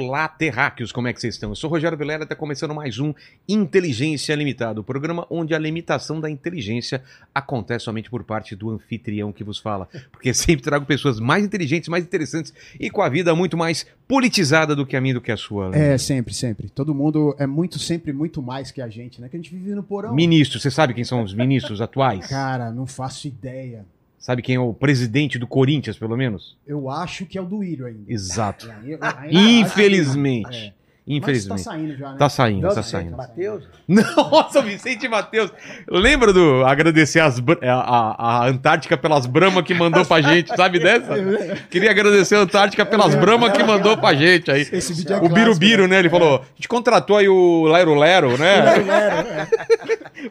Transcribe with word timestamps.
Olá, 0.00 0.26
terráqueos, 0.26 0.92
como 0.92 1.08
é 1.08 1.12
que 1.12 1.20
vocês 1.20 1.34
estão? 1.34 1.50
Eu 1.50 1.54
sou 1.54 1.68
o 1.68 1.72
Rogério 1.74 1.96
Vilela, 1.96 2.22
está 2.22 2.34
começando 2.34 2.74
mais 2.74 2.98
um 2.98 3.12
Inteligência 3.46 4.34
Limitada, 4.34 4.80
o 4.80 4.84
programa 4.84 5.26
onde 5.28 5.54
a 5.54 5.58
limitação 5.58 6.18
da 6.18 6.30
inteligência 6.30 7.02
acontece 7.34 7.84
somente 7.84 8.08
por 8.08 8.24
parte 8.24 8.56
do 8.56 8.70
anfitrião 8.70 9.30
que 9.30 9.44
vos 9.44 9.58
fala. 9.58 9.86
Porque 10.10 10.32
sempre 10.32 10.64
trago 10.64 10.86
pessoas 10.86 11.20
mais 11.20 11.44
inteligentes, 11.44 11.90
mais 11.90 12.02
interessantes 12.02 12.54
e 12.80 12.88
com 12.88 13.02
a 13.02 13.10
vida 13.10 13.34
muito 13.34 13.58
mais 13.58 13.86
politizada 14.08 14.74
do 14.74 14.86
que 14.86 14.96
a 14.96 15.02
minha, 15.02 15.12
do 15.12 15.20
que 15.20 15.30
a 15.30 15.36
sua. 15.36 15.70
É, 15.76 15.98
sempre, 15.98 16.32
sempre. 16.32 16.70
Todo 16.70 16.94
mundo 16.94 17.36
é 17.38 17.46
muito, 17.46 17.78
sempre 17.78 18.10
muito 18.10 18.40
mais 18.40 18.70
que 18.70 18.80
a 18.80 18.88
gente, 18.88 19.20
né? 19.20 19.28
Que 19.28 19.36
a 19.36 19.38
gente 19.38 19.54
vive 19.54 19.74
no 19.74 19.82
porão. 19.82 20.14
Ministros, 20.14 20.62
você 20.62 20.70
sabe 20.70 20.94
quem 20.94 21.04
são 21.04 21.22
os 21.22 21.34
ministros 21.34 21.78
atuais? 21.82 22.26
Cara, 22.26 22.70
não 22.70 22.86
faço 22.86 23.28
ideia. 23.28 23.84
Sabe 24.20 24.42
quem 24.42 24.54
é 24.56 24.60
o 24.60 24.74
presidente 24.74 25.38
do 25.38 25.46
Corinthians, 25.46 25.96
pelo 25.98 26.14
menos? 26.16 26.56
Eu 26.66 26.90
acho 26.90 27.24
que 27.24 27.38
é 27.38 27.40
o 27.40 27.44
do 27.46 27.64
Írio 27.64 27.86
ainda. 27.86 28.00
Exato. 28.06 28.68
É, 28.68 28.74
ainda 28.92 29.06
acho- 29.08 29.26
Infelizmente. 29.34 30.74
É. 30.76 30.80
Infelizmente. 31.12 31.48
Mas 31.56 31.64
tá 31.64 31.70
saindo 31.72 31.96
já, 31.96 32.12
né? 32.12 32.18
Tá 32.18 32.28
saindo, 32.28 32.62
Não, 32.68 32.74
tá 32.74 32.82
saindo. 32.84 33.16
Matheus? 33.16 33.64
Nossa, 33.88 34.62
Vicente 34.62 35.08
Matheus. 35.08 35.50
Lembra 35.88 36.32
do 36.32 36.64
agradecer 36.64 37.18
as, 37.18 37.42
a, 37.62 38.42
a- 38.44 38.46
Antártica 38.46 38.96
pelas 38.96 39.26
bramas 39.26 39.64
que 39.64 39.74
mandou 39.74 40.04
pra 40.04 40.20
gente, 40.20 40.54
sabe 40.54 40.78
dessa? 40.78 41.14
Queria 41.68 41.90
agradecer 41.90 42.36
a 42.36 42.40
Antártica 42.40 42.86
pelas 42.86 43.14
bramas 43.16 43.50
que 43.52 43.64
mandou 43.64 43.96
pra 43.96 44.14
gente 44.14 44.50
aí. 44.52 44.60
Esse 44.70 44.92
vídeo 44.92 45.16
é 45.16 45.20
O 45.20 45.28
Birubiru, 45.28 45.88
né? 45.88 45.98
Ele 45.98 46.10
falou: 46.10 46.42
a 46.42 46.54
gente 46.54 46.68
contratou 46.68 47.16
aí 47.16 47.28
o 47.28 47.64
Lero 47.64 47.94
Lero, 47.98 48.38
né? 48.38 48.58
É. 48.78 49.48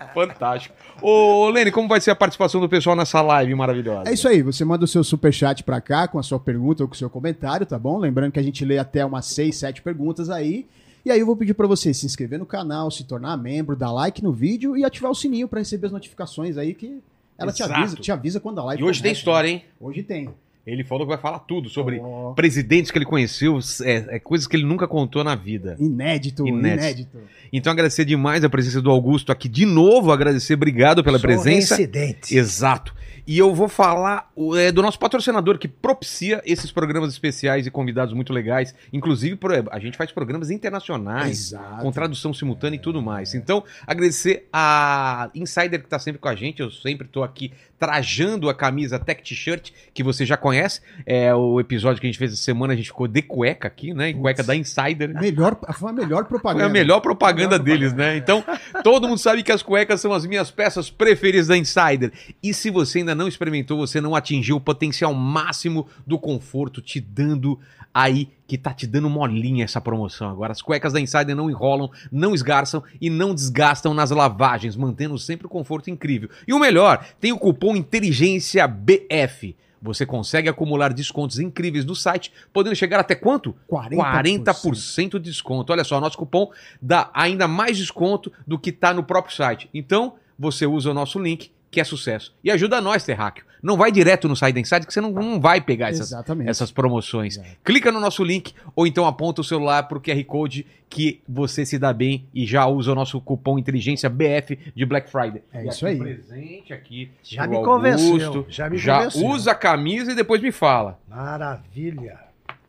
Fantástico. 0.13 0.75
Ô, 1.01 1.49
Lene, 1.49 1.71
como 1.71 1.87
vai 1.87 1.99
ser 2.01 2.11
a 2.11 2.15
participação 2.15 2.59
do 2.59 2.67
pessoal 2.69 2.95
nessa 2.95 3.21
live 3.21 3.53
maravilhosa? 3.55 4.09
É 4.09 4.13
isso 4.13 4.27
aí, 4.27 4.41
você 4.41 4.63
manda 4.65 4.85
o 4.85 4.87
seu 4.87 5.03
superchat 5.03 5.63
pra 5.63 5.79
cá 5.81 6.07
com 6.07 6.19
a 6.19 6.23
sua 6.23 6.39
pergunta 6.39 6.83
ou 6.83 6.87
com 6.89 6.95
o 6.95 6.97
seu 6.97 7.09
comentário, 7.09 7.65
tá 7.65 7.77
bom? 7.79 7.97
Lembrando 7.97 8.31
que 8.31 8.39
a 8.39 8.43
gente 8.43 8.63
lê 8.65 8.77
até 8.77 9.05
umas 9.05 9.25
6, 9.27 9.55
7 9.55 9.81
perguntas 9.81 10.29
aí. 10.29 10.65
E 11.05 11.11
aí 11.11 11.19
eu 11.19 11.25
vou 11.25 11.35
pedir 11.35 11.53
pra 11.53 11.65
você 11.65 11.93
se 11.93 12.05
inscrever 12.05 12.37
no 12.37 12.45
canal, 12.45 12.91
se 12.91 13.03
tornar 13.05 13.37
membro, 13.37 13.75
dar 13.75 13.91
like 13.91 14.21
no 14.23 14.33
vídeo 14.33 14.75
e 14.77 14.83
ativar 14.83 15.09
o 15.11 15.15
sininho 15.15 15.47
pra 15.47 15.59
receber 15.59 15.87
as 15.87 15.93
notificações 15.93 16.57
aí 16.57 16.73
que 16.73 17.01
ela 17.37 17.53
te 17.53 17.63
Exato. 17.63 17.79
avisa, 17.79 17.95
te 17.95 18.11
avisa 18.11 18.39
quando 18.39 18.59
a 18.59 18.63
live 18.65 18.83
E 18.83 18.85
hoje 18.85 19.01
tem 19.01 19.09
começa. 19.11 19.19
história, 19.19 19.47
hein? 19.49 19.63
Hoje 19.79 20.03
tem. 20.03 20.29
Ele 20.67 20.83
falou 20.83 21.05
que 21.05 21.09
vai 21.09 21.17
falar 21.17 21.39
tudo 21.39 21.67
sobre 21.69 21.99
Ó, 21.99 22.33
presidentes 22.33 22.91
que 22.91 22.97
ele 22.97 23.05
conheceu, 23.05 23.57
é, 23.83 24.17
é 24.17 24.19
coisas 24.19 24.45
que 24.45 24.55
ele 24.55 24.65
nunca 24.65 24.87
contou 24.87 25.23
na 25.23 25.35
vida. 25.35 25.75
inédito, 25.79 26.47
Inédito. 26.47 26.79
inédito. 26.83 27.17
Então 27.51 27.71
agradecer 27.71 28.05
demais 28.05 28.43
a 28.43 28.49
presença 28.49 28.81
do 28.81 28.91
Augusto 28.91 29.31
aqui 29.31 29.49
de 29.49 29.65
novo, 29.65 30.11
agradecer, 30.11 30.53
obrigado 30.53 31.03
pela 31.03 31.19
presença. 31.19 31.75
reincidente. 31.75 32.37
Exato. 32.37 32.93
E 33.25 33.37
eu 33.37 33.53
vou 33.53 33.67
falar 33.67 34.31
é, 34.57 34.71
do 34.71 34.81
nosso 34.81 34.99
patrocinador 34.99 35.57
que 35.57 35.67
propicia 35.67 36.41
esses 36.45 36.71
programas 36.71 37.11
especiais 37.11 37.65
e 37.67 37.71
convidados 37.71 38.13
muito 38.13 38.33
legais. 38.33 38.73
Inclusive, 38.91 39.35
pro- 39.35 39.53
a 39.71 39.79
gente 39.79 39.97
faz 39.97 40.11
programas 40.11 40.49
internacionais, 40.49 41.47
Exato. 41.51 41.81
com 41.81 41.91
tradução 41.91 42.33
simultânea 42.33 42.77
e 42.77 42.81
tudo 42.81 43.01
mais. 43.01 43.33
Então, 43.35 43.63
agradecer 43.85 44.47
a 44.53 45.29
Insider 45.35 45.79
que 45.79 45.85
está 45.85 45.99
sempre 45.99 46.19
com 46.19 46.27
a 46.27 46.35
gente. 46.35 46.61
Eu 46.61 46.71
sempre 46.71 47.07
estou 47.07 47.23
aqui 47.23 47.51
trajando 47.77 48.49
a 48.49 48.53
camisa 48.53 48.99
Tech 48.99 49.23
T-shirt, 49.23 49.71
que 49.93 50.03
você 50.03 50.25
já 50.25 50.35
conhece. 50.35 50.81
É 51.05 51.33
o 51.33 51.59
episódio 51.61 52.01
que 52.01 52.07
a 52.07 52.09
gente 52.09 52.19
fez 52.19 52.33
essa 52.33 52.41
semana, 52.43 52.73
a 52.73 52.75
gente 52.75 52.87
ficou 52.87 53.07
de 53.07 53.21
cueca 53.21 53.67
aqui, 53.69 53.93
né? 53.93 54.09
Em 54.09 54.17
cueca 54.19 54.43
da 54.43 54.53
Insider. 54.53 55.13
Melhor, 55.13 55.57
foi 55.73 55.89
a 55.89 55.93
melhor 55.93 56.25
propaganda. 56.25 56.63
Foi 56.65 56.69
a 56.69 56.73
melhor 56.73 56.99
propaganda 56.99 57.57
Melhor 57.57 57.63
deles, 57.63 57.93
propaganda, 57.93 58.11
né? 58.11 58.17
Então, 58.17 58.43
todo 58.83 59.07
mundo 59.07 59.17
sabe 59.17 59.43
que 59.43 59.51
as 59.51 59.63
cuecas 59.63 60.01
são 60.01 60.11
as 60.11 60.25
minhas 60.25 60.51
peças 60.51 60.89
preferidas 60.89 61.47
da 61.47 61.55
Insider. 61.57 62.11
E 62.43 62.53
se 62.53 62.69
você 62.69 62.99
ainda 62.99 63.15
não 63.19 63.27
experimentou, 63.27 63.77
você 63.77 63.99
não 63.99 64.15
atingiu 64.15 64.55
o 64.55 64.61
potencial 64.61 65.13
máximo 65.13 65.87
do 66.07 66.17
conforto, 66.17 66.81
te 66.81 66.99
dando 66.99 67.59
aí, 67.93 68.29
que 68.47 68.57
tá 68.57 68.73
te 68.73 68.87
dando 68.87 69.09
molinha 69.09 69.65
essa 69.65 69.81
promoção 69.81 70.29
agora. 70.29 70.53
As 70.53 70.61
cuecas 70.61 70.93
da 70.93 71.01
Insider 71.01 71.35
não 71.35 71.49
enrolam, 71.49 71.91
não 72.11 72.33
esgarçam 72.33 72.81
e 72.99 73.09
não 73.09 73.35
desgastam 73.35 73.93
nas 73.93 74.09
lavagens, 74.09 74.75
mantendo 74.75 75.17
sempre 75.19 75.45
o 75.45 75.49
conforto 75.49 75.89
incrível. 75.89 76.29
E 76.47 76.53
o 76.53 76.59
melhor, 76.59 77.05
tem 77.19 77.31
o 77.31 77.37
cupom 77.37 77.75
Inteligência 77.75 78.67
BF. 78.67 79.55
Você 79.81 80.05
consegue 80.05 80.49
acumular 80.49 80.93
descontos 80.93 81.39
incríveis 81.39 81.85
no 81.85 81.95
site, 81.95 82.31
podendo 82.51 82.75
chegar 82.75 82.99
até 82.99 83.15
quanto? 83.15 83.55
40%. 83.69 84.43
40% 84.43 85.11
de 85.11 85.19
desconto. 85.19 85.71
Olha 85.71 85.83
só, 85.83 85.99
nosso 86.01 86.17
cupom 86.17 86.51
dá 86.81 87.09
ainda 87.13 87.47
mais 87.47 87.77
desconto 87.77 88.31
do 88.45 88.59
que 88.59 88.71
está 88.71 88.93
no 88.93 89.03
próprio 89.03 89.35
site. 89.35 89.69
Então, 89.73 90.15
você 90.37 90.65
usa 90.65 90.91
o 90.91 90.93
nosso 90.93 91.19
link, 91.19 91.51
que 91.71 91.79
é 91.79 91.83
sucesso. 91.83 92.33
E 92.43 92.49
ajuda 92.51 92.81
nós, 92.81 93.03
Terráqueo. 93.03 93.45
Não 93.61 93.75
vai 93.75 93.91
direto 93.91 94.29
no 94.29 94.37
site 94.37 94.53
da 94.55 94.61
Insight, 94.61 94.87
que 94.87 94.93
você 94.93 95.01
não, 95.01 95.11
não 95.11 95.37
vai 95.39 95.59
pegar 95.59 95.89
essas, 95.89 96.07
Exatamente. 96.07 96.49
essas 96.49 96.71
promoções. 96.71 97.35
Exato. 97.37 97.49
Clica 97.63 97.91
no 97.91 97.99
nosso 97.99 98.23
link 98.23 98.53
ou 98.73 98.87
então 98.87 99.05
aponta 99.05 99.41
o 99.41 99.43
celular 99.43 99.83
para 99.83 99.97
o 99.97 100.01
QR 100.01 100.23
Code 100.23 100.65
que 100.89 101.21
você 101.27 101.65
se 101.65 101.77
dá 101.77 101.91
bem 101.91 102.25
e 102.33 102.45
já 102.45 102.65
usa 102.65 102.93
o 102.93 102.95
nosso 102.95 103.19
cupom 103.19 103.59
Inteligência 103.59 104.09
BF 104.09 104.57
de 104.73 104.85
Black 104.85 105.11
Friday. 105.11 105.43
É 105.53 105.65
E 105.65 105.67
isso 105.67 105.85
aí. 105.85 105.97
presente 105.99 106.71
aqui. 106.71 107.11
Já 107.21 107.45
me 107.45 107.57
convenceu, 107.61 108.13
Augusto. 108.27 108.45
já 108.49 108.69
me 108.69 108.77
já 108.77 108.97
convenceu. 108.99 109.27
usa 109.27 109.51
a 109.51 109.55
camisa 109.55 110.13
e 110.13 110.15
depois 110.15 110.41
me 110.41 110.53
fala. 110.53 110.97
Maravilha. 111.09 112.17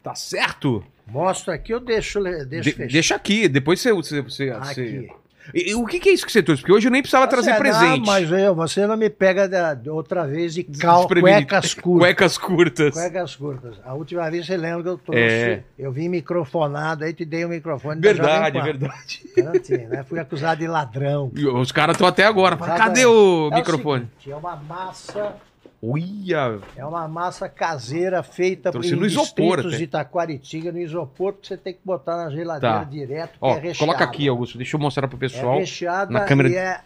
Tá 0.02 0.14
certo? 0.16 0.84
Mostra 1.06 1.54
aqui, 1.54 1.72
eu 1.72 1.80
deixo, 1.80 2.20
deixo 2.48 2.70
De- 2.76 2.86
deixa 2.88 3.14
aqui, 3.14 3.48
depois 3.48 3.80
você. 3.80 3.92
você, 3.92 4.22
você, 4.22 4.50
Aqui. 4.50 4.64
você- 4.74 5.10
E- 5.54 5.70
e 5.70 5.74
o 5.74 5.84
que, 5.86 5.98
que 5.98 6.08
é 6.08 6.12
isso 6.12 6.24
que 6.26 6.32
você 6.32 6.42
trouxe? 6.42 6.62
Porque 6.62 6.72
hoje 6.72 6.86
eu 6.88 6.92
nem 6.92 7.00
precisava 7.02 7.26
trazer 7.26 7.52
Você- 7.52 7.58
presente. 7.58 8.06
Mas 8.06 8.30
eu, 8.30 8.54
você 8.54 8.86
não 8.86 8.96
me 8.96 9.08
pega 9.10 9.48
da- 9.48 9.76
outra 9.92 10.26
vez 10.26 10.54
de 10.54 10.62
cal, 10.64 11.06
cuecas 11.08 11.74
curtas. 11.74 12.00
Cuecas 12.00 12.38
curtas. 12.38 12.94
Cuecas 12.94 13.36
curtas. 13.36 13.76
A 13.84 13.94
última 13.94 14.30
vez 14.30 14.46
você 14.46 14.56
lembra 14.56 14.82
que 14.82 14.88
eu 14.88 14.98
trouxe. 14.98 15.20
É. 15.22 15.62
Eu 15.78 15.90
vim 15.92 16.08
microfonado, 16.08 17.04
aí 17.04 17.12
te 17.12 17.24
dei 17.24 17.44
o 17.44 17.48
microfone. 17.48 18.00
da 18.00 18.08
Verdade, 18.12 18.60
verdade. 18.60 19.20
Garantia, 19.36 19.88
né? 19.88 20.04
Fui 20.08 20.18
acusado 20.18 20.60
de 20.60 20.66
ladrão. 20.66 21.30
E 21.34 21.46
Os 21.46 21.72
caras 21.72 21.94
estão 21.94 22.06
até 22.06 22.24
agora. 22.24 22.56
Cadê 22.56 23.04
o 23.06 23.48
É 23.52 23.56
microfone? 23.56 24.08
seguinte, 24.18 24.32
é 24.32 24.36
uma 24.36 24.56
massa, 24.56 25.34
Olha, 25.82 26.58
é 26.76 26.84
uma 26.84 27.08
massa 27.08 27.48
caseira 27.48 28.22
feita 28.22 28.68
isopor 28.68 29.02
distritos 29.02 29.66
até. 29.66 29.76
de 29.78 29.84
Itaquaritinga, 29.84 30.72
no 30.72 30.78
isopor, 30.78 31.32
que 31.34 31.46
você 31.48 31.56
tem 31.56 31.72
que 31.72 31.80
botar 31.84 32.16
na 32.18 32.30
geladeira 32.30 32.78
Tá. 32.80 32.84
direto, 32.84 33.38
ó, 33.40 33.56
é 33.56 33.74
coloca 33.74 34.04
aqui, 34.04 34.28
Augusto. 34.28 34.58
Deixa 34.58 34.76
eu 34.76 34.80
mostrar 34.80 35.08
pro 35.08 35.16
É 35.16 35.20
pessoal. 35.20 35.58
recheada 35.58 36.12
na 36.12 36.20
câmera 36.24 36.48
e 36.50 36.56
é... 36.56 36.80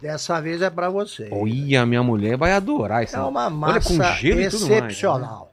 Dessa 0.00 0.40
vez 0.40 0.62
é 0.62 0.70
pra 0.70 0.88
você. 0.88 1.28
Olha, 1.30 1.84
minha 1.84 2.02
mulher 2.02 2.36
vai 2.38 2.52
adorar 2.52 3.02
isso. 3.04 3.16
É 3.16 3.20
uma 3.20 3.46
Olha, 3.46 3.50
massa 3.50 3.88
com 3.88 4.02
gelo 4.14 4.40
e 4.40 4.48
tudo 4.48 4.60
mais, 4.60 4.68
né? 4.70 4.76
excepcional. 4.78 5.52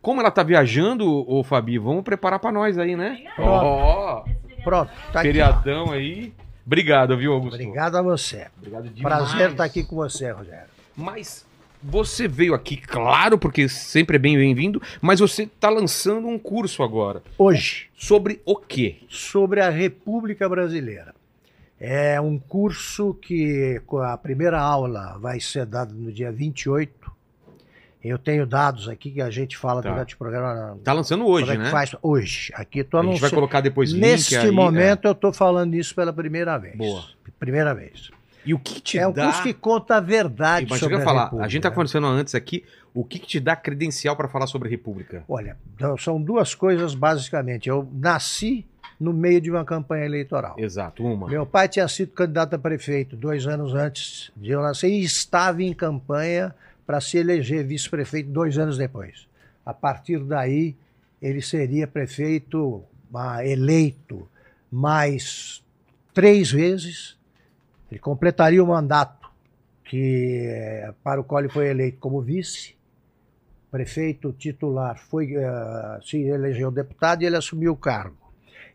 Como 0.00 0.20
ela 0.20 0.32
tá 0.32 0.42
viajando, 0.42 1.06
ô 1.30 1.44
Fabi, 1.44 1.78
vamos 1.78 2.02
preparar 2.02 2.40
pra 2.40 2.50
nós 2.50 2.76
aí, 2.76 2.96
né? 2.96 3.22
Ó, 3.38 4.24
Pronto, 4.64 4.90
tá 5.12 5.20
aqui. 5.20 5.28
feriadão 5.28 5.92
aí. 5.92 6.32
Obrigado, 6.66 7.16
viu, 7.16 7.32
Augusto? 7.34 7.54
Obrigado 7.54 7.96
a 7.96 8.02
você. 8.02 8.46
Obrigado 8.58 8.88
demais. 8.88 9.14
Prazer 9.28 9.50
estar 9.52 9.64
aqui 9.64 9.84
com 9.84 9.94
você, 9.94 10.30
Rogério. 10.32 10.66
Mas 10.96 11.46
você 11.82 12.28
veio 12.28 12.54
aqui, 12.54 12.76
claro, 12.76 13.36
porque 13.38 13.68
sempre 13.68 14.16
é 14.16 14.18
bem 14.18 14.36
bem-vindo, 14.36 14.80
mas 15.00 15.20
você 15.20 15.46
tá 15.46 15.68
lançando 15.68 16.28
um 16.28 16.38
curso 16.38 16.82
agora. 16.82 17.22
Hoje, 17.38 17.88
Sobre 17.96 18.40
o 18.44 18.56
quê? 18.56 18.98
sobre 19.08 19.60
a 19.60 19.70
República 19.70 20.48
Brasileira. 20.48 21.14
É 21.80 22.20
um 22.20 22.38
curso 22.38 23.14
que 23.14 23.80
a 24.04 24.16
primeira 24.16 24.60
aula 24.60 25.18
vai 25.20 25.40
ser 25.40 25.66
dada 25.66 25.92
no 25.92 26.12
dia 26.12 26.30
28. 26.30 27.10
Eu 28.04 28.18
tenho 28.18 28.46
dados 28.46 28.88
aqui 28.88 29.10
que 29.12 29.20
a 29.20 29.30
gente 29.30 29.56
fala 29.56 29.80
Tá. 29.82 29.90
durante 29.90 30.14
o 30.14 30.18
programa. 30.18 30.76
Tá 30.82 30.92
lançando 30.92 31.24
hoje, 31.26 31.50
é 31.52 31.56
né? 31.58 31.70
Faz 31.70 31.94
hoje. 32.02 32.52
Aqui 32.54 32.80
estou 32.80 32.98
A 32.98 33.02
gente 33.02 33.10
vai 33.10 33.18
anunciando. 33.18 33.34
colocar 33.34 33.60
depois 33.60 33.90
link 33.92 34.00
Neste 34.00 34.36
aí, 34.36 34.50
momento 34.50 35.04
eu 35.06 35.12
estou 35.12 35.32
falando 35.32 35.74
isso 35.74 35.94
pela 35.94 36.12
primeira 36.12 36.58
vez. 36.58 36.76
Boa. 36.76 37.04
Primeira 37.38 37.74
vez. 37.74 38.10
É. 38.44 38.48
E 38.48 38.54
o 38.54 38.58
que 38.58 38.80
te 38.80 38.98
é 38.98 39.06
um 39.06 39.12
dá... 39.12 39.26
curso 39.26 39.42
que 39.42 39.54
conta 39.54 39.96
a 39.96 40.00
verdade 40.00 40.70
eu 40.70 40.76
sobre 40.76 40.96
a 40.96 41.00
falar, 41.00 41.24
República. 41.24 41.46
a 41.46 41.48
gente 41.48 41.62
tá 41.62 41.70
né? 41.70 41.74
conversando 41.74 42.06
antes 42.06 42.34
aqui, 42.34 42.64
o 42.94 43.04
que, 43.04 43.18
que 43.18 43.26
te 43.26 43.40
dá 43.40 43.56
credencial 43.56 44.16
para 44.16 44.28
falar 44.28 44.46
sobre 44.46 44.68
a 44.68 44.70
República? 44.70 45.24
Olha, 45.28 45.56
são 45.98 46.20
duas 46.20 46.54
coisas 46.54 46.94
basicamente. 46.94 47.68
Eu 47.68 47.88
nasci 47.92 48.66
no 48.98 49.12
meio 49.12 49.40
de 49.40 49.50
uma 49.50 49.64
campanha 49.64 50.04
eleitoral. 50.04 50.54
Exato, 50.58 51.04
uma. 51.04 51.28
Meu 51.28 51.44
pai 51.44 51.68
tinha 51.68 51.88
sido 51.88 52.12
candidato 52.12 52.54
a 52.54 52.58
prefeito 52.58 53.16
dois 53.16 53.46
anos 53.46 53.74
antes 53.74 54.30
de 54.36 54.50
eu 54.50 54.62
nascer 54.62 54.88
e 54.88 55.02
estava 55.02 55.62
em 55.62 55.72
campanha 55.74 56.54
para 56.86 57.00
se 57.00 57.18
eleger 57.18 57.64
vice-prefeito 57.64 58.28
dois 58.30 58.58
anos 58.58 58.76
depois. 58.76 59.26
A 59.64 59.72
partir 59.72 60.18
daí, 60.20 60.76
ele 61.20 61.40
seria 61.40 61.86
prefeito 61.86 62.82
ah, 63.14 63.44
eleito 63.44 64.28
mais 64.70 65.62
três 66.12 66.50
vezes. 66.50 67.16
Ele 67.92 67.98
completaria 67.98 68.64
o 68.64 68.66
mandato 68.66 69.30
que, 69.84 70.46
eh, 70.48 70.94
para 71.04 71.20
o 71.20 71.24
qual 71.24 71.40
ele 71.40 71.50
foi 71.50 71.68
eleito 71.68 71.98
como 71.98 72.22
vice. 72.22 72.74
Prefeito 73.70 74.32
titular 74.32 74.98
foi, 74.98 75.34
eh, 75.36 75.98
se 76.02 76.22
elegeu 76.22 76.70
deputado 76.70 77.22
e 77.22 77.26
ele 77.26 77.36
assumiu 77.36 77.72
o 77.72 77.76
cargo. 77.76 78.16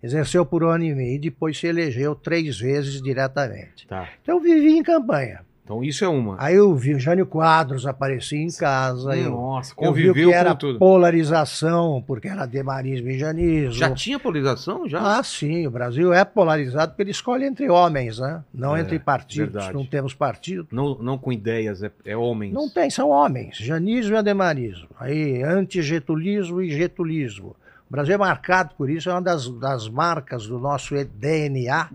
Exerceu 0.03 0.45
por 0.45 0.63
um 0.63 0.69
ano 0.69 0.83
e 0.83 0.93
meio 0.93 1.15
e 1.15 1.19
depois 1.19 1.59
se 1.59 1.65
elegeu 1.65 2.13
três 2.13 2.59
vezes 2.59 3.01
diretamente. 3.01 3.87
Tá. 3.87 4.07
Então 4.21 4.35
eu 4.35 4.41
vivi 4.41 4.77
em 4.77 4.83
campanha. 4.83 5.43
Então 5.67 5.83
isso 5.83 6.05
é 6.05 6.07
uma. 6.07 6.37
Aí 6.39 6.55
eu 6.55 6.73
vi 6.73 6.93
o 6.95 6.99
Jânio 6.99 7.25
Quadros 7.25 7.85
aparecer 7.85 8.37
em 8.37 8.47
casa. 8.49 9.17
eu, 9.17 9.31
Nossa, 9.31 9.73
eu 9.77 9.91
vi 9.91 10.05
conviveu 10.07 10.29
que 10.29 10.33
era 10.33 10.51
com 10.51 10.55
tudo. 10.55 10.79
polarização, 10.79 12.01
porque 12.07 12.29
era 12.29 12.45
demarismo 12.45 13.09
e 13.09 13.19
janismo. 13.19 13.73
Já 13.73 13.91
tinha 13.91 14.17
polarização? 14.17 14.87
Já? 14.87 15.19
Ah, 15.19 15.21
sim, 15.23 15.67
o 15.67 15.71
Brasil 15.71 16.13
é 16.13 16.23
polarizado 16.23 16.91
porque 16.93 17.01
ele 17.03 17.11
escolhe 17.11 17.43
entre 17.45 17.69
homens, 17.69 18.17
né? 18.17 18.41
Não 18.53 18.77
É, 18.77 18.79
entre 18.79 18.97
partidos. 18.97 19.51
verdade. 19.51 19.73
Não 19.73 19.85
temos 19.85 20.13
partido. 20.13 20.65
Não, 20.71 20.95
não 20.99 21.17
com 21.17 21.33
ideias, 21.33 21.83
é, 21.83 21.91
é 22.05 22.15
homens. 22.15 22.53
Não 22.53 22.69
tem, 22.69 22.89
são 22.89 23.09
homens. 23.09 23.57
Janismo 23.57 24.13
e 24.15 24.17
ademarismo. 24.17 24.87
Aí, 24.97 25.43
antigetulismo 25.43 26.61
e 26.61 26.69
getulismo. 26.69 27.57
O 27.89 27.91
Brasil 27.91 28.15
é 28.15 28.17
marcado 28.17 28.73
por 28.77 28.89
isso, 28.89 29.09
é 29.09 29.13
uma 29.13 29.21
das, 29.21 29.49
das 29.49 29.89
marcas 29.89 30.47
do 30.47 30.57
nosso 30.59 30.95
DNA 31.05 31.89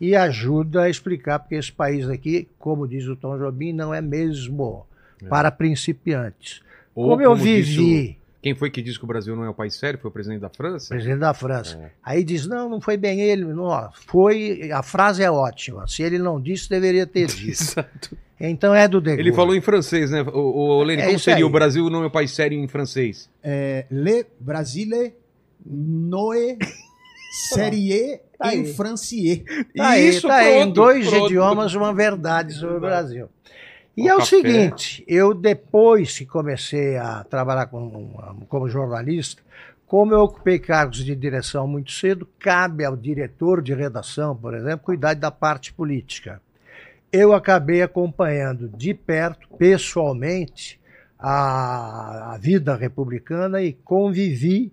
e 0.00 0.14
ajuda 0.14 0.82
a 0.82 0.90
explicar 0.90 1.38
porque 1.38 1.54
esse 1.54 1.72
país 1.72 2.08
aqui, 2.08 2.48
como 2.58 2.86
diz 2.86 3.06
o 3.06 3.16
Tom 3.16 3.36
Jobim, 3.38 3.72
não 3.72 3.92
é 3.94 4.00
mesmo 4.00 4.86
para 5.28 5.50
principiantes. 5.50 6.60
Ou, 6.94 7.10
como 7.10 7.22
eu 7.22 7.34
disse 7.34 7.78
o- 7.80 7.84
vivi, 7.84 8.18
Quem 8.42 8.54
foi 8.54 8.70
que 8.70 8.80
disse 8.80 8.98
que 8.98 9.04
o 9.04 9.08
Brasil 9.08 9.34
não 9.34 9.42
é 9.44 9.48
o 9.48 9.54
país 9.54 9.74
sério? 9.74 9.98
Foi 9.98 10.08
o 10.08 10.12
presidente 10.12 10.40
da 10.40 10.48
França? 10.48 10.88
presidente 10.90 11.18
da 11.18 11.34
França, 11.34 11.76
É. 11.78 11.90
aí 12.02 12.22
diz, 12.22 12.46
não, 12.46 12.68
não 12.68 12.80
foi 12.80 12.96
bem 12.96 13.20
ele, 13.20 13.44
não, 13.44 13.90
foi, 14.06 14.70
a 14.72 14.82
frase 14.84 15.22
é 15.22 15.30
ótima, 15.30 15.86
se 15.88 16.02
ele 16.02 16.18
não 16.18 16.40
disse, 16.40 16.68
deveria 16.68 17.06
ter 17.06 17.26
dito. 17.34 17.50
Exato. 17.50 18.16
Então 18.38 18.74
é 18.74 18.86
do 18.86 19.00
De 19.00 19.12
Ele 19.12 19.32
falou 19.32 19.54
em 19.56 19.60
francês, 19.62 20.10
né? 20.10 20.20
O, 20.22 20.38
o 20.78 20.82
Lene, 20.84 21.00
É 21.02 21.06
como 21.06 21.18
seria 21.18 21.38
aí. 21.38 21.44
o 21.44 21.48
Brasil 21.50 21.88
não 21.88 22.02
é 22.02 22.06
o 22.06 22.10
país 22.10 22.30
sério 22.32 22.56
em 22.58 22.68
francês? 22.68 23.30
É, 23.42 23.86
Le 23.90 24.26
Brasile 24.38 25.14
Noe 25.64 26.58
Serie 27.36 28.20
Tá 28.38 28.54
em. 28.54 28.66
Francier. 28.66 29.44
Tá 29.74 29.98
Isso, 29.98 30.26
tá 30.28 30.36
aí, 30.36 30.58
em 30.58 30.62
pronto, 30.64 30.74
dois 30.74 31.08
pronto. 31.08 31.26
idiomas, 31.26 31.74
uma 31.74 31.92
verdade 31.94 32.52
sobre 32.54 32.76
o 32.76 32.80
Brasil. 32.80 33.28
E 33.96 34.02
Com 34.02 34.08
é 34.08 34.14
o 34.14 34.18
café. 34.18 34.28
seguinte, 34.28 35.04
eu 35.08 35.32
depois 35.32 36.18
que 36.18 36.26
comecei 36.26 36.96
a 36.98 37.24
trabalhar 37.24 37.66
como, 37.66 38.44
como 38.48 38.68
jornalista, 38.68 39.42
como 39.86 40.12
eu 40.12 40.20
ocupei 40.20 40.58
cargos 40.58 41.02
de 41.02 41.14
direção 41.16 41.66
muito 41.66 41.92
cedo, 41.92 42.28
cabe 42.38 42.84
ao 42.84 42.94
diretor 42.96 43.62
de 43.62 43.72
redação, 43.72 44.36
por 44.36 44.52
exemplo, 44.54 44.84
cuidar 44.84 45.14
da 45.14 45.30
parte 45.30 45.72
política. 45.72 46.42
Eu 47.10 47.32
acabei 47.32 47.80
acompanhando 47.82 48.68
de 48.68 48.92
perto, 48.92 49.48
pessoalmente, 49.56 50.78
a, 51.18 52.34
a 52.34 52.38
vida 52.38 52.74
republicana 52.76 53.62
e 53.62 53.72
convivi 53.72 54.72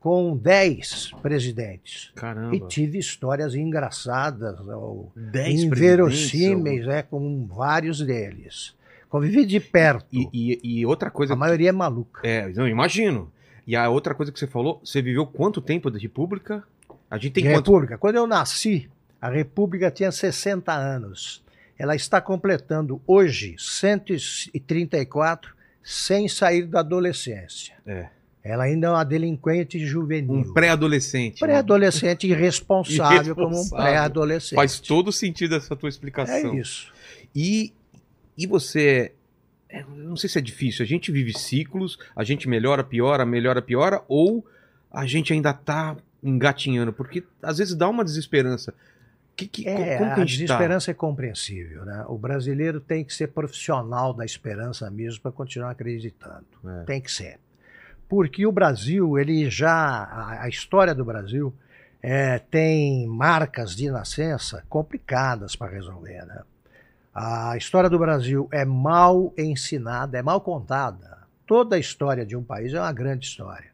com 0.00 0.34
dez 0.36 1.12
presidentes. 1.22 2.10
Caramba. 2.14 2.56
E 2.56 2.60
tive 2.68 2.98
histórias 2.98 3.54
engraçadas 3.54 4.58
ou 4.66 5.12
Dez 5.14 5.62
inverossímeis 5.62 6.86
é, 6.88 7.02
com 7.02 7.46
vários 7.46 8.00
deles. 8.00 8.74
Convivi 9.08 9.44
de 9.44 9.60
perto. 9.60 10.06
E, 10.12 10.28
e- 10.32 10.60
e 10.80 10.86
outra 10.86 11.10
coisa. 11.10 11.34
a 11.34 11.36
maioria 11.36 11.68
é 11.68 11.72
maluca. 11.72 12.26
É, 12.26 12.48
não, 12.48 12.66
imagino. 12.66 13.30
E 13.66 13.76
a 13.76 13.88
outra 13.90 14.14
coisa 14.14 14.32
que 14.32 14.38
você 14.38 14.46
falou, 14.46 14.80
você 14.84 15.02
viveu 15.02 15.26
quanto 15.26 15.60
tempo 15.60 15.90
da 15.90 15.98
República? 15.98 16.64
A 17.10 17.18
gente 17.18 17.32
tem 17.34 17.44
De 17.44 17.50
quanto? 17.50 17.66
República. 17.70 17.98
Quando 17.98 18.16
eu 18.16 18.26
nasci, 18.26 18.88
a 19.20 19.28
República 19.28 19.90
tinha 19.90 20.10
60 20.10 20.72
anos. 20.72 21.42
Ela 21.78 21.94
está 21.94 22.20
completando 22.20 23.00
hoje 23.06 23.54
134 23.58 25.54
sem 25.82 26.28
sair 26.28 26.66
da 26.66 26.80
adolescência. 26.80 27.74
É. 27.86 28.06
Ela 28.42 28.64
ainda 28.64 28.86
é 28.86 28.90
uma 28.90 29.04
delinquente 29.04 29.78
juvenil. 29.84 30.32
Um 30.32 30.52
pré-adolescente. 30.52 31.40
né? 31.42 31.46
Pré-adolescente 31.46 32.26
irresponsável, 32.28 33.34
como 33.34 33.48
um 33.48 33.52
Irresponsável. 33.52 33.84
pré-adolescente. 33.84 34.56
Faz 34.56 34.80
todo 34.80 35.12
sentido 35.12 35.54
essa 35.56 35.76
tua 35.76 35.88
explicação. 35.88 36.54
É 36.54 36.56
isso. 36.56 36.90
E, 37.34 37.72
e 38.38 38.46
você. 38.46 39.12
é, 39.68 39.82
eu 39.82 39.88
não 39.90 40.16
sei 40.16 40.28
se 40.30 40.38
é 40.38 40.40
difícil. 40.40 40.82
A 40.84 40.88
gente 40.88 41.12
vive 41.12 41.36
ciclos, 41.38 41.98
a 42.16 42.24
gente 42.24 42.48
melhora, 42.48 42.82
piora, 42.82 43.26
melhora, 43.26 43.60
piora, 43.60 44.02
ou 44.08 44.44
a 44.90 45.04
gente 45.06 45.32
ainda 45.32 45.52
tá 45.52 45.96
engatinhando? 46.22 46.92
Porque 46.92 47.22
às 47.42 47.58
vezes 47.58 47.74
dá 47.74 47.88
uma 47.88 48.04
desesperança. 48.04 48.72
Que, 49.36 49.46
que, 49.46 49.68
É, 49.68 49.96
como 49.98 50.10
que 50.10 50.10
a 50.10 50.12
a 50.12 50.16
tá? 50.16 50.24
desesperança 50.24 50.90
é 50.90 50.94
compreensível. 50.94 51.84
Né? 51.84 52.04
O 52.08 52.16
brasileiro 52.18 52.80
tem 52.80 53.04
que 53.04 53.12
ser 53.14 53.28
profissional 53.28 54.12
da 54.12 54.24
esperança 54.24 54.90
mesmo 54.90 55.20
para 55.22 55.30
continuar 55.32 55.70
acreditando. 55.70 56.46
É. 56.64 56.84
Tem 56.84 57.00
que 57.00 57.10
ser. 57.12 57.38
Porque 58.10 58.44
o 58.44 58.50
Brasil, 58.50 59.16
ele 59.16 59.48
já. 59.48 59.72
A, 59.72 60.42
a 60.42 60.48
história 60.48 60.92
do 60.92 61.04
Brasil 61.04 61.54
é, 62.02 62.40
tem 62.40 63.06
marcas 63.06 63.76
de 63.76 63.88
nascença 63.88 64.64
complicadas 64.68 65.54
para 65.54 65.70
resolver. 65.70 66.26
Né? 66.26 66.42
A 67.14 67.56
história 67.56 67.88
do 67.88 68.00
Brasil 68.00 68.48
é 68.50 68.64
mal 68.64 69.32
ensinada, 69.38 70.18
é 70.18 70.22
mal 70.22 70.40
contada. 70.40 71.20
Toda 71.46 71.76
a 71.76 71.78
história 71.78 72.26
de 72.26 72.36
um 72.36 72.42
país 72.42 72.74
é 72.74 72.80
uma 72.80 72.92
grande 72.92 73.26
história. 73.26 73.70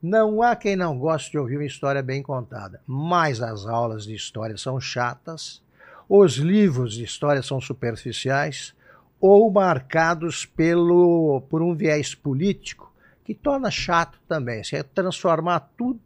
Não 0.00 0.40
há 0.40 0.54
quem 0.54 0.76
não 0.76 0.96
goste 0.96 1.32
de 1.32 1.38
ouvir 1.38 1.56
uma 1.56 1.66
história 1.66 2.00
bem 2.00 2.22
contada, 2.22 2.80
mas 2.86 3.42
as 3.42 3.66
aulas 3.66 4.04
de 4.04 4.14
história 4.14 4.56
são 4.56 4.80
chatas, 4.80 5.60
os 6.08 6.36
livros 6.36 6.94
de 6.94 7.02
história 7.02 7.42
são 7.42 7.60
superficiais 7.60 8.72
ou 9.20 9.50
marcados 9.50 10.46
pelo, 10.46 11.42
por 11.50 11.60
um 11.60 11.74
viés 11.74 12.14
político 12.14 12.89
que 13.34 13.40
torna 13.42 13.70
chato 13.70 14.18
também. 14.28 14.62
Se 14.64 14.76
é 14.76 14.82
transformar 14.82 15.60
tudo 15.76 16.00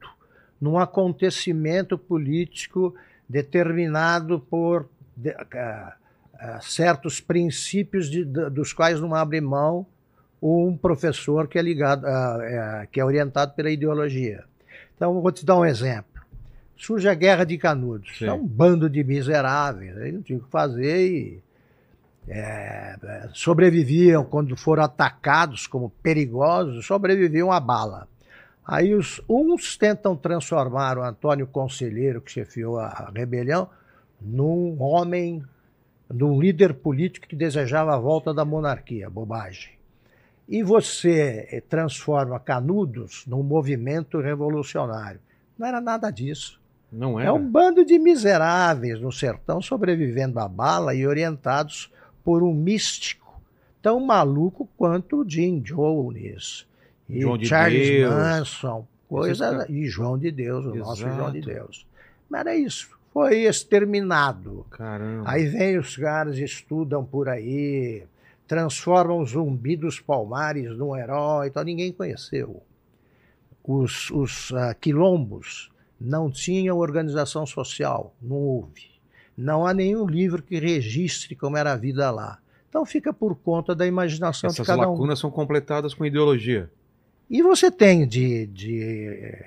num 0.60 0.78
acontecimento 0.78 1.96
político 1.98 2.94
determinado 3.28 4.40
por 4.40 4.88
de- 5.16 5.30
ah, 5.30 5.96
ah, 6.38 6.58
certos 6.60 7.20
princípios 7.20 8.10
de- 8.10 8.24
da- 8.24 8.48
dos 8.48 8.72
quais 8.72 9.00
não 9.00 9.14
abre 9.14 9.40
mão 9.40 9.86
um 10.42 10.76
professor 10.76 11.48
que 11.48 11.58
é 11.58 11.62
ligado, 11.62 12.06
é, 12.06 12.86
que 12.92 13.00
é 13.00 13.04
orientado 13.04 13.52
pela 13.54 13.70
ideologia. 13.70 14.44
Então, 14.94 15.20
vou 15.20 15.32
te 15.32 15.44
dar 15.44 15.56
um 15.56 15.64
exemplo. 15.64 16.22
Surge 16.76 17.08
a 17.08 17.14
Guerra 17.14 17.44
de 17.44 17.56
Canudos. 17.56 18.18
Sim. 18.18 18.26
É 18.26 18.32
um 18.32 18.46
bando 18.46 18.90
de 18.90 19.02
miseráveis. 19.02 19.96
Aí 19.96 20.12
não 20.12 20.20
tinha 20.22 20.38
o 20.38 20.42
que 20.42 20.50
fazer 20.50 21.06
e 21.06 21.42
é, 22.28 23.28
sobreviviam 23.32 24.24
quando 24.24 24.56
foram 24.56 24.84
atacados 24.84 25.66
como 25.66 25.90
perigosos, 26.02 26.86
sobreviviam 26.86 27.52
à 27.52 27.60
bala. 27.60 28.08
Aí 28.66 28.94
os 28.94 29.20
uns 29.28 29.76
tentam 29.76 30.16
transformar 30.16 30.96
o 30.96 31.02
Antônio 31.02 31.46
Conselheiro, 31.46 32.22
que 32.22 32.32
chefiou 32.32 32.78
a 32.78 33.12
rebelião, 33.14 33.68
num 34.20 34.80
homem, 34.80 35.44
num 36.10 36.40
líder 36.40 36.74
político 36.74 37.28
que 37.28 37.36
desejava 37.36 37.94
a 37.94 37.98
volta 37.98 38.32
da 38.32 38.44
monarquia, 38.44 39.10
bobagem. 39.10 39.74
E 40.48 40.62
você 40.62 41.46
eh, 41.50 41.60
transforma 41.60 42.40
Canudos 42.40 43.24
num 43.26 43.42
movimento 43.42 44.20
revolucionário. 44.20 45.20
Não 45.58 45.66
era 45.66 45.80
nada 45.80 46.10
disso. 46.10 46.60
Não 46.90 47.18
é? 47.18 47.26
É 47.26 47.32
um 47.32 47.50
bando 47.50 47.84
de 47.84 47.98
miseráveis 47.98 49.00
no 49.00 49.10
sertão 49.10 49.60
sobrevivendo 49.60 50.38
à 50.38 50.48
bala 50.48 50.94
e 50.94 51.06
orientados 51.06 51.90
por 52.24 52.42
um 52.42 52.54
místico 52.54 53.40
tão 53.82 54.00
maluco 54.00 54.66
quanto 54.78 55.20
o 55.20 55.28
Jim 55.28 55.60
Jones 55.60 56.66
e 57.08 57.20
João 57.20 57.36
de 57.36 57.46
Charles 57.46 57.86
Deus. 57.86 58.14
Manson, 58.14 58.88
coisa 59.06 59.56
Esses 59.56 59.68
e 59.68 59.86
João 59.86 60.18
de 60.18 60.30
Deus, 60.30 60.64
o 60.64 60.74
nosso 60.74 61.02
Exato. 61.02 61.16
João 61.16 61.32
de 61.32 61.40
Deus. 61.42 61.86
Mas 62.28 62.40
era 62.40 62.56
isso, 62.56 62.88
foi 63.12 63.42
exterminado. 63.42 64.66
Caramba. 64.70 65.30
Aí 65.30 65.46
vem 65.46 65.78
os 65.78 65.96
caras, 65.96 66.38
estudam 66.38 67.04
por 67.04 67.28
aí, 67.28 68.04
transformam 68.48 69.20
o 69.20 69.26
zumbi 69.26 69.76
dos 69.76 70.00
palmares 70.00 70.76
num 70.76 70.96
herói, 70.96 71.48
então 71.48 71.62
ninguém 71.62 71.92
conheceu. 71.92 72.62
Os, 73.62 74.10
os 74.10 74.52
ah, 74.52 74.74
quilombos 74.74 75.70
não 76.00 76.30
tinham 76.30 76.78
organização 76.78 77.46
social, 77.46 78.14
não 78.20 78.36
houve. 78.36 78.93
Não 79.36 79.66
há 79.66 79.74
nenhum 79.74 80.06
livro 80.06 80.42
que 80.42 80.58
registre 80.58 81.34
como 81.34 81.56
era 81.56 81.72
a 81.72 81.76
vida 81.76 82.10
lá. 82.10 82.38
Então 82.68 82.84
fica 82.84 83.12
por 83.12 83.34
conta 83.36 83.74
da 83.74 83.86
imaginação 83.86 84.48
Essas 84.48 84.64
de 84.64 84.66
cada 84.66 84.88
um. 84.88 84.92
lacunas 84.92 85.18
são 85.18 85.30
completadas 85.30 85.94
com 85.94 86.04
ideologia. 86.04 86.70
E 87.30 87.42
você 87.42 87.70
tem 87.70 88.06
de, 88.06 88.46
de 88.46 89.44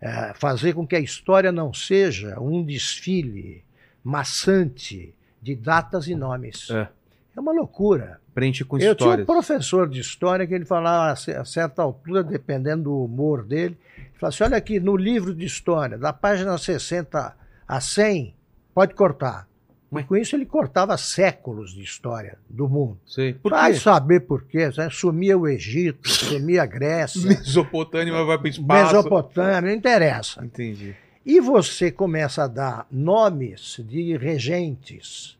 eh, 0.00 0.32
fazer 0.36 0.74
com 0.74 0.86
que 0.86 0.94
a 0.94 1.00
história 1.00 1.50
não 1.50 1.72
seja 1.72 2.38
um 2.38 2.62
desfile 2.62 3.64
maçante 4.04 5.14
de 5.42 5.54
datas 5.54 6.06
e 6.06 6.14
nomes. 6.14 6.70
É. 6.70 6.88
É 7.36 7.40
uma 7.40 7.52
loucura. 7.52 8.20
Preenche 8.34 8.64
com 8.64 8.78
Eu 8.78 8.94
tinha 8.94 9.10
um 9.10 9.24
professor 9.24 9.88
de 9.88 10.00
história 10.00 10.46
que 10.46 10.54
ele 10.54 10.64
falava 10.64 11.12
a 11.12 11.44
certa 11.44 11.82
altura, 11.82 12.22
dependendo 12.22 12.84
do 12.84 13.04
humor 13.04 13.44
dele, 13.44 13.76
ele 13.96 14.18
falava 14.18 14.34
assim, 14.34 14.44
olha 14.44 14.56
aqui, 14.56 14.80
no 14.80 14.96
livro 14.96 15.34
de 15.34 15.44
história, 15.44 15.98
da 15.98 16.12
página 16.12 16.56
60 16.56 17.36
a 17.68 17.80
100, 17.80 18.34
pode 18.76 18.94
cortar. 18.94 19.48
E 19.90 20.02
com 20.02 20.14
isso 20.14 20.36
ele 20.36 20.44
cortava 20.44 20.98
séculos 20.98 21.72
de 21.72 21.80
história 21.80 22.36
do 22.50 22.68
mundo. 22.68 22.98
Sei. 23.06 23.32
Por 23.32 23.50
Vai 23.52 23.72
quê? 23.72 23.78
saber 23.78 24.20
por 24.20 24.42
quê. 24.42 24.68
né? 24.76 24.90
Sumia 24.90 25.38
o 25.38 25.48
Egito, 25.48 26.06
sumia 26.10 26.64
a 26.64 26.66
Grécia, 26.66 27.26
Mesopotâmia 27.26 28.12
vai 28.22 28.36
para 28.36 28.48
espaço. 28.50 28.94
Mesopotâmia, 28.94 29.60
não 29.62 29.70
interessa. 29.70 30.44
Entendi. 30.44 30.94
E 31.24 31.40
você 31.40 31.90
começa 31.90 32.44
a 32.44 32.46
dar 32.46 32.86
nomes 32.90 33.80
de 33.88 34.14
regentes 34.18 35.38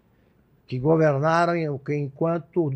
que 0.66 0.78
governaram 0.78 1.54
enquanto 1.90 2.72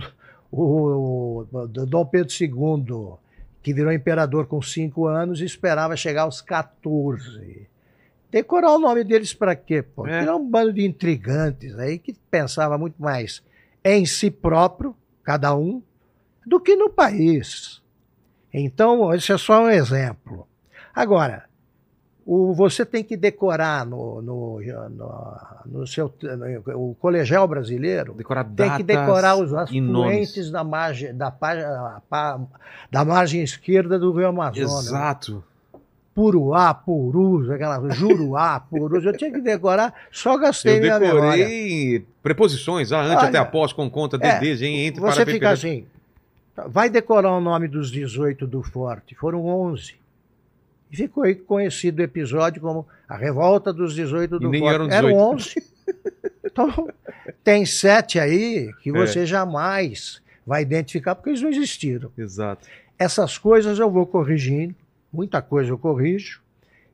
o, 0.53 1.47
o 1.51 1.67
Dom 1.87 2.05
Pedro 2.05 2.31
II, 2.39 3.15
que 3.63 3.73
virou 3.73 3.91
imperador 3.93 4.47
com 4.47 4.61
cinco 4.61 5.07
anos, 5.07 5.41
esperava 5.41 5.97
chegar 5.97 6.23
aos 6.23 6.43
14. 6.43 7.67
Decorar 8.31 8.73
o 8.75 8.79
nome 8.79 9.03
deles 9.05 9.35
para 9.35 9.55
quê? 9.57 9.83
Pô? 9.83 10.07
É. 10.07 10.23
Era 10.23 10.37
um 10.37 10.49
bando 10.49 10.73
de 10.73 10.85
intrigantes 10.87 11.77
aí 11.79 11.99
que 11.99 12.15
pensava 12.31 12.79
muito 12.79 13.01
mais 13.01 13.43
em 13.85 14.05
si 14.07 14.31
próprio, 14.31 14.95
cada 15.25 15.55
um, 15.57 15.83
do 16.47 16.61
que 16.61 16.77
no 16.77 16.91
país. 16.91 17.81
Então, 18.53 19.13
esse 19.15 19.33
é 19.33 19.39
só 19.39 19.63
um 19.65 19.69
exemplo. 19.71 20.47
Agora, 20.95 21.45
o, 22.27 22.53
você 22.53 22.85
tem 22.85 23.03
que 23.03 23.17
decorar 23.17 23.85
no, 23.87 24.21
no, 24.21 24.61
no, 24.91 25.37
no 25.67 25.87
seu 25.87 26.13
no, 26.23 26.91
o 26.91 26.95
colegial 26.97 27.49
brasileiro 27.49 28.13
Decorar 28.15 28.45
tem 28.45 28.67
que 28.77 28.83
decorar 28.83 29.37
os 29.37 29.53
afluentes 29.55 30.51
da 30.51 30.63
margem, 30.63 31.17
da, 31.17 31.31
pá- 31.31 32.41
da 32.91 33.05
margem 33.05 33.43
esquerda 33.43 33.99
do 33.99 34.13
Rio 34.13 34.29
Amazonas. 34.29 34.87
Exato. 34.87 35.43
Puruá, 36.15 36.75
Purus, 36.75 37.49
aquela 37.51 37.89
Juruá, 37.91 38.61
Purus. 38.69 39.05
Eu 39.05 39.17
tinha 39.17 39.31
que 39.33 39.41
decorar, 39.41 39.95
só 40.11 40.37
gastei 40.37 40.77
Eu 40.77 40.81
minha 40.81 40.99
memória. 40.99 41.45
decorei 41.45 42.05
preposições, 42.23 42.93
ah, 42.93 43.01
antes 43.03 43.17
Olha, 43.19 43.29
até 43.29 43.39
após, 43.39 43.73
com 43.73 43.89
conta, 43.89 44.19
é, 44.21 44.55
gen, 44.57 44.87
entre, 44.87 45.01
Você 45.01 45.25
para, 45.25 45.33
fica 45.33 45.51
assim, 45.51 45.87
vai 46.69 46.91
decorar 46.91 47.33
o 47.33 47.41
nome 47.41 47.69
dos 47.69 47.91
18 47.91 48.47
do 48.47 48.63
Forte. 48.63 49.15
Foram 49.15 49.47
11. 49.47 49.95
E 50.93 50.97
ficou 50.97 51.23
aí 51.23 51.37
conhecido 51.37 52.01
o 52.01 52.03
episódio 52.03 52.61
como 52.61 52.87
a 53.09 53.17
Revolta 53.17 53.73
dos 53.73 53.95
18 53.95 54.41
do 54.41 54.47
E 54.47 54.51
nem 54.51 54.61
Forte. 54.61 54.75
eram 54.75 54.89
18. 54.89 55.17
11. 55.17 55.55
Então, 56.53 56.89
tem 57.45 57.65
sete 57.65 58.19
aí 58.19 58.73
que 58.83 58.91
É. 58.91 58.93
você 58.93 59.25
jamais 59.25 60.21
vai 60.45 60.63
identificar 60.63 61.15
porque 61.15 61.31
eles 61.31 61.43
não 61.43 61.49
existiram. 61.49 62.11
Exato. 62.19 62.67
Essas 62.99 63.39
coisas 63.39 63.79
eu 63.79 63.89
vou 63.91 64.05
corrigindo, 64.07 64.75
muita 65.13 65.43
coisa 65.43 65.71
eu 65.71 65.79
corrijo 65.79 66.43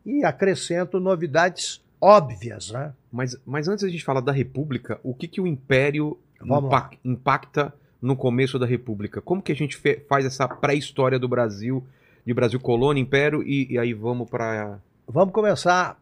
e 0.05 0.25
acrescento 0.25 1.01
novidades 1.01 1.83
óbvias, 2.01 2.71
né? 2.71 2.93
Mas, 3.11 3.37
mas 3.45 3.69
antes 3.69 3.85
da 3.85 3.91
gente 3.91 4.05
falar 4.05 4.21
da 4.21 4.33
República, 4.33 5.01
o 5.03 5.15
que, 5.15 5.27
que 5.27 5.41
o 5.41 5.47
Império 5.47 6.19
impacta 7.05 7.73
no 8.01 8.15
começo 8.15 8.59
da 8.59 8.67
República? 8.67 9.21
Como 9.21 9.43
que 9.43 9.53
a 9.53 9.57
gente 9.57 9.77
faz 10.09 10.25
essa 10.25 10.47
pré-história 10.47 11.19
do 11.19 11.29
Brasil, 11.29 11.85
de 12.25 12.35
Brasil 12.35 12.61
colônia, 12.61 13.01
Império, 13.01 13.43
e, 13.43 13.73
e 13.73 13.79
aí 13.79 13.93
vamos 13.95 14.29
para 14.29 14.79
Vamos 15.09 15.33
começar 15.33 16.01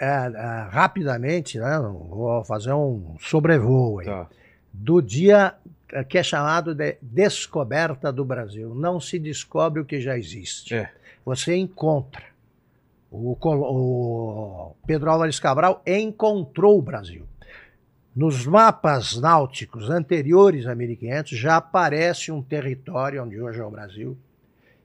é, 0.00 0.06
é, 0.06 0.68
rapidamente, 0.70 1.58
né? 1.58 1.78
Vou 1.78 2.42
fazer 2.44 2.72
um 2.72 3.16
sobrevoo 3.20 4.00
aí. 4.00 4.06
Tá. 4.06 4.26
Do 4.72 5.02
dia 5.02 5.54
é, 5.92 6.02
que 6.02 6.16
é 6.16 6.22
chamado 6.22 6.74
de 6.74 6.96
descoberta 7.02 8.10
do 8.10 8.24
Brasil. 8.24 8.74
Não 8.74 8.98
se 8.98 9.18
descobre 9.18 9.80
o 9.80 9.84
que 9.84 10.00
já 10.00 10.16
existe. 10.16 10.74
É. 10.74 10.90
Você 11.28 11.54
encontra. 11.56 12.22
O, 13.10 13.36
o 13.42 14.74
Pedro 14.86 15.10
Álvares 15.10 15.38
Cabral 15.38 15.82
encontrou 15.86 16.78
o 16.78 16.82
Brasil. 16.82 17.26
Nos 18.16 18.46
mapas 18.46 19.20
náuticos 19.20 19.90
anteriores 19.90 20.66
a 20.66 20.74
1500 20.74 21.38
já 21.38 21.56
aparece 21.56 22.32
um 22.32 22.42
território 22.42 23.22
onde 23.22 23.38
hoje 23.40 23.60
é 23.60 23.64
o 23.64 23.70
Brasil. 23.70 24.16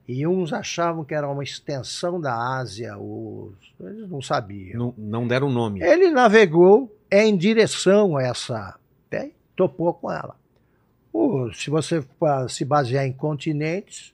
E 0.06 0.26
uns 0.26 0.52
achavam 0.52 1.02
que 1.02 1.14
era 1.14 1.26
uma 1.26 1.42
extensão 1.42 2.20
da 2.20 2.36
Ásia, 2.58 2.96
os... 2.98 3.54
eles 3.80 4.06
não 4.10 4.20
sabiam. 4.20 4.78
Não, 4.78 4.94
não 4.98 5.26
deram 5.26 5.48
nome. 5.50 5.82
Ele 5.82 6.10
navegou 6.10 6.94
em 7.10 7.34
direção 7.34 8.18
a 8.18 8.22
essa. 8.22 8.78
né, 9.10 9.30
topou 9.56 9.94
com 9.94 10.12
ela. 10.12 10.36
Se 11.54 11.70
você 11.70 12.02
fa- 12.20 12.48
se 12.48 12.64
basear 12.66 13.06
em 13.06 13.12
continentes, 13.12 14.13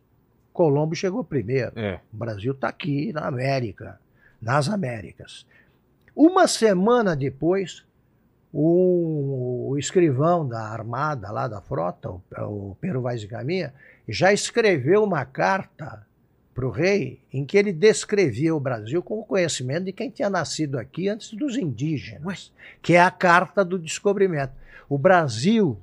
Colombo 0.61 0.95
chegou 0.95 1.25
primeiro. 1.25 1.73
É. 1.75 2.01
O 2.13 2.17
Brasil 2.19 2.53
está 2.53 2.69
aqui 2.69 3.15
na 3.15 3.23
América, 3.27 3.99
nas 4.43 4.69
Américas. 4.69 5.47
Uma 6.15 6.47
semana 6.47 7.17
depois, 7.17 7.83
o, 8.53 9.71
o 9.71 9.79
escrivão 9.79 10.47
da 10.47 10.61
armada 10.61 11.31
lá 11.31 11.49
da 11.49 11.63
frota, 11.63 12.11
o, 12.11 12.21
o 12.43 12.77
Pero 12.79 13.01
Vaz 13.01 13.23
de 13.23 13.27
Caminha, 13.27 13.73
já 14.07 14.35
escreveu 14.35 15.03
uma 15.03 15.25
carta 15.25 16.07
para 16.55 16.67
o 16.67 16.71
rei 16.71 17.23
em 17.33 17.47
que 17.47 17.57
ele 17.57 17.73
descrevia 17.73 18.55
o 18.55 18.61
Brasil 18.61 19.03
com 19.03 19.19
o 19.19 19.25
conhecimento 19.25 19.85
de 19.85 19.95
quem 19.95 20.11
tinha 20.11 20.29
nascido 20.29 20.79
aqui 20.79 21.09
antes 21.09 21.33
dos 21.33 21.57
indígenas, 21.57 22.53
que 22.83 22.93
é 22.93 23.01
a 23.01 23.11
carta 23.11 23.65
do 23.65 23.79
descobrimento. 23.79 24.53
O 24.91 24.99
Brasil 24.99 25.79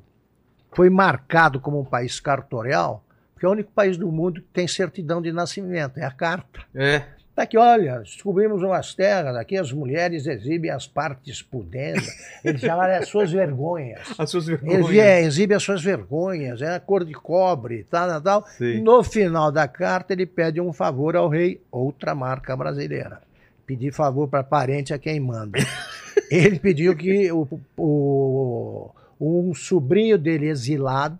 foi 0.72 0.88
marcado 0.92 1.60
como 1.60 1.80
um 1.80 1.86
país 1.86 2.20
cartorial, 2.20 3.04
porque 3.38 3.46
é 3.46 3.50
o 3.50 3.52
único 3.52 3.72
país 3.72 3.98
do 3.98 4.12
mundo 4.12 4.42
que 4.42 4.48
tem 4.52 4.68
certidão 4.68 5.22
de 5.22 5.32
nascimento, 5.32 6.00
é 6.00 6.04
a 6.04 6.10
carta. 6.10 6.60
É. 6.74 7.04
Tá 7.36 7.44
aqui, 7.44 7.56
olha, 7.56 8.00
descobrimos 8.00 8.64
umas 8.64 8.96
terras, 8.96 9.36
aqui 9.36 9.56
as 9.58 9.72
mulheres 9.72 10.26
exibem 10.26 10.72
as 10.72 10.88
partes 10.88 11.40
pudendas, 11.40 12.08
eles 12.44 12.60
chamaram 12.60 12.96
as 12.96 13.08
suas 13.10 13.32
vergonhas. 13.32 14.02
As 14.18 14.32
suas 14.32 14.48
Eles 14.48 14.60
vergonhas. 14.60 14.98
é, 14.98 15.22
exibem 15.22 15.56
as 15.56 15.62
suas 15.62 15.84
vergonhas, 15.84 16.64
é 16.64 16.74
a 16.74 16.80
cor 16.80 17.06
de 17.06 17.14
cobre, 17.14 17.84
tal, 17.84 18.20
tal. 18.24 18.44
Sei. 18.58 18.82
No 18.82 19.04
final 19.04 19.52
da 19.52 19.68
carta, 19.68 20.14
ele 20.14 20.26
pede 20.26 20.60
um 20.60 20.74
favor 20.74 21.16
ao 21.16 21.30
rei, 21.30 21.62
outra 21.72 22.16
marca 22.16 22.58
brasileira. 22.58 23.22
Pedir 23.68 23.94
favor 23.94 24.28
para 24.28 24.44
parente 24.44 24.92
a 24.92 24.98
quem 24.98 25.20
manda. 25.20 25.60
ele 26.32 26.58
pediu 26.58 26.96
que 26.96 27.32
o, 27.32 27.48
o- 27.78 28.90
um 29.22 29.54
sobrinho 29.54 30.18
dele 30.18 30.48
exilado, 30.48 31.20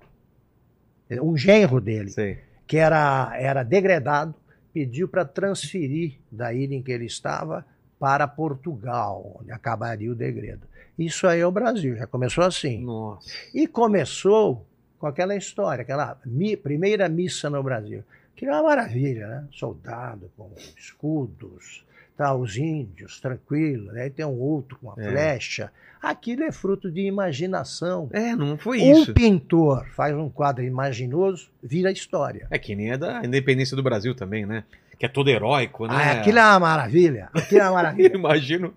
um 1.22 1.36
genro 1.38 1.80
dele, 1.80 2.10
Sei. 2.10 2.38
que 2.66 2.78
era, 2.78 3.32
era 3.40 3.64
degradado, 3.64 4.34
pediu 4.74 5.08
para 5.08 5.26
transferir 5.26 6.16
da 6.32 6.54
ilha 6.54 6.76
em 6.76 6.82
que 6.84 6.92
ele 6.92 7.06
estava 7.06 7.66
para 8.00 8.28
Portugal, 8.28 9.38
onde 9.42 9.52
acabaria 9.52 10.12
o 10.12 10.16
degredo. 10.16 10.68
Isso 11.00 11.28
aí 11.28 11.40
é 11.40 11.48
o 11.48 11.52
Brasil, 11.52 11.96
já 11.96 12.06
começou 12.08 12.44
assim. 12.44 12.84
Nossa. 12.84 13.30
E 13.54 13.68
começou 13.68 14.66
com 15.00 15.08
aquela 15.08 15.36
história, 15.36 15.82
aquela 15.82 16.20
mi- 16.26 16.58
primeira 16.58 17.08
missa 17.08 17.50
no 17.50 17.62
Brasil, 17.64 18.04
que 18.36 18.46
é 18.46 18.52
uma 18.52 18.64
maravilha, 18.64 19.28
né? 19.28 19.48
Soldado 19.52 20.30
com 20.38 20.50
escudos, 20.78 21.86
tá, 22.18 22.34
os 22.36 22.58
índios, 22.58 23.20
tranquilo, 23.22 23.92
né? 23.92 24.04
aí 24.04 24.10
tem 24.10 24.26
um 24.26 24.40
outro 24.40 24.78
com 24.80 24.88
uma 24.88 24.96
É. 24.98 25.10
flecha. 25.12 25.72
Aquilo 26.02 26.44
é 26.44 26.52
fruto 26.52 26.92
de 26.92 27.02
imaginação. 27.02 28.10
É, 28.12 28.36
não 28.36 28.58
foi 28.58 28.82
Um 28.82 29.02
isso. 29.02 29.14
pintor 29.14 29.86
faz 29.96 30.16
um 30.16 30.30
quadro 30.30 30.64
imaginoso, 30.64 31.50
vira 31.62 31.92
história. 31.92 32.48
É 32.50 32.58
que 32.60 32.76
nem 32.76 32.92
é 32.92 32.98
da 32.98 33.24
independência 33.26 33.76
do 33.76 33.84
Brasil 33.84 34.14
também, 34.16 34.46
né? 34.46 34.64
Que 34.98 35.06
é 35.06 35.10
todo 35.10 35.30
heróico, 35.30 35.86
né? 35.86 35.94
Ah, 35.96 36.12
aquilo 36.14 36.40
é 36.40 36.42
uma 36.44 36.60
maravilha. 36.60 37.30
Aquilo 37.34 37.62
é 37.62 37.64
uma 37.66 37.74
maravilha. 37.74 38.12
imagino 38.18 38.74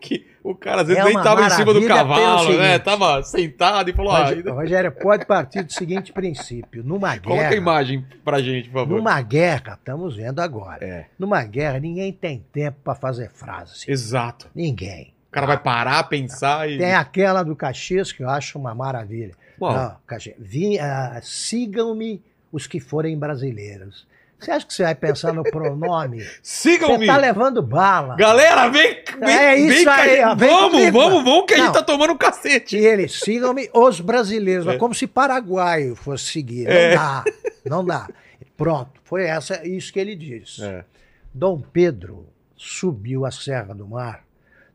que 0.00 0.24
o 0.42 0.54
cara 0.54 0.82
às 0.82 0.86
vezes 0.86 1.02
É 1.02 1.04
nem 1.04 1.14
uma 1.16 1.22
tava 1.22 1.46
em 1.46 1.50
cima 1.50 1.74
do 1.74 1.86
cavalo, 1.86 2.56
né? 2.56 2.78
Tava 2.78 3.22
sentado 3.24 3.90
e 3.90 3.92
falou: 3.92 4.12
ah, 4.12 4.20
Rogério, 4.28 4.54
Rogério, 4.54 4.92
pode 4.92 5.26
partir 5.26 5.62
do 5.64 5.72
seguinte 5.72 6.12
princípio. 6.12 6.84
Numa 6.84 7.18
coloca 7.18 7.40
a 7.40 7.48
guerra, 7.48 7.56
imagem 7.56 8.04
pra 8.24 8.40
gente, 8.40 8.68
por 8.68 8.80
favor. 8.82 8.96
numa 8.98 9.20
guerra, 9.20 9.74
estamos 9.74 10.16
vendo 10.16 10.40
agora. 10.40 10.84
É, 10.84 11.06
Numa 11.18 11.42
guerra, 11.42 11.80
ninguém 11.80 12.12
tem 12.12 12.44
tempo 12.52 12.78
para 12.84 12.94
fazer 12.94 13.30
frase. 13.30 13.90
exato. 13.90 14.48
Ninguém. 14.54 15.12
O 15.28 15.32
cara 15.34 15.46
vai 15.48 15.58
parar, 15.58 16.04
pensar 16.04 16.70
e. 16.70 16.78
Tem 16.78 16.94
aquela 16.94 17.42
do 17.42 17.56
Caxias 17.56 18.12
que 18.12 18.22
eu 18.22 18.30
acho 18.30 18.56
uma 18.60 18.72
maravilha. 18.76 19.34
Não, 19.60 19.96
Caxias. 20.06 20.36
Ah, 20.80 21.18
Sigam-me 21.20 22.22
os 22.52 22.68
que 22.68 22.78
forem 22.78 23.18
brasileiros. 23.18 24.06
Você 24.44 24.50
acha 24.50 24.66
que 24.66 24.74
você 24.74 24.82
vai 24.82 24.94
pensar 24.94 25.32
no 25.32 25.42
pronome? 25.42 26.20
Você 26.20 26.38
Sigam-me! 26.42 27.06
tá 27.06 27.16
levando 27.16 27.62
bala. 27.62 28.14
Galera, 28.16 28.68
vem! 28.68 28.98
vem 29.18 29.34
É 29.34 29.54
vem 29.56 29.68
isso 29.68 29.84
cá, 29.84 29.94
aí, 29.96 30.22
ó, 30.22 30.34
vem 30.34 30.48
Vamos, 30.50 30.70
comigo, 30.72 30.98
vamos, 31.00 31.24
vamos, 31.24 31.44
que 31.46 31.54
a 31.54 31.56
gente 31.56 31.66
Não. 31.66 31.72
tá 31.72 31.82
tomando 31.82 32.12
um 32.12 32.16
cacete. 32.18 32.76
E 32.76 32.84
eles 32.86 33.20
sigam-me 33.20 33.70
os 33.72 34.00
brasileiros, 34.00 34.66
É. 34.66 34.76
como 34.76 34.94
se 34.94 35.06
paraguaio 35.06 35.96
fosse 35.96 36.24
seguir. 36.24 36.64
Não 36.64 36.72
É. 36.72 36.94
dá, 36.94 37.24
não 37.64 37.84
dá. 37.84 38.08
Pronto, 38.56 38.90
foi 39.04 39.24
essa 39.24 39.66
isso 39.66 39.92
que 39.92 39.98
ele 39.98 40.14
disse. 40.14 40.62
É. 40.62 40.84
Dom 41.32 41.60
Pedro 41.60 42.26
subiu 42.56 43.24
a 43.26 43.30
Serra 43.30 43.74
do 43.74 43.86
Mar 43.86 44.22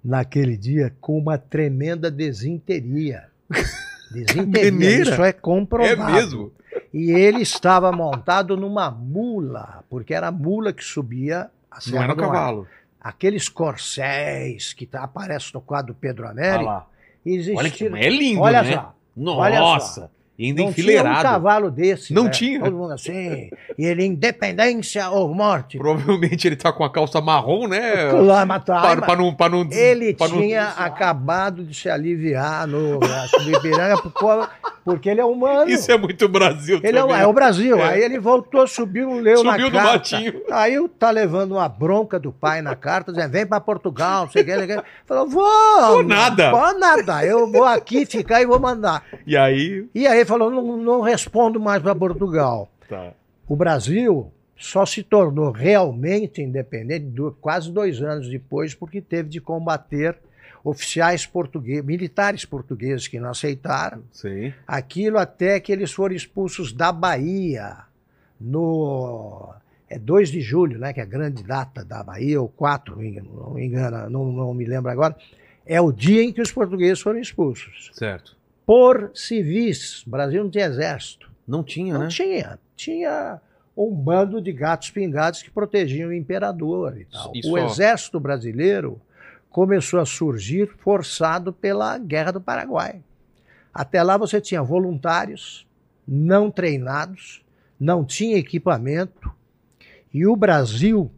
naquele 0.03 0.57
dia 0.57 0.93
com 0.99 1.17
uma 1.17 1.37
tremenda 1.37 2.09
desinteria. 2.11 3.25
Desinteria, 4.11 5.01
isso 5.01 5.23
é 5.23 5.31
comprovado. 5.31 6.11
É 6.11 6.13
mesmo? 6.21 6.51
E 6.93 7.11
ele 7.11 7.41
estava 7.41 7.91
montado 7.91 8.57
numa 8.57 8.89
mula, 8.89 9.83
porque 9.89 10.13
era 10.13 10.27
a 10.27 10.31
mula 10.31 10.73
que 10.73 10.83
subia 10.83 11.49
a 11.69 11.79
Serra 11.79 11.95
Não 11.97 12.03
era 12.03 12.15
do 12.15 12.21
Mar. 12.21 12.31
cavalo. 12.31 12.67
Aqueles 12.99 13.47
corcéis 13.47 14.73
que 14.73 14.85
tá, 14.85 15.03
aparecem 15.03 15.51
no 15.53 15.61
quadro 15.61 15.93
Pedro 15.93 16.25
Olha 16.25 16.31
Américo, 16.31 16.65
lá. 16.65 16.87
existiram... 17.25 17.59
Olha 17.59 17.69
que 17.71 17.83
é 18.05 18.09
lindo, 18.09 18.41
Olha 18.41 18.63
né? 18.63 18.73
só, 18.73 18.93
olha 19.37 19.59
Nossa! 19.59 20.11
E 20.39 20.45
ainda 20.45 20.61
Não 20.63 20.71
tinha 20.71 20.85
um 20.85 20.89
enfileirado. 20.89 21.21
cavalo 21.21 21.69
desse. 21.69 22.13
Não 22.13 22.23
né? 22.23 22.29
tinha? 22.29 22.61
Todo 22.61 22.77
mundo 22.77 22.93
assim. 22.93 23.49
E 23.77 23.85
ele, 23.85 24.05
independência 24.05 25.09
ou 25.09 25.33
morte. 25.35 25.77
Provavelmente 25.77 26.47
ele 26.47 26.55
tá 26.55 26.71
com 26.71 26.83
a 26.85 26.89
calça 26.89 27.19
marrom, 27.19 27.67
né? 27.67 28.09
Lá 28.13 28.45
matar. 28.45 28.81
Para, 28.81 29.01
para 29.01 29.15
não, 29.17 29.33
para 29.35 29.49
não, 29.51 29.67
Ele 29.69 30.13
para 30.13 30.29
não- 30.29 30.37
tinha 30.39 30.69
acabado 30.69 31.63
de 31.65 31.75
se 31.75 31.89
aliviar 31.89 32.65
no 32.65 32.99
por- 34.17 34.49
porque 34.85 35.09
ele 35.09 35.21
é 35.21 35.25
humano. 35.25 35.69
Isso 35.69 35.91
é 35.91 35.97
muito 35.97 36.27
Brasil 36.27 36.79
Ele 36.83 36.97
é, 36.97 37.01
também. 37.01 37.19
é 37.19 37.27
o 37.27 37.33
Brasil. 37.33 37.77
É. 37.79 37.83
Aí 37.89 38.01
ele 38.01 38.17
voltou, 38.17 38.65
subiu, 38.65 39.19
leu 39.19 39.43
na 39.43 39.51
Subiu 39.51 39.69
do 39.69 39.75
carta. 39.77 39.91
matinho. 39.93 40.41
Aí 40.49 40.89
tá 40.97 41.11
levando 41.11 41.51
uma 41.53 41.67
bronca 41.69 42.17
do 42.19 42.31
pai 42.31 42.61
na 42.61 42.75
carta, 42.75 43.11
dizendo, 43.11 43.31
vem 43.31 43.45
pra 43.45 43.59
Portugal, 43.59 44.23
não 44.25 44.31
sei 44.31 44.41
o 44.41 44.45
que, 44.45 44.55
não 44.55 44.65
sei 44.65 44.77
o 44.77 44.81
que. 44.81 44.87
Falou, 45.05 45.27
vou. 45.27 45.87
Vou 45.87 46.03
nada. 46.03 46.49
Vou 46.51 46.79
nada. 46.79 47.25
Eu 47.25 47.51
vou 47.51 47.65
aqui 47.65 48.05
ficar 48.05 48.41
e 48.41 48.45
vou 48.45 48.59
mandar. 48.59 49.03
E 49.27 49.35
aí... 49.37 49.85
E 49.93 50.07
aí 50.07 50.25
falou, 50.29 50.49
não, 50.49 50.77
não 50.77 51.01
respondo 51.01 51.59
mais 51.59 51.81
pra 51.81 51.93
Portugal. 51.95 52.69
Tá. 52.87 53.13
O 53.47 53.55
Brasil 53.55 54.31
só 54.57 54.85
se 54.85 55.03
tornou 55.03 55.51
realmente 55.51 56.41
independente 56.41 57.05
do- 57.05 57.35
quase 57.41 57.71
dois 57.71 58.01
anos 58.01 58.29
depois, 58.29 58.73
porque 58.73 59.01
teve 59.01 59.29
de 59.29 59.39
combater 59.41 60.17
oficiais 60.63 61.25
portugueses, 61.25 61.85
militares 61.85 62.43
portugueses 62.45 63.07
que 63.07 63.19
não 63.19 63.29
aceitaram 63.29 64.03
Sim. 64.11 64.53
aquilo 64.67 65.17
até 65.17 65.59
que 65.59 65.71
eles 65.71 65.91
foram 65.91 66.13
expulsos 66.13 66.73
da 66.73 66.91
Bahia 66.91 67.77
no 68.39 69.53
é 69.89 69.97
2 69.97 70.29
de 70.29 70.41
julho, 70.41 70.77
né, 70.77 70.93
que 70.93 70.99
é 70.99 71.03
a 71.03 71.05
grande 71.05 71.41
data 71.43 71.83
da 71.83 72.03
Bahia, 72.03 72.39
ou 72.41 72.47
4, 72.47 72.95
não 72.95 73.53
me 73.53 73.65
engano, 73.65 74.09
não, 74.09 74.25
não 74.31 74.53
me 74.53 74.65
lembro 74.65 74.91
agora, 74.91 75.15
é 75.65 75.79
o 75.81 75.91
dia 75.91 76.21
em 76.23 76.31
que 76.31 76.41
os 76.41 76.51
portugueses 76.51 76.99
foram 77.01 77.19
expulsos. 77.19 77.89
Certo. 77.93 78.37
Por 78.69 79.09
civis, 79.15 80.05
o 80.05 80.11
Brasil 80.11 80.43
não 80.43 80.51
tinha 80.51 80.67
exército. 80.67 81.27
Não 81.47 81.63
tinha, 81.63 81.93
Não 81.95 82.01
né? 82.01 82.07
tinha. 82.07 82.59
Tinha 82.75 83.41
um 83.75 83.89
bando 83.89 84.39
de 84.39 84.51
gatos 84.53 84.91
pingados 84.91 85.41
que 85.41 85.49
protegiam 85.49 86.09
o 86.09 86.13
imperador 86.13 86.95
e 87.01 87.05
tal. 87.05 87.33
O 87.45 87.57
exército 87.57 88.19
brasileiro 88.19 89.01
começou 89.49 89.99
a 89.99 90.05
surgir 90.05 90.69
forçado 90.77 91.51
pela 91.51 91.97
Guerra 91.97 92.33
do 92.33 92.39
Paraguai. 92.39 93.01
Até 93.73 94.03
lá 94.03 94.17
você 94.17 94.39
tinha 94.39 94.61
voluntários 94.61 95.65
não 96.07 96.51
treinados, 96.51 97.43
não 97.79 98.05
tinha 98.05 98.37
equipamento, 98.37 99.31
e 100.13 100.27
o 100.27 100.35
Brasil 100.35 101.09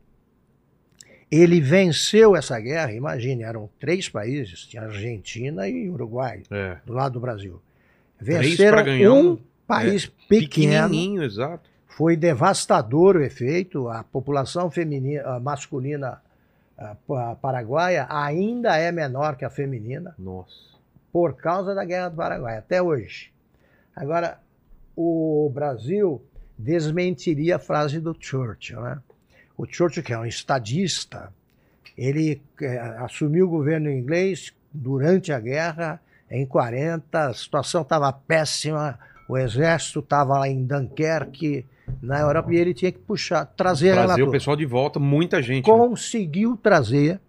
ele 1.32 1.62
venceu 1.62 2.36
essa 2.36 2.60
guerra, 2.60 2.92
imagine, 2.92 3.44
eram 3.44 3.70
três 3.80 4.10
países, 4.10 4.66
tinha 4.68 4.84
Argentina 4.84 5.68
e 5.68 5.90
Uruguai 5.90 6.44
É. 6.52 6.78
do 6.86 6.94
lado 6.94 7.14
do 7.14 7.20
Brasil. 7.22 7.62
Venceram 8.20 8.84
ganhar 8.84 9.12
um 9.14 9.32
um- 9.32 9.40
país 9.66 10.06
pequeno, 10.06 10.90
Pequenininho, 10.90 11.24
exato. 11.24 11.70
foi 11.88 12.18
devastador 12.18 13.16
o 13.16 13.24
efeito. 13.24 13.88
A 13.88 14.04
população 14.04 14.70
feminina, 14.70 15.40
masculina 15.40 16.22
a 16.78 16.96
pa- 17.08 17.36
paraguaia 17.36 18.06
ainda 18.10 18.76
é 18.78 18.92
menor 18.92 19.36
que 19.38 19.46
a 19.46 19.50
feminina 19.50 20.14
Nossa. 20.20 20.76
por 21.14 21.36
causa 21.36 21.74
da 21.74 21.86
Guerra 21.86 22.10
do 22.10 22.18
Paraguai, 22.18 22.58
até 22.58 22.82
hoje. 22.82 23.32
Agora, 23.96 24.40
o 24.96 25.50
Brasil 25.54 26.22
desmentiria 26.58 27.56
a 27.56 27.60
frase 27.60 28.00
do 28.00 28.16
Churchill. 28.20 28.82
Né? 28.82 29.00
O 29.62 29.66
Churchill, 29.70 30.02
que 30.02 30.12
é 30.12 30.18
um 30.18 30.26
estadista, 30.26 31.32
ele 31.96 32.42
eh, 32.60 32.80
assumiu 32.98 33.46
o 33.46 33.50
governo 33.50 33.92
inglês 33.92 34.52
durante 34.74 35.32
a 35.32 35.40
guerra, 35.40 36.02
em 36.32 36.46
40, 36.48 37.28
a 37.28 37.34
situação 37.34 37.84
estava 37.84 38.12
péssima, 38.12 38.98
o 39.30 39.38
exército 39.38 40.00
estava 40.00 40.40
lá 40.40 40.50
em 40.50 40.64
Dunkerque, 40.66 41.64
na 42.02 42.20
Europa, 42.22 42.52
e 42.52 42.58
ele 42.58 42.74
tinha 42.74 42.92
que 42.92 42.98
puxar, 42.98 43.46
trazer 43.46 43.94
Trazer 43.94 44.24
o 44.24 44.32
pessoal 44.32 44.56
de 44.56 44.66
volta, 44.66 44.98
muita 45.00 45.42
gente. 45.44 45.70
né? 45.70 45.78
Conseguiu 45.78 46.58
trazer 46.58 47.20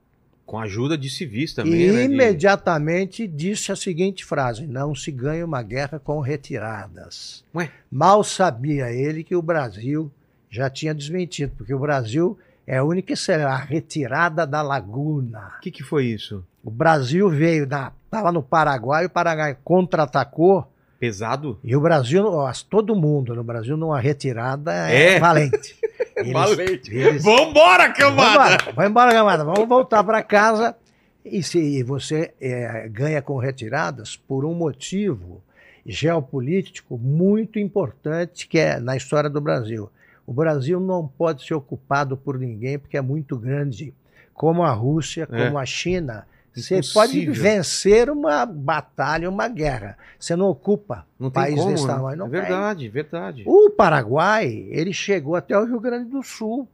Com 0.47 0.59
a 0.59 0.63
ajuda 0.63 0.97
de 0.97 1.11
civis 1.11 1.53
também, 1.53 1.75
e 1.83 1.93
né? 1.93 2.07
de- 2.09 2.15
imediatamente 2.15 3.27
disse 3.27 3.71
a 3.73 3.77
seguinte 3.77 4.25
frase: 4.25 4.67
Não 4.67 4.95
se 4.95 5.11
ganha 5.13 5.45
uma 5.45 5.63
guerra 5.63 5.99
com 5.99 6.19
retiradas. 6.21 7.45
Ué? 7.55 7.71
Mal 7.91 8.25
sabia 8.25 8.91
ele 8.91 9.23
que 9.23 9.35
o 9.37 9.43
Brasil 9.43 10.11
já 10.53 10.69
tinha 10.69 10.95
desmentido, 10.95 11.53
porque 11.57 11.73
o 11.75 11.79
Brasil 11.79 12.39
é 12.67 12.77
a 12.77 12.85
única 12.85 13.09
que 13.09 13.17
será 13.17 13.55
a 13.55 13.57
retirada 13.57 14.47
da 14.47 14.61
laguna. 14.63 15.55
O 15.59 15.61
que, 15.63 15.71
que 15.71 15.83
foi 15.83 16.05
isso? 16.05 16.45
O 16.63 16.71
Brasil 16.71 17.29
veio, 17.31 17.65
estava 17.65 18.31
no 18.31 18.43
Paraguai, 18.43 19.07
o 19.07 19.11
Paraguai 19.11 19.57
contra-atacou, 19.65 20.67
Pesado? 21.01 21.59
e 21.65 21.75
o 21.75 21.81
Brasil, 21.81 22.25
ó, 22.27 22.53
todo 22.71 22.95
mundo 22.95 23.35
no 23.35 23.43
Brasil, 23.43 23.77
numa 23.77 23.99
retirada, 23.99 24.89
é, 24.91 25.15
É. 25.15 25.19
valente. 25.19 25.75
Eles- 26.15 26.33
Valente. 26.33 26.95
eles- 26.95 27.25
Vambora, 27.25 27.91
camada! 27.91 28.71
vai 28.77 28.87
embora, 28.87 29.11
camada. 29.13 29.45
Vamos 29.45 29.67
voltar 29.67 30.05
para 30.05 30.23
casa. 30.23 30.77
E 31.25 31.43
se 31.43 31.83
você 31.83 32.35
é, 32.41 32.87
ganha 32.89 33.23
com 33.23 33.39
retiradas 33.39 34.15
por 34.17 34.45
um 34.45 34.53
motivo 34.55 35.43
geopolítico 35.87 36.99
muito 36.99 37.59
importante 37.59 38.47
que 38.47 38.59
é 38.59 38.79
na 38.79 38.97
história 38.97 39.31
do 39.31 39.41
Brasil. 39.41 39.89
O 40.27 40.33
Brasil 40.33 40.79
não 40.81 41.07
pode 41.07 41.45
ser 41.47 41.55
ocupado 41.55 42.17
por 42.17 42.39
ninguém 42.39 42.79
porque 42.79 42.97
é 42.97 43.01
muito 43.03 43.37
grande, 43.37 43.93
como 44.33 44.63
a 44.63 44.73
Rússia, 44.73 45.29
É. 45.31 45.45
como 45.47 45.59
a 45.59 45.65
China. 45.67 46.27
Você 46.55 46.75
Impossível. 46.77 47.01
pode 47.01 47.31
vencer 47.31 48.11
uma 48.11 48.45
batalha, 48.45 49.29
uma 49.31 49.49
guerra. 49.49 49.97
Você 50.19 50.37
não 50.37 50.49
ocupa 50.49 51.07
Não 51.19 51.31
tem 51.31 51.43
país 51.43 51.57
como, 51.59 51.71
desse 51.73 51.87
né? 51.87 51.93
tamanho. 51.95 52.19
Não 52.19 52.27
é 52.27 52.29
verdade, 52.29 52.89
verdade. 52.91 53.43
O 53.47 53.71
Paraguai, 53.71 54.67
ele 54.71 54.93
chegou 54.93 55.35
até 55.35 55.59
o 55.59 55.65
Rio 55.65 55.81
Grande 55.81 56.11
do 56.11 56.23
Sul 56.23 56.69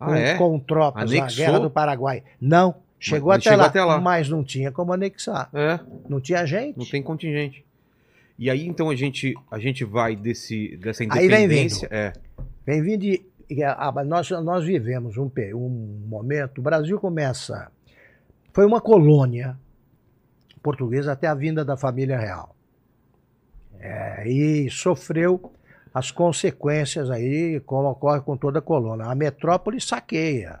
Ah, 0.00 0.06
com, 0.06 0.14
é? 0.16 0.34
com 0.36 0.58
tropas 0.58 1.10
na 1.12 1.18
Anexou? 1.20 1.36
Guerra 1.46 1.58
do 1.60 1.70
Paraguai. 1.70 2.24
Não, 2.40 2.74
chegou, 2.98 3.28
mas 3.28 3.36
até, 3.38 3.50
chegou 3.50 3.60
lá, 3.62 3.66
até 3.68 3.84
lá. 3.84 4.00
mas 4.00 4.28
não 4.28 4.42
tinha 4.42 4.72
como 4.72 4.92
anexar. 4.92 5.48
É, 5.54 5.78
Não 6.08 6.20
tinha 6.20 6.44
gente. 6.44 6.76
não 6.76 6.84
tem 6.84 7.00
contingente. 7.00 7.64
E 8.36 8.50
aí, 8.50 8.66
então, 8.66 8.90
a 8.90 8.96
gente, 8.96 9.32
a 9.48 9.60
gente 9.60 9.84
vai 9.84 10.16
desse, 10.16 10.76
dessa 10.78 11.04
Aí 11.04 11.08
vem 11.08 11.24
independência. 11.26 11.86
É. 11.88 12.10
Vem 12.10 12.12
vindo 12.12 12.18
de. 12.18 12.53
E 13.48 13.62
a- 13.62 13.92
Nós, 14.06 14.30
nós 14.30 14.64
vivemos 14.64 15.16
um, 15.16 15.30
um 15.54 16.02
momento. 16.06 16.58
O 16.58 16.62
Brasil 16.62 16.98
começa. 16.98 17.70
Foi 18.52 18.64
uma 18.64 18.80
colônia 18.80 19.56
portuguesa 20.62 21.12
até 21.12 21.26
a 21.26 21.34
vinda 21.34 21.64
da 21.64 21.76
família 21.76 22.18
real. 22.18 22.54
É, 23.78 24.26
e 24.26 24.70
sofreu 24.70 25.52
as 25.92 26.10
consequências 26.10 27.10
aí, 27.10 27.60
como 27.60 27.88
ocorre 27.90 28.20
com 28.20 28.36
toda 28.36 28.58
a 28.60 28.62
colônia. 28.62 29.06
A 29.06 29.14
metrópole 29.14 29.80
saqueia. 29.80 30.60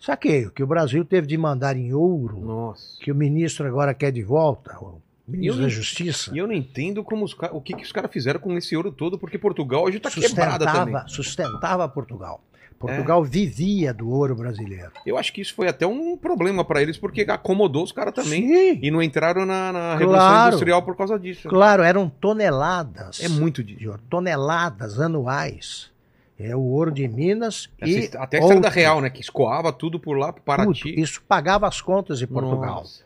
Saqueio, 0.00 0.50
que 0.50 0.62
o 0.62 0.66
Brasil 0.66 1.04
teve 1.04 1.26
de 1.26 1.36
mandar 1.36 1.76
em 1.76 1.92
ouro, 1.92 2.38
Nossa. 2.40 2.98
que 3.00 3.10
o 3.10 3.14
ministro 3.14 3.66
agora 3.66 3.92
quer 3.92 4.12
de 4.12 4.22
volta, 4.22 4.78
o 4.80 5.00
ministro 5.28 5.62
da 5.62 5.68
Justiça. 5.68 6.30
E 6.34 6.38
eu 6.38 6.46
não 6.46 6.54
entendo 6.54 7.04
como 7.04 7.24
os, 7.24 7.36
o 7.52 7.60
que, 7.60 7.74
que 7.74 7.82
os 7.84 7.92
caras 7.92 8.10
fizeram 8.10 8.40
com 8.40 8.56
esse 8.56 8.76
ouro 8.76 8.90
todo, 8.90 9.18
porque 9.18 9.38
Portugal 9.38 9.84
hoje 9.84 10.00
tá 10.00 10.10
quebrada 10.10 10.64
também. 10.64 10.94
sustentava, 10.94 11.08
sustentava 11.08 11.88
Portugal. 11.88 12.40
Portugal 12.78 13.24
vivia 13.24 13.92
do 13.92 14.08
ouro 14.08 14.36
brasileiro. 14.36 14.92
Eu 15.04 15.18
acho 15.18 15.32
que 15.32 15.40
isso 15.40 15.52
foi 15.52 15.66
até 15.66 15.84
um 15.84 16.16
problema 16.16 16.64
pra 16.64 16.80
eles, 16.80 16.96
porque 16.96 17.22
acomodou 17.22 17.82
os 17.82 17.90
caras 17.90 18.14
também. 18.14 18.46
Sim, 18.46 18.78
E 18.80 18.88
não 18.88 19.02
entraram 19.02 19.44
na, 19.44 19.72
na 19.72 19.96
Revolução 19.96 20.24
Claro. 20.28 20.48
Industrial 20.48 20.82
por 20.82 20.96
causa 20.96 21.18
disso. 21.18 21.48
claro, 21.48 21.82
eram 21.82 22.08
toneladas. 22.08 23.20
É 23.20 23.28
muito 23.28 23.64
de. 23.64 23.88
ouro, 23.88 24.00
toneladas 24.08 25.00
anuais. 25.00 25.90
É 26.38 26.54
o 26.54 26.60
ouro 26.60 26.92
de 26.92 27.08
Minas 27.08 27.68
Essa 27.80 27.90
e 27.90 28.10
até 28.16 28.36
a 28.36 28.40
história 28.40 28.60
da 28.60 28.68
outro, 28.68 28.70
Real, 28.80 29.00
né? 29.00 29.10
Que 29.10 29.20
escoava 29.20 29.72
tudo 29.72 29.98
por 29.98 30.16
lá, 30.16 30.32
pro 30.32 30.40
Paraty. 30.40 30.82
tudo. 30.92 31.00
Isso 31.00 31.20
pagava 31.26 31.66
as 31.66 31.80
contas 31.80 32.20
de 32.20 32.28
Portugal. 32.28 32.76
Nossa. 32.76 33.02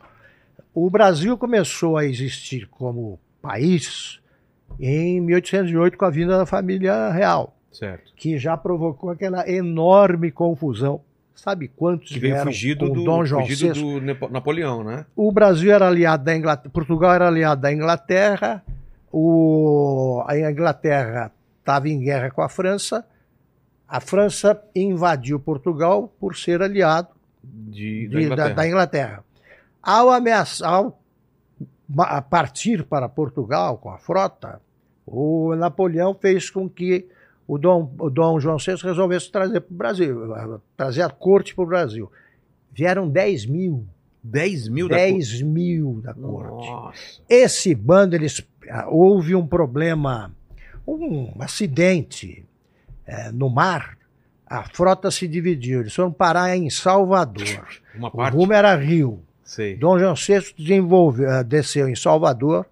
O 0.73 0.89
Brasil 0.89 1.37
começou 1.37 1.97
a 1.97 2.05
existir 2.05 2.67
como 2.67 3.19
país 3.41 4.19
em 4.79 5.21
1808 5.21 5.97
com 5.97 6.05
a 6.05 6.09
vinda 6.09 6.37
da 6.37 6.45
família 6.45 7.11
real, 7.11 7.55
Certo. 7.71 8.11
que 8.15 8.37
já 8.39 8.57
provocou 8.57 9.09
aquela 9.11 9.47
enorme 9.49 10.31
confusão. 10.31 11.01
Sabe 11.35 11.67
quantos 11.67 12.11
Que 12.11 12.19
veio 12.19 12.37
fugido 12.43 12.89
do, 12.89 13.03
Dom 13.03 13.25
João 13.25 13.45
fugido 13.45 13.73
VI? 13.73 13.81
do 14.15 14.29
Napoleão, 14.29 14.83
né? 14.83 15.05
O 15.15 15.31
Brasil 15.31 15.71
era 15.73 15.87
aliado 15.87 16.23
da 16.23 16.35
Inglaterra, 16.35 16.71
Portugal 16.71 17.13
era 17.13 17.27
aliado 17.27 17.61
da 17.61 17.73
Inglaterra, 17.73 18.63
o, 19.11 20.23
a 20.27 20.37
Inglaterra 20.39 21.31
estava 21.59 21.87
em 21.89 21.99
guerra 21.99 22.29
com 22.31 22.41
a 22.41 22.49
França, 22.49 23.05
a 23.87 23.99
França 23.99 24.59
invadiu 24.75 25.39
Portugal 25.39 26.11
por 26.19 26.35
ser 26.35 26.61
aliado 26.61 27.09
De, 27.43 28.07
da 28.07 28.09
de- 28.09 28.15
da, 28.15 28.21
Inglaterra. 28.25 28.53
da 28.55 28.67
Inglaterra. 28.67 29.23
Ao 29.83 30.09
ameaçar, 30.09 30.71
ao 30.73 30.97
partir 32.29 32.83
para 32.85 33.09
Portugal 33.09 33.77
com 33.77 33.89
a 33.89 33.97
frota, 33.97 34.61
o 35.05 35.53
Napoleão 35.55 36.13
fez 36.13 36.49
com 36.49 36.69
que 36.69 37.05
o 37.45 37.57
Dom, 37.57 37.93
o 37.99 38.09
Dom 38.09 38.39
João 38.39 38.57
VI 38.57 38.75
resolvesse 38.81 39.29
trazer 39.29 39.59
para 39.59 39.73
o 39.73 39.77
Brasil, 39.77 40.35
eh, 40.35 40.59
trazer 40.77 41.01
a 41.01 41.09
corte 41.09 41.53
para 41.53 41.63
o 41.63 41.67
Brasil. 41.67 42.09
Vieram 42.71 43.09
10 43.09 43.45
mil, 43.45 43.85
10 44.23 44.69
mil 44.69 44.87
da 44.87 44.95
10 44.95 45.41
mil 45.41 45.99
da 46.01 46.13
co- 46.13 46.21
corte. 46.21 46.69
Nossa. 46.69 47.21
Esse 47.29 47.75
bando, 47.75 48.15
eles 48.15 48.41
ah, 48.69 48.87
houve 48.89 49.35
um 49.35 49.45
problema, 49.45 50.33
um 50.87 51.33
acidente 51.39 52.45
eh, 53.05 53.29
no 53.33 53.49
mar, 53.49 53.97
a 54.47 54.63
frota 54.63 55.11
se 55.11 55.27
dividiu. 55.27 55.81
Eles 55.81 55.93
foram 55.93 56.13
parar 56.13 56.55
em 56.55 56.69
Salvador. 56.69 57.67
Uma 57.93 58.07
O 58.07 58.11
parte. 58.11 58.33
rumo 58.37 58.53
era 58.53 58.73
Rio. 58.75 59.21
Sei. 59.43 59.75
Dom 59.75 59.99
João 59.99 60.15
VI 60.15 60.53
desenvolveu, 60.57 61.29
eh, 61.29 61.43
desceu 61.43 61.87
em 61.87 61.95
Salvador 61.95 62.65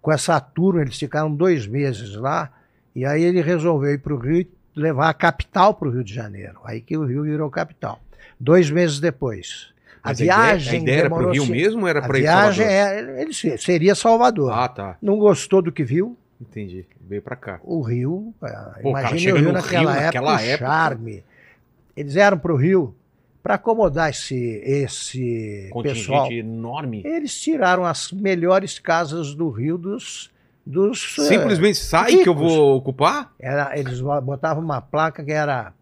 com 0.00 0.12
essa 0.12 0.38
turma, 0.40 0.82
eles 0.82 0.98
ficaram 0.98 1.34
dois 1.34 1.66
meses 1.66 2.14
lá, 2.16 2.50
e 2.94 3.04
aí 3.04 3.22
ele 3.22 3.40
resolveu 3.40 3.92
ir 3.92 3.98
para 3.98 4.12
o 4.14 4.18
Rio 4.18 4.40
e 4.40 4.48
levar 4.74 5.08
a 5.08 5.14
capital 5.14 5.74
para 5.74 5.88
o 5.88 5.90
Rio 5.90 6.04
de 6.04 6.12
Janeiro. 6.12 6.58
Aí 6.64 6.80
que 6.80 6.96
o 6.96 7.04
Rio 7.04 7.22
virou 7.22 7.48
capital. 7.50 8.00
Dois 8.38 8.70
meses 8.70 8.98
depois. 9.00 9.70
A 10.02 10.08
Mas 10.08 10.18
viagem 10.18 10.80
A 10.80 10.80
ideia, 10.80 10.80
a 10.80 10.82
ideia 10.82 10.98
era 11.02 11.08
pro 11.08 11.18
demorou 11.18 11.32
Rio 11.32 11.46
mesmo 11.46 11.82
ou 11.82 11.88
era 11.88 12.00
A 12.00 12.02
pra 12.06 12.18
ir 12.18 12.22
viagem 12.22 12.66
Salvador? 12.66 13.08
é, 13.14 13.22
ele 13.22 13.32
se- 13.32 13.58
seria 13.58 13.94
Salvador. 13.94 14.52
Ah, 14.52 14.68
tá. 14.68 14.96
Não 15.00 15.16
gostou 15.16 15.62
do 15.62 15.70
que 15.70 15.84
viu? 15.84 16.16
Entendi. 16.40 16.84
Veio 17.08 17.22
pra 17.22 17.36
cá. 17.36 17.60
O 17.62 17.80
Rio, 17.82 18.34
eh, 18.42 18.48
Pô, 18.82 18.92
cara, 18.92 19.00
imagine 19.08 19.20
chega 19.20 19.36
o 19.36 19.40
Rio 19.40 19.52
naquela, 19.52 19.80
Rio, 19.80 19.90
época, 19.90 20.04
naquela 20.20 20.32
o 20.36 20.38
época. 20.40 20.66
charme. 20.66 21.24
Eles 21.96 22.16
eram 22.16 22.36
para 22.38 22.52
o 22.52 22.56
Rio 22.56 22.94
para 23.42 23.54
acomodar 23.54 24.10
esse, 24.10 24.36
esse 24.64 25.68
Contingente 25.72 26.00
pessoal. 26.00 26.30
enorme. 26.32 27.02
Eles 27.04 27.40
tiraram 27.40 27.84
as 27.84 28.12
melhores 28.12 28.78
casas 28.78 29.34
do 29.34 29.50
Rio 29.50 29.76
dos. 29.76 30.30
dos 30.64 31.16
eh, 31.18 31.22
Simplesmente 31.24 31.78
sai 31.78 32.10
ricos. 32.10 32.22
que 32.22 32.28
eu 32.28 32.34
vou 32.34 32.76
ocupar? 32.76 33.34
era, 33.40 33.76
eles 33.78 34.00
botavam 34.00 34.62
uma 34.62 34.80
placa 34.80 35.24
que 35.24 35.32
era. 35.32 35.72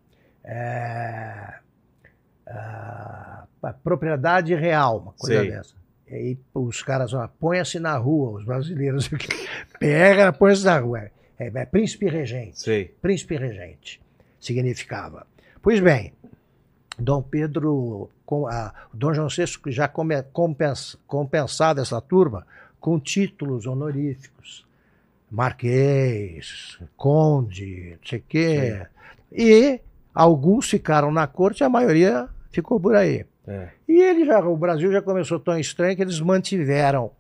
a 3.62 3.72
propriedade 3.84 4.54
real, 4.54 4.98
uma 4.98 5.12
coisa 5.12 5.40
Sei. 5.40 5.50
dessa. 5.50 5.74
E 6.08 6.14
aí 6.14 6.38
os 6.54 6.82
caras, 6.82 7.12
ó, 7.14 7.28
ponha-se 7.38 7.78
na 7.78 7.96
rua, 7.96 8.38
os 8.38 8.44
brasileiros. 8.44 9.08
Pega, 9.78 10.32
põe-se 10.32 10.64
na 10.64 10.78
rua. 10.78 11.10
É, 11.38 11.46
é 11.54 11.64
príncipe 11.66 12.08
regente. 12.08 12.58
Sei. 12.58 12.86
Príncipe 13.00 13.36
regente 13.36 14.00
significava. 14.40 15.26
Pois 15.62 15.78
bem, 15.78 16.12
Dom 16.98 17.22
Pedro, 17.22 18.10
com 18.26 18.46
a, 18.46 18.72
Dom 18.92 19.14
João 19.14 19.28
VI 19.28 19.46
já 19.72 19.88
come, 19.88 20.22
compens, 20.32 20.98
compensava 21.06 21.80
essa 21.80 22.00
turma 22.00 22.46
com 22.78 22.98
títulos 22.98 23.66
honoríficos. 23.66 24.66
Marquês, 25.30 26.78
Conde, 26.96 27.90
não 28.00 28.08
sei 28.08 28.18
o 28.18 28.24
quê. 28.28 28.86
E 29.30 29.80
alguns 30.12 30.68
ficaram 30.68 31.12
na 31.12 31.26
corte, 31.26 31.62
a 31.62 31.68
maioria 31.68 32.28
ficou 32.50 32.80
por 32.80 32.96
aí. 32.96 33.24
É. 33.46 33.68
E 33.88 34.00
ele 34.00 34.24
já, 34.24 34.40
o 34.40 34.56
Brasil 34.56 34.90
já 34.90 35.00
começou 35.00 35.38
tão 35.38 35.58
estranho 35.58 35.94
que 35.94 36.02
eles 36.02 36.20
mantiveram, 36.20 37.12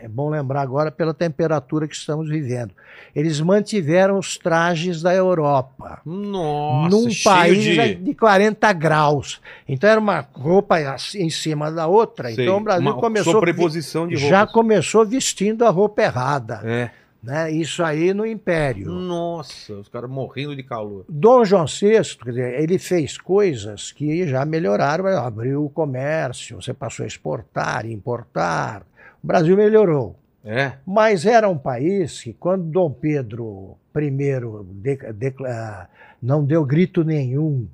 é 0.00 0.08
bom 0.08 0.28
lembrar 0.30 0.62
agora 0.62 0.90
pela 0.90 1.12
temperatura 1.12 1.86
que 1.88 1.94
estamos 1.94 2.28
vivendo, 2.28 2.72
eles 3.14 3.40
mantiveram 3.40 4.18
os 4.18 4.36
trajes 4.36 5.02
da 5.02 5.14
Europa. 5.14 6.00
Nossa, 6.04 6.96
num 6.96 7.08
país 7.24 7.62
de... 7.62 7.94
de... 7.94 8.14
40 8.14 8.72
graus. 8.72 9.40
Então 9.68 9.88
era 9.88 10.00
uma 10.00 10.26
roupa 10.32 10.76
em 11.14 11.30
cima 11.30 11.70
da 11.70 11.86
outra. 11.86 12.32
Sei, 12.32 12.44
Então 12.44 12.58
o 12.58 12.60
Brasil 12.60 12.94
começou 12.94 13.32
sobreposição 13.32 14.06
de 14.06 14.16
já 14.16 14.46
começou 14.46 15.06
vestindo 15.06 15.64
a 15.64 15.70
roupa 15.70 16.02
errada, 16.02 16.60
É. 16.64 16.90
né? 17.22 17.50
Isso 17.50 17.82
aí 17.82 18.12
no 18.14 18.24
Império. 18.26 18.90
Nossa, 18.90 19.74
os 19.74 19.88
caras 19.88 20.10
morrendo 20.10 20.54
de 20.54 20.62
calor. 20.62 21.04
Dom 21.08 21.44
João 21.44 21.66
VI, 21.66 22.02
quer 22.22 22.30
dizer, 22.30 22.60
ele 22.60 22.78
fez 22.78 23.18
coisas 23.18 23.92
que 23.92 24.26
já 24.26 24.44
melhoraram, 24.44 25.06
abriu 25.06 25.64
o 25.64 25.70
comércio, 25.70 26.60
você 26.60 26.72
passou 26.72 27.04
a 27.04 27.06
exportar, 27.06 27.86
importar. 27.86 28.82
O 29.22 29.26
Brasil 29.26 29.56
melhorou. 29.56 30.16
É. 30.44 30.74
Mas 30.86 31.26
era 31.26 31.48
um 31.48 31.58
país 31.58 32.22
que, 32.22 32.32
quando 32.32 32.64
Dom 32.64 32.90
Pedro 32.92 33.76
I 33.94 34.10
de- 34.10 35.12
decla- 35.12 35.88
não 36.22 36.44
deu 36.44 36.64
grito 36.64 37.02
nenhum, 37.04 37.66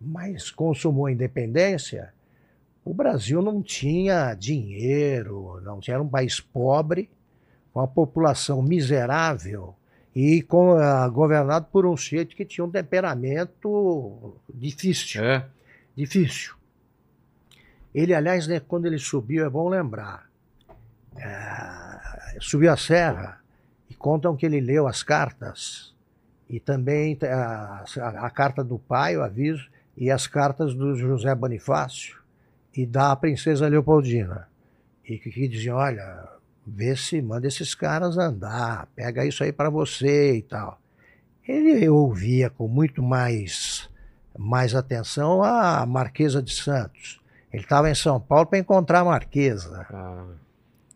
mas 0.00 0.50
consumou 0.50 1.06
a 1.06 1.12
independência, 1.12 2.12
o 2.84 2.92
Brasil 2.92 3.40
não 3.40 3.62
tinha 3.62 4.34
dinheiro, 4.34 5.60
não 5.64 5.80
tinha, 5.80 5.94
era 5.94 6.02
um 6.02 6.08
país 6.08 6.38
pobre, 6.38 7.08
com 7.72 7.80
a 7.80 7.88
população 7.88 8.62
miserável 8.62 9.74
e 10.14 10.42
com, 10.42 10.72
ah, 10.76 11.08
governado 11.08 11.66
por 11.72 11.86
um 11.86 11.96
sujeito 11.96 12.36
que 12.36 12.44
tinha 12.44 12.64
um 12.64 12.70
temperamento 12.70 14.36
difícil 14.52 15.24
É. 15.24 15.46
difícil. 15.96 16.54
Ele, 17.94 18.14
aliás, 18.14 18.46
né, 18.46 18.60
quando 18.60 18.86
ele 18.86 18.98
subiu, 18.98 19.44
é 19.44 19.50
bom 19.50 19.68
lembrar, 19.68 20.28
é, 21.18 22.38
subiu 22.40 22.72
a 22.72 22.76
serra 22.76 23.38
e 23.88 23.94
contam 23.94 24.36
que 24.36 24.44
ele 24.46 24.60
leu 24.60 24.86
as 24.86 25.02
cartas 25.02 25.94
e 26.48 26.60
também 26.60 27.18
a, 27.22 27.84
a- 28.00 28.26
a 28.26 28.30
carta 28.30 28.62
do 28.62 28.78
pai, 28.78 29.16
o 29.16 29.22
aviso, 29.22 29.68
e 29.96 30.10
as 30.10 30.26
cartas 30.26 30.74
do 30.74 30.94
José 30.96 31.34
Bonifácio 31.34 32.18
e 32.76 32.84
da 32.84 33.14
princesa 33.16 33.68
Leopoldina. 33.68 34.48
E 35.08 35.18
que, 35.18 35.30
que 35.30 35.46
diziam, 35.48 35.76
olha, 35.76 36.28
vê 36.66 36.96
se 36.96 37.20
manda 37.22 37.46
esses 37.46 37.74
caras 37.74 38.18
andar, 38.18 38.88
pega 38.96 39.24
isso 39.24 39.44
aí 39.44 39.52
para 39.52 39.70
você 39.70 40.36
e 40.36 40.42
tal. 40.42 40.78
Ele 41.46 41.88
ouvia 41.88 42.50
com 42.50 42.66
muito 42.66 43.02
mais 43.02 43.88
mais 44.36 44.74
atenção 44.74 45.44
a 45.44 45.86
Marquesa 45.86 46.42
de 46.42 46.52
Santos. 46.52 47.20
Ele 47.52 47.62
estava 47.62 47.88
em 47.88 47.94
São 47.94 48.18
Paulo 48.18 48.46
para 48.46 48.58
encontrar 48.58 49.00
a 49.00 49.04
Marquesa, 49.04 49.86
Ah, 49.90 50.24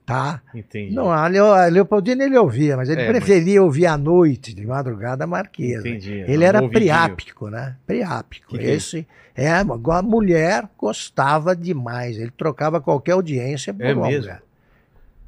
tá? 0.09 0.43
entendi. 0.55 0.95
Não, 0.95 1.11
a, 1.13 1.27
Leo, 1.29 1.47
a 1.53 1.67
Leopoldina 1.67 2.25
ele 2.25 2.37
ouvia, 2.37 2.77
mas 2.77 2.89
ele 2.89 3.03
É, 3.03 3.07
preferia 3.07 3.63
ouvir 3.63 3.87
à 3.87 3.97
noite, 3.97 4.53
de 4.55 4.67
madrugada, 4.67 5.25
a 5.25 5.27
Marquesa. 5.27 5.87
Entendi. 5.89 6.25
Ele 6.27 6.43
era 6.45 6.61
ouvidinho. 6.63 6.81
priápico, 6.91 7.49
né? 7.51 7.77
Priápico. 7.87 8.49
Que 8.49 8.59
que 8.59 8.65
é 8.65 8.71
Esse 8.75 9.07
é, 9.37 9.51
a 9.53 9.63
mulher 10.03 10.69
gostava 10.77 11.55
demais. 11.55 12.17
Ele 12.19 12.31
trocava 12.31 12.81
qualquer 12.81 13.13
audiência 13.13 13.73
por 13.73 13.85
É 13.87 13.95
uma 13.95 14.07
mesmo? 14.09 14.23
mulher. 14.23 14.43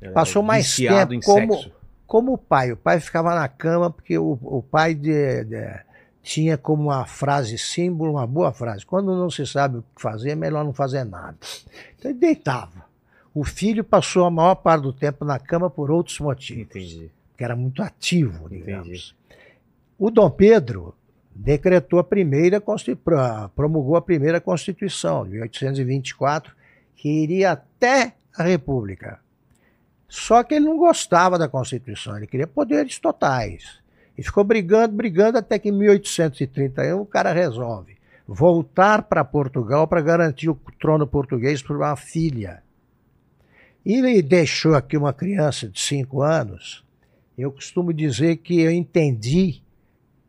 Era 0.03 0.13
Passou 0.13 0.43
mais 0.43 0.75
tempo 0.75 1.15
em 1.15 1.21
como- 1.21 1.55
sexo. 1.55 1.73
Como 2.07 2.33
o 2.33 2.39
pai. 2.39 2.73
O 2.73 2.77
pai 2.77 2.99
ficava 2.99 3.35
na 3.37 3.47
cama 3.47 3.89
porque 3.91 4.19
o, 4.19 4.37
o 4.43 4.63
pai 4.63 4.95
de- 4.95 5.45
de- 5.45 5.79
tinha 6.23 6.59
como 6.59 6.85
uma 6.85 7.07
frase 7.07 7.57
símbolo, 7.57 8.13
uma 8.13 8.27
boa 8.27 8.53
frase. 8.53 8.85
Quando 8.85 9.15
não 9.17 9.31
se 9.31 9.47
sabe 9.47 9.79
o 9.79 9.85
que 9.95 10.03
fazer, 10.03 10.31
é 10.31 10.35
melhor 10.35 10.65
não 10.65 10.73
fazer 10.73 11.05
nada. 11.05 11.37
Então 11.97 12.11
ele 12.11 12.19
deitava. 12.19 12.90
O 13.35 13.45
filho 13.45 13.85
passou 13.85 14.25
a 14.25 14.31
maior 14.31 14.57
parte 14.57 14.83
do 14.83 14.93
tempo 14.93 15.25
na 15.25 15.39
cama 15.39 15.71
por 15.71 15.91
outros 15.91 16.19
motivos. 16.19 16.63
Entendi. 16.63 17.11
Que 17.37 17.45
era 17.45 17.55
muito 17.55 17.83
ativo, 17.83 18.49
digamos. 18.49 18.87
Entendi. 18.87 19.15
O 19.99 20.11
Dom 20.11 20.31
Pedro 20.31 20.95
decretou 21.35 21.99
a 21.99 22.05
primeira, 22.05 22.63
promulgou 23.55 23.97
a 23.97 24.03
primeira 24.03 24.41
Constituição, 24.41 25.25
de 25.25 25.31
1824, 25.31 26.55
que 26.97 27.09
iria 27.09 27.53
até 27.53 28.15
a 28.37 28.43
República. 28.43 29.21
Só 30.09 30.43
que 30.43 30.55
ele 30.55 30.67
não 30.67 30.77
gostava 30.77 31.39
da 31.39 31.49
Constituição, 31.49 32.17
ele 32.17 32.27
queria 32.27 32.47
poderes 32.47 32.99
totais. 32.99 33.79
E 34.19 34.23
ficou 34.23 34.43
brigando, 34.43 34.97
brigando, 34.97 35.39
até 35.39 35.59
que 35.59 35.69
em 35.69 35.73
1831 35.73 37.01
o 37.01 37.07
cara 37.07 37.33
resolve 37.33 37.97
voltar 38.33 39.03
para 39.03 39.25
Portugal 39.25 39.89
para 39.89 40.01
garantir 40.01 40.49
o 40.49 40.61
trono 40.79 41.05
português 41.05 41.61
para 41.61 41.77
uma 41.77 41.97
filha. 41.97 42.63
E 43.85 43.95
ele 43.95 44.23
deixou 44.23 44.75
aqui 44.75 44.97
uma 44.97 45.13
criança 45.13 45.69
de 45.69 45.81
cinco 45.81 46.23
anos. 46.23 46.85
Eu 47.37 47.51
costumo 47.51 47.93
dizer 47.93 48.37
que 48.37 48.61
eu 48.61 48.71
entendi, 48.71 49.63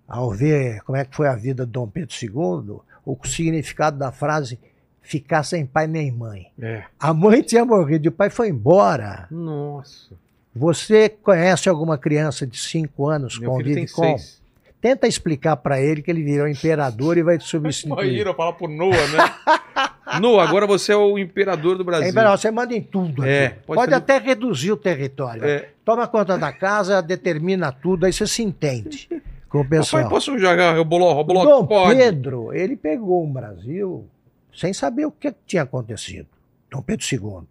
ao 0.08 0.32
ver 0.32 0.82
como 0.84 0.98
é 0.98 1.04
que 1.04 1.16
foi 1.16 1.28
a 1.28 1.36
vida 1.36 1.66
de 1.66 1.72
Dom 1.72 1.88
Pedro 1.88 2.16
II, 2.22 2.80
o 3.06 3.18
significado 3.28 3.98
da 3.98 4.12
frase 4.12 4.58
ficar 5.02 5.44
sem 5.44 5.66
pai 5.66 5.88
nem 5.88 6.12
mãe. 6.12 6.48
É. 6.62 6.84
A 7.00 7.14
mãe 7.14 7.42
tinha 7.42 7.66
morrido 7.66 8.06
e 8.06 8.10
o 8.10 8.12
pai 8.12 8.30
foi 8.30 8.50
embora. 8.50 9.28
Nossa. 9.30 10.16
Você 10.56 11.10
conhece 11.10 11.68
alguma 11.70 11.98
criança 11.98 12.46
de 12.46 12.58
5 12.58 13.08
anos, 13.08 13.40
Meu 13.40 13.50
convive 13.50 13.88
com? 13.92 14.04
seis. 14.18 14.42
Tenta 14.82 15.08
explicar 15.08 15.58
para 15.58 15.80
ele 15.80 16.02
que 16.02 16.10
ele 16.10 16.24
virou 16.24 16.48
imperador 16.48 17.18
e 17.18 17.24
vai 17.24 17.38
te 17.38 17.44
substituir. 17.48 17.92
Imagina, 17.94 18.34
falar 18.34 18.54
pro 18.54 18.68
Noah, 18.68 19.08
né? 19.10 19.91
Noah, 20.20 20.48
agora 20.48 20.66
você 20.68 20.92
é 20.92 20.96
o 20.96 21.18
imperador 21.18 21.78
do 21.78 21.84
Brasil. 21.84 22.08
É, 22.08 22.10
imperador, 22.10 22.38
você 22.38 22.52
manda 22.52 22.74
em 22.76 22.82
tudo. 22.82 23.24
É, 23.24 23.46
aqui. 23.48 23.60
pode 23.66 23.80
pode 23.80 23.94
até 23.94 24.18
reduzir 24.18 24.72
o 24.72 24.78
território. 24.78 25.44
É. 25.46 25.70
Toma 25.86 26.08
conta 26.08 26.38
da 26.38 26.52
casa, 26.52 27.02
determina 27.02 27.72
tudo, 27.72 28.06
aí 28.06 28.14
você 28.14 28.28
se 28.28 28.44
entende 28.44 29.08
com 29.50 29.60
o 29.60 29.64
Papai, 29.64 29.80
pessoal. 29.80 30.10
posso 30.10 30.38
jogar 30.38 30.74
reboló, 30.76 31.16
reboló? 31.18 31.44
Dom 31.44 31.66
Pode. 31.66 31.96
Pedro, 31.98 32.54
ele 32.54 32.76
pegou 32.76 33.24
o 33.24 33.28
Brasil 33.32 34.08
sem 34.54 34.74
saber 34.74 35.06
o 35.06 35.12
que 35.12 35.34
tinha 35.46 35.64
acontecido. 35.64 36.28
Dom 36.70 36.82
Pedro 36.82 37.06
II. 37.12 37.48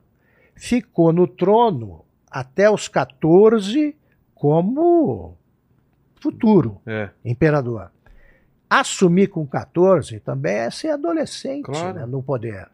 Ficou 0.54 1.12
no 1.12 1.26
trono 1.26 2.04
até 2.30 2.70
os 2.70 2.88
14 2.88 3.94
como 4.34 5.36
futuro 6.20 6.80
É. 6.86 7.10
imperador. 7.24 7.90
Assumir 8.70 9.26
com 9.26 9.44
14 9.44 10.20
também 10.20 10.54
é 10.54 10.70
ser 10.70 10.90
adolescente 10.90 11.64
Claro. 11.64 11.98
né, 11.98 12.06
no 12.06 12.22
poder. 12.22 12.68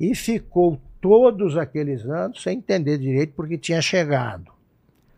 E 0.00 0.14
ficou 0.14 0.80
todos 1.00 1.56
aqueles 1.58 2.04
anos 2.06 2.42
sem 2.42 2.56
entender 2.58 2.96
direito 2.98 3.34
porque 3.36 3.58
tinha 3.58 3.82
chegado 3.82 4.50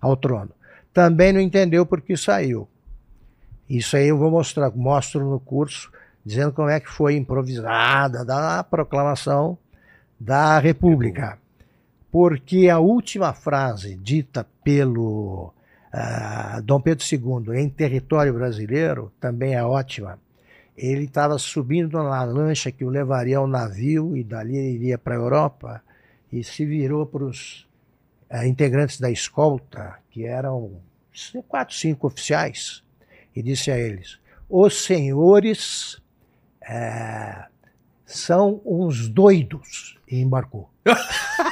ao 0.01 0.17
trono. 0.17 0.51
também 0.93 1.33
não 1.33 1.41
entendeu 1.41 1.87
porque 1.87 2.17
saiu. 2.17 2.67
Isso 3.71 3.97
aí 3.97 4.09
eu 4.09 4.19
vou 4.19 4.31
mostrar, 4.33 4.71
mostro 4.75 5.25
no 5.31 5.39
curso, 5.39 5.93
dizendo 6.25 6.51
como 6.53 6.69
é 6.69 6.81
que 6.81 6.89
foi 6.91 7.15
improvisada 7.15 8.25
da 8.25 8.65
proclamação 8.65 9.57
da 10.19 10.59
República. 10.59 11.39
Porque 12.11 12.69
a 12.69 12.79
última 12.81 13.33
frase 13.33 13.95
dita 13.97 14.45
pelo 14.65 15.53
uh, 15.93 16.63
Dom 16.63 16.81
Pedro 16.81 17.05
II 17.05 17.59
em 17.59 17.69
território 17.69 18.33
brasileiro 18.33 19.13
também 19.21 19.55
é 19.55 19.63
ótima. 19.63 20.19
Ele 20.77 21.05
estava 21.05 21.39
subindo 21.39 22.03
na 22.03 22.23
lancha 22.23 22.71
que 22.71 22.85
o 22.85 22.91
levaria 22.91 23.39
ao 23.39 23.47
navio 23.47 24.17
e 24.17 24.23
dali 24.23 24.57
iria 24.57 24.97
para 24.97 25.15
a 25.15 25.19
Europa 25.19 25.83
e 26.33 26.45
se 26.45 26.65
virou 26.65 27.05
para 27.07 27.25
os 27.25 27.67
uh, 28.31 28.45
integrantes 28.45 29.01
da 29.01 29.11
escolta, 29.11 29.99
que 30.11 30.25
eram 30.25 30.81
quatro, 31.49 31.75
cinco 31.75 32.07
oficiais, 32.07 32.83
e 33.35 33.43
disse 33.43 33.71
a 33.71 33.79
eles: 33.79 34.19
Os 34.49 34.85
senhores 34.85 35.95
uh, 36.63 37.49
são 38.05 38.61
uns 38.65 39.09
doidos, 39.09 39.99
e 40.11 40.21
embarcou. 40.21 40.71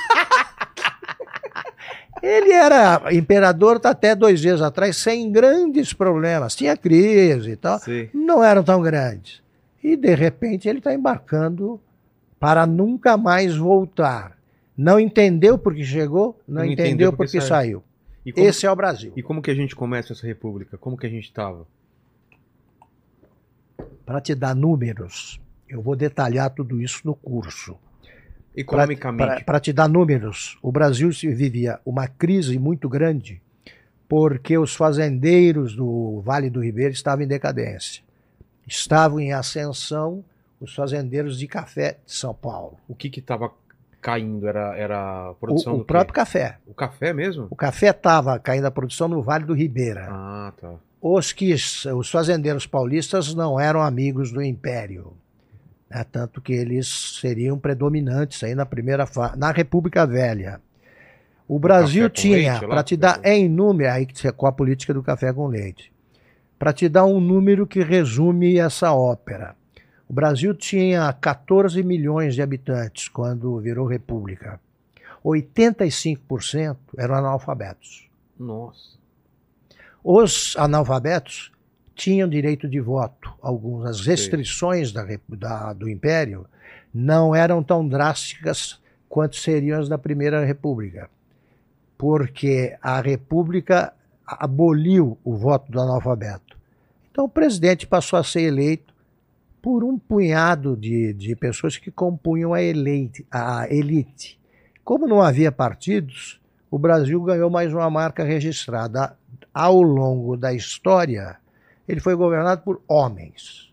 Ele 2.22 2.52
era 2.52 3.12
imperador 3.12 3.80
até 3.84 4.14
dois 4.14 4.40
dias 4.40 4.62
atrás, 4.62 4.96
sem 4.96 5.30
grandes 5.30 5.92
problemas. 5.92 6.54
Tinha 6.54 6.76
crise 6.76 7.52
e 7.52 7.56
tal, 7.56 7.78
Sim. 7.78 8.08
não 8.12 8.42
eram 8.42 8.62
tão 8.62 8.80
grandes. 8.80 9.42
E, 9.82 9.96
de 9.96 10.14
repente, 10.14 10.68
ele 10.68 10.78
está 10.78 10.92
embarcando 10.94 11.80
para 12.40 12.66
nunca 12.66 13.16
mais 13.16 13.56
voltar. 13.56 14.36
Não 14.76 14.98
entendeu 14.98 15.58
porque 15.58 15.84
chegou, 15.84 16.38
não, 16.46 16.56
não 16.56 16.64
entendeu, 16.64 16.86
entendeu 16.86 17.12
porque, 17.12 17.32
porque 17.32 17.40
saiu. 17.40 17.82
saiu. 18.24 18.34
Como, 18.34 18.46
Esse 18.46 18.66
é 18.66 18.70
o 18.70 18.76
Brasil. 18.76 19.12
E 19.14 19.22
como 19.22 19.40
que 19.40 19.50
a 19.50 19.54
gente 19.54 19.76
começa 19.76 20.12
essa 20.12 20.26
república? 20.26 20.76
Como 20.76 20.96
que 20.96 21.06
a 21.06 21.10
gente 21.10 21.24
estava? 21.24 21.66
Para 24.04 24.20
te 24.20 24.34
dar 24.34 24.54
números, 24.54 25.40
eu 25.68 25.80
vou 25.80 25.94
detalhar 25.94 26.50
tudo 26.50 26.80
isso 26.80 27.02
no 27.04 27.14
curso. 27.14 27.76
Economicamente. 28.56 29.44
Para 29.44 29.60
te 29.60 29.72
dar 29.72 29.88
números, 29.88 30.58
o 30.62 30.72
Brasil 30.72 31.10
vivia 31.10 31.78
uma 31.84 32.08
crise 32.08 32.58
muito 32.58 32.88
grande 32.88 33.42
porque 34.08 34.56
os 34.56 34.74
fazendeiros 34.74 35.74
do 35.74 36.20
Vale 36.24 36.48
do 36.48 36.62
Ribeiro 36.62 36.92
estavam 36.92 37.24
em 37.24 37.28
decadência. 37.28 38.02
Estavam 38.66 39.20
em 39.20 39.32
ascensão 39.32 40.24
os 40.60 40.74
fazendeiros 40.74 41.38
de 41.38 41.46
café 41.46 41.98
de 42.04 42.12
São 42.12 42.34
Paulo. 42.34 42.78
O 42.88 42.94
que 42.94 43.08
estava 43.18 43.50
caindo? 44.00 44.48
Era, 44.48 44.76
era 44.76 45.30
a 45.30 45.34
produção 45.34 45.74
o, 45.74 45.80
o 45.80 45.84
próprio 45.84 46.14
café. 46.14 46.58
O 46.66 46.74
café 46.74 47.12
mesmo? 47.12 47.48
O 47.50 47.56
café 47.56 47.90
estava 47.90 48.38
caindo 48.38 48.66
a 48.66 48.70
produção 48.70 49.08
no 49.08 49.22
Vale 49.22 49.44
do 49.44 49.54
Ribeira. 49.54 50.06
Ah, 50.08 50.52
tá. 50.56 50.74
Os, 51.00 51.32
que, 51.32 51.52
os 51.52 52.10
fazendeiros 52.10 52.66
paulistas 52.66 53.34
não 53.34 53.60
eram 53.60 53.82
amigos 53.82 54.32
do 54.32 54.42
Império. 54.42 55.12
Né? 55.90 56.04
Tanto 56.04 56.40
que 56.40 56.52
eles 56.52 57.18
seriam 57.20 57.58
predominantes 57.58 58.42
aí 58.42 58.54
na 58.54 58.66
primeira 58.66 59.06
fase, 59.06 59.38
na 59.38 59.50
República 59.50 60.06
Velha. 60.06 60.60
O 61.48 61.58
Brasil 61.58 62.10
tinha, 62.10 62.58
para 62.58 62.82
te 62.82 62.96
dar 62.96 63.20
em 63.24 63.48
número, 63.48 63.90
aí 63.90 64.06
com 64.36 64.46
a 64.46 64.52
política 64.52 64.92
do 64.92 65.02
café 65.02 65.32
com 65.32 65.46
leite, 65.46 65.92
para 66.58 66.72
te 66.72 66.88
dar 66.88 67.04
um 67.04 67.20
número 67.20 67.66
que 67.66 67.82
resume 67.82 68.58
essa 68.58 68.92
ópera. 68.92 69.54
O 70.08 70.12
Brasil 70.12 70.54
tinha 70.54 71.12
14 71.12 71.82
milhões 71.82 72.34
de 72.34 72.42
habitantes 72.42 73.08
quando 73.08 73.60
virou 73.60 73.86
república. 73.86 74.60
85% 75.24 76.76
eram 76.96 77.14
analfabetos. 77.16 78.08
Nossa. 78.38 78.96
Os 80.02 80.54
analfabetos 80.56 81.50
tinham 81.96 82.28
direito 82.28 82.68
de 82.68 82.78
voto. 82.78 83.32
Algumas 83.40 84.00
as 84.00 84.06
restrições 84.06 84.92
da, 84.92 85.04
da, 85.28 85.72
do 85.72 85.88
Império 85.88 86.46
não 86.94 87.34
eram 87.34 87.62
tão 87.62 87.86
drásticas 87.86 88.78
quanto 89.08 89.36
seriam 89.36 89.80
as 89.80 89.88
da 89.88 89.96
Primeira 89.96 90.44
República, 90.44 91.08
porque 91.96 92.76
a 92.82 93.00
República 93.00 93.92
aboliu 94.26 95.18
o 95.24 95.34
voto 95.34 95.72
do 95.72 95.80
analfabeto. 95.80 96.56
Então 97.10 97.24
o 97.24 97.28
presidente 97.28 97.86
passou 97.86 98.18
a 98.18 98.24
ser 98.24 98.42
eleito 98.42 98.94
por 99.62 99.82
um 99.82 99.98
punhado 99.98 100.76
de, 100.76 101.14
de 101.14 101.34
pessoas 101.34 101.78
que 101.78 101.90
compunham 101.90 102.52
a, 102.52 102.62
eleite, 102.62 103.26
a 103.30 103.66
elite. 103.72 104.38
Como 104.84 105.08
não 105.08 105.22
havia 105.22 105.50
partidos, 105.50 106.40
o 106.70 106.78
Brasil 106.78 107.20
ganhou 107.22 107.48
mais 107.48 107.72
uma 107.72 107.88
marca 107.88 108.22
registrada 108.22 109.16
ao 109.52 109.80
longo 109.80 110.36
da 110.36 110.52
história 110.52 111.38
ele 111.88 112.00
foi 112.00 112.14
governado 112.14 112.62
por 112.62 112.80
homens. 112.88 113.72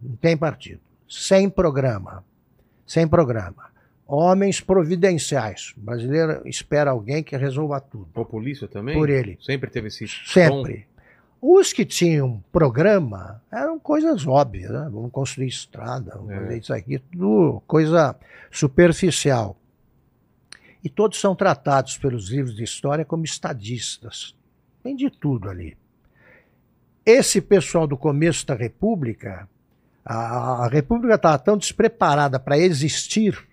Não 0.00 0.16
tem 0.16 0.36
partido. 0.36 0.80
Sem 1.08 1.48
programa. 1.48 2.24
Sem 2.86 3.06
programa. 3.06 3.70
Homens 4.06 4.60
providenciais. 4.60 5.74
O 5.76 5.80
brasileiro 5.80 6.42
espera 6.46 6.90
alguém 6.90 7.22
que 7.22 7.36
resolva 7.36 7.80
tudo. 7.80 8.06
Populista 8.12 8.68
também? 8.68 8.96
Por 8.96 9.10
ele. 9.10 9.38
Sempre 9.40 9.70
teve 9.70 9.88
esse 9.88 10.06
Sempre. 10.06 10.86
Tom. 10.88 10.96
Os 11.40 11.72
que 11.72 11.84
tinham 11.84 12.42
programa 12.50 13.42
eram 13.52 13.78
coisas 13.78 14.26
óbvias, 14.26 14.70
né? 14.70 14.88
Vamos 14.90 15.10
construir 15.12 15.48
estrada, 15.48 16.12
vamos 16.16 16.30
é. 16.30 16.40
fazer 16.40 16.58
isso 16.58 16.72
aqui, 16.72 16.98
tudo 16.98 17.62
coisa 17.66 18.16
superficial. 18.50 19.56
E 20.82 20.88
todos 20.88 21.20
são 21.20 21.34
tratados 21.34 21.98
pelos 21.98 22.30
livros 22.30 22.56
de 22.56 22.64
história 22.64 23.04
como 23.04 23.24
estadistas. 23.24 24.34
Tem 24.82 24.94
de 24.94 25.10
tudo 25.10 25.50
ali. 25.50 25.76
Esse 27.06 27.40
pessoal 27.40 27.86
do 27.86 27.96
começo 27.96 28.44
da 28.44 28.56
República, 28.56 29.48
a, 30.04 30.64
a 30.64 30.68
República 30.68 31.14
estava 31.14 31.38
tão 31.38 31.56
despreparada 31.56 32.40
para 32.40 32.58
existir 32.58 33.46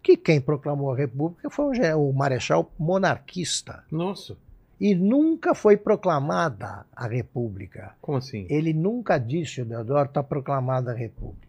que 0.00 0.16
quem 0.16 0.40
proclamou 0.40 0.92
a 0.92 0.96
República 0.96 1.50
foi 1.50 1.80
o, 1.80 2.10
o 2.10 2.12
Marechal 2.14 2.72
monarquista. 2.78 3.82
Nossa. 3.90 4.36
E 4.80 4.94
nunca 4.94 5.52
foi 5.52 5.76
proclamada 5.76 6.86
a 6.94 7.08
República. 7.08 7.96
Como 8.00 8.18
assim? 8.18 8.46
Ele 8.48 8.72
nunca 8.72 9.18
disse, 9.18 9.62
o 9.62 9.64
Deodoro, 9.64 10.06
está 10.06 10.22
proclamada 10.22 10.92
a 10.92 10.94
República. 10.94 11.48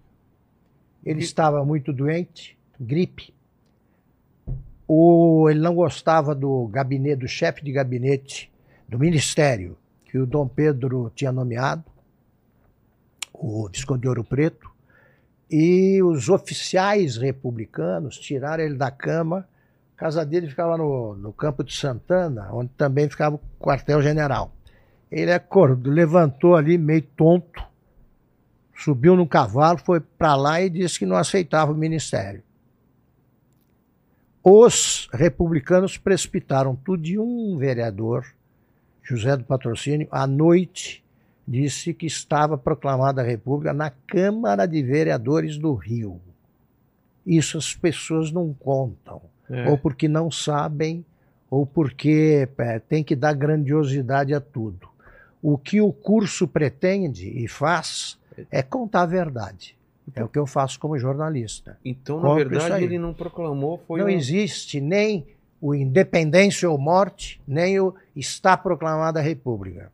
Ele 1.05 1.21
estava 1.21 1.63
muito 1.63 1.93
doente, 1.93 2.57
gripe. 2.79 3.31
O, 4.87 5.47
ele 5.51 5.59
não 5.59 5.75
gostava 5.75 6.33
do 6.33 6.65
gabinete, 6.67 7.17
do 7.17 7.27
chefe 7.27 7.63
de 7.63 7.71
gabinete 7.71 8.51
do 8.89 8.97
ministério 8.97 9.77
que 10.13 10.19
o 10.19 10.27
Dom 10.27 10.47
Pedro 10.47 11.11
tinha 11.15 11.31
nomeado, 11.31 11.83
o 13.33 13.67
Visconde 13.67 14.03
de 14.03 14.07
Ouro 14.07 14.23
Preto, 14.23 14.69
e 15.49 16.03
os 16.03 16.29
oficiais 16.29 17.17
republicanos 17.17 18.19
tiraram 18.19 18.63
ele 18.63 18.75
da 18.75 18.91
cama. 18.91 19.47
A 19.97 19.99
casa 19.99 20.23
dele 20.23 20.47
ficava 20.47 20.77
no, 20.77 21.15
no 21.15 21.33
campo 21.33 21.63
de 21.63 21.75
Santana, 21.75 22.47
onde 22.53 22.69
também 22.77 23.09
ficava 23.09 23.37
o 23.37 23.41
quartel-general. 23.59 24.51
Ele 25.11 25.33
acordou, 25.33 25.91
levantou 25.91 26.55
ali 26.55 26.77
meio 26.77 27.01
tonto, 27.01 27.63
subiu 28.75 29.15
no 29.15 29.27
cavalo, 29.27 29.79
foi 29.79 29.99
para 29.99 30.35
lá 30.35 30.61
e 30.61 30.69
disse 30.69 30.99
que 30.99 31.07
não 31.07 31.15
aceitava 31.15 31.71
o 31.71 31.75
ministério. 31.75 32.43
Os 34.43 35.09
republicanos 35.11 35.97
precipitaram 35.97 36.75
tudo 36.75 37.01
de 37.01 37.17
um 37.17 37.57
vereador 37.57 38.27
José 39.03 39.35
do 39.35 39.43
Patrocínio, 39.43 40.07
à 40.09 40.25
noite, 40.25 41.03
disse 41.47 41.93
que 41.93 42.05
estava 42.05 42.57
proclamada 42.57 43.21
a 43.21 43.25
República 43.25 43.73
na 43.73 43.89
Câmara 43.89 44.65
de 44.65 44.81
Vereadores 44.81 45.57
do 45.57 45.73
Rio. 45.73 46.19
Isso 47.25 47.57
as 47.57 47.73
pessoas 47.75 48.31
não 48.31 48.53
contam, 48.53 49.21
é. 49.49 49.69
ou 49.69 49.77
porque 49.77 50.07
não 50.07 50.31
sabem, 50.31 51.05
ou 51.49 51.65
porque 51.65 52.47
é, 52.57 52.79
tem 52.79 53.03
que 53.03 53.15
dar 53.15 53.33
grandiosidade 53.33 54.33
a 54.33 54.39
tudo. 54.39 54.89
O 55.41 55.57
que 55.57 55.81
o 55.81 55.91
curso 55.91 56.47
pretende 56.47 57.27
e 57.27 57.47
faz 57.47 58.17
é 58.49 58.63
contar 58.63 59.01
a 59.01 59.05
verdade. 59.05 59.77
É 60.15 60.23
o 60.23 60.27
que 60.27 60.37
eu 60.37 60.45
faço 60.45 60.79
como 60.79 60.97
jornalista. 60.97 61.77
Então, 61.83 62.17
na 62.17 62.29
Compre 62.29 62.45
verdade, 62.45 62.83
ele 62.83 62.97
não 62.97 63.13
proclamou. 63.13 63.81
Foi 63.87 63.99
não 63.99 64.07
um... 64.07 64.09
existe 64.09 64.81
nem 64.81 65.25
o 65.63 65.73
independência 65.73 66.69
ou 66.69 66.77
morte, 66.77 67.41
nem 67.47 67.79
o 67.79 67.95
está 68.13 68.57
proclamada 68.57 69.21
república. 69.21 69.89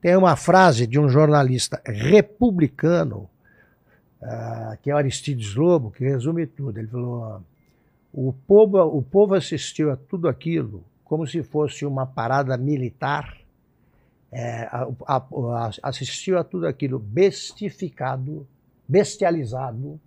Tem 0.00 0.14
uma 0.16 0.36
frase 0.36 0.86
de 0.86 0.96
um 0.96 1.08
jornalista 1.08 1.82
republicano, 1.84 3.28
uh, 4.22 4.78
que 4.80 4.92
é 4.92 4.94
Aristides 4.94 5.56
Lobo, 5.56 5.90
que 5.90 6.04
resume 6.04 6.46
tudo. 6.46 6.78
Ele 6.78 6.86
falou: 6.86 7.42
o 8.12 8.32
povo, 8.32 8.80
o 8.80 9.02
povo 9.02 9.34
assistiu 9.34 9.90
a 9.90 9.96
tudo 9.96 10.28
aquilo 10.28 10.84
como 11.02 11.26
se 11.26 11.42
fosse 11.42 11.84
uma 11.84 12.06
parada 12.06 12.56
militar, 12.56 13.36
é, 14.30 14.68
a, 14.70 14.86
a, 15.04 15.16
a, 15.16 15.70
assistiu 15.82 16.38
a 16.38 16.44
tudo 16.44 16.68
aquilo 16.68 17.00
bestificado, 17.00 18.46
bestializado, 18.86 20.00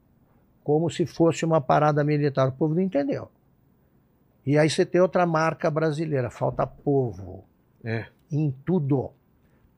como 0.64 0.90
se 0.90 1.06
fosse 1.06 1.44
uma 1.44 1.60
parada 1.60 2.02
militar. 2.02 2.48
O 2.48 2.54
povo 2.54 2.76
não 2.76 2.82
entendeu. 2.82 3.30
E 4.48 4.58
aí 4.58 4.70
você 4.70 4.86
tem 4.86 5.02
outra 5.02 5.26
marca 5.26 5.70
brasileira, 5.70 6.30
falta 6.30 6.66
povo. 6.66 7.44
É. 7.84 8.06
em 8.32 8.50
tudo. 8.66 9.12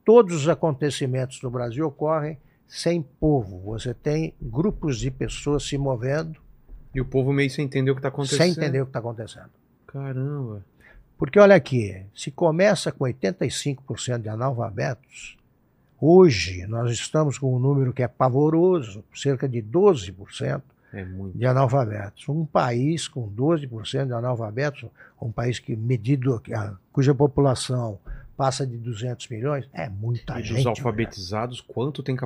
Todos 0.04 0.34
os 0.34 0.48
acontecimentos 0.48 1.42
no 1.42 1.50
Brasil 1.50 1.86
ocorrem 1.86 2.38
sem 2.68 3.02
povo. 3.02 3.60
Você 3.72 3.92
tem 3.92 4.32
grupos 4.40 4.98
de 4.98 5.10
pessoas 5.10 5.64
se 5.64 5.76
movendo 5.76 6.40
E 6.94 7.00
o 7.00 7.04
povo 7.04 7.32
meio 7.32 7.50
sem 7.50 7.64
entender 7.64 7.90
o 7.90 7.96
que 7.96 8.02
tá 8.02 8.08
acontecendo. 8.08 8.38
sem 8.38 8.50
entender 8.52 8.80
o 8.80 8.84
que 8.84 8.90
está 8.90 9.00
acontecendo. 9.00 9.50
Caramba. 9.88 10.64
Porque 11.18 11.38
olha 11.38 11.56
aqui, 11.56 12.06
se 12.14 12.30
começa 12.30 12.92
com 12.92 13.04
85% 13.04 14.22
de 14.22 14.28
analfabetos, 14.28 15.36
hoje 16.00 16.64
nós 16.68 16.92
estamos 16.92 17.38
com 17.38 17.54
um 17.54 17.58
número 17.58 17.92
que 17.92 18.04
é 18.04 18.08
pavoroso, 18.08 19.04
cerca 19.12 19.48
de 19.48 19.60
12% 19.60 20.62
É 20.92 21.04
de 21.34 21.46
analfabetos. 21.46 22.28
Um 22.28 22.44
país 22.44 23.06
com 23.06 23.28
12% 23.30 24.06
de 24.06 24.12
analfabetos, 24.12 24.86
um 25.20 25.30
país 25.30 25.58
que 25.58 25.76
medido 25.76 26.42
cuja 26.92 27.14
população 27.14 27.98
passa 28.36 28.66
de 28.66 28.78
200 28.78 29.28
milhões, 29.28 29.68
é 29.72 29.88
muita 29.90 30.40
E 30.40 30.42
gente. 30.42 30.64
né? 30.64 30.70
alfabetizados, 30.70 31.60
quanto 31.60 32.02
tem 32.02 32.16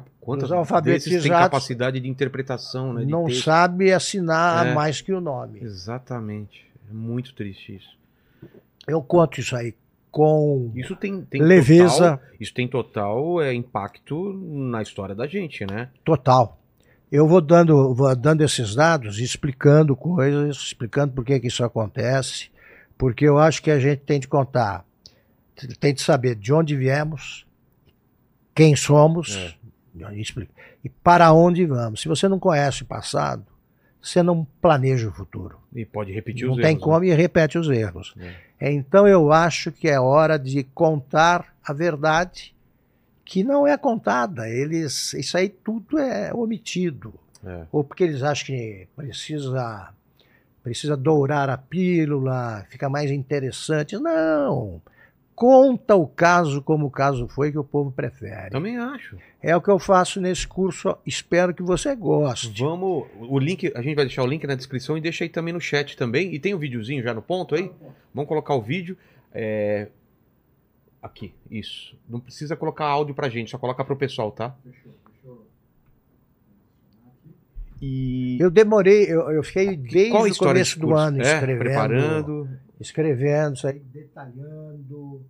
Os 0.45 0.53
alfabetizados 0.53 1.23
têm 1.25 1.33
capacidade 1.33 1.99
de 1.99 2.09
interpretação, 2.09 2.93
né? 2.93 3.05
de 3.05 3.11
Não 3.11 3.25
texto? 3.27 3.43
sabe 3.43 3.93
assinar 3.93 4.69
É. 4.69 4.75
mais 4.75 5.01
que 5.01 5.13
o 5.13 5.21
nome. 5.21 5.59
Exatamente. 5.61 6.65
É 6.89 6.95
muito 6.95 7.35
triste 7.35 7.75
isso. 7.77 7.99
Eu 8.87 9.03
conto 9.03 9.41
isso 9.41 9.57
aí 9.57 9.75
com 10.11 10.71
Isso 10.77 10.95
tem, 10.95 11.21
tem 11.23 11.43
leveza 11.43 12.13
total, 12.19 12.21
isso 12.39 12.55
tem 12.55 12.69
total 12.69 13.43
é, 13.43 13.53
impacto 13.53 14.33
na 14.33 14.81
história 14.83 15.15
da 15.17 15.27
gente, 15.27 15.67
né? 15.67 15.89
total. 16.05 16.61
Eu 17.11 17.29
vou 17.29 17.41
dando, 17.41 17.95
vou 17.95 18.15
dando 18.17 18.43
esses 18.43 18.75
dados, 18.75 19.19
explicando 19.19 19.95
coisas, 19.95 20.57
explicando 20.57 21.13
por 21.13 21.25
que, 21.25 21.39
que 21.39 21.47
isso 21.47 21.63
acontece, 21.63 22.51
porque 22.99 23.25
eu 23.25 23.39
acho 23.39 23.63
que 23.63 23.71
a 23.71 23.79
gente 23.79 24.01
tem 24.01 24.19
de 24.19 24.27
contar, 24.27 24.85
tem 25.79 25.95
de 25.95 26.01
saber 26.01 26.35
de 26.35 26.53
onde 26.53 26.77
viemos, 26.77 27.47
quem 28.55 28.75
somos, 28.75 29.57
explica, 30.13 30.53
e 30.83 30.89
para 30.89 31.33
onde 31.33 31.65
vamos. 31.67 32.01
Se 32.01 32.09
você 32.09 32.29
não 32.29 32.39
conhece 32.39 32.83
o 32.83 32.87
passado, 32.87 33.45
você 34.01 34.23
não 34.23 34.47
planeja 34.61 35.09
o 35.09 35.13
futuro. 35.13 35.59
E 35.75 35.85
pode 35.85 36.13
repetir 36.13 36.47
não 36.47 36.55
os 36.55 36.61
tem 36.61 36.73
erros. 36.73 36.85
como 36.85 37.05
e 37.05 37.15
repete 37.15 37.59
os 37.59 37.69
erros. 37.71 38.15
É. 38.61 38.73
Então 38.73 39.09
eu 39.09 39.33
acho 39.33 39.73
que 39.73 39.89
é 39.89 39.99
hora 39.99 40.39
de 40.39 40.63
contar 40.63 41.55
a 41.65 41.73
verdade 41.73 42.54
que 43.25 43.43
não 43.43 43.67
é 43.67 43.77
contada. 43.77 44.49
Eles, 44.49 45.15
isso 45.15 45.37
aí 45.37 45.49
tudo 45.49 45.99
é 45.99 46.33
omitido. 46.33 47.15
É. 47.45 47.65
Ou 47.73 47.85
porque 47.85 48.05
eles 48.05 48.23
acham 48.23 48.47
que 48.47 48.89
precisa, 48.97 49.93
precisa 50.63 50.97
dourar 50.97 51.49
a 51.49 51.59
pílula, 51.59 52.67
fica 52.71 52.89
mais 52.89 53.11
interessante. 53.11 53.97
Não! 53.99 54.81
Conta 55.35 55.97
o 55.97 56.07
caso 56.07 56.63
como 56.63 56.87
o 56.87 56.91
caso 56.91 57.27
foi 57.27 57.51
que 57.51 57.59
o 57.59 57.65
povo 57.65 57.91
prefere. 57.91 58.51
Também 58.51 58.79
acho. 58.79 59.19
É 59.43 59.55
o 59.57 59.61
que 59.61 59.69
eu 59.69 59.81
faço 59.81 60.21
nesse 60.21 60.47
curso. 60.47 60.97
Espero 61.05 61.53
que 61.53 61.63
você 61.63 61.95
goste. 61.97 62.63
Vamos. 62.63 63.07
O 63.19 63.37
link, 63.41 63.73
a 63.75 63.83
gente 63.83 63.97
vai 63.97 64.05
deixar 64.05 64.23
o 64.23 64.27
link 64.27 64.47
na 64.47 64.55
descrição 64.55 64.97
e 64.97 65.01
deixa 65.01 65.25
aí 65.25 65.29
também 65.29 65.53
no 65.53 65.61
chat 65.61 65.97
também. 65.97 66.33
E 66.33 66.39
tem 66.39 66.55
o 66.55 66.59
videozinho 66.59 67.03
já 67.03 67.13
no 67.13 67.21
ponto 67.21 67.57
aí? 67.57 67.69
Vamos 68.15 68.29
colocar 68.29 68.55
o 68.55 68.63
vídeo. 68.63 68.97
É, 69.33 69.89
Aqui, 71.05 71.35
isso. 71.51 71.95
Não 72.09 72.19
precisa 72.19 72.57
colocar 72.57 72.87
áudio 72.87 73.15
pra 73.15 73.29
gente, 73.29 73.51
só 73.51 73.59
coloca 73.59 73.85
pro 73.85 73.95
pessoal, 73.95 74.33
tá? 74.33 74.55
E 77.83 78.39
Eu 78.41 78.51
demorei, 78.51 79.05
eu, 79.05 79.31
eu 79.31 79.43
fiquei 79.43 79.77
desde 79.77 80.13
o 80.15 80.37
começo 80.37 80.81
do 80.81 80.95
ano 80.95 81.21
É, 81.21 81.35
escrevendo. 81.35 81.59
preparando. 81.59 82.49
escrevendo, 82.81 83.55
isso 83.55 83.67
aí, 83.67 83.79
detalhando. 83.93 85.21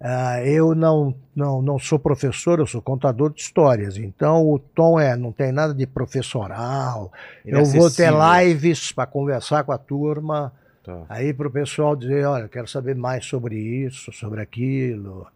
Ah, 0.00 0.40
eu 0.44 0.72
não, 0.72 1.12
não, 1.34 1.60
não 1.60 1.80
sou 1.80 1.98
professor, 1.98 2.60
eu 2.60 2.66
sou 2.66 2.80
contador 2.80 3.32
de 3.32 3.40
histórias. 3.40 3.96
Então 3.96 4.48
o 4.48 4.60
tom 4.60 5.00
é, 5.00 5.16
não 5.16 5.32
tem 5.32 5.50
nada 5.50 5.74
de 5.74 5.84
professoral. 5.84 7.12
Ele 7.44 7.56
é 7.56 7.60
eu 7.60 7.64
vou 7.64 7.90
ter 7.90 8.12
lives 8.12 8.92
para 8.92 9.06
conversar 9.06 9.64
com 9.64 9.72
a 9.72 9.78
turma, 9.78 10.52
Tá. 10.84 11.06
aí 11.08 11.32
para 11.32 11.48
o 11.48 11.50
pessoal 11.50 11.96
dizer, 11.96 12.26
olha, 12.26 12.42
eu 12.42 12.48
quero 12.48 12.68
saber 12.68 12.94
mais 12.94 13.24
sobre 13.24 13.56
isso, 13.58 14.12
sobre 14.12 14.42
aquilo 14.42 15.26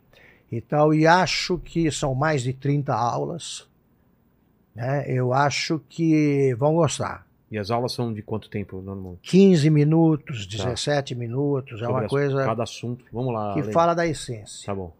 e 0.53 0.61
tal. 0.61 0.93
E 0.95 1.07
acho 1.07 1.59
que 1.59 1.91
são 1.91 2.15
mais 2.15 2.43
de 2.43 2.53
30 2.53 2.95
aulas. 2.95 3.67
Né? 4.75 5.05
Eu 5.11 5.33
acho 5.33 5.81
que 5.89 6.55
vão 6.55 6.75
gostar. 6.75 7.27
E 7.51 7.57
as 7.57 7.71
aulas 7.71 7.93
são 7.93 8.13
de 8.13 8.21
quanto 8.21 8.51
tempo, 8.51 8.83
normalmente? 8.83 9.21
15 9.23 9.71
minutos, 9.71 10.47
17 10.47 11.15
minutos, 11.15 11.77
é 11.77 11.79
Sobre 11.79 11.93
uma 11.95 12.05
as- 12.05 12.11
coisa 12.11 12.45
Cada 12.45 12.63
assunto. 12.63 13.05
Vamos 13.11 13.33
lá. 13.33 13.55
que 13.55 13.63
fala 13.73 13.95
da 13.95 14.07
essência. 14.07 14.67
Tá 14.67 14.75
bom. 14.75 14.93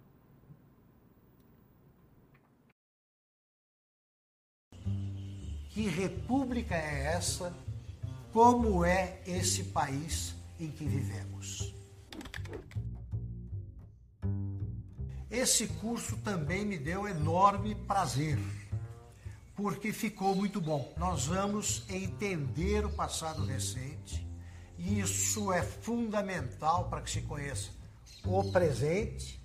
Que 5.71 5.83
república 5.89 6.75
é 6.75 7.13
essa? 7.15 7.53
Como 8.33 8.85
é 8.85 9.19
esse 9.27 9.65
país 9.65 10.35
em 10.59 10.71
que 10.71 10.85
vivemos? 10.85 11.75
Esse 15.31 15.67
curso 15.67 16.17
também 16.19 16.65
me 16.65 16.79
deu 16.79 17.07
enorme 17.07 17.75
prazer, 17.75 18.39
porque 19.55 19.93
ficou 19.93 20.35
muito 20.35 20.61
bom. 20.61 20.93
Nós 20.97 21.27
vamos 21.27 21.85
entender 21.89 22.85
o 22.87 22.91
passado 22.91 23.45
recente 23.45 24.27
e 24.79 25.01
isso 25.01 25.53
é 25.53 25.63
fundamental 25.63 26.89
para 26.89 27.03
que 27.03 27.11
se 27.11 27.23
conheça 27.23 27.71
o 28.25 28.51
presente 28.51 29.39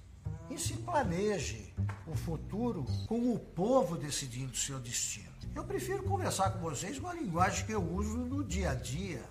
e 0.49 0.57
se 0.57 0.73
planeje 0.73 1.73
o 2.07 2.15
futuro 2.15 2.85
com 3.07 3.33
o 3.33 3.39
povo 3.39 3.97
decidindo 3.97 4.55
seu 4.55 4.79
destino. 4.79 5.33
Eu 5.55 5.63
prefiro 5.63 6.03
conversar 6.03 6.51
com 6.51 6.59
vocês 6.59 6.99
com 6.99 7.07
a 7.07 7.13
linguagem 7.13 7.65
que 7.65 7.71
eu 7.71 7.83
uso 7.83 8.17
no 8.17 8.43
dia 8.43 8.71
a 8.71 8.75
dia. 8.75 9.23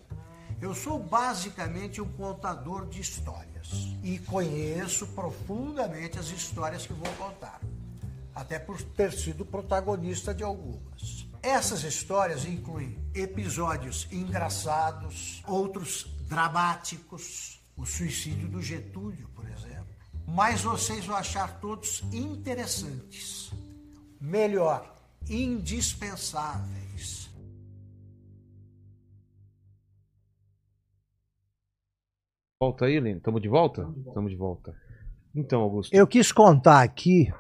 Eu 0.63 0.77
sou 0.77 0.97
basicamente 0.97 2.01
um 2.01 2.09
contador 2.13 2.87
de 2.87 3.01
histórias 3.01 3.69
e 4.01 4.17
conheço 4.21 5.09
profundamente 5.09 6.21
as 6.21 6.29
histórias 6.29 6.87
que 6.87 6.93
vou 6.93 7.13
contar, 7.15 7.61
até 8.33 8.61
por 8.61 8.81
ter 8.81 9.13
sido 9.13 9.45
protagonista 9.45 10.33
de 10.33 10.45
algumas. 10.45 11.27
Essas 11.43 11.83
histórias 11.83 12.45
incluem 12.45 12.97
episódios 13.13 14.07
engraçados, 14.13 15.43
outros 15.49 16.07
dramáticos, 16.29 17.61
o 17.77 17.85
suicídio 17.85 18.49
do 18.49 18.63
Getúlio, 18.63 19.29
por 19.35 19.49
exemplo. 19.51 19.89
Mas 20.29 20.63
vocês 20.63 21.05
vão 21.05 21.17
achar 21.17 21.59
todos 21.59 22.05
interessantes. 22.13 23.51
Melhor, 24.21 24.97
indispensáveis. 25.29 26.82
Volta 32.63 32.85
aí, 32.85 33.01
Lino. 33.01 33.19
Tamo 33.19 33.41
de 33.41 33.49
volta? 33.49 33.89
Tamo 34.15 34.29
de 34.29 34.37
volta. 34.37 34.73
Então, 35.35 35.63
Augusto. 35.63 35.93
Eu 35.93 36.07
quis 36.07 36.31
contar 36.31 36.81
aqui, 36.81 37.35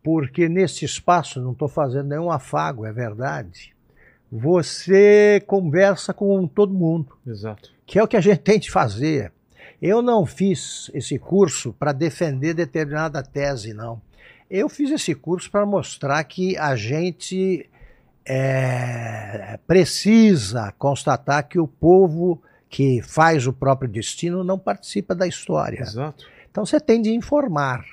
porque 0.00 0.48
nesse 0.48 0.84
espaço, 0.84 1.40
não 1.40 1.50
estou 1.50 1.66
fazendo 1.66 2.10
nenhum 2.10 2.30
afago, 2.30 2.86
é 2.86 2.92
verdade. 2.92 3.74
Você 4.30 5.42
conversa 5.44 6.14
com 6.14 6.46
todo 6.46 6.72
mundo, 6.72 7.18
Exato. 7.26 7.68
que 7.84 7.98
é 7.98 8.02
o 8.04 8.06
que 8.06 8.16
a 8.16 8.20
gente 8.20 8.38
tem 8.42 8.60
de 8.60 8.70
fazer. 8.70 9.32
Eu 9.82 10.02
não 10.02 10.24
fiz 10.24 10.88
esse 10.94 11.18
curso 11.18 11.72
para 11.72 11.90
defender 11.90 12.54
determinada 12.54 13.24
tese, 13.24 13.74
não. 13.74 14.00
Eu 14.48 14.68
fiz 14.68 14.92
esse 14.92 15.16
curso 15.16 15.50
para 15.50 15.66
mostrar 15.66 16.22
que 16.22 16.56
a 16.56 16.76
gente 16.76 17.68
é, 18.24 19.58
precisa 19.66 20.72
constatar 20.78 21.48
que 21.48 21.58
o 21.58 21.66
povo 21.66 22.40
que 22.70 23.02
faz 23.02 23.46
o 23.46 23.52
próprio 23.52 23.90
destino 23.90 24.42
não 24.44 24.58
participa 24.58 25.14
da 25.14 25.26
história. 25.26 25.80
Exato. 25.82 26.24
Então 26.50 26.64
você 26.64 26.80
tem 26.80 27.02
de 27.02 27.10
informar. 27.12 27.84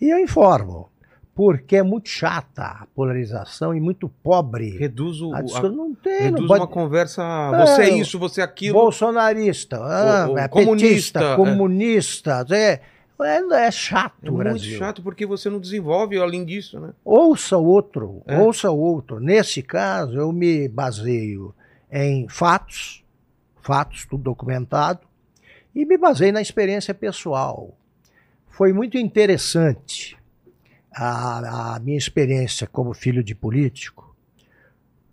E 0.00 0.10
eu 0.10 0.18
informo, 0.18 0.88
porque 1.34 1.76
é 1.76 1.82
muito 1.84 2.08
chata 2.08 2.62
a 2.62 2.86
polarização 2.94 3.72
e 3.74 3.80
muito 3.80 4.08
pobre. 4.22 4.76
Reduz 4.76 5.20
o. 5.22 5.32
A 5.32 5.38
a- 5.38 5.62
não 5.70 5.94
tem, 5.94 6.20
reduz 6.22 6.40
não 6.42 6.48
pode... 6.48 6.60
uma 6.62 6.66
conversa. 6.66 7.22
Você 7.64 7.82
é 7.82 7.90
É, 7.90 7.96
isso, 7.98 8.18
você 8.18 8.40
é 8.40 8.44
aquilo. 8.44 8.74
Bolsonarista, 8.78 9.76
ah, 9.80 10.26
O- 10.28 10.32
o 10.34 10.38
é 10.38 10.48
comunista, 10.48 11.20
petista, 11.20 11.20
é. 11.20 11.36
comunista, 11.36 12.46
é, 12.50 12.80
é, 13.20 13.66
é 13.66 13.70
chato 13.70 14.14
É 14.24 14.28
o 14.30 14.32
muito 14.34 14.44
Brasil. 14.48 14.78
chato 14.78 15.02
porque 15.02 15.24
você 15.26 15.48
não 15.48 15.58
desenvolve 15.60 16.18
além 16.18 16.44
disso, 16.44 16.78
né? 16.80 16.90
Ouça 17.04 17.56
o 17.56 17.64
outro, 17.64 18.22
É. 18.26 18.36
ouça 18.38 18.70
o 18.70 18.78
outro. 18.78 19.18
Nesse 19.20 19.62
caso, 19.62 20.16
eu 20.16 20.32
me 20.32 20.68
baseio 20.68 21.54
em 21.90 22.28
fatos, 22.28 23.02
fatos, 23.68 24.06
tudo 24.06 24.22
documentado, 24.22 25.06
e 25.74 25.84
me 25.84 25.98
baseio 25.98 26.32
na 26.32 26.40
experiência 26.40 26.94
pessoal. 26.94 27.76
Foi 28.46 28.72
muito 28.72 28.96
interessante 28.96 30.16
a, 30.90 31.74
a 31.74 31.78
minha 31.78 31.98
experiência 31.98 32.66
como 32.66 32.94
filho 32.94 33.22
de 33.22 33.34
político, 33.34 34.16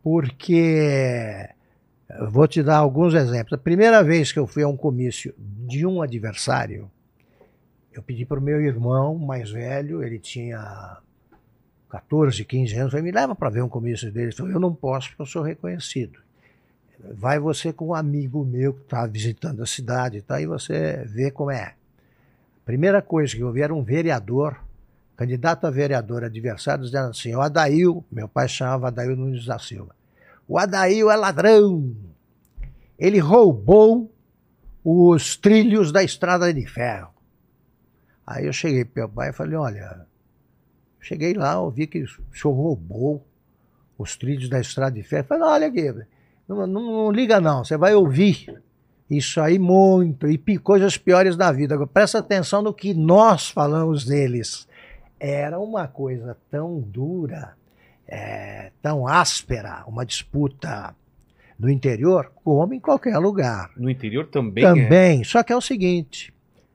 porque 0.01 1.49
eu 2.09 2.31
vou 2.31 2.47
te 2.47 2.63
dar 2.63 2.77
alguns 2.77 3.13
exemplos. 3.13 3.51
A 3.51 3.61
primeira 3.61 4.01
vez 4.01 4.31
que 4.31 4.39
eu 4.39 4.47
fui 4.47 4.63
a 4.63 4.69
um 4.69 4.77
comício 4.77 5.35
de 5.37 5.85
um 5.85 6.01
adversário, 6.01 6.89
Eu 7.91 8.01
pedi 8.01 8.25
para 8.25 8.39
o 8.39 8.43
meu 8.43 8.59
irmão 8.61 9.17
mais 9.17 9.51
velho, 9.51 10.01
ele 10.01 10.19
tinha 10.19 10.97
14, 11.89 12.43
15 12.43 12.77
anos, 12.77 12.91
falei, 12.91 13.03
me 13.03 13.11
leva 13.11 13.35
para 13.35 13.49
ver 13.49 13.63
um 13.63 13.69
comício 13.69 14.11
dele. 14.11 14.33
Ele 14.37 14.53
eu 14.53 14.59
não 14.59 14.73
posso 14.73 15.09
porque 15.09 15.21
eu 15.21 15.25
sou 15.25 15.41
reconhecido. 15.41 16.24
Vai 16.99 17.39
você 17.39 17.73
com 17.73 17.87
um 17.87 17.93
amigo 17.93 18.43
meu 18.45 18.73
que 18.73 18.81
está 18.81 19.05
visitando 19.05 19.61
a 19.61 19.65
cidade, 19.65 20.21
tá? 20.21 20.41
e 20.41 20.45
você 20.45 21.03
vê 21.05 21.29
como 21.31 21.51
é. 21.51 21.75
Primeira 22.65 23.01
coisa 23.01 23.35
que 23.35 23.41
eu 23.41 23.51
vi 23.51 23.61
era 23.61 23.73
um 23.73 23.83
vereador, 23.83 24.57
candidato 25.15 25.67
a 25.67 25.69
vereador, 25.69 26.23
adversário, 26.23 26.83
dizendo 26.83 27.09
assim, 27.09 27.33
o 27.35 27.41
Adail, 27.41 28.03
meu 28.11 28.27
pai 28.27 28.47
chamava 28.47 28.87
Adail 28.87 29.15
Nunes 29.15 29.45
da 29.45 29.59
Silva, 29.59 29.95
o 30.47 30.57
Adail 30.57 31.11
é 31.11 31.15
ladrão, 31.15 31.95
ele 32.97 33.19
roubou 33.19 34.11
os 34.83 35.35
trilhos 35.35 35.91
da 35.91 36.03
estrada 36.03 36.53
de 36.53 36.65
ferro. 36.65 37.09
Aí 38.25 38.45
eu 38.45 38.53
cheguei 38.53 38.85
para 38.85 39.03
meu 39.03 39.09
pai 39.09 39.29
e 39.29 39.33
falei, 39.33 39.55
olha, 39.55 40.05
cheguei 40.99 41.33
lá, 41.33 41.59
ouvi 41.59 41.85
que 41.87 42.03
o 42.03 42.07
senhor 42.07 42.53
roubou 42.53 43.25
os 43.97 44.15
trilhos 44.15 44.49
da 44.49 44.59
estrada 44.59 44.91
de 44.91 45.03
ferro. 45.03 45.27
Falei, 45.27 45.43
olha 45.43 45.67
aqui, 45.67 45.93
não, 46.47 46.67
não, 46.67 46.81
não 46.81 47.11
liga 47.11 47.39
não, 47.39 47.63
você 47.63 47.77
vai 47.77 47.95
ouvir 47.95 48.61
isso 49.09 49.39
aí 49.39 49.59
muito, 49.59 50.27
e 50.27 50.57
coisas 50.57 50.97
piores 50.97 51.35
da 51.37 51.51
vida. 51.51 51.75
Agora, 51.75 51.87
presta 51.87 52.19
atenção 52.19 52.61
no 52.61 52.73
que 52.73 52.93
nós 52.93 53.49
falamos 53.49 54.05
deles. 54.05 54.67
Era 55.19 55.59
uma 55.59 55.87
coisa 55.87 56.35
tão 56.49 56.79
dura, 56.79 57.53
é, 58.07 58.71
tão 58.81 59.07
áspera, 59.07 59.83
uma 59.87 60.05
disputa 60.05 60.95
no 61.57 61.69
interior, 61.69 62.31
como 62.43 62.73
em 62.73 62.79
qualquer 62.79 63.17
lugar. 63.17 63.71
No 63.77 63.89
interior 63.89 64.27
também 64.27 64.63
Também, 64.63 65.21
é. 65.21 65.23
só 65.23 65.41
que 65.41 65.53
é 65.53 65.55
o 65.55 65.61
seguinte, 65.61 66.33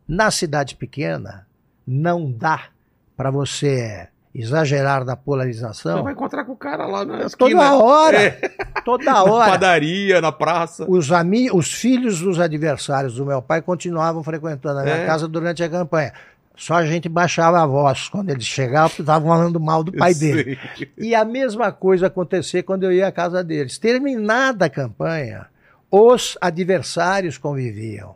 na 0.09 0.31
cidade 0.31 0.75
pequena, 0.77 1.47
não 1.87 2.31
dá 2.31 2.69
para 3.17 3.31
você 3.31 4.09
exagerar 4.35 5.05
da 5.05 5.17
polarização. 5.17 5.99
Você 5.99 6.03
vai 6.03 6.13
encontrar 6.13 6.45
com 6.45 6.53
o 6.53 6.57
cara 6.57 6.87
lá 6.87 7.05
na 7.05 7.25
esquina. 7.25 7.51
Toda 7.51 7.75
hora. 7.77 8.23
É. 8.23 8.51
Toda 8.85 9.23
hora. 9.25 9.47
Na 9.47 9.53
padaria, 9.53 10.21
na 10.21 10.33
praça. 10.33 10.85
Os, 10.89 11.11
ami 11.11 11.51
os 11.51 11.73
filhos 11.73 12.21
dos 12.21 12.39
adversários 12.39 13.17
do 13.17 13.27
meu 13.27 13.43
pai 13.43 13.61
continuavam 13.61 14.23
frequentando 14.23 14.81
a 14.81 14.83
minha 14.83 14.97
é. 14.97 15.07
casa 15.07 15.27
durante 15.27 15.63
a 15.63 15.69
campanha. 15.69 16.13
Só 16.57 16.75
a 16.75 16.87
gente 16.87 17.09
baixava 17.09 17.61
a 17.63 17.67
voz 17.67 18.09
quando 18.09 18.29
eles 18.29 18.45
chegavam, 18.45 18.91
porque 18.91 19.03
estavam 19.03 19.29
falando 19.29 19.59
mal 19.59 19.83
do 19.83 19.93
pai 19.93 20.13
dele. 20.15 20.59
E 20.97 21.15
a 21.15 21.25
mesma 21.25 21.73
coisa 21.73 22.09
acontecia 22.09 22.63
quando 22.63 22.85
eu 22.85 22.93
ia 22.93 23.07
à 23.07 23.13
casa 23.13 23.43
deles. 23.43 23.79
Terminada 23.79 24.67
a 24.67 24.71
campanha, 24.71 25.47
os 25.91 26.37
adversários 26.39 27.39
conviviam. 27.39 28.15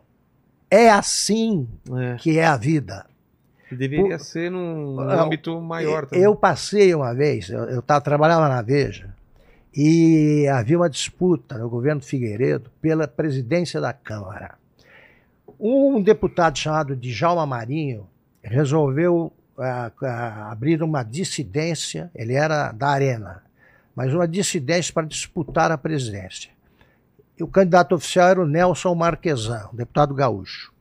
É 0.69 0.91
assim 0.91 1.67
é. 1.91 2.15
que 2.17 2.37
é 2.37 2.45
a 2.45 2.55
vida. 2.55 3.07
Deveria 3.71 4.17
Por, 4.17 4.19
ser 4.19 4.51
num 4.51 4.99
âmbito 4.99 5.59
maior 5.59 6.05
também. 6.05 6.23
Eu 6.23 6.35
passei 6.35 6.93
uma 6.93 7.13
vez, 7.13 7.49
eu, 7.49 7.63
eu 7.63 7.81
tava, 7.81 8.01
trabalhava 8.01 8.47
na 8.47 8.61
Veja, 8.61 9.13
e 9.75 10.47
havia 10.47 10.77
uma 10.77 10.89
disputa 10.89 11.57
no 11.57 11.69
governo 11.69 12.01
Figueiredo 12.01 12.71
pela 12.81 13.07
presidência 13.07 13.81
da 13.81 13.91
Câmara. 13.91 14.55
Um 15.59 16.01
deputado 16.01 16.57
chamado 16.57 16.95
Djalma 16.95 17.45
Marinho 17.45 18.07
resolveu 18.41 19.33
uh, 19.57 19.61
uh, 19.61 20.05
abrir 20.51 20.83
uma 20.83 21.03
dissidência, 21.03 22.11
ele 22.13 22.33
era 22.33 22.71
da 22.71 22.89
Arena, 22.89 23.43
mas 23.95 24.13
uma 24.13 24.27
dissidência 24.27 24.93
para 24.93 25.07
disputar 25.07 25.71
a 25.71 25.77
presidência. 25.77 26.51
E 27.37 27.43
o 27.43 27.47
candidato 27.47 27.95
oficial 27.95 28.29
era 28.29 28.41
o 28.41 28.47
Nelson 28.47 28.93
Marquesan, 28.93 29.69
deputado 29.73 30.13
gaúcho. 30.13 30.71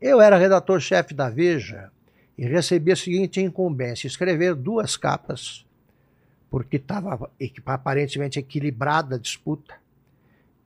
Eu 0.00 0.20
era 0.20 0.36
redator-chefe 0.36 1.14
da 1.14 1.30
Veja 1.30 1.90
e 2.36 2.46
recebi 2.46 2.92
a 2.92 2.96
seguinte 2.96 3.40
incumbência: 3.40 4.06
escrever 4.06 4.54
duas 4.54 4.96
capas, 4.96 5.64
porque 6.50 6.76
estava 6.76 7.30
aparentemente 7.66 8.38
equilibrada 8.38 9.16
a 9.16 9.18
disputa 9.18 9.74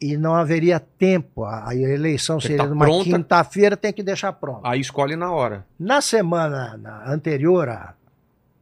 e 0.01 0.17
não 0.17 0.35
haveria 0.35 0.81
tempo. 0.81 1.45
A 1.45 1.75
eleição 1.75 2.41
seria 2.41 2.59
tá 2.59 2.67
numa 2.67 2.87
quinta-feira, 2.87 3.77
tem 3.77 3.93
que 3.93 4.03
deixar 4.03 4.33
pronto. 4.33 4.63
Aí 4.65 4.81
escolhe 4.81 5.15
na 5.15 5.31
hora. 5.31 5.67
Na 5.79 6.01
semana 6.01 6.77
na 6.77 7.13
anterior, 7.13 7.69
a, 7.69 7.95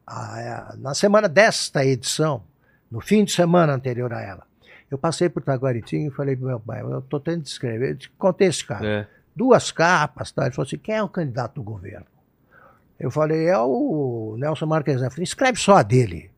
a, 0.05 0.75
na 0.77 0.93
semana 0.93 1.29
desta 1.29 1.85
edição, 1.85 2.43
no 2.91 2.99
fim 2.99 3.23
de 3.23 3.31
semana 3.31 3.73
anterior 3.73 4.11
a 4.13 4.21
ela, 4.21 4.43
eu 4.91 4.97
passei 4.97 5.29
por 5.29 5.43
Taguaritinho 5.43 6.07
e 6.07 6.11
falei 6.11 6.35
para 6.35 6.47
meu 6.47 6.59
pai, 6.59 6.81
eu 6.81 6.99
estou 6.99 7.19
tentando 7.19 7.45
escrever, 7.45 7.97
contei 8.17 8.47
esse 8.47 8.65
cara. 8.65 8.85
É. 8.85 9.07
Duas 9.35 9.71
capas, 9.71 10.31
tá? 10.31 10.43
ele 10.43 10.51
falou 10.51 10.67
assim, 10.67 10.77
quem 10.77 10.95
é 10.95 11.03
o 11.03 11.07
candidato 11.07 11.55
do 11.55 11.63
governo? 11.63 12.05
Eu 12.99 13.09
falei, 13.09 13.47
é 13.47 13.57
o 13.57 14.35
Nelson 14.37 14.65
Marques. 14.65 14.99
Falei, 14.99 15.23
escreve 15.23 15.57
só 15.57 15.77
a 15.77 15.83
dele. 15.83 16.29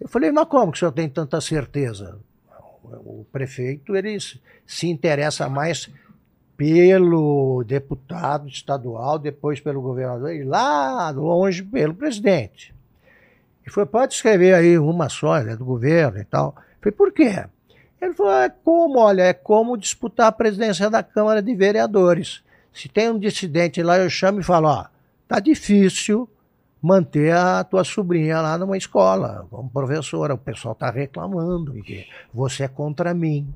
Eu 0.00 0.08
falei, 0.08 0.30
mas 0.30 0.46
como 0.46 0.70
que 0.70 0.76
o 0.76 0.78
senhor 0.78 0.92
tem 0.92 1.08
tanta 1.08 1.40
certeza? 1.40 2.18
O 2.84 3.24
prefeito, 3.32 3.96
ele 3.96 4.16
se 4.66 4.88
interessa 4.88 5.48
mais 5.48 5.90
pelo 6.56 7.64
deputado 7.64 8.46
estadual, 8.46 9.18
depois 9.18 9.60
pelo 9.60 9.80
governador, 9.80 10.32
e 10.32 10.44
lá 10.44 11.10
longe 11.10 11.62
pelo 11.62 11.94
presidente. 11.94 12.72
E 13.66 13.70
foi, 13.70 13.86
pode 13.86 14.14
escrever 14.14 14.54
aí 14.54 14.78
uma 14.78 15.08
só, 15.08 15.38
é 15.38 15.56
do 15.56 15.64
governo 15.64 16.18
e 16.18 16.24
tal. 16.24 16.54
Eu 16.56 16.62
falei, 16.80 16.92
por 16.92 17.12
quê? 17.12 17.44
Ele 18.00 18.12
falou, 18.12 18.32
é 18.32 18.48
como, 18.50 18.98
olha, 18.98 19.22
é 19.22 19.32
como 19.32 19.76
disputar 19.76 20.26
a 20.26 20.32
presidência 20.32 20.90
da 20.90 21.02
Câmara 21.02 21.42
de 21.42 21.54
Vereadores. 21.54 22.42
Se 22.72 22.88
tem 22.88 23.10
um 23.10 23.18
dissidente 23.18 23.82
lá, 23.82 23.98
eu 23.98 24.10
chamo 24.10 24.40
e 24.40 24.44
falo, 24.44 24.68
ó, 24.68 24.86
tá 25.28 25.40
difícil 25.40 26.28
manter 26.80 27.34
a 27.34 27.64
tua 27.64 27.82
sobrinha 27.82 28.40
lá 28.40 28.58
numa 28.58 28.76
escola, 28.76 29.46
como 29.50 29.70
professora. 29.70 30.34
O 30.34 30.38
pessoal 30.38 30.74
tá 30.74 30.90
reclamando 30.90 31.72
que 31.82 32.06
você 32.32 32.64
é 32.64 32.68
contra 32.68 33.14
mim. 33.14 33.52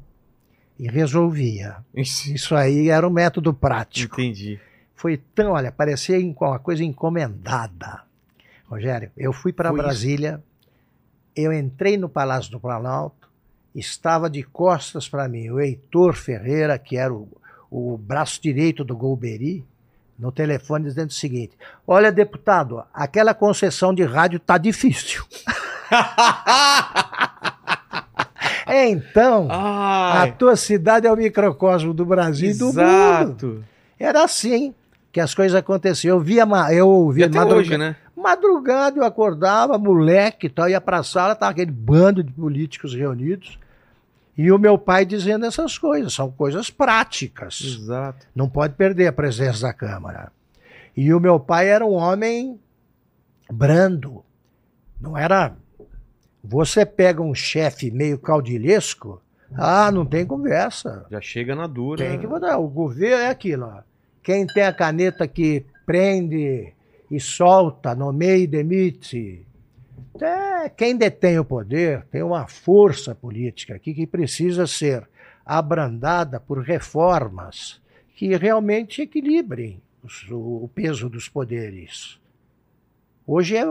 E 0.79 0.87
resolvia. 0.89 1.79
Isso 1.93 2.55
aí 2.55 2.89
era 2.89 3.07
o 3.07 3.11
método 3.11 3.53
prático. 3.53 4.21
Entendi. 4.21 4.61
Foi 4.95 5.17
tão, 5.17 5.53
olha, 5.53 5.73
parecia 5.73 6.19
uma 6.19 6.59
coisa 6.59 6.85
encomendada. 6.85 8.03
Rogério, 8.69 9.11
eu 9.17 9.33
fui 9.33 9.53
para 9.53 9.73
Brasília, 9.73 10.43
eu 11.35 11.53
entrei 11.53 11.97
no 11.97 12.09
Palácio 12.09 12.51
do 12.51 12.61
Planalto, 12.61 13.29
estava 13.75 14.29
de 14.29 14.43
costas 14.43 15.09
para 15.09 15.29
mim 15.29 15.51
o 15.51 15.61
Heitor 15.61 16.15
Ferreira, 16.15 16.79
que 16.79 16.97
era 16.97 17.13
o, 17.13 17.29
o 17.71 17.97
braço 17.97 18.41
direito 18.43 18.85
do 18.85 18.97
Golbery, 18.97 19.65
no 20.19 20.33
telefone 20.33 20.85
dizendo 20.85 21.11
o 21.11 21.15
seguinte: 21.15 21.57
Olha, 21.87 22.11
deputado, 22.11 22.83
aquela 22.93 23.33
concessão 23.33 23.95
de 23.95 24.03
rádio 24.03 24.41
tá 24.41 24.59
difícil. 24.59 25.25
então, 28.69 29.49
Ai. 29.51 30.29
a 30.29 30.33
tua 30.33 30.57
cidade 30.57 31.07
é 31.07 31.13
o 31.13 31.17
microcosmo 31.17 31.95
do 31.95 32.05
Brasil 32.05 32.51
Exato. 32.51 32.69
e 32.69 32.73
do 32.73 33.47
mundo. 33.47 33.65
Era 33.99 34.25
assim 34.25 34.75
que 35.13 35.21
as 35.21 35.35
coisas 35.35 35.55
aconteciam. 35.55 36.17
Eu 36.17 36.23
via, 36.23 36.47
eu 36.73 37.11
via 37.11 37.27
madrugada, 37.27 37.55
hoje, 37.55 37.79
né? 37.79 37.97
Madrugada 38.17 38.99
eu 38.99 39.05
acordava, 39.05 39.79
moleque, 39.79 40.49
tal, 40.49 40.69
ia 40.69 40.81
para 40.81 40.99
a 40.99 41.05
sala, 41.05 41.35
tava 41.35 41.53
aquele 41.53 41.71
bando 41.71 42.23
de 42.23 42.33
políticos 42.33 42.95
reunidos. 42.95 43.59
E 44.39 44.53
o 44.53 44.59
meu 44.59 44.79
pai 44.79 45.05
dizendo 45.05 45.45
essas 45.45 45.77
coisas, 45.77 46.15
são 46.15 46.31
coisas 46.31 46.71
práticas. 46.71 47.61
Exato. 47.61 48.25
Não 48.33 48.49
pode 48.49 48.75
perder 48.75 49.09
a 49.09 49.13
presença 49.13 49.63
da 49.63 49.73
Câmara. 49.73 50.31
E 50.97 51.13
o 51.13 51.19
meu 51.19 51.41
pai 51.41 51.69
era 51.69 51.85
um 51.85 51.95
homem 51.95 52.59
brando. 53.51 54.25
Não 55.01 55.19
era. 55.19 55.57
Você 56.43 56.87
pega 56.87 57.21
um 57.21 57.35
chefe 57.35 57.91
meio 57.91 58.17
caudilhesco, 58.17 59.21
ah, 59.55 59.91
não 59.91 60.07
tem 60.07 60.25
conversa. 60.25 61.07
Já 61.11 61.21
chega 61.21 61.55
na 61.57 61.67
dura. 61.67 62.07
Tem 62.07 62.19
que 62.19 62.27
botar. 62.27 62.59
O 62.59 62.69
governo 62.69 63.23
é 63.23 63.31
aquilo, 63.31 63.67
ó. 63.67 63.83
Quem 64.23 64.47
tem 64.47 64.63
a 64.63 64.73
caneta 64.73 65.27
que 65.27 65.65
prende 65.87 66.73
e 67.11 67.19
solta, 67.19 67.95
nomeia 67.95 68.37
e 68.37 68.47
demite, 68.47 69.45
é, 70.25 70.69
quem 70.69 70.97
detém 70.97 71.39
o 71.39 71.45
poder 71.45 72.05
tem 72.11 72.23
uma 72.23 72.47
força 72.47 73.15
política 73.15 73.75
aqui 73.75 73.95
que 73.95 74.07
precisa 74.07 74.67
ser 74.67 75.09
abrandada 75.45 76.39
por 76.39 76.59
reformas 76.61 77.81
que 78.15 78.37
realmente 78.37 79.03
equilibrem 79.03 79.81
o, 80.31 80.65
o 80.65 80.69
peso 80.69 81.09
dos 81.09 81.29
poderes. 81.29 82.21
Hoje 83.27 83.57
é, 83.57 83.65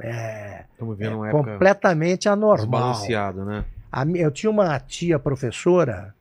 é, 0.00 0.64
é 0.98 1.30
completamente 1.30 2.28
anormal. 2.28 2.94
Né? 3.44 3.64
A, 3.90 4.04
eu 4.06 4.30
tinha 4.30 4.50
uma 4.50 4.78
tia 4.80 5.18
professora 5.18 6.14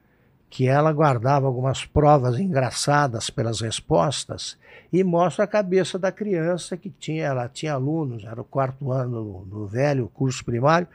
que 0.51 0.67
ela 0.67 0.91
guardava 0.91 1.47
algumas 1.47 1.85
provas 1.85 2.37
engraçadas 2.37 3.29
pelas 3.29 3.61
respostas 3.61 4.57
e 4.91 5.01
mostra 5.01 5.45
a 5.45 5.47
cabeça 5.47 5.97
da 5.97 6.11
criança 6.11 6.75
que 6.75 6.89
tinha, 6.89 7.23
ela 7.23 7.47
tinha 7.47 7.71
alunos, 7.71 8.25
era 8.25 8.41
o 8.41 8.43
quarto 8.43 8.91
ano 8.91 9.47
no 9.49 9.65
velho 9.65 10.11
curso 10.13 10.43
primário, 10.43 10.89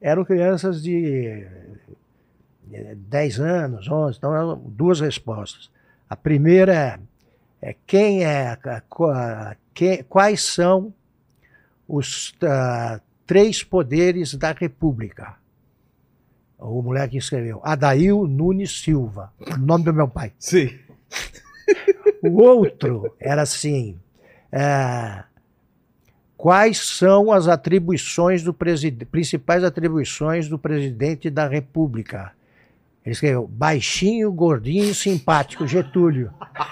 eram 0.00 0.24
crianças 0.24 0.82
de 0.82 1.46
10 2.96 3.38
anos, 3.38 3.86
11, 3.86 4.16
então 4.16 4.34
eram 4.34 4.56
duas 4.56 5.00
respostas. 5.00 5.70
A 6.08 6.16
primeira 6.16 6.72
é, 6.74 6.98
é 7.60 7.76
quem 7.86 8.24
é, 8.24 8.56
quais 10.08 10.42
são 10.42 10.92
os 11.86 12.34
ah, 12.42 12.98
três 13.26 13.62
poderes 13.62 14.34
da 14.34 14.52
República. 14.52 15.41
O 16.64 16.80
moleque 16.82 17.16
escreveu, 17.16 17.60
Adail 17.64 18.24
Nunes 18.26 18.82
Silva, 18.82 19.32
nome 19.58 19.84
do 19.84 19.92
meu 19.92 20.06
pai. 20.08 20.32
Sim. 20.38 20.70
O 22.24 22.40
outro 22.40 23.12
era 23.18 23.42
assim: 23.42 23.98
é, 24.52 25.24
quais 26.36 26.78
são 26.78 27.32
as 27.32 27.48
atribuições 27.48 28.44
do 28.44 28.54
presidente, 28.54 29.04
principais 29.06 29.64
atribuições 29.64 30.46
do 30.48 30.56
presidente 30.56 31.28
da 31.28 31.48
República? 31.48 32.30
Ele 33.04 33.12
escreveu: 33.12 33.48
baixinho, 33.48 34.30
gordinho 34.32 34.84
e 34.84 34.94
simpático, 34.94 35.66
Getúlio. 35.66 36.30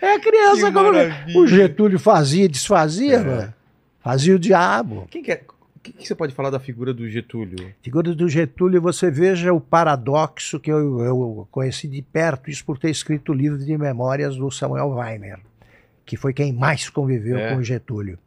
é 0.00 0.14
a 0.14 0.20
criança 0.20 0.66
Que 0.68 0.72
como 0.72 0.92
maravilha. 0.92 1.38
o 1.38 1.46
Getúlio 1.46 1.98
fazia 1.98 2.44
e 2.44 2.48
desfazia, 2.48 3.18
É. 3.18 3.52
fazia 4.00 4.34
o 4.34 4.38
diabo. 4.38 5.06
Quem 5.10 5.22
que 5.22 5.32
é? 5.32 5.42
O 5.88 5.92
que, 5.92 5.98
que 6.02 6.06
você 6.08 6.14
pode 6.14 6.34
falar 6.34 6.50
da 6.50 6.58
figura 6.58 6.92
do 6.92 7.08
Getúlio? 7.08 7.72
Figura 7.82 8.14
do 8.14 8.28
Getúlio, 8.28 8.80
você 8.82 9.10
veja 9.10 9.52
o 9.52 9.60
paradoxo 9.60 10.58
que 10.58 10.70
eu, 10.70 11.00
eu 11.00 11.48
conheci 11.50 11.86
de 11.86 12.02
perto, 12.02 12.50
isso 12.50 12.64
por 12.64 12.78
ter 12.78 12.90
escrito 12.90 13.30
o 13.32 13.34
livro 13.34 13.58
de 13.58 13.78
memórias 13.78 14.36
do 14.36 14.50
Samuel 14.50 14.88
Weiner, 14.90 15.38
que 16.04 16.16
foi 16.16 16.32
quem 16.32 16.52
mais 16.52 16.88
conviveu 16.90 17.36
É. 17.38 17.52
com 17.52 17.60
o 17.60 17.62
Getúlio. 17.62 18.18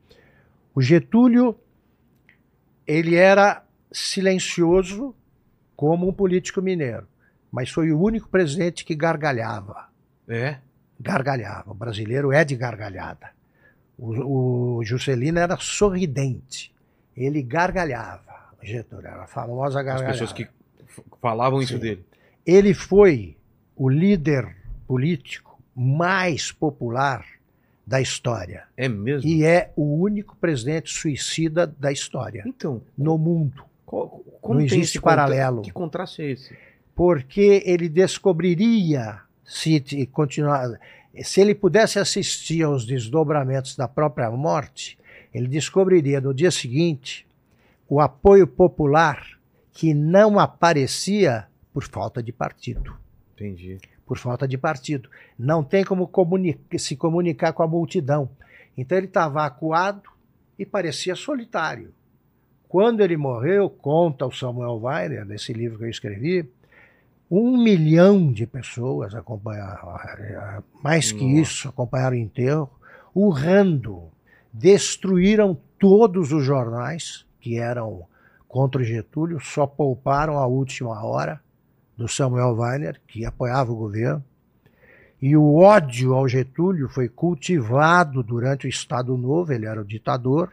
O 0.73 0.81
Getúlio, 0.81 1.55
ele 2.87 3.15
era 3.15 3.63
silencioso 3.91 5.13
como 5.75 6.07
um 6.07 6.13
político 6.13 6.61
mineiro, 6.61 7.07
mas 7.51 7.69
foi 7.69 7.91
o 7.91 7.99
único 7.99 8.29
presidente 8.29 8.85
que 8.85 8.95
gargalhava. 8.95 9.89
É? 10.27 10.57
Gargalhava. 10.99 11.71
O 11.71 11.73
brasileiro 11.73 12.31
é 12.31 12.45
de 12.45 12.55
gargalhada. 12.55 13.31
O, 13.97 14.77
o 14.77 14.85
Juscelino 14.85 15.39
era 15.39 15.57
sorridente. 15.57 16.73
Ele 17.19 17.41
gargalhava. 17.43 18.23
Getúlio 18.61 19.07
era 19.07 19.23
a 19.23 19.27
famosa 19.27 19.79
As 19.79 19.85
gargalhada. 19.85 20.11
pessoas 20.13 20.33
que 20.33 20.47
falavam 21.21 21.61
isso 21.61 21.73
Sim. 21.73 21.79
dele. 21.79 22.05
Ele 22.45 22.73
foi 22.73 23.37
o 23.75 23.89
líder 23.89 24.55
político 24.87 25.61
mais 25.75 26.51
popular 26.51 27.25
da 27.85 27.99
história. 28.01 28.63
É 28.77 28.87
mesmo? 28.87 29.27
E 29.29 29.43
é 29.43 29.71
o 29.75 30.01
único 30.01 30.35
presidente 30.35 30.91
suicida 30.91 31.65
da 31.65 31.91
história 31.91 32.43
Então, 32.45 32.81
no 32.97 33.17
mundo. 33.17 33.63
qual, 33.85 34.21
Não 34.25 34.39
como 34.41 34.57
tem 34.59 34.65
existe 34.67 35.01
paralelo. 35.01 35.61
Que 35.61 35.71
contraste 35.71 36.21
é 36.21 36.31
esse? 36.31 36.55
Porque 36.93 37.63
ele 37.65 37.87
descobriria, 37.89 39.21
se 39.45 39.79
continuar, 40.11 40.77
se 41.23 41.41
ele 41.41 41.55
pudesse 41.55 41.97
assistir 41.97 42.61
aos 42.63 42.85
desdobramentos 42.85 43.75
da 43.75 43.87
própria 43.87 44.29
morte, 44.29 44.98
ele 45.33 45.47
descobriria 45.47 46.19
no 46.19 46.33
dia 46.33 46.51
seguinte 46.51 47.27
o 47.87 47.99
apoio 47.99 48.47
popular 48.47 49.39
que 49.71 49.93
não 49.93 50.39
aparecia 50.39 51.47
por 51.73 51.83
falta 51.83 52.21
de 52.21 52.31
partido. 52.31 52.97
Entendi. 53.35 53.79
por 54.05 54.17
falta 54.17 54.47
de 54.47 54.57
partido. 54.57 55.09
Não 55.37 55.63
tem 55.63 55.83
como 55.83 56.09
se 56.77 56.95
comunicar 56.95 57.53
com 57.53 57.63
a 57.63 57.67
multidão. 57.67 58.29
Então 58.75 58.97
ele 58.97 59.07
estava 59.07 59.45
acuado 59.45 60.09
e 60.57 60.65
parecia 60.65 61.15
solitário. 61.15 61.93
Quando 62.67 63.01
ele 63.01 63.15
morreu, 63.15 63.69
conta 63.69 64.25
o 64.25 64.31
Samuel 64.31 64.81
Weiner, 64.83 65.25
nesse 65.25 65.53
livro 65.53 65.77
que 65.77 65.85
eu 65.85 65.89
escrevi, 65.89 66.47
um 67.29 67.61
milhão 67.61 68.31
de 68.31 68.45
pessoas 68.45 69.13
acompanharam, 69.15 70.63
mais 70.83 71.11
que 71.11 71.23
Nossa. 71.23 71.41
isso, 71.41 71.69
acompanharam 71.69 72.15
o 72.15 72.19
enterro, 72.19 72.69
urrando. 73.13 74.11
Destruíram 74.51 75.57
todos 75.77 76.31
os 76.31 76.43
jornais 76.43 77.25
que 77.39 77.57
eram 77.57 78.05
contra 78.47 78.81
o 78.81 78.83
Getúlio, 78.83 79.39
só 79.39 79.67
pouparam 79.67 80.37
a 80.37 80.47
última 80.47 81.03
hora 81.05 81.39
do 81.95 82.07
Samuel 82.07 82.55
Weiner, 82.55 82.99
que 83.07 83.25
apoiava 83.25 83.71
o 83.71 83.75
governo. 83.75 84.23
E 85.21 85.35
o 85.35 85.55
ódio 85.55 86.13
ao 86.13 86.27
Getúlio 86.27 86.87
foi 86.89 87.07
cultivado 87.09 88.23
durante 88.23 88.65
o 88.65 88.69
Estado 88.69 89.15
Novo, 89.17 89.51
ele 89.51 89.65
era 89.65 89.81
o 89.81 89.85
ditador, 89.85 90.51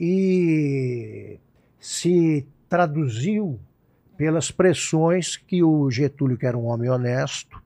e 0.00 1.38
se 1.78 2.46
traduziu 2.68 3.60
pelas 4.16 4.50
pressões 4.50 5.36
que 5.36 5.62
o 5.62 5.90
Getúlio, 5.90 6.38
que 6.38 6.46
era 6.46 6.56
um 6.56 6.66
homem 6.66 6.88
honesto, 6.88 7.62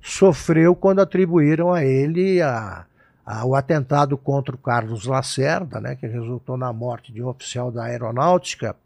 sofreu 0.00 0.74
quando 0.76 1.00
atribuíram 1.00 1.72
a 1.72 1.84
ele 1.84 2.40
a, 2.40 2.86
a- 3.24 3.44
o 3.44 3.54
atentado 3.54 4.16
contra 4.16 4.54
o 4.54 4.58
Carlos 4.58 5.06
Lacerda, 5.06 5.80
né, 5.80 5.96
que 5.96 6.06
resultou 6.06 6.56
na 6.56 6.72
morte 6.72 7.12
de 7.12 7.22
um 7.22 7.28
oficial 7.28 7.70
da 7.70 7.84
aeronáutica, 7.84 8.76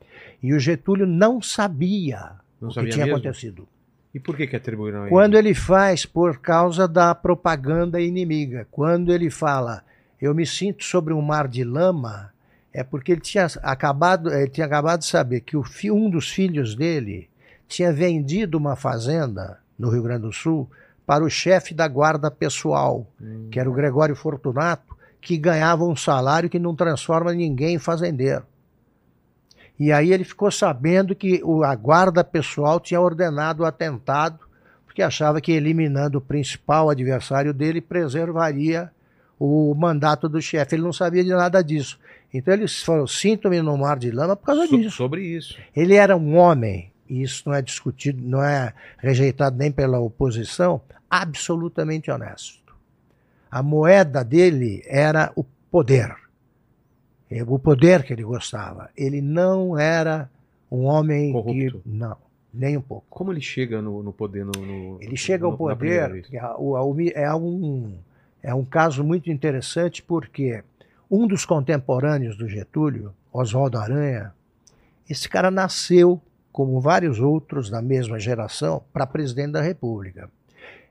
e 0.42 0.52
o 0.52 0.58
Getúlio 0.60 1.06
não 1.06 1.40
sabia 1.42 2.32
Não 2.60 2.68
o 2.68 2.70
que 2.70 2.74
sabia 2.76 2.90
tinha 2.92 3.06
mesmo? 3.06 3.18
acontecido. 3.18 3.68
E 4.14 4.18
por 4.20 4.36
que 4.36 4.46
que 4.46 4.56
atribuíram 4.56 5.02
ele? 5.02 5.10
Quando 5.10 5.36
ele 5.36 5.54
faz 5.54 6.06
por 6.06 6.38
causa 6.38 6.88
da 6.88 7.14
propaganda 7.14 8.00
inimiga, 8.00 8.66
quando 8.70 9.12
ele 9.12 9.30
fala, 9.30 9.82
eu 10.20 10.34
me 10.34 10.46
sinto 10.46 10.82
sobre 10.84 11.12
um 11.12 11.20
mar 11.22 11.46
de 11.46 11.62
lama, 11.62 12.32
é 12.72 12.82
porque 12.82 13.12
ele 13.12 13.20
tinha 13.20 13.46
acabado, 13.62 14.32
ele 14.32 14.48
tinha 14.48 14.66
acabado 14.66 15.00
de 15.00 15.06
saber 15.06 15.40
que 15.40 15.56
o 15.56 15.64
um 15.92 16.10
dos 16.10 16.30
filhos 16.30 16.74
dele 16.74 17.28
tinha 17.66 17.92
vendido 17.92 18.56
uma 18.56 18.76
fazenda 18.76 19.58
no 19.78 19.90
Rio 19.90 20.02
Grande 20.02 20.22
do 20.22 20.32
Sul 20.32 20.68
para 21.08 21.24
o 21.24 21.30
chefe 21.30 21.72
da 21.72 21.88
guarda 21.88 22.30
pessoal, 22.30 23.06
Hum. 23.18 23.48
que 23.50 23.58
era 23.58 23.68
o 23.70 23.72
Gregório 23.72 24.14
Fortunato, 24.14 24.94
que 25.22 25.38
ganhava 25.38 25.82
um 25.84 25.96
salário 25.96 26.50
que 26.50 26.58
não 26.58 26.76
transforma 26.76 27.32
ninguém 27.32 27.76
em 27.76 27.78
fazendeiro. 27.78 28.44
E 29.80 29.90
aí 29.90 30.12
ele 30.12 30.22
ficou 30.22 30.50
sabendo 30.50 31.14
que 31.14 31.40
o- 31.42 31.64
a 31.64 31.74
guarda 31.74 32.22
pessoal 32.22 32.78
tinha 32.78 33.00
ordenado 33.00 33.62
o 33.62 33.66
atentado, 33.66 34.38
porque 34.84 35.00
achava 35.00 35.40
que 35.40 35.50
eliminando 35.52 36.18
o 36.18 36.20
principal 36.20 36.90
adversário 36.90 37.54
dele 37.54 37.80
preservaria 37.80 38.90
o 39.40 39.74
mandato 39.74 40.28
do 40.28 40.42
chefe. 40.42 40.74
Ele 40.74 40.82
não 40.82 40.92
sabia 40.92 41.24
de 41.24 41.30
nada 41.30 41.62
disso. 41.64 41.98
Então 42.34 42.52
ele 42.52 42.68
falou: 42.68 43.06
sinto-me 43.06 43.62
no 43.62 43.78
mar 43.78 43.98
de 43.98 44.10
lama 44.10 44.36
por 44.36 44.44
causa 44.44 44.66
So- 44.66 44.76
disso. 44.76 44.96
sobre 44.96 45.22
isso. 45.22 45.56
Ele 45.74 45.94
era 45.94 46.14
um 46.16 46.36
homem, 46.36 46.90
e 47.08 47.22
isso 47.22 47.42
não 47.46 47.54
é 47.54 47.62
discutido, 47.62 48.22
não 48.22 48.42
é 48.42 48.72
rejeitado 48.98 49.56
nem 49.56 49.70
pela 49.72 49.98
oposição, 49.98 50.80
absolutamente 51.08 52.10
honesto. 52.10 52.74
A 53.50 53.62
moeda 53.62 54.22
dele 54.24 54.82
era 54.86 55.32
o 55.34 55.42
poder. 55.70 56.14
É, 57.30 57.42
O 57.42 57.58
poder 57.58 58.02
que 58.02 58.12
ele 58.12 58.22
gostava. 58.24 58.90
Ele 58.96 59.20
não 59.20 59.78
era 59.78 60.30
um 60.70 60.84
homem 60.84 61.32
Corrupto. 61.32 61.80
que. 61.80 61.88
Não, 61.88 62.16
nem 62.52 62.76
um 62.76 62.80
pouco. 62.82 63.06
Como 63.10 63.32
ele 63.32 63.40
chega 63.40 63.80
no, 63.82 64.02
no 64.02 64.12
poder 64.12 64.44
no, 64.44 64.52
no- 64.52 64.98
Ele 65.02 65.16
chega 65.16 65.44
ao 65.46 65.56
poder, 65.56 66.24
a- 66.40 66.56
o- 66.58 66.76
é 67.14 67.34
um, 67.34 67.96
é 68.42 68.54
um 68.54 68.64
caso 68.64 69.02
muito 69.04 69.30
interessante 69.30 70.02
porque 70.02 70.62
um 71.10 71.26
dos 71.26 71.44
contemporâneos 71.46 72.36
do 72.36 72.46
Getúlio, 72.48 73.14
Oswaldo 73.32 73.78
Aranha, 73.78 74.32
esse 75.08 75.26
cara 75.28 75.50
nasceu, 75.50 76.20
como 76.52 76.80
vários 76.80 77.20
outros 77.20 77.70
da 77.70 77.80
mesma 77.80 78.18
geração, 78.18 78.82
para 78.92 79.06
presidente 79.06 79.52
da 79.52 79.62
República. 79.62 80.30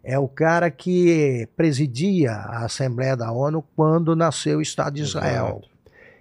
É 0.03 0.18
o 0.18 0.28
cara 0.28 0.72
que 0.72 1.47
presidia 1.58 2.32
a 2.32 2.66
Assembleia 2.66 3.18
da 3.18 3.32
ONU 3.32 3.64
quando 3.76 4.16
nasceu 4.16 4.60
o 4.60 4.62
Estado 4.62 4.95
de 4.95 5.01
Israel. 5.01 5.62
Exato. 5.62 5.70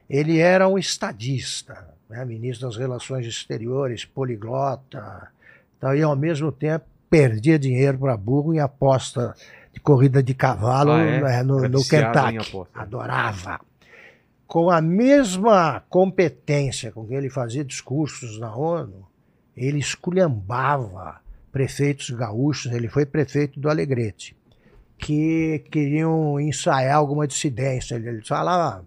Ele 0.08 0.38
era 0.38 0.66
um 0.68 0.78
estadista, 0.78 1.88
né, 2.08 2.24
ministro 2.24 2.66
das 2.66 2.76
Relações 2.76 3.26
Exteriores, 3.26 4.04
poliglota, 4.04 5.28
então, 5.76 5.94
e 5.94 6.02
ao 6.02 6.16
mesmo 6.16 6.50
tempo 6.50 6.84
perdia 7.08 7.58
dinheiro 7.58 7.98
para 7.98 8.16
burro 8.16 8.54
em 8.54 8.58
aposta 8.58 9.34
de 9.72 9.80
corrida 9.80 10.22
de 10.22 10.34
cavalo 10.34 10.92
Ah, 10.92 11.02
é? 11.02 11.20
né, 11.20 11.42
no, 11.42 11.68
no 11.68 11.84
Kentucky. 11.84 12.66
Adorava. 12.74 13.60
Com 14.46 14.70
a 14.70 14.80
mesma 14.80 15.82
competência 15.88 16.90
com 16.92 17.06
que 17.06 17.14
ele 17.14 17.28
fazia 17.28 17.64
discursos 17.64 18.38
na 18.38 18.54
ONU, 18.56 19.06
ele 19.56 19.78
esculhambava 19.78 21.20
prefeitos 21.50 22.10
gaúchos, 22.10 22.70
ele 22.72 22.88
foi 22.88 23.06
prefeito 23.06 23.58
do 23.58 23.70
Alegrete, 23.70 24.36
que 24.98 25.64
queriam 25.70 26.38
ensaiar 26.40 26.96
alguma 26.96 27.26
dissidência. 27.26 27.94
Ele, 27.94 28.22
falava 28.22 28.84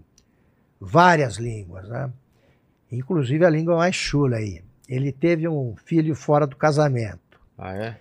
várias 0.80 1.38
línguas, 1.38 1.88
né? 1.90 2.12
Inclusive 2.92 3.44
a 3.46 3.50
língua 3.50 3.78
mais 3.78 3.96
chula 3.96 4.38
aí. 4.38 4.62
Ele 4.88 5.12
teve 5.12 5.48
um 5.48 5.76
filho 5.86 6.16
fora 6.16 6.48
do 6.48 6.56
casamento 6.56 7.40
Ah, 7.58 7.74
é? 7.76 7.98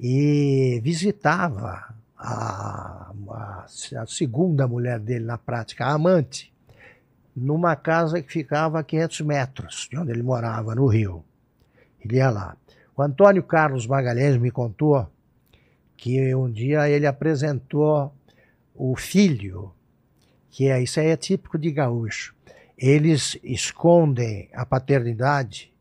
e 0.00 0.80
visitava 0.82 1.94
a, 2.18 3.12
a- 3.30 3.66
a 4.00 4.06
segunda 4.06 4.66
mulher 4.66 4.98
dele 4.98 5.24
na 5.24 5.38
prática, 5.38 5.84
a 5.86 5.92
amante, 5.92 6.52
numa 7.34 7.76
casa 7.76 8.20
que 8.20 8.32
ficava 8.32 8.80
a 8.80 8.84
500 8.84 9.20
metros 9.22 9.88
de 9.90 9.96
onde 9.98 10.10
ele 10.10 10.22
morava, 10.22 10.74
no 10.74 10.86
Rio. 10.86 11.24
Ele 12.04 12.16
ia 12.16 12.30
lá. 12.30 12.56
O 12.96 13.02
Antônio 13.02 13.42
Carlos 13.42 13.86
Magalhães 13.86 14.36
me 14.36 14.50
contou 14.50 15.08
que 15.96 16.34
um 16.34 16.50
dia 16.50 16.88
ele 16.88 17.06
apresentou 17.06 18.12
o 18.74 18.96
filho, 18.96 19.72
que 20.50 20.68
é 20.68 20.82
isso 20.82 20.98
aí 20.98 21.06
é 21.06 21.16
típico 21.16 21.58
de 21.58 21.70
gaúcho. 21.70 22.34
Eles 22.76 23.38
escondem 23.42 24.48
a 24.52 24.66
paternidade, 24.66 25.72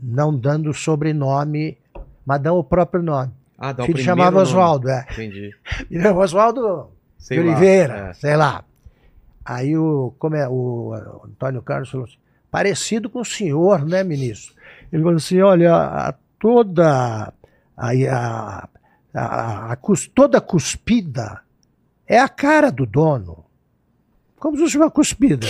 não 0.00 0.36
dando 0.36 0.72
sobrenome, 0.72 1.76
mas 2.24 2.40
dão 2.40 2.58
o 2.58 2.64
próprio 2.64 3.02
nome. 3.02 3.32
Ah, 3.58 3.72
dá 3.72 3.82
O 3.82 3.86
filho 3.86 3.96
primeiro 3.96 4.18
chamava 4.18 4.36
nome. 4.36 4.42
Oswaldo, 4.48 4.88
é. 4.88 5.06
Entendi. 5.10 5.54
E 5.90 5.98
não, 5.98 6.16
Oswaldo 6.16 6.90
Sei 7.18 7.36
de 7.38 7.44
lá, 7.44 7.50
Oliveira, 7.50 7.94
é. 8.10 8.12
sei 8.14 8.36
lá. 8.36 8.64
Aí 9.44 9.76
o, 9.76 10.14
como 10.18 10.36
é, 10.36 10.48
o 10.48 10.94
Antônio 11.24 11.60
Carlos 11.60 11.90
falou 11.90 12.06
assim, 12.06 12.16
parecido 12.50 13.10
com 13.10 13.20
o 13.20 13.24
senhor, 13.24 13.84
né, 13.84 14.02
ministro? 14.02 14.54
Ele 14.92 15.02
falou 15.02 15.16
assim, 15.16 15.40
olha, 15.40 16.14
toda 16.38 17.32
a, 17.76 17.90
a, 17.92 18.68
a- 19.14 19.72
a 19.72 19.76
toda 20.14 20.40
cuspida 20.40 21.40
é 22.06 22.18
a 22.18 22.28
cara 22.28 22.70
do 22.70 22.86
dono. 22.86 23.44
Como 24.38 24.56
se 24.56 24.62
fosse 24.64 24.76
uma 24.78 24.90
cuspida. 24.90 25.46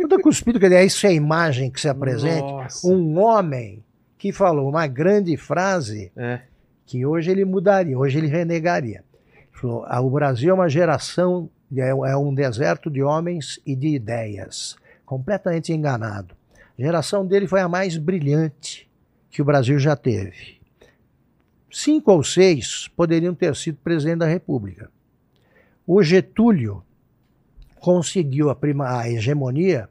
Toda 0.00 0.20
cuspida, 0.20 0.58
quer 0.60 0.68
dizer, 0.68 0.84
isso 0.84 1.06
é 1.06 1.10
a 1.10 1.12
imagem 1.12 1.70
que 1.70 1.80
se 1.80 1.88
apresenta. 1.88 2.40
Nossa. 2.46 2.86
Um 2.86 3.18
homem 3.18 3.82
que 4.18 4.32
falou 4.32 4.68
uma 4.68 4.86
grande 4.86 5.36
frase 5.36 6.12
É. 6.16 6.40
que 6.86 7.04
hoje 7.06 7.30
ele 7.30 7.44
mudaria, 7.44 7.98
hoje 7.98 8.18
ele 8.18 8.26
renegaria. 8.26 9.02
Ele 9.34 9.46
falou: 9.52 9.84
"Ah, 9.86 10.00
o 10.00 10.10
Brasil 10.10 10.50
é 10.50 10.54
uma 10.54 10.68
geração, 10.68 11.48
é 11.74 11.88
é 11.88 12.16
um 12.16 12.34
deserto 12.34 12.90
de 12.90 13.02
homens 13.02 13.58
e 13.66 13.74
de 13.74 13.88
ideias, 13.88 14.76
completamente 15.06 15.72
enganado. 15.72 16.34
A 16.78 16.82
geração 16.82 17.26
dele 17.26 17.46
foi 17.46 17.60
a 17.60 17.68
mais 17.68 17.96
brilhante 17.96 18.90
que 19.30 19.40
o 19.40 19.44
Brasil 19.44 19.78
já 19.78 19.96
teve. 19.96 20.60
Cinco 21.70 22.12
ou 22.12 22.22
seis 22.22 22.88
poderiam 22.88 23.34
ter 23.34 23.54
sido 23.56 23.78
presidente 23.78 24.18
da 24.18 24.26
República. 24.26 24.90
O 25.86 26.02
Getúlio 26.02 26.84
conseguiu 27.80 28.48
a, 28.48 28.54
prima, 28.54 29.00
a 29.00 29.10
hegemonia 29.10 29.88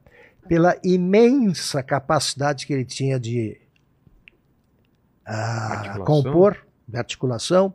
pela 0.48 0.78
imensa 0.84 1.84
capacidade 1.84 2.66
que 2.66 2.74
ele 2.74 2.86
tinha 2.86 3.20
de 3.20 3.60
ah, 5.26 5.74
Articulação. 5.74 6.06
compor, 6.06 6.68
de 6.88 6.98
articulação, 6.98 7.74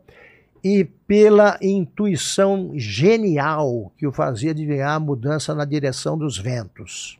e 0.63 0.83
pela 0.83 1.57
intuição 1.61 2.71
genial 2.75 3.91
que 3.97 4.05
o 4.05 4.11
fazia 4.11 4.51
adivinhar 4.51 4.95
a 4.95 4.99
mudança 4.99 5.55
na 5.55 5.65
direção 5.65 6.17
dos 6.17 6.37
ventos. 6.37 7.18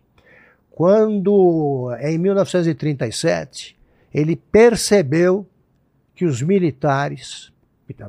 Quando, 0.71 1.95
em 1.99 2.17
1937, 2.17 3.77
ele 4.13 4.35
percebeu 4.35 5.45
que 6.15 6.25
os 6.25 6.41
militares, 6.41 7.51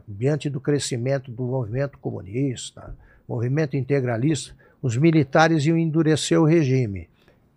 diante 0.09 0.49
do 0.49 0.61
crescimento 0.61 1.31
do 1.31 1.43
movimento 1.45 1.99
comunista, 1.99 2.97
movimento 3.29 3.77
integralista, 3.77 4.55
os 4.83 4.97
militares 4.97 5.65
iam 5.67 5.77
endurecer 5.77 6.41
o 6.41 6.45
regime. 6.45 7.09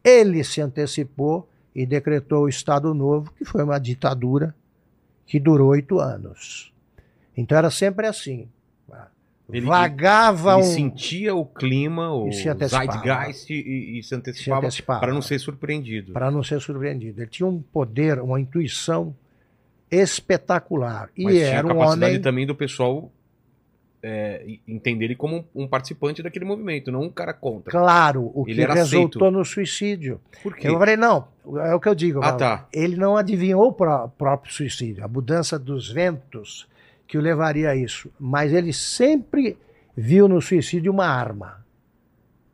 Ele 0.04 0.44
se 0.44 0.62
antecipou 0.62 1.48
e 1.74 1.86
decretou 1.86 2.44
o 2.44 2.50
Estado 2.50 2.94
Novo, 2.94 3.32
que 3.32 3.46
foi 3.46 3.64
uma 3.64 3.80
ditadura 3.80 4.54
que 5.26 5.40
durou 5.40 5.70
oito 5.70 6.00
anos. 6.00 6.74
Então 7.36 7.58
era 7.58 7.72
sempre 7.72 8.06
assim. 8.06 8.48
Ele- 9.52 9.66
Vagava 9.66 10.54
Ele 10.54 10.62
um. 10.62 10.64
sentia 10.64 11.36
o 11.36 11.46
clima, 11.46 12.12
o 12.14 12.30
E 12.30 12.34
zeitgeist 12.34 13.50
e, 13.52 14.00
e 14.00 14.04
se 14.04 14.16
antecipava, 14.16 14.66
antecipava. 14.66 15.00
para 15.02 15.14
não 15.14 15.22
ser 15.22 15.38
surpreendido. 15.40 16.14
para 16.14 16.32
não 16.32 16.42
ser 16.44 16.60
surpreendido. 16.62 17.22
Ele 17.22 17.30
tinha 17.30 17.46
um 17.48 17.62
poder, 17.62 18.20
uma 18.20 18.40
intuição 18.40 19.14
espetacular. 19.92 21.10
E 21.16 21.24
Mas 21.24 21.34
tinha 21.36 21.46
a 21.48 21.50
era 21.54 21.66
um 21.68 21.70
capacidade 21.70 22.12
homem. 22.14 22.22
também 22.22 22.46
do 22.48 22.56
pessoal 22.56 23.12
é, 24.02 24.46
entender 24.68 25.06
ele 25.06 25.16
como 25.16 25.46
um, 25.56 25.64
um 25.64 25.68
participante 25.68 26.22
daquele 26.22 26.44
movimento, 26.46 26.92
não 26.92 27.04
um 27.04 27.10
cara 27.10 27.34
contra. 27.34 27.72
Claro, 27.72 28.32
o 28.36 28.44
Ele 28.48 28.56
que 28.56 28.62
era 28.62 28.74
resultou 28.74 29.22
aceito. 29.28 29.32
no 29.32 29.46
suicídio. 29.46 30.20
Por 30.42 30.56
quê? 30.56 30.68
Eu 30.68 30.78
falei, 30.78 30.98
não, 30.98 31.28
é 31.66 31.74
o 31.74 31.80
que 31.80 31.88
eu 31.88 31.96
digo. 31.96 32.20
Ah, 32.22 32.34
tá. 32.34 32.68
Ele 32.74 32.98
não 32.98 33.16
adivinhou 33.16 33.68
o 33.68 33.72
pró- 33.74 34.08
próprio 34.10 34.52
suicídio, 34.54 35.04
a 35.06 35.08
mudança 35.08 35.58
dos 35.58 35.90
ventos 35.90 36.68
que 37.08 37.18
o 37.18 37.22
levaria 37.22 37.70
a 37.70 37.76
isso. 37.76 38.10
Mas 38.20 38.54
ele 38.54 38.74
sempre 38.74 39.58
viu 39.96 40.28
no 40.28 40.42
suicídio 40.42 40.92
uma 40.92 41.06
arma. 41.06 41.64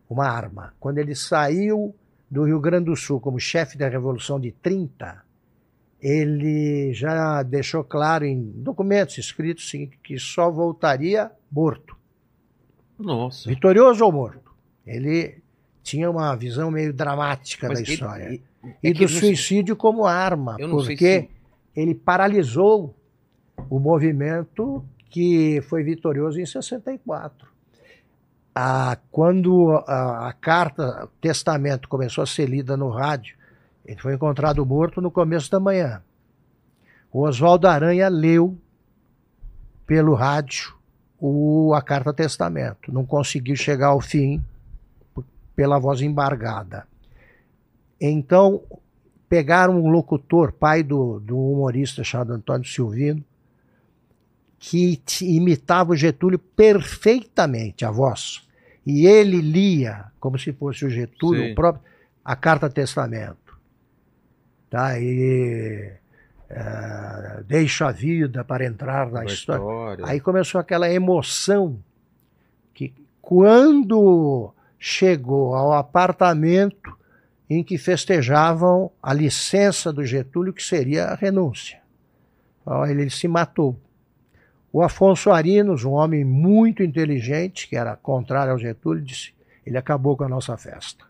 Uma 0.10 0.28
arma. 0.28 0.74
Quando 0.80 0.98
ele 0.98 1.16
saiu 1.16 1.96
do 2.30 2.44
Rio 2.44 2.60
Grande 2.60 2.86
do 2.86 2.96
Sul 2.96 3.20
como 3.20 3.40
chefe 3.40 3.78
da 3.78 3.88
Revolução 3.88 4.40
de 4.40 4.52
30, 4.52 5.24
ele 6.02 6.94
já 6.94 7.44
deixou 7.44 7.84
claro 7.84 8.26
em 8.26 8.42
documentos 8.56 9.18
escritos 9.18 9.70
sim, 9.70 9.90
que 10.04 10.18
só 10.18 10.50
voltaria 10.50 11.32
morto. 11.52 11.96
Nossa. 12.98 13.48
Vitorioso 13.50 14.04
ou 14.04 14.12
morto. 14.12 14.52
Ele 14.86 15.38
tinha 15.84 16.10
uma 16.10 16.36
visão 16.36 16.70
meio 16.72 16.94
dramática 16.94 17.68
Mas 17.68 17.80
da 17.80 17.84
ele- 17.86 17.94
história. 17.94 18.24
ele- 18.26 18.44
e 18.84 18.90
é 18.90 18.94
do 18.94 19.02
não 19.02 19.08
sei- 19.08 19.20
suicídio 19.20 19.76
como 19.76 20.06
arma, 20.06 20.58
porque 20.70 21.22
se- 21.22 21.30
ele 21.76 21.96
paralisou 21.96 22.94
o 23.70 23.80
movimento 23.80 24.84
que 25.10 25.62
foi 25.62 25.84
vitorioso 25.84 26.40
em 26.40 26.46
64. 26.46 27.48
Ah, 28.54 28.98
quando 29.12 29.72
a, 29.88 30.30
a 30.30 30.34
carta, 30.34 31.06
o 31.06 31.08
testamento 31.22 31.88
começou 31.88 32.24
a 32.24 32.28
ser 32.28 32.48
lida 32.48 32.78
no 32.78 32.90
rádio, 32.90 33.36
ele 33.86 34.00
foi 34.00 34.14
encontrado 34.14 34.66
morto 34.66 35.02
no 35.02 35.10
começo 35.10 35.50
da 35.50 35.60
manhã. 35.60 36.02
O 37.12 37.22
Oswaldo 37.22 37.68
Aranha 37.68 38.08
leu 38.08 38.56
pelo 39.86 40.14
rádio 40.14 40.76
o, 41.20 41.74
a 41.74 41.82
carta 41.82 42.14
testamento. 42.14 42.94
Não 42.94 43.06
conseguiu 43.06 43.56
chegar 43.56 43.88
ao 43.88 44.00
fim 44.00 44.44
pela 45.56 45.80
voz 45.80 46.02
embargada. 46.02 46.88
Então, 48.00 48.62
pegaram 49.28 49.82
um 49.82 49.90
locutor, 49.90 50.54
pai 50.54 50.84
do, 50.84 51.20
do 51.20 51.38
humorista 51.38 52.04
chamado 52.04 52.34
Antônio 52.34 52.68
Silvino, 52.68 53.24
que 54.60 55.02
imitava 55.22 55.94
o 55.94 55.96
Getúlio 55.96 56.38
perfeitamente, 56.38 57.86
a 57.86 57.92
voz. 57.92 58.46
E 58.86 59.08
ele 59.08 59.40
lia, 59.40 60.06
como 60.20 60.38
se 60.38 60.52
fosse 60.52 60.86
o 60.86 60.90
Getúlio, 60.90 61.46
Sim. 61.46 61.52
o 61.52 61.56
próprio, 61.56 61.84
a 62.24 62.36
carta 62.36 62.70
testamento. 62.70 63.58
Tá? 64.70 65.00
E 65.00 65.94
eh, 66.50 67.44
deixa 67.48 67.88
a 67.88 67.92
vida 67.92 68.44
para 68.44 68.66
entrar 68.66 69.10
na 69.12 69.24
história. 69.24 69.62
história. 69.62 70.06
Aí 70.06 70.20
começou 70.20 70.60
aquela 70.60 70.92
emoção 70.92 71.80
que 72.74 72.94
quando 73.22 74.54
chegou 74.78 75.56
ao 75.56 75.74
apartamento 75.74 76.98
em 77.50 77.64
que 77.64 77.78
festejavam 77.78 78.92
a 79.02 79.14
licença 79.14 79.92
do 79.92 80.06
Getúlio, 80.06 80.54
que 80.54 80.64
seria 80.64 81.06
a 81.06 81.16
renúncia. 81.16 81.80
Ele 82.88 83.10
se 83.10 83.28
matou. 83.28 83.76
O 84.72 84.82
Afonso 84.84 85.32
Arinos, 85.32 85.84
um 85.84 85.92
homem 85.92 86.24
muito 86.24 86.84
inteligente, 86.84 87.68
que 87.68 87.76
era 87.76 87.96
contrário 87.96 88.52
ao 88.54 88.60
Getúlio, 88.60 89.04
disse: 89.04 89.34
ele 89.66 89.78
acabou 89.78 90.16
com 90.16 90.24
a 90.24 90.30
nossa 90.30 90.56
festa. 90.58 91.06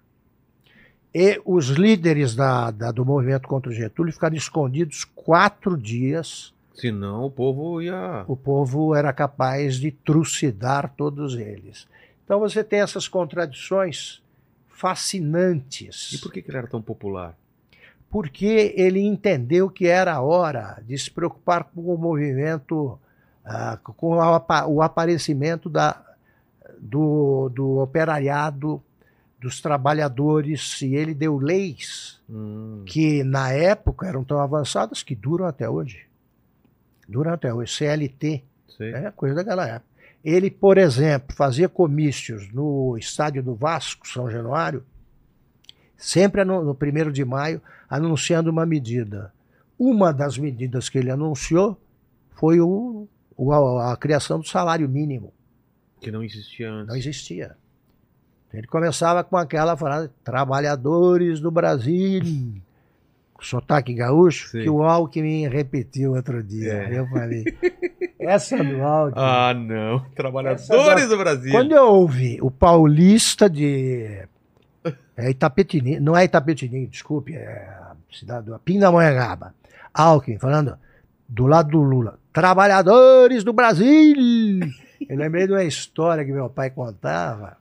E 1.14 1.41
os 1.43 1.68
líderes 1.70 2.36
da- 2.36 2.70
da- 2.72 2.91
do 2.91 3.03
movimento 3.03 3.47
contra 3.47 3.72
o 3.72 3.74
Getúlio 3.74 4.14
ficaram 4.14 4.36
escondidos 4.36 5.03
quatro 5.03 5.76
dias 5.76 6.53
Senão 6.76 7.26
o 7.26 7.32
povo 7.32 7.82
ia. 7.82 8.24
o 8.28 8.38
povo 8.38 8.93
era 8.95 9.12
capaz 9.12 9.76
de 9.78 9.91
trucidar 9.91 10.93
todos 10.95 11.34
eles. 11.36 11.88
Então 12.24 12.39
você 12.39 12.64
tem 12.64 12.80
essas 12.80 13.07
contradições 13.07 14.22
fascinantes, 14.68 16.14
E 16.14 16.18
por 16.20 16.32
que, 16.32 16.41
que 16.41 16.49
ele 16.51 16.57
era 16.57 16.68
tão 16.68 16.82
popular? 16.82 17.36
porque 18.12 18.74
ele 18.76 19.01
entendeu 19.01 19.70
que 19.70 19.86
era 19.86 20.14
a 20.16 20.22
hora 20.22 20.82
de 20.88 20.97
se 20.97 21.12
preocupar 21.12 21.64
com 21.66 21.82
o 21.93 21.97
movimento, 21.97 22.99
ah, 23.46 23.78
com 23.82 24.16
o 24.16 24.22
apa- 24.22 24.66
o 24.68 24.82
aparecimento 24.82 25.70
da, 25.70 26.02
do, 26.80 27.50
do 27.50 27.78
operariado, 27.80 28.82
dos 29.40 29.62
trabalhadores, 29.62 30.82
e 30.82 30.96
ele 30.96 31.14
deu 31.14 31.38
leis 31.38 32.20
Hum, 32.30 32.84
que 32.86 33.24
na 33.24 33.52
época 33.52 34.06
eram 34.06 34.24
tão 34.24 34.40
avançadas 34.40 35.02
que 35.02 35.16
duram 35.16 35.46
até 35.46 35.68
hoje. 35.70 36.06
Duram 37.08 37.34
até 37.34 37.52
hoje. 37.52 37.74
CLT, 37.74 38.44
sei. 38.78 38.94
é 38.94 39.10
coisa 39.12 39.36
daquela 39.36 39.66
época. 39.68 39.90
Ele, 40.24 40.52
por 40.52 40.78
exemplo, 40.78 41.36
fazia 41.36 41.68
comícios 41.70 42.52
no 42.54 42.96
estádio 42.98 43.42
do 43.42 43.56
Vasco, 43.56 44.08
São 44.08 44.30
Januário, 44.30 44.84
sempre 45.98 46.44
no, 46.44 46.62
1 46.74 47.12
de 47.12 47.26
maio, 47.26 47.62
anunciando 47.90 48.52
uma 48.52 48.66
medida. 48.66 49.34
Uma 49.80 50.12
das 50.14 50.38
medidas 50.38 50.88
que 50.90 50.98
ele 50.98 51.10
anunciou 51.10 51.80
foi 52.36 52.60
o- 52.60 53.08
a, 53.52 53.94
a 53.94 53.98
criação 53.98 54.40
do 54.40 54.48
salário 54.48 54.88
mínimo. 54.90 55.34
Que 56.02 56.12
não 56.12 56.24
existia 56.24 56.70
antes. 56.72 56.88
Não 56.88 56.96
existia. 56.96 57.56
Ele 58.54 58.68
começava 58.68 59.24
com 59.24 59.38
aquela 59.38 59.76
frase: 59.78 60.10
trabalhadores 60.24 61.40
do 61.40 61.52
Brasil, 61.52 62.22
sotaque 63.42 63.94
gaúcho, 63.94 64.50
Sim. 64.50 64.64
que 64.64 64.70
o 64.70 64.84
Alckmin 64.84 65.48
repetiu 65.48 66.14
outro 66.14 66.44
dia. 66.44 66.74
É. 66.74 67.00
Eu 67.00 67.08
falei. 67.08 67.44
Essa 68.20 68.58
do 68.64 68.82
áudio. 68.84 69.18
Ah, 69.20 69.54
não. 69.54 69.98
Essa 69.98 70.16
Trabalhadores 70.16 71.04
do- 71.08 71.10
do 71.10 71.18
Brasil. 71.18 71.52
Quando 71.52 71.72
eu 71.74 71.86
ouvi 71.88 72.38
o 72.42 72.52
paulista 72.52 73.50
de 73.50 74.24
é 75.16 75.30
Itapetininga, 75.30 76.00
não 76.00 76.16
é 76.16 76.24
Itapetininga, 76.26 76.90
desculpe, 76.90 77.34
é 77.36 77.46
a 77.48 77.96
cidade 78.12 78.48
do 78.48 78.58
Pindamonhangaba, 78.60 79.54
Alckmin 79.94 80.38
falando 80.40 80.78
do 81.30 81.45
lado 81.45 81.69
do 81.69 81.82
Lula, 81.82 82.17
trabalhadores 82.34 83.43
do 83.43 83.53
Brasil. 83.53 84.15
Eu 85.07 85.17
lembrei 85.17 85.45
de 85.45 85.53
uma 85.53 85.63
história 85.63 86.25
que 86.25 86.32
meu 86.32 86.49
pai 86.49 86.71
contava, 86.71 87.55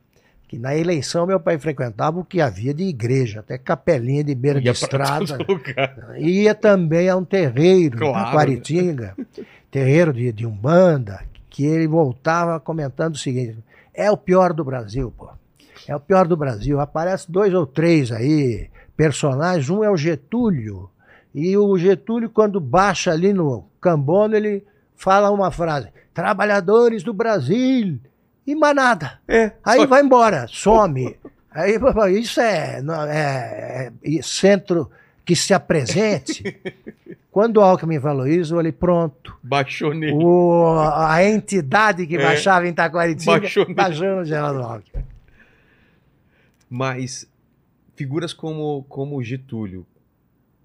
que 0.49 0.59
na 0.59 0.75
eleição 0.75 1.27
meu 1.27 1.39
pai 1.39 1.59
frequentava 1.59 2.19
o 2.19 2.25
que 2.25 2.41
havia 2.41 2.73
de 2.73 2.85
igreja, 2.85 3.41
até 3.41 3.59
capelinha 3.59 4.25
de 4.25 4.35
beira 4.35 4.59
de 4.61 4.67
Ia 4.67 4.73
pra 4.73 4.83
estrada. 4.83 5.39
Ia 6.19 6.55
também 6.55 7.09
a 7.09 7.17
um 7.17 7.25
terreiro 7.25 7.97
em 7.97 7.99
Claro. 7.99 8.25
Taquaritinga, 8.25 9.15
terreiro 9.71 10.13
de, 10.13 10.33
de 10.33 10.47
Umbanda, 10.47 11.21
que 11.51 11.65
ele 11.65 11.87
voltava 11.87 12.59
comentando 12.59 13.15
o 13.15 13.19
seguinte: 13.19 13.59
é 13.95 14.11
o 14.11 14.17
pior 14.17 14.53
do 14.55 14.65
Brasil, 14.65 15.13
pô. 15.17 15.29
É 15.87 15.95
o 15.95 16.01
pior 16.01 16.27
do 16.27 16.37
Brasil. 16.37 16.81
Aparece 16.81 17.31
dois 17.31 17.53
ou 17.55 17.67
três 17.67 18.11
aí, 18.13 18.69
personagens. 18.97 19.71
Um 19.71 19.85
é 19.85 19.91
o 19.91 19.97
Getúlio. 19.97 20.91
E 21.35 21.57
o 21.57 21.77
Getúlio, 21.79 22.31
quando 22.31 22.61
baixa 22.61 23.13
ali 23.13 23.33
no 23.33 23.65
cambono, 23.81 24.35
ele 24.37 24.65
fala 24.97 25.31
uma 25.31 25.51
frase: 25.51 25.89
Trabalhadores 26.15 27.03
do 27.03 27.13
Brasil. 27.13 27.99
E 28.47 28.55
mais 28.55 28.75
nada. 28.75 29.21
É. 29.29 29.53
Aí 29.63 29.81
só- 29.81 29.87
vai 29.87 30.03
embora, 30.03 30.47
some. 30.49 31.17
Aí 31.51 31.79
isso 32.19 32.41
é, 32.41 32.81
não- 32.81 33.03
é- 33.05 33.93
é 34.03 34.23
centro 34.23 34.91
que 35.25 35.37
se 35.37 35.53
apresente. 35.53 36.59
Quando 37.31 37.59
o 37.59 37.61
Alckmin 37.61 38.01
falou 38.01 38.27
isso, 38.27 38.55
eu 38.55 38.57
falei, 38.57 38.73
pronto. 38.73 39.37
Baixou 39.43 39.93
nele. 39.95 40.15
O- 40.15 40.77
a 40.81 41.23
entidade 41.23 42.07
que 42.07 42.17
É. 42.17 42.23
baixava 42.23 42.67
em 42.67 42.71
Itaquaritinga 42.71 43.41
Baixou 43.41 43.75
baixou 43.75 44.17
no 44.17 44.25
Geraldo 44.25 44.61
Alckmin. 44.63 45.05
Mas 46.69 47.27
figuras 47.95 48.33
como, 48.33 48.85
como 48.89 49.17
o 49.17 49.23
Getúlio, 49.23 49.87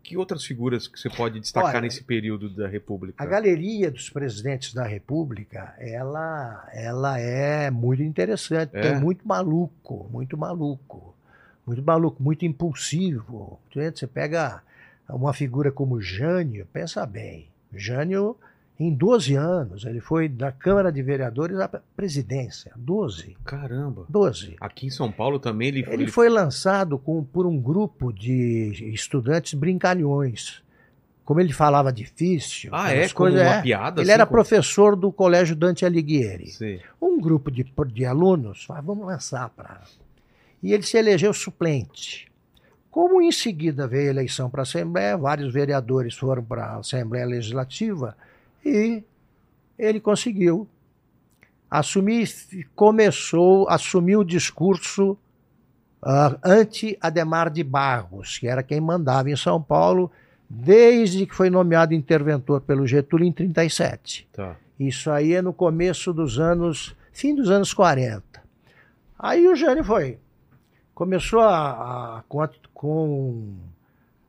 que 0.03 0.17
outras 0.17 0.43
figuras 0.43 0.87
que 0.87 0.99
você 0.99 1.09
pode 1.09 1.39
destacar 1.39 1.71
Olha, 1.71 1.81
nesse 1.81 2.03
período 2.03 2.49
da 2.49 2.67
República? 2.67 3.23
A 3.23 3.25
galeria 3.25 3.89
dos 3.89 4.09
presidentes 4.09 4.73
da 4.73 4.83
República, 4.83 5.73
ela, 5.79 6.69
ela 6.73 7.17
é 7.17 7.71
muito 7.71 8.03
interessante. 8.03 8.75
É? 8.75 8.81
Tem 8.81 8.99
muito 8.99 9.25
maluco, 9.25 10.09
muito 10.11 10.37
maluco. 10.37 11.15
Muito 11.65 11.81
maluco, 11.81 12.21
muito 12.21 12.45
impulsivo. 12.45 13.57
Você 13.73 14.05
pega 14.05 14.61
uma 15.07 15.33
figura 15.33 15.71
como 15.71 16.01
Jânio, 16.01 16.67
pensa 16.73 17.05
bem. 17.05 17.47
Jânio, 17.73 18.35
em 18.80 18.91
12 18.93 19.36
anos, 19.36 19.86
ele 19.86 19.99
foi 20.01 20.28
da 20.28 20.51
Câmara 20.51 20.91
de 20.91 21.01
Vereadores 21.01 21.59
à 21.59 21.67
presidência. 21.95 22.71
12. 22.76 23.38
Caramba. 23.45 24.05
12. 24.09 24.55
Aqui 24.59 24.88
em 24.88 24.89
São 24.89 25.11
Paulo 25.11 25.39
também 25.39 25.67
ele, 25.69 25.86
Ele 25.88 26.07
foi 26.07 26.28
lançado 26.28 26.97
com- 26.97 27.24
por 27.24 27.45
um 27.45 27.57
grupo 27.57 28.11
de 28.11 28.91
estudantes 28.93 29.53
brincalhões. 29.53 30.61
Como 31.24 31.39
ele 31.39 31.53
falava 31.53 31.93
difícil, 31.93 32.69
Ah, 32.74 32.91
é? 32.91 33.07
Coisas, 33.07 33.39
uma 33.41 33.47
é. 33.55 33.61
piada? 33.61 34.01
Ele 34.01 34.09
assim, 34.09 34.13
era 34.13 34.26
como- 34.26 34.36
professor 34.38 34.95
do 34.95 35.09
Colégio 35.11 35.55
Dante 35.55 35.86
Alighieri. 35.86 36.47
Sei. 36.47 36.82
Um 37.01 37.21
grupo 37.21 37.49
de, 37.49 37.63
de 37.93 38.05
alunos 38.05 38.65
falou, 38.65 38.84
vamos 38.84 39.05
lançar 39.07 39.49
para. 39.51 39.82
E 40.61 40.74
ele 40.74 40.84
se 40.84 40.97
elegeu 40.97 41.32
suplente. 41.34 42.30
Como 42.91 43.21
em 43.21 43.32
seguida 43.32 43.88
veio 43.88 44.07
a 44.09 44.13
eleição 44.13 44.49
para 44.49 44.61
a 44.61 44.63
Assembleia, 44.63 45.15
vários 45.17 45.53
vereadores 45.53 46.15
foram 46.15 46.43
para 46.43 46.65
a 46.65 46.78
Assembleia 46.78 47.26
Legislativa 47.26 48.17
e 48.66 49.03
ele 49.78 49.99
conseguiu 49.99 50.68
assumir, 51.70 52.28
começou, 52.76 53.68
assumiu 53.70 54.20
o 54.20 54.26
discurso 54.26 55.18
ah, 56.01 56.38
anti-Ademar 56.43 57.49
de 57.49 57.64
Barros, 57.64 58.38
que 58.38 58.47
era 58.47 58.61
quem 58.64 58.80
mandava 58.80 59.30
em 59.30 59.36
São 59.36 59.61
Paulo 59.61 60.11
desde 60.49 61.26
que 61.26 61.34
foi 61.34 61.49
nomeado 61.49 61.93
interventor 61.95 62.61
pelo 62.61 62.86
Getúlio 62.86 63.26
em 63.26 63.32
37. 63.32 64.28
Tá. 64.32 64.55
Isso 64.80 65.09
aí 65.09 65.34
é 65.34 65.41
no 65.41 65.53
começo 65.53 66.14
dos 66.14 66.39
anos, 66.39 66.95
fim 67.11 67.34
dos 67.34 67.49
anos 67.49 67.74
40. 67.74 68.24
Aí 69.18 69.47
o 69.47 69.55
Jânio 69.55 69.84
foi, 69.84 70.20
começou 70.93 71.39
a, 71.39 72.18
a- 72.20 72.24
com, 72.28 72.47
com 72.74 73.53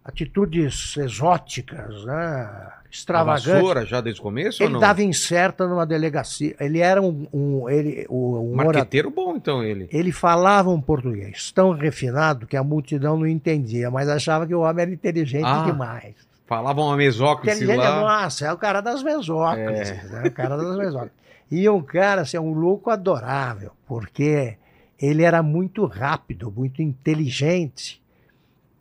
atitudes 0.05 0.97
exóticas, 0.97 2.05
né, 2.05 2.73
A 2.95 2.97
extravagantes. 2.97 3.45
vassoura 3.47 3.85
já 3.85 4.01
desde 4.01 4.21
o 4.21 4.23
começo 4.23 4.63
ou 4.63 4.67
Ele 4.67 4.75
não? 4.75 4.81
dava 4.81 5.03
incerta 5.03 5.67
numa 5.67 5.85
delegacia. 5.85 6.55
Ele 6.61 6.79
era 6.79 7.03
um, 7.03 7.27
um- 7.33 7.69
ele, 7.69 8.07
um 8.09 8.53
orador. 8.53 8.57
Marqueteiro 8.67 9.11
bom, 9.11 9.35
então, 9.37 9.63
ele. 9.65 9.89
Ele 9.91 10.13
falava 10.13 10.71
um 10.71 10.81
português 10.81 11.51
tão 11.51 11.73
refinado 11.73 12.47
que 12.47 12.57
a 12.57 12.63
multidão 12.63 13.19
não 13.19 13.27
entendia, 13.27 13.91
mas 13.91 14.09
achava 14.09 14.47
que 14.47 14.55
o 14.55 14.61
homem 14.61 14.83
era 14.83 14.91
inteligente 14.93 15.45
Ah, 15.45 15.65
demais. 15.67 16.15
Falava 16.47 16.81
uma 16.83 16.97
mesóclise 16.97 17.65
Inteligente, 17.65 17.85
lá. 17.89 18.01
nossa, 18.23 18.47
é 18.47 18.53
o 18.53 18.59
cara 18.59 18.81
das 18.81 19.03
mesóclises, 19.03 20.11
né? 20.11 20.25
O 20.27 20.31
cara 20.33 20.57
das 20.57 20.77
mesóclises. 20.77 21.17
E 21.51 21.69
um 21.69 21.81
cara, 21.83 22.23
assim, 22.23 22.39
um 22.39 22.53
louco 22.53 22.91
adorável, 22.91 23.73
porque 23.87 24.57
ele 25.01 25.23
era 25.23 25.43
muito 25.43 25.85
rápido, 25.87 26.53
muito 26.55 26.81
inteligente. 26.83 28.01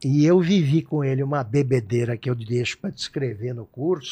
E 0.04 0.26
eu 0.26 0.39
vivi 0.41 0.82
com 0.82 1.01
ele 1.04 1.24
uma 1.24 1.43
bebedeira 1.43 2.18
que 2.18 2.30
eu 2.30 2.36
deixo 2.36 2.78
para 2.78 2.89
descrever 2.89 3.54
no 3.54 3.66
curso, 3.66 4.12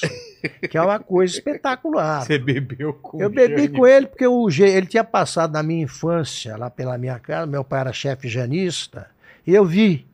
que 0.70 0.78
é 0.78 0.82
uma 0.82 1.00
coisa 1.00 1.34
espetacular. 1.34 2.26
Você 2.26 2.40
bebeu 2.40 2.94
com 2.94 3.22
Eu 3.22 3.30
bebi 3.30 3.64
Jânio. 3.66 3.74
com 3.74 3.86
ele 3.88 4.08
porque 4.08 4.26
o, 4.26 4.48
ele 4.50 4.86
tinha 4.86 5.04
passado 5.04 5.52
na 5.52 5.62
minha 5.62 5.84
infância, 5.84 6.56
lá 6.56 6.70
pela 6.70 6.98
minha 6.98 7.20
casa, 7.20 7.46
meu 7.46 7.64
pai 7.64 7.82
era 7.82 7.92
chefe 7.94 8.30
janista, 8.30 9.08
e 9.46 9.54
eu 9.54 9.66
vi 9.66 10.06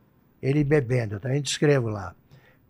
ele 0.42 0.64
bebendo, 0.64 1.14
eu 1.16 1.20
também 1.20 1.40
descrevo 1.40 1.88
lá. 1.88 2.12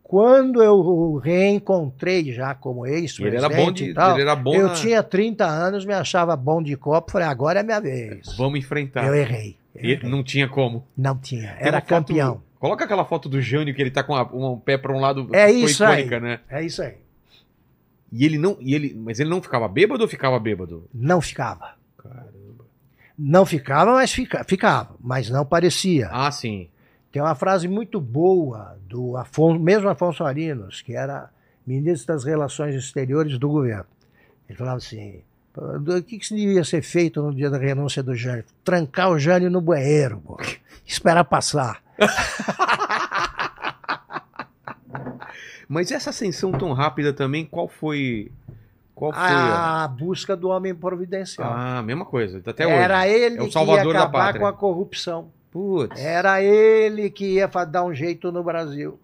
Quando 0.03 0.63
eu 0.63 0.75
o 0.79 1.19
reencontrei 1.19 2.33
já 2.33 2.55
como 2.55 2.87
E 2.87 2.91
ex-presidente 2.91 3.45
Ele 3.45 3.55
era 3.55 3.65
bom 3.65 3.73
de. 3.73 3.95
tal, 3.95 4.13
ele 4.13 4.23
era 4.23 4.37
bom 4.37 4.55
eu 4.55 4.69
na- 4.69 4.73
tinha 4.75 5.03
30 5.03 5.45
anos, 5.47 5.85
me 5.85 5.93
achava 5.93 6.35
bom 6.37 6.63
de 6.63 6.77
copo, 6.77 7.13
falei, 7.13 7.29
agora 7.29 7.61
é 7.61 7.63
minha 7.63 7.81
vez. 7.81 8.35
Vamos 8.37 8.59
enfrentar. 8.59 9.07
Eu 9.07 9.15
errei. 9.15 9.57
eu 9.75 9.85
E 9.85 9.93
errei. 9.93 10.09
não 10.11 10.23
tinha 10.23 10.49
como. 10.49 10.87
Não 10.97 11.17
tinha, 11.19 11.55
Tem 11.57 11.67
era 11.69 11.81
foto- 11.81 11.89
campeão. 11.89 12.43
Coloca 12.59 12.85
aquela 12.85 13.05
foto 13.05 13.29
do 13.29 13.41
Jânio 13.41 13.75
que 13.75 13.81
ele 13.81 13.91
tá 13.91 14.03
com 14.03 14.15
a- 14.15 14.23
um 14.33 14.59
pé 14.59 14.77
pra 14.77 14.93
um 14.93 15.01
lado. 15.01 15.29
É 15.33 15.49
ficou 15.49 15.65
isso 15.69 15.85
aí. 15.85 15.93
icônica, 16.01 16.21
né? 16.21 16.41
É 16.49 16.63
isso 16.65 16.83
aí. 16.83 16.95
E 18.11 18.25
ele 18.25 18.39
não. 18.39 18.57
E 18.61 18.75
ele, 18.75 18.95
mas 18.95 19.21
ele 19.21 19.31
não 19.31 19.41
ficava 19.43 19.69
bêbado 19.69 20.03
ou 20.03 20.09
ficava 20.09 20.39
bêbado? 20.39 20.89
Não 20.93 21.21
ficava. 21.21 21.75
Caramba. 21.97 22.65
Não 23.19 23.45
ficava, 23.45 23.93
mas 23.93 24.13
fica, 24.13 24.45
ficava, 24.45 24.95
mas 25.01 25.29
não 25.29 25.45
parecia. 25.45 26.09
Ah, 26.11 26.31
sim. 26.31 26.69
Tem 27.13 27.21
uma 27.23 27.35
frase 27.35 27.67
muito 27.69 28.01
boa 28.01 28.79
do 28.89 29.17
Afonso, 29.17 29.59
mesmo 29.61 29.89
Afonso 29.89 30.25
Arinos, 30.25 30.83
que 30.83 30.95
era 30.95 31.31
ministro 31.67 32.15
das 32.15 32.25
Relações 32.25 32.75
Exteriores 32.75 33.39
do 33.39 33.49
governo. 33.49 33.87
Ele 34.49 34.57
falava 34.59 34.77
assim: 34.79 35.21
o 35.59 36.03
que, 36.03 36.19
que 36.19 36.27
se 36.27 36.35
devia 36.35 36.63
ser 36.65 36.83
feito 36.83 37.21
no 37.21 37.35
dia 37.35 37.51
da 37.51 37.59
renúncia 37.59 38.03
do 38.03 38.15
Jânio? 38.15 38.45
Trancar 38.65 39.11
o 39.11 39.19
Jânio 39.19 39.51
no 39.51 39.61
banheiro, 39.61 40.21
pô. 40.25 40.39
esperar 40.87 41.25
passar. 41.25 41.83
Mas 45.69 45.91
essa 45.93 46.11
ascensão 46.11 46.53
tão 46.53 46.73
rápida 46.73 47.13
também, 47.13 47.45
qual 47.45 47.69
foi. 47.69 48.31
Qual 48.95 49.13
foi? 49.13 49.21
A 49.23 49.87
busca 49.87 50.35
do 50.35 50.49
homem 50.49 50.75
providencial. 50.75 51.53
Ah, 51.53 51.83
mesma 51.83 52.07
coisa. 52.07 52.43
Até 52.45 52.65
era 52.65 53.01
hoje. 53.01 53.13
ele 53.13 53.37
É 53.37 53.49
que 53.49 53.59
ia 53.59 53.83
acabar 53.83 54.39
com 54.39 54.47
a 54.47 54.53
corrupção. 54.53 55.31
Putz. 55.51 56.01
Era 56.01 56.43
ele 56.43 57.11
que 57.11 57.35
ia 57.35 57.47
dar 57.47 57.85
um 57.85 57.93
jeito 57.93 58.33
no 58.33 58.43
Brasil. 58.43 58.99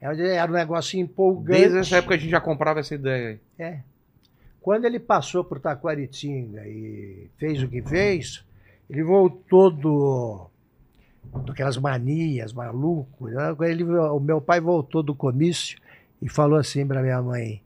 Era 0.00 0.50
um 0.50 0.54
negócio 0.54 0.98
empolgante. 0.98 1.60
Desde 1.60 1.78
essa 1.78 1.96
época 1.96 2.14
a 2.14 2.18
gente 2.18 2.30
já 2.30 2.40
comprava 2.40 2.80
essa 2.80 2.94
ideia. 2.94 3.28
aí. 3.28 3.40
É. 3.58 3.80
Quando 4.60 4.84
ele 4.84 4.98
passou 5.00 5.42
por 5.44 5.58
Taquaritinga 5.58 6.66
e 6.66 7.28
fez 7.38 7.62
o 7.62 7.68
que 7.68 7.80
fez, 7.82 8.44
ele 8.88 9.02
voltou 9.02 9.70
do, 9.70 10.46
do 11.44 11.52
aquelas 11.52 11.76
manias, 11.78 12.52
maluco. 12.52 13.28
né? 13.28 13.54
Ele- 13.62 13.84
o 13.84 14.20
meu 14.20 14.40
pai 14.40 14.60
voltou 14.60 15.02
do 15.02 15.14
comício 15.14 15.78
e 16.20 16.28
falou 16.28 16.58
assim 16.58 16.86
para 16.86 17.00
minha 17.02 17.22
mãe: 17.22 17.62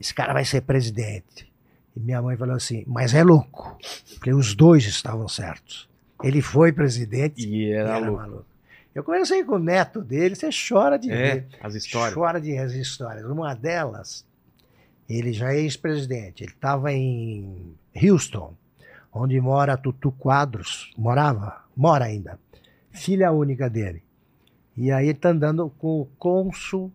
esse 0.00 0.12
cara 0.12 0.32
vai 0.32 0.44
ser 0.44 0.62
presidente. 0.62 1.50
E 1.94 2.00
minha 2.00 2.20
mãe 2.20 2.36
falou 2.36 2.56
assim: 2.56 2.82
mas 2.86 3.14
é 3.14 3.22
louco, 3.22 3.78
porque 4.14 4.32
os 4.32 4.54
dois 4.54 4.84
estavam 4.84 5.28
certos. 5.28 5.88
Ele 6.24 6.40
foi 6.42 6.72
presidente 6.72 7.46
E 7.46 7.66
e 7.66 7.72
era 7.72 7.90
era 7.90 7.98
louco. 7.98 8.16
maluco. 8.16 8.46
Eu 8.94 9.02
conversei 9.02 9.42
com 9.42 9.54
o 9.54 9.58
neto 9.58 10.02
dele, 10.02 10.34
você 10.34 10.50
chora 10.68 10.98
de 10.98 11.10
É, 11.10 11.16
ver. 11.36 11.46
as 11.62 11.74
histórias. 11.74 12.14
Chora 12.14 12.40
de 12.40 12.56
as 12.58 12.72
histórias. 12.72 13.24
Uma 13.24 13.54
delas, 13.54 14.24
ele 15.16 15.32
já 15.32 15.52
é 15.52 15.60
ex-presidente. 15.60 16.44
Ele 16.44 16.52
estava 16.52 16.92
em 16.92 17.74
Houston, 17.94 18.54
onde 19.12 19.40
mora 19.40 19.76
Tutu 19.76 20.12
Quadros. 20.12 20.92
Morava, 20.96 21.64
mora 21.76 22.04
ainda. 22.06 22.38
Filha 22.90 23.32
única 23.32 23.68
dele. 23.68 24.02
E 24.76 24.90
aí 24.90 25.08
está 25.08 25.30
andando 25.30 25.68
com 25.78 26.00
o 26.02 26.06
cônsul 26.18 26.90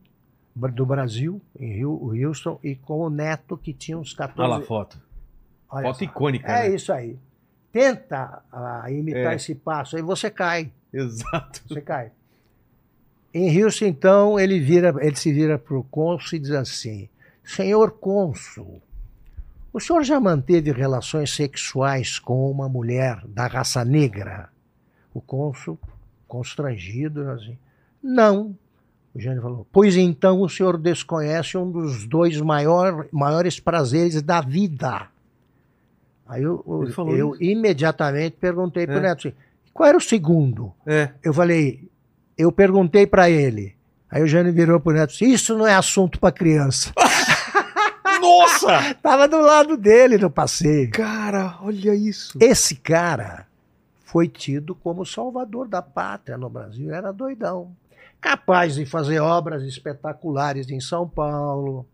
do 0.56 0.86
Brasil, 0.86 1.40
em 1.60 1.84
Houston, 1.86 2.60
e 2.64 2.76
com 2.76 3.00
o 3.02 3.10
neto 3.10 3.56
que 3.58 3.72
tinha 3.74 3.98
uns 3.98 4.14
14 4.14 4.40
Olha 4.42 4.50
lá 4.50 4.58
a 4.58 4.66
foto. 4.66 5.00
Olha 5.70 5.84
foto 5.88 6.00
só. 6.00 6.06
icônica, 6.06 6.52
É 6.52 6.70
né? 6.70 6.76
isso 6.76 6.92
aí. 6.92 7.18
Tenta 7.72 8.42
ah, 8.52 8.86
imitar 8.90 9.34
É. 9.34 9.36
esse 9.36 9.54
passo, 9.54 9.96
aí 9.98 10.02
você 10.02 10.32
cai. 10.32 10.72
Exato. 10.92 11.62
Você 11.68 11.82
cai. 11.82 12.12
Em 13.34 13.62
Houston, 13.64 13.86
então, 13.86 14.40
ele, 14.40 14.60
vira, 14.60 14.96
ele 15.00 15.16
se 15.16 15.32
vira 15.32 15.60
para 15.60 15.78
o 15.78 15.84
cônsul 15.84 16.38
e 16.38 16.42
diz 16.42 16.52
assim: 16.52 17.08
Senhor 17.48 17.92
cônsul, 17.92 18.82
o 19.72 19.80
senhor 19.80 20.04
já 20.04 20.20
manteve 20.20 20.72
relações 20.72 21.34
sexuais 21.34 22.20
com 22.20 22.52
uma 22.52 22.68
mulher 22.68 23.22
da 23.28 23.48
raça 23.48 23.86
negra? 23.86 24.50
O 25.14 25.22
cônsul, 25.22 25.80
constrangido, 26.28 27.30
assim: 27.32 27.58
Não. 28.04 28.56
O 29.16 29.20
Jânio 29.20 29.42
falou: 29.42 29.68
Pois 29.72 29.96
então 29.96 30.42
o 30.42 30.50
senhor 30.50 30.78
desconhece 30.78 31.58
um 31.58 31.72
dos 31.72 32.06
dois 32.06 32.40
maior, 32.42 33.08
maiores 33.12 33.60
prazeres 33.60 34.22
da 34.22 34.42
vida. 34.42 35.08
Aí 36.28 36.44
eu, 36.44 36.64
eu- 36.68 36.84
eu 37.18 37.36
imediatamente 37.40 38.36
perguntei 38.40 38.86
para 38.86 38.96
o 38.96 39.00
É. 39.00 39.02
Neto 39.02 39.28
assim, 39.30 39.38
qual 39.74 39.88
era 39.90 39.98
o 39.98 40.02
segundo? 40.02 40.74
É. 40.86 41.12
Eu 41.24 41.34
falei, 41.34 41.88
eu 42.38 42.52
perguntei 42.52 43.08
para 43.08 43.30
ele. 43.30 43.74
Aí 44.12 44.22
o 44.22 44.28
Jânio 44.28 44.54
virou 44.54 44.80
pro 44.80 44.94
Neto 44.94 45.12
e 45.12 45.14
disse, 45.14 45.26
isso 45.34 45.58
não 45.58 45.66
é 45.66 45.74
assunto 45.74 46.20
para 46.20 46.32
criança. 46.32 46.92
Nossa! 48.20 48.94
Tava 49.02 49.28
do 49.28 49.40
lado 49.40 49.78
dele 49.78 50.18
no 50.18 50.30
passeio. 50.30 50.92
Cara, 50.92 51.58
olha 51.62 51.94
isso. 51.96 52.38
Esse 52.42 52.76
cara 52.76 53.48
foi 54.06 54.28
tido 54.28 54.74
como 54.74 55.06
salvador 55.06 55.68
da 55.68 55.82
pátria 55.82 56.38
no 56.38 56.50
Brasil, 56.50 56.94
era 56.94 57.12
doidão. 57.12 57.72
Capaz 58.22 58.76
de 58.76 58.86
fazer 58.86 59.20
obras 59.20 59.64
espetaculares 59.64 60.70
em 60.70 60.80
São 60.80 61.08
Paulo, 61.08 61.86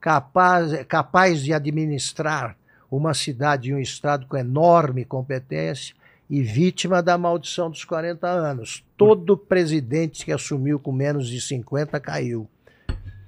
capaz, 0.00 0.84
capaz 0.86 1.42
de 1.42 1.52
administrar 1.52 2.56
uma 2.90 3.14
cidade 3.14 3.70
e 3.70 3.74
um 3.74 3.78
estado 3.78 4.26
com 4.26 4.36
enorme 4.36 5.04
competência 5.04 5.94
e 6.28 6.42
vítima 6.42 7.02
da 7.02 7.18
maldição 7.18 7.70
dos 7.70 7.84
40 7.84 8.26
anos. 8.26 8.84
Todo 8.96 9.36
presidente 9.36 10.24
que 10.24 10.32
assumiu 10.32 10.78
com 10.78 10.92
menos 10.92 11.28
de 11.28 11.40
50 11.40 11.98
caiu. 12.00 12.48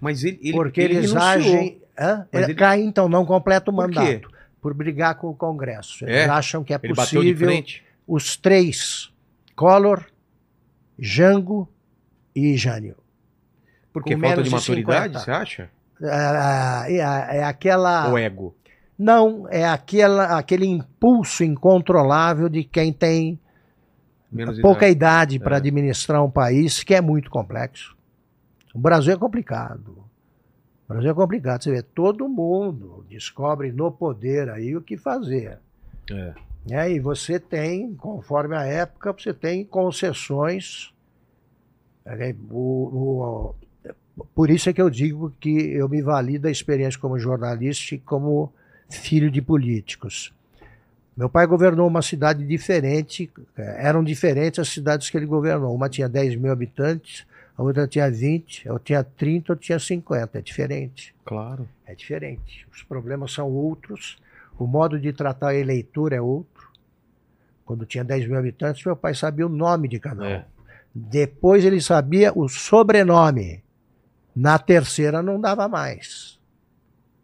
Mas 0.01 0.23
ele, 0.23 0.39
ele 0.43 0.53
porque 0.53 0.81
ele 0.81 0.97
eles 0.97 1.13
renunciou. 1.13 1.57
agem. 1.57 1.83
Hã? 1.99 2.27
Mas 2.33 2.45
Ele 2.45 2.55
cai, 2.55 2.81
então, 2.83 3.09
não 3.09 3.25
completa 3.25 3.71
o 3.71 3.75
Por 3.75 3.91
quê? 3.91 3.99
mandato. 3.99 4.31
Por 4.61 4.75
brigar 4.75 5.15
com 5.17 5.29
o 5.29 5.35
Congresso. 5.35 6.05
Eles 6.05 6.17
É? 6.17 6.29
acham 6.29 6.63
que 6.65 6.75
é 6.75 6.81
Ele 6.83 6.95
possível 6.95 7.63
os 8.07 8.37
três, 8.37 9.11
Collor, 9.55 10.05
Jango 10.99 11.69
e 12.35 12.57
Jânio. 12.57 12.97
Porque 13.93 14.15
com 14.15 14.21
falta 14.21 14.43
de 14.43 14.49
de 14.49 14.55
maturidade, 14.55 15.15
50. 15.19 15.19
você 15.21 15.31
acha? 15.31 15.71
Ah, 16.03 16.85
é, 16.87 17.39
é 17.39 17.45
aquela. 17.45 18.09
Ou 18.11 18.19
ego? 18.19 18.55
Não, 18.99 19.47
é 19.51 19.65
aquela, 19.65 20.39
aquele 20.39 20.67
impulso 20.67 21.43
incontrolável 21.45 22.49
de 22.49 22.65
quem 22.65 22.93
tem 22.93 23.39
Menos 24.31 24.59
pouca 24.61 24.89
idade. 24.89 25.37
idade 25.37 25.39
para 25.39 25.57
É. 25.57 25.59
administrar 25.59 26.23
um 26.25 26.31
país 26.31 26.83
que 26.83 26.95
é 26.95 27.01
muito 27.01 27.31
complexo. 27.31 27.97
O 28.75 28.79
Brasil 28.79 29.15
é 29.15 29.17
complicado. 29.17 30.05
O 30.89 30.93
Brasil 30.93 31.11
é 31.11 31.15
complicado. 31.15 31.63
Você 31.63 31.71
vê, 31.71 31.83
todo 31.83 32.29
mundo 32.29 33.05
descobre 33.09 33.73
no 33.73 33.91
poder 33.91 34.49
aí 34.51 34.77
o 34.77 34.81
que 34.83 34.97
fazer. 34.97 35.59
É. 36.11 36.35
né? 36.69 36.93
E 36.93 37.01
você 37.01 37.39
tem, 37.41 37.95
conforme 37.95 38.57
a 38.57 38.63
época, 38.65 39.13
você 39.13 39.35
tem 39.35 39.65
concessões. 39.65 40.93
É, 42.05 42.35
o- 42.51 42.55
o- 42.55 44.25
por 44.35 44.49
isso 44.51 44.69
é 44.69 44.73
que 44.73 44.81
eu 44.81 44.89
digo 44.89 45.33
que 45.41 45.51
eu 45.73 45.89
me 45.89 46.01
vali 46.01 46.39
da 46.39 46.51
experiência 46.51 46.99
como 47.01 47.19
jornalista 47.19 47.95
e 47.95 47.99
como 47.99 48.53
filho 48.89 49.31
de 49.31 49.43
políticos. 49.43 50.33
Meu 51.17 51.29
pai 51.29 51.47
governou 51.47 51.87
uma 51.89 52.03
cidade 52.03 52.47
diferente, 52.47 53.31
eh, 53.57 53.77
eram 53.87 54.05
diferentes 54.05 54.59
as 54.61 54.69
cidades 54.69 55.09
que 55.11 55.17
ele 55.17 55.27
governou. 55.27 55.75
Uma 55.75 55.89
tinha 55.89 56.09
10 56.09 56.37
mil 56.37 56.53
habitantes, 56.53 57.27
a 57.57 57.63
outra 57.63 57.87
tinha 57.87 58.11
20, 58.11 58.67
eu 58.67 58.79
tinha 58.79 59.03
30, 59.03 59.53
eu 59.53 59.57
tinha 59.57 59.79
50. 59.79 60.39
É 60.39 60.43
diferente. 60.43 61.15
Claro. 61.25 61.67
É 61.87 61.95
diferente. 61.95 62.67
Os 62.71 62.83
problemas 62.83 63.33
são 63.33 63.51
outros. 63.51 64.19
O 64.59 64.67
modo 64.67 64.99
de 64.99 65.13
tratar 65.13 65.49
a 65.49 65.55
eleitor 65.55 66.13
é 66.13 66.21
outro. 66.21 66.71
Quando 67.65 67.87
tinha 67.87 68.05
10 68.05 68.29
mil 68.29 68.39
habitantes, 68.39 68.85
meu 68.85 68.95
pai 68.95 69.15
sabia 69.15 69.47
o 69.47 69.49
nome 69.49 69.89
de 69.89 69.99
cada 69.99 70.23
um. 70.23 70.27
É. 70.27 70.45
Depois 70.95 71.65
ele 71.65 71.81
sabia 71.81 72.33
o 72.35 72.49
sobrenome. 72.49 73.63
Na 74.35 74.59
terceira 74.59 75.23
não 75.23 75.41
dava 75.41 75.67
mais. 75.67 76.39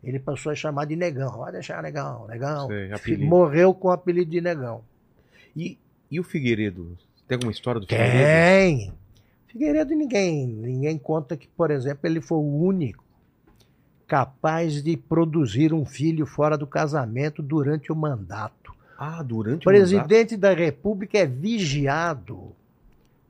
Ele 0.03 0.19
passou 0.19 0.51
a 0.51 0.55
chamar 0.55 0.87
de 0.87 0.97
negão. 0.97 1.39
Vai 1.39 1.53
deixar 1.53 1.83
negão, 1.83 2.27
negão. 2.27 2.69
Sei. 3.03 3.19
Morreu 3.19 3.75
com 3.75 3.89
o 3.89 3.93
apelido 3.93 4.31
de 4.31 4.41
negão. 4.41 4.83
E, 5.55 5.79
e 6.11 6.19
o 6.19 6.25
Figueiredo? 6.25 6.97
Tem 7.29 7.37
alguma 7.37 7.53
história 7.53 7.81
do 7.81 7.87
Figueiredo? 7.87 8.19
Tem. 8.19 8.93
Figueiredo 9.53 9.95
ninguém, 9.95 10.47
ninguém 10.47 10.97
conta 10.99 11.37
que, 11.37 11.47
por 11.47 11.71
exemplo, 11.71 12.01
ele 12.05 12.23
foi 12.23 12.39
o 12.39 12.65
único 12.65 13.05
capaz 14.07 14.83
de 14.83 14.97
produzir 14.97 15.73
um 15.75 15.85
filho 15.85 16.25
fora 16.27 16.57
do 16.57 16.67
casamento 16.67 17.43
durante 17.43 17.93
o 17.93 17.97
mandato. 17.97 18.73
Ah, 18.99 19.23
durante 19.23 19.67
O 19.67 19.71
o 19.71 19.73
mandato? 19.73 19.91
presidente 19.91 20.37
da 20.39 20.55
República 20.55 21.19
é 21.19 21.27
vigiado 21.27 22.53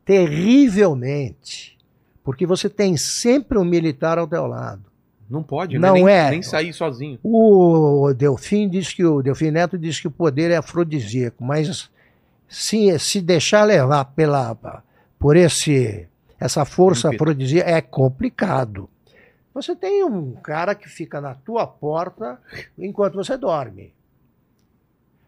terrivelmente, 0.05 1.77
porque 2.23 2.47
você 2.47 2.69
tem 2.69 2.97
sempre 2.97 3.59
um 3.59 3.65
militar 3.65 4.17
ao 4.19 4.27
teu 4.27 4.47
lado. 4.47 4.83
Não 5.29 5.43
pode, 5.43 5.79
Não 5.79 5.95
né? 5.95 6.03
Nem, 6.03 6.09
é. 6.09 6.31
nem 6.31 6.43
sair 6.43 6.73
sozinho. 6.73 7.19
O 7.23 8.13
Delfim 8.15 8.69
diz 8.69 8.93
que 8.93 9.05
o 9.05 9.23
Delfim 9.23 9.51
Neto 9.51 9.79
diz 9.79 9.99
que 9.99 10.07
o 10.07 10.11
poder 10.11 10.51
é 10.51 10.57
afrodisíaco, 10.57 11.43
mas 11.43 11.91
se, 12.49 12.97
se 12.99 13.21
deixar 13.21 13.65
levar 13.65 14.05
pela 14.05 14.83
por 15.19 15.37
esse 15.37 16.07
essa 16.43 16.65
força 16.65 17.11
afrodisíaca 17.11 17.71
é 17.71 17.81
complicado. 17.81 18.91
Você 19.55 19.77
tem 19.77 20.03
um 20.03 20.33
cara 20.33 20.75
que 20.75 20.89
fica 20.89 21.21
na 21.21 21.35
tua 21.35 21.67
porta 21.67 22.39
enquanto 22.77 23.15
você 23.15 23.37
dorme. 23.37 23.95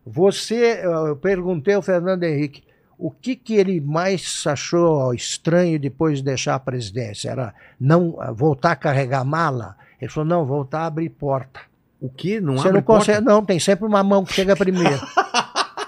Você, 0.04 0.80
eu 0.82 1.16
perguntei 1.16 1.74
ao 1.74 1.82
Fernando 1.82 2.24
Henrique 2.24 2.64
o 2.98 3.10
que, 3.10 3.36
que 3.36 3.54
ele 3.54 3.80
mais 3.80 4.42
achou 4.46 5.14
estranho 5.14 5.78
depois 5.78 6.18
de 6.18 6.24
deixar 6.24 6.56
a 6.56 6.60
presidência. 6.60 7.30
Era 7.30 7.54
não 7.78 8.16
voltar 8.34 8.72
a 8.72 8.76
carregar 8.76 9.24
mala? 9.24 9.76
Ele 10.00 10.10
falou, 10.10 10.28
não, 10.28 10.44
voltar 10.44 10.80
a 10.80 10.86
abrir 10.86 11.10
porta. 11.10 11.60
O 12.00 12.08
quê? 12.08 12.40
Não 12.40 12.54
Você 12.54 12.68
abre 12.68 12.80
não 12.80 12.82
consegue. 12.82 13.18
porta? 13.18 13.32
Não, 13.32 13.44
tem 13.44 13.60
sempre 13.60 13.86
uma 13.86 14.02
mão 14.02 14.24
que 14.24 14.32
chega 14.32 14.56
primeiro. 14.56 15.00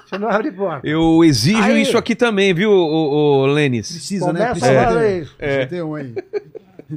Você 0.06 0.18
não 0.18 0.28
abre 0.28 0.52
porta. 0.52 0.86
Eu 0.86 1.24
exijo 1.24 1.60
Aí- 1.62 1.82
isso 1.82 1.98
aqui 1.98 2.14
também, 2.14 2.54
viu, 2.54 2.70
ô, 2.70 3.42
ô, 3.42 3.46
Lênis? 3.46 3.90
Precisa, 3.90 4.32
né? 4.32 4.40
Começa 4.48 4.52
Precisa 4.60 4.80
a 4.80 4.86
ter, 4.86 4.94
fazer 4.94 5.22
isso. 5.22 5.36
precisa 5.36 5.66
ter 5.66 5.82
um 5.82 5.94
aí. 5.96 6.14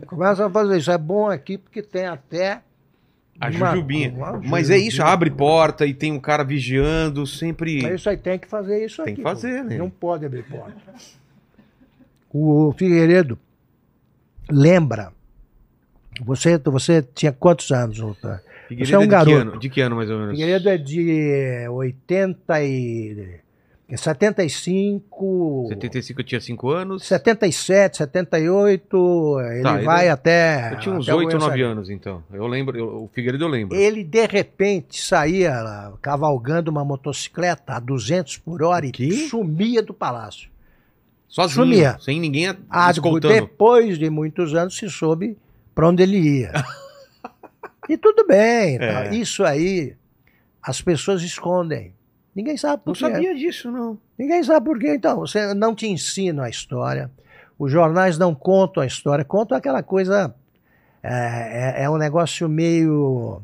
Começa 0.05 0.45
a 0.45 0.49
fazer 0.49 0.77
isso. 0.77 0.91
É 0.91 0.97
bom 0.97 1.27
aqui 1.29 1.57
porque 1.57 1.81
tem 1.81 2.05
até. 2.05 2.61
A 3.41 3.47
uma- 3.49 3.71
Jujubinha. 3.71 4.11
uma 4.13 4.39
Mas 4.43 4.69
é 4.69 4.77
isso, 4.77 5.01
abre 5.01 5.31
porta 5.31 5.85
e 5.85 5.93
tem 5.93 6.11
um 6.11 6.19
cara 6.19 6.43
vigiando, 6.43 7.25
sempre. 7.25 7.81
Mas 7.81 7.95
isso 8.01 8.09
aí 8.09 8.17
tem 8.17 8.37
que 8.37 8.47
fazer 8.47 8.85
isso 8.85 8.97
Tem 9.03 9.13
aqui. 9.13 9.15
que 9.15 9.23
fazer, 9.23 9.63
pô. 9.63 9.69
né? 9.69 9.77
Não 9.77 9.89
pode 9.89 10.25
abrir 10.25 10.43
porta. 10.43 10.75
O 12.31 12.73
Figueiredo 12.77 13.39
lembra. 14.49 15.11
Você, 16.21 16.57
você 16.57 17.01
tinha 17.01 17.31
quantos 17.31 17.71
anos, 17.71 17.97
Luta? 17.97 18.43
Figueiredo 18.69 18.87
Você 18.89 18.95
é 18.95 18.97
um 18.99 19.01
de 19.01 19.07
garoto. 19.07 19.29
Que 19.31 19.41
ano? 19.41 19.59
De 19.59 19.69
que 19.69 19.81
ano, 19.81 19.95
mais 19.97 20.09
ou 20.09 20.17
menos? 20.19 20.31
Figueiredo 20.37 20.69
é 20.69 20.77
de 20.77 21.67
80 21.69 22.63
e. 22.63 23.39
75. 23.97 25.65
75 25.69 26.21
eu 26.21 26.23
tinha 26.25 26.39
5 26.39 26.69
anos. 26.69 27.05
77, 27.07 27.97
78, 27.97 29.37
ele 29.51 29.63
Tá, 29.63 29.75
ele- 29.75 29.83
vai 29.85 30.09
até. 30.09 30.73
Eu 30.73 30.79
tinha 30.79 30.95
uns 30.95 31.07
até 31.09 31.15
o 31.15 31.17
8 31.17 31.33
ou 31.33 31.39
9 31.39 31.45
aniversário. 31.53 31.65
anos, 31.67 31.89
então. 31.89 32.23
Eu 32.31 32.45
lembro, 32.47 32.77
eu- 32.77 33.03
o 33.03 33.09
Figueiredo 33.11 33.43
eu 33.43 33.47
lembro. 33.49 33.75
Ele, 33.75 34.03
de 34.03 34.25
repente, 34.27 35.01
saía 35.01 35.59
lá, 35.61 35.93
cavalgando 36.01 36.69
uma 36.69 36.85
motocicleta 36.85 37.73
a 37.73 37.79
200 37.79 38.37
por 38.37 38.61
hora 38.63 38.85
e 38.85 39.11
sumia 39.27 39.81
do 39.81 39.93
palácio. 39.93 40.49
Sozinho, 41.27 41.63
sumia. 41.65 41.97
sem 41.99 42.19
ninguém 42.19 42.55
Ah, 42.69 42.89
escoltando. 42.91 43.33
depois 43.33 43.97
de 43.97 44.09
muitos 44.09 44.53
anos 44.55 44.75
se 44.77 44.89
soube 44.89 45.37
para 45.75 45.87
onde 45.89 46.01
ele 46.03 46.17
ia. 46.41 46.51
e 47.89 47.97
tudo 47.97 48.25
bem. 48.25 48.75
É. 48.75 48.77
tá? 48.77 49.05
Isso 49.07 49.43
aí 49.43 49.95
as 50.61 50.81
pessoas 50.81 51.21
escondem. 51.21 51.93
Ninguém 52.35 52.55
sabe 52.57 52.83
por 52.83 52.89
Não 52.89 52.93
quê. 52.93 52.99
sabia 53.15 53.35
disso, 53.35 53.71
não. 53.71 53.97
Ninguém 54.17 54.43
sabe 54.43 54.65
por 54.65 54.79
quê. 54.79 54.93
Então, 54.95 55.17
você 55.19 55.53
não 55.53 55.73
te 55.75 55.87
ensina 55.87 56.43
a 56.45 56.49
história. 56.49 57.09
Os 57.57 57.71
jornais 57.71 58.17
não 58.17 58.33
contam 58.35 58.81
a 58.83 58.85
história. 58.85 59.25
Contam 59.25 59.57
aquela 59.57 59.81
coisa. 59.83 60.33
É, 61.03 61.79
é- 61.81 61.83
é 61.83 61.89
um 61.89 61.97
negócio 61.97 62.47
meio. 62.47 63.41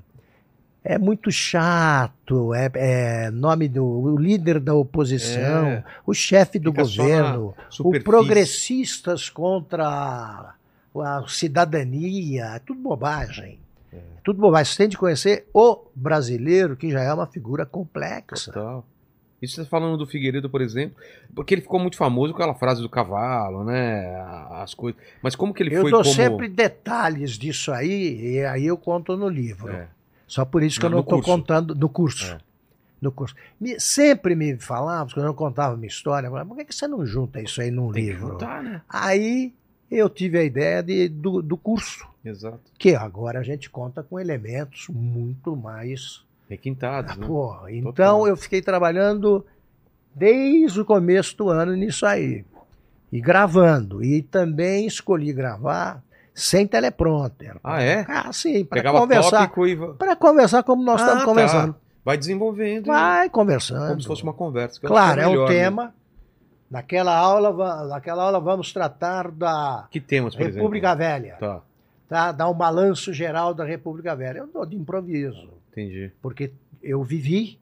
É 0.83 0.97
muito 0.99 1.31
chato. 1.31 2.53
É, 2.53 2.69
é 2.75 3.31
nome 3.31 3.67
do 3.67 3.83
o 3.85 4.17
líder 4.17 4.59
da 4.59 4.73
oposição, 4.75 5.67
É. 5.67 5.83
o 6.05 6.13
chefe 6.13 6.59
do 6.59 6.71
Fica 6.71 6.83
governo, 6.83 7.53
o 7.79 7.99
progressistas 8.03 9.29
contra 9.29 10.53
a 10.95 11.23
cidadania, 11.27 12.45
é 12.55 12.59
tudo 12.59 12.79
bobagem. 12.81 13.59
É. 13.95 14.01
Tudo 14.23 14.39
bobagem. 14.41 14.71
Você 14.71 14.77
tem 14.77 14.89
de 14.89 14.97
conhecer 14.97 15.47
o 15.53 15.81
brasileiro, 15.95 16.75
que 16.75 16.89
já 16.91 17.01
é 17.01 17.13
uma 17.13 17.27
figura 17.27 17.65
complexa. 17.65 18.51
Total. 18.51 18.85
Isso 19.41 19.55
você 19.55 19.63
tá 19.63 19.69
falando 19.69 19.97
do 19.97 20.07
Figueiredo, 20.07 20.49
por 20.49 20.61
exemplo, 20.61 20.95
porque 21.35 21.53
ele 21.53 21.61
ficou 21.61 21.79
muito 21.79 21.97
famoso 21.97 22.33
com 22.33 22.39
aquela 22.41 22.55
frase 22.55 22.81
do 22.81 22.89
cavalo, 22.89 23.63
né? 23.63 24.15
As 24.51 24.73
coisas. 24.73 24.99
Mas 25.21 25.35
como 25.35 25.53
que 25.53 25.61
ele 25.61 25.75
eu 25.75 25.81
foi 25.81 25.91
dou 25.91 26.01
como... 26.01 26.15
sempre 26.15 26.47
detalhes 26.47 27.31
disso 27.37 27.71
aí, 27.71 28.37
e 28.37 28.45
aí 28.45 28.65
eu 28.65 28.77
conto 28.77 29.15
no 29.15 29.29
livro. 29.29 29.71
É. 29.71 29.87
Só 30.25 30.43
por 30.45 30.63
isso 30.63 30.79
que 30.79 30.85
No- 30.85 30.91
eu 30.93 30.95
não 30.95 30.99
estou 31.01 31.21
contando 31.21 31.75
no 31.75 31.87
curso. 31.89 32.33
É. 32.33 32.37
No 32.99 33.11
curso. 33.11 33.35
Me- 33.59 33.79
sempre 33.79 34.33
me 34.35 34.55
falavam, 34.57 35.13
quando 35.13 35.27
eu 35.27 35.33
contava 35.33 35.75
minha 35.75 35.89
história, 35.89 36.29
falavam, 36.29 36.47
por 36.49 36.57
que, 36.57 36.65
que 36.65 36.73
você 36.73 36.87
não 36.87 37.05
junta 37.05 37.39
isso 37.41 37.61
aí 37.61 37.69
num 37.69 37.91
Tem 37.91 38.05
livro? 38.05 38.29
juntar, 38.29 38.63
né? 38.63 38.81
Aí 38.89 39.53
eu 39.91 40.09
tive 40.09 40.39
a 40.39 40.43
ideia 40.43 40.81
de, 40.81 41.07
do, 41.09 41.41
do 41.43 41.55
curso, 41.57 42.07
Exato. 42.25 42.59
que 42.77 42.95
agora 42.95 43.39
a 43.39 43.43
gente 43.43 43.69
conta 43.69 44.01
com 44.03 44.19
elementos 44.19 44.87
muito 44.89 45.55
mais. 45.55 46.23
Requintados, 46.49 47.15
né? 47.17 47.25
Pô, 47.25 47.55
então 47.69 47.91
Total. 47.91 48.27
eu 48.27 48.35
fiquei 48.37 48.61
trabalhando 48.61 49.45
desde 50.13 50.79
o 50.81 50.85
começo 50.85 51.35
do 51.37 51.49
ano 51.49 51.73
nisso 51.75 52.05
aí. 52.05 52.45
E 53.11 53.19
gravando. 53.21 54.03
E 54.03 54.21
também 54.21 54.85
escolhi 54.85 55.31
gravar 55.33 56.03
sem 56.33 56.67
teleprompter. 56.67 57.55
Ah, 57.63 57.81
é? 57.81 58.05
Ah, 58.07 58.31
sim, 58.33 58.63
para 58.65 58.79
Pegava 58.79 58.99
conversar. 58.99 59.51
e 59.67 59.93
Para 59.97 60.15
conversar 60.15 60.63
como 60.63 60.83
nós 60.83 61.01
Ah, 61.01 61.03
estamos 61.05 61.23
tá. 61.23 61.25
conversando. 61.29 61.75
vai 62.03 62.17
desenvolvendo. 62.17 62.85
Vai 62.87 63.29
conversando. 63.29 63.87
Como 63.87 64.01
se 64.01 64.07
fosse 64.07 64.21
uma 64.23 64.33
conversa. 64.33 64.79
Claro, 64.81 65.21
é 65.21 65.23
que 65.23 65.37
um 65.37 65.41
né? 65.43 65.47
tema. 65.47 65.93
Naquela 66.69 67.15
aula, 67.15 67.85
naquela 67.87 68.23
aula 68.23 68.39
vamos 68.39 68.73
tratar 68.73 69.31
da 69.31 69.87
Que 69.89 69.99
temas, 70.01 70.35
por 70.35 70.45
República 70.45 70.93
Velha. 70.95 71.27
exemplo? 71.37 71.47
Tá, 71.47 71.61
Tá? 72.07 72.31
Dar 72.31 72.49
um 72.49 72.53
balanço 72.53 73.11
geral 73.13 73.53
da 73.53 73.63
República 73.63 74.15
Velha. 74.15 74.39
Eu 74.39 74.47
dou 74.47 74.65
de 74.65 74.75
improviso, 74.75 75.49
entendi. 75.71 76.11
porque 76.21 76.51
eu 76.81 77.03
vivi 77.03 77.59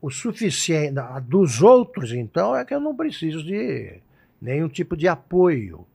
o 0.00 0.10
suficiente. 0.10 0.94
Dos 1.24 1.62
outros, 1.62 2.12
então, 2.12 2.56
é 2.56 2.64
que 2.64 2.74
eu 2.74 2.80
não 2.80 2.94
preciso 2.94 3.42
de 3.42 4.00
nenhum 4.40 4.68
tipo 4.68 4.96
de 4.96 5.08
apoio 5.08 5.86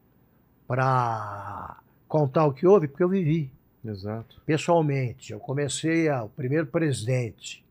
para 0.68 1.78
contar 2.08 2.46
o 2.46 2.54
que 2.54 2.66
houve, 2.66 2.88
porque 2.88 3.04
eu 3.04 3.10
vivi 3.10 3.52
Exato. 3.84 4.42
pessoalmente. 4.46 5.34
Eu 5.34 5.40
comecei 5.40 6.10
a, 6.10 6.24
o 6.24 6.30
primeiro 6.30 6.68
presidente 6.68 7.64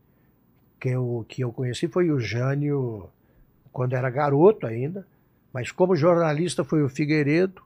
que 0.79 0.89
eu, 0.89 1.25
que 1.27 1.43
eu 1.43 1.51
conheci 1.51 1.87
foi 1.87 2.11
o 2.11 2.19
Jânio, 2.19 3.09
quando 3.71 3.93
era 3.93 4.09
garoto 4.09 4.65
ainda, 4.65 5.05
mas 5.53 5.71
como 5.71 5.95
jornalista 5.95 6.63
foi 6.63 6.83
o 6.83 6.89
Figueiredo, 6.89 7.61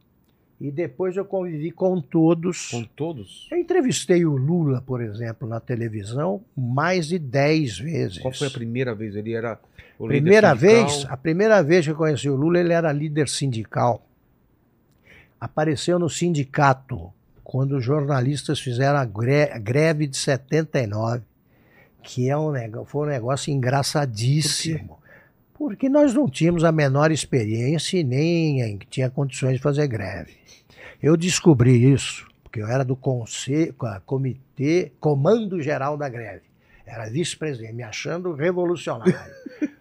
e 0.60 0.72
depois 0.72 1.18
eu 1.18 1.26
convivi 1.26 1.70
com 1.72 2.00
todos. 2.00 2.70
Com 2.72 2.84
todos? 2.84 3.48
Eu 3.52 3.58
entrevistei 3.58 4.26
o 4.26 4.36
Lula, 4.38 4.82
por 4.82 5.02
exemplo, 5.02 5.48
na 5.48 5.60
televisão 5.60 6.42
mais 6.56 7.08
de 7.08 7.20
10 7.20 7.78
vezes. 7.80 8.20
Qual 8.20 8.34
foi 8.34 8.48
a 8.48 8.52
primeira 8.52 8.96
vez? 8.96 9.16
Ele 9.16 9.34
era 9.34 9.60
o 10.00 10.08
líder 10.08 10.22
Primeira 10.22 10.50
sindical? 10.56 10.88
vez, 10.88 11.06
a 11.10 11.18
primeira 11.18 11.62
vez 11.64 11.86
que 11.86 11.92
eu 11.92 11.96
conheci 11.96 12.30
o 12.30 12.36
Lula, 12.36 12.60
ele 12.60 12.72
era 12.74 12.92
líder 12.92 13.28
sindical. 13.28 14.06
Apareceu 15.40 16.00
no 16.00 16.10
sindicato 16.10 17.12
quando 17.44 17.78
os 17.78 17.84
jornalistas 17.84 18.60
fizeram 18.60 18.98
a 18.98 19.06
gre- 19.06 19.52
a 19.52 19.60
greve 19.60 20.08
de 20.08 20.18
79, 20.18 21.22
que 22.02 22.30
é 22.30 22.38
um 22.38 22.54
foi 22.86 23.08
um 23.08 23.10
negócio 23.10 23.52
engraçadíssimo. 23.54 24.98
Porque 25.58 25.88
nós 25.90 26.14
não 26.14 26.30
tínhamos 26.30 26.64
a 26.64 26.72
menor 26.72 27.12
experiência 27.12 27.98
e 28.00 28.04
nem 28.04 28.78
tinha 28.90 29.10
condições 29.10 29.54
de 29.54 29.60
fazer 29.60 29.88
greve. 29.88 30.34
Eu 31.02 31.16
descobri 31.16 31.92
isso, 31.92 32.28
porque 32.44 32.62
eu 32.62 32.68
era 32.68 32.84
do 32.84 32.96
conselho, 32.96 33.74
comitê, 34.06 34.92
comando 35.00 35.62
geral 35.62 35.98
da 35.98 36.10
greve. 36.10 36.44
Era 36.86 37.10
vice-presidente, 37.10 37.74
me 37.74 37.84
achando 37.84 38.34
revolucionário. 38.34 39.16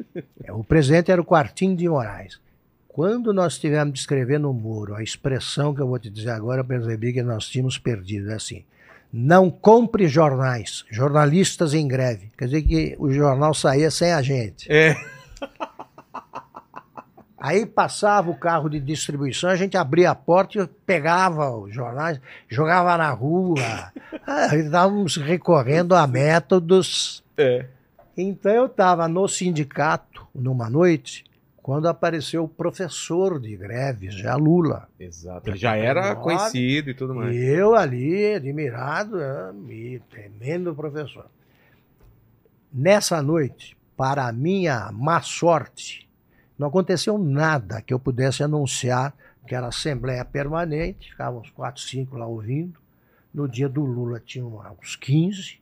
É, 0.45 0.53
O 0.53 0.63
presidente 0.63 1.11
era 1.11 1.21
o 1.21 1.25
Quartinho 1.25 1.75
de 1.75 1.89
Moraes. 1.89 2.39
Quando 2.87 3.33
nós 3.33 3.59
tivemos 3.59 3.95
de 3.95 3.99
escrever 3.99 4.39
no 4.39 4.53
muro 4.53 4.95
a 4.95 5.03
expressão 5.03 5.75
que 5.75 5.81
eu 5.81 5.89
vou 5.89 5.99
te 5.99 6.09
dizer 6.09 6.31
agora, 6.31 6.61
eu 6.61 6.65
percebi 6.65 7.13
que 7.13 7.23
nós 7.23 7.49
tínhamos 7.49 7.79
perdido. 7.79 8.31
É 8.31 8.35
assim: 8.35 8.65
não 9.13 9.51
compre 9.51 10.07
jornais, 10.07 10.85
jornalistas 10.91 11.75
em 11.75 11.89
greve. 11.89 12.31
Quer 12.39 12.45
dizer 12.45 12.63
que 12.63 12.95
o 12.99 13.11
jornal 13.11 13.55
saía 13.55 13.91
sem 13.91 14.13
a 14.13 14.23
gente. 14.23 14.71
É. 14.71 14.95
Aí 17.39 17.67
passava 17.67 18.31
o 18.31 18.37
carro 18.39 18.71
de 18.71 18.81
distribuição, 18.81 19.51
a 19.51 19.57
gente 19.57 19.77
abria 19.77 20.11
a 20.11 20.15
porta 20.15 20.59
e 20.63 20.67
pegava 20.87 21.51
os 21.55 21.75
jornais, 21.75 22.19
jogava 22.49 22.97
na 22.97 23.11
rua. 23.11 23.61
Ah, 24.27 24.57
Estávamos 24.57 25.17
recorrendo 25.19 25.95
a 25.95 26.07
métodos 26.07 27.23
É. 27.37 27.67
então 28.17 28.51
eu 28.51 28.65
estava 28.67 29.07
no 29.07 29.29
sindicato 29.29 30.27
numa 30.35 30.71
noite, 30.71 31.25
quando 31.63 31.89
apareceu 31.89 32.45
o 32.45 32.49
professor 32.49 33.39
de 33.39 33.55
greves, 33.55 34.15
já 34.15 34.35
Lula. 34.35 34.89
Exato. 34.99 35.51
Ele 35.51 35.59
já 35.59 35.77
era 35.77 36.15
conhecido 36.17 36.89
e 36.89 36.95
tudo 36.95 37.15
mais. 37.15 37.37
E 37.37 37.45
eu 37.45 37.75
ali, 37.75 38.35
admirado, 38.35 39.19
ah, 39.21 39.53
e 39.69 40.01
tremendo 40.09 40.75
professor. 40.75 41.27
Nessa 42.73 43.21
noite, 43.21 43.77
para 43.97 44.27
a 44.27 44.33
minha 44.33 44.91
má 44.93 45.21
sorte, 45.23 46.09
não 46.59 46.69
aconteceu 46.69 47.19
nada 47.19 47.81
que 47.83 47.93
eu 47.93 47.99
pudesse 47.99 48.43
anunciar, 48.43 49.13
que 49.47 49.55
era 49.55 49.67
Assembleia 49.67 50.25
Permanente, 50.25 51.11
ficavam 51.11 51.41
uns 51.41 51.51
4, 51.51 51.83
5 51.83 52.17
lá 52.17 52.27
ouvindo. 52.27 52.79
No 53.33 53.49
dia 53.49 53.69
do 53.69 53.83
Lula 53.85 54.23
tinha 54.25 54.45
uns 54.45 54.97
15, 54.97 55.59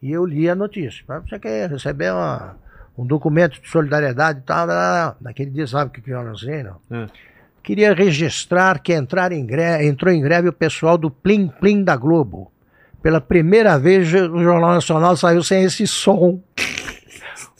e 0.00 0.10
eu 0.12 0.24
li 0.24 0.48
a 0.48 0.54
notícia. 0.54 1.04
Você 1.28 1.38
quer 1.38 1.68
receber 1.68 2.12
uma- 2.12 2.56
um 2.96 3.04
documento 3.04 3.60
de 3.60 3.68
solidariedade 3.68 4.38
e 4.38 4.42
tal? 4.42 4.66
Naquele 5.20 5.50
dia, 5.50 5.66
sabe 5.66 5.90
o 5.90 6.02
que 6.02 6.08
eu 6.10 6.20
anunciei, 6.20 6.62
não? 6.62 6.76
É. 6.90 7.06
Queria 7.62 7.92
registrar 7.92 8.78
que 8.78 8.92
entrar 8.92 9.32
em 9.32 9.44
greve, 9.44 9.86
entrou 9.88 10.14
em 10.14 10.20
greve 10.22 10.48
o 10.48 10.52
pessoal 10.52 10.96
do 10.96 11.10
Plim 11.10 11.48
Plim 11.48 11.82
da 11.82 11.96
Globo. 11.96 12.52
Pela 13.02 13.20
primeira 13.20 13.76
vez 13.78 14.08
o 14.14 14.42
Jornal 14.42 14.74
Nacional 14.74 15.16
saiu 15.16 15.42
sem 15.42 15.64
esse 15.64 15.84
som. 15.86 16.40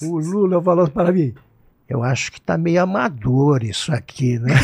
O 0.03 0.18
Lula 0.18 0.62
falou 0.62 0.88
para 0.88 1.12
mim: 1.12 1.34
Eu 1.88 2.03
acho 2.03 2.30
que 2.32 2.40
tá 2.40 2.57
meio 2.59 2.82
amador 2.82 3.62
isso 3.64 3.92
aqui, 3.92 4.38
né? 4.38 4.55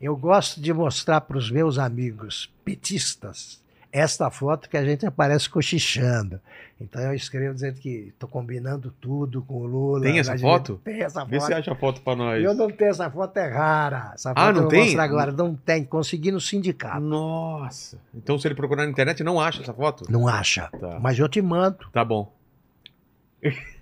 Eu 0.00 0.14
gosto 0.16 0.60
de 0.60 0.72
mostrar 0.72 1.20
para 1.22 1.38
os 1.38 1.50
meus 1.50 1.78
amigos 1.78 2.52
petistas 2.64 3.62
esta 3.90 4.30
foto 4.30 4.68
que 4.68 4.76
a 4.76 4.84
gente 4.84 5.06
aparece 5.06 5.48
cochichando. 5.48 6.38
Então 6.78 7.00
eu 7.00 7.14
escrevo 7.14 7.54
dizendo 7.54 7.80
que 7.80 8.08
estou 8.08 8.28
combinando 8.28 8.92
tudo 9.00 9.40
com 9.42 9.54
o 9.62 9.66
Lula. 9.66 10.02
Tem 10.02 10.18
essa 10.18 10.36
foto? 10.36 10.78
Tem 10.84 11.00
essa 11.00 11.24
Vê 11.24 11.38
foto. 11.40 11.46
se 11.46 11.54
acha 11.54 11.72
a 11.72 11.74
foto 11.74 12.02
pra 12.02 12.14
nós. 12.14 12.44
Eu 12.44 12.52
não 12.52 12.68
tenho 12.70 12.90
essa 12.90 13.10
foto, 13.10 13.34
é 13.38 13.48
rara. 13.48 14.10
Essa 14.14 14.28
foto 14.34 14.38
Ah, 14.38 14.52
não 14.52 14.64
eu 14.64 14.68
tem? 14.68 14.84
mostrar 14.84 15.04
agora. 15.04 15.32
Não 15.32 15.54
tem. 15.54 15.82
Consegui 15.82 16.30
no 16.30 16.40
sindicato. 16.42 17.00
Nossa. 17.00 17.98
Então 18.14 18.38
se 18.38 18.46
ele 18.46 18.54
procurar 18.54 18.84
na 18.84 18.90
internet, 18.90 19.24
não 19.24 19.40
acha 19.40 19.62
essa 19.62 19.72
foto? 19.72 20.04
Não 20.12 20.28
acha. 20.28 20.68
Tá. 20.78 20.98
Mas 21.00 21.18
eu 21.18 21.26
te 21.26 21.40
mando. 21.40 21.78
Tá 21.90 22.04
bom. 22.04 22.30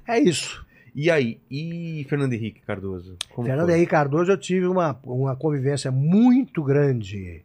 É 0.07 0.19
isso. 0.19 0.65
E 0.95 1.11
aí? 1.11 1.41
E 1.51 2.07
Fernando 2.09 2.33
Henrique 2.35 2.61
Cardoso? 2.61 3.17
Como 3.31 3.47
Fernando 3.49 3.67
foi? 3.67 3.75
Henrique 3.77 3.91
Cardoso, 3.91 4.31
eu 4.31 4.39
tive 4.39 4.67
uma, 4.67 4.99
uma 5.05 5.35
convivência 5.35 5.91
muito 5.91 6.63
grande 6.63 7.43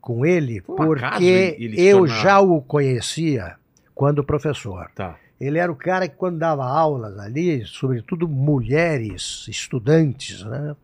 com 0.00 0.24
ele, 0.26 0.62
um 0.68 0.74
porque 0.76 1.24
ele- 1.58 1.80
eu 1.80 1.98
tornar- 2.00 2.22
já 2.22 2.40
o 2.40 2.60
conhecia 2.60 3.56
quando 3.94 4.24
professor. 4.24 4.90
Tá. 4.94 5.16
Ele 5.40 5.56
era 5.58 5.72
o 5.72 5.76
cara 5.76 6.06
que, 6.08 6.16
quando 6.16 6.38
dava 6.38 6.64
aulas 6.66 7.18
ali, 7.18 7.64
sobretudo 7.64 8.28
mulheres, 8.28 9.46
estudantes, 9.48 10.44
né? 10.44 10.76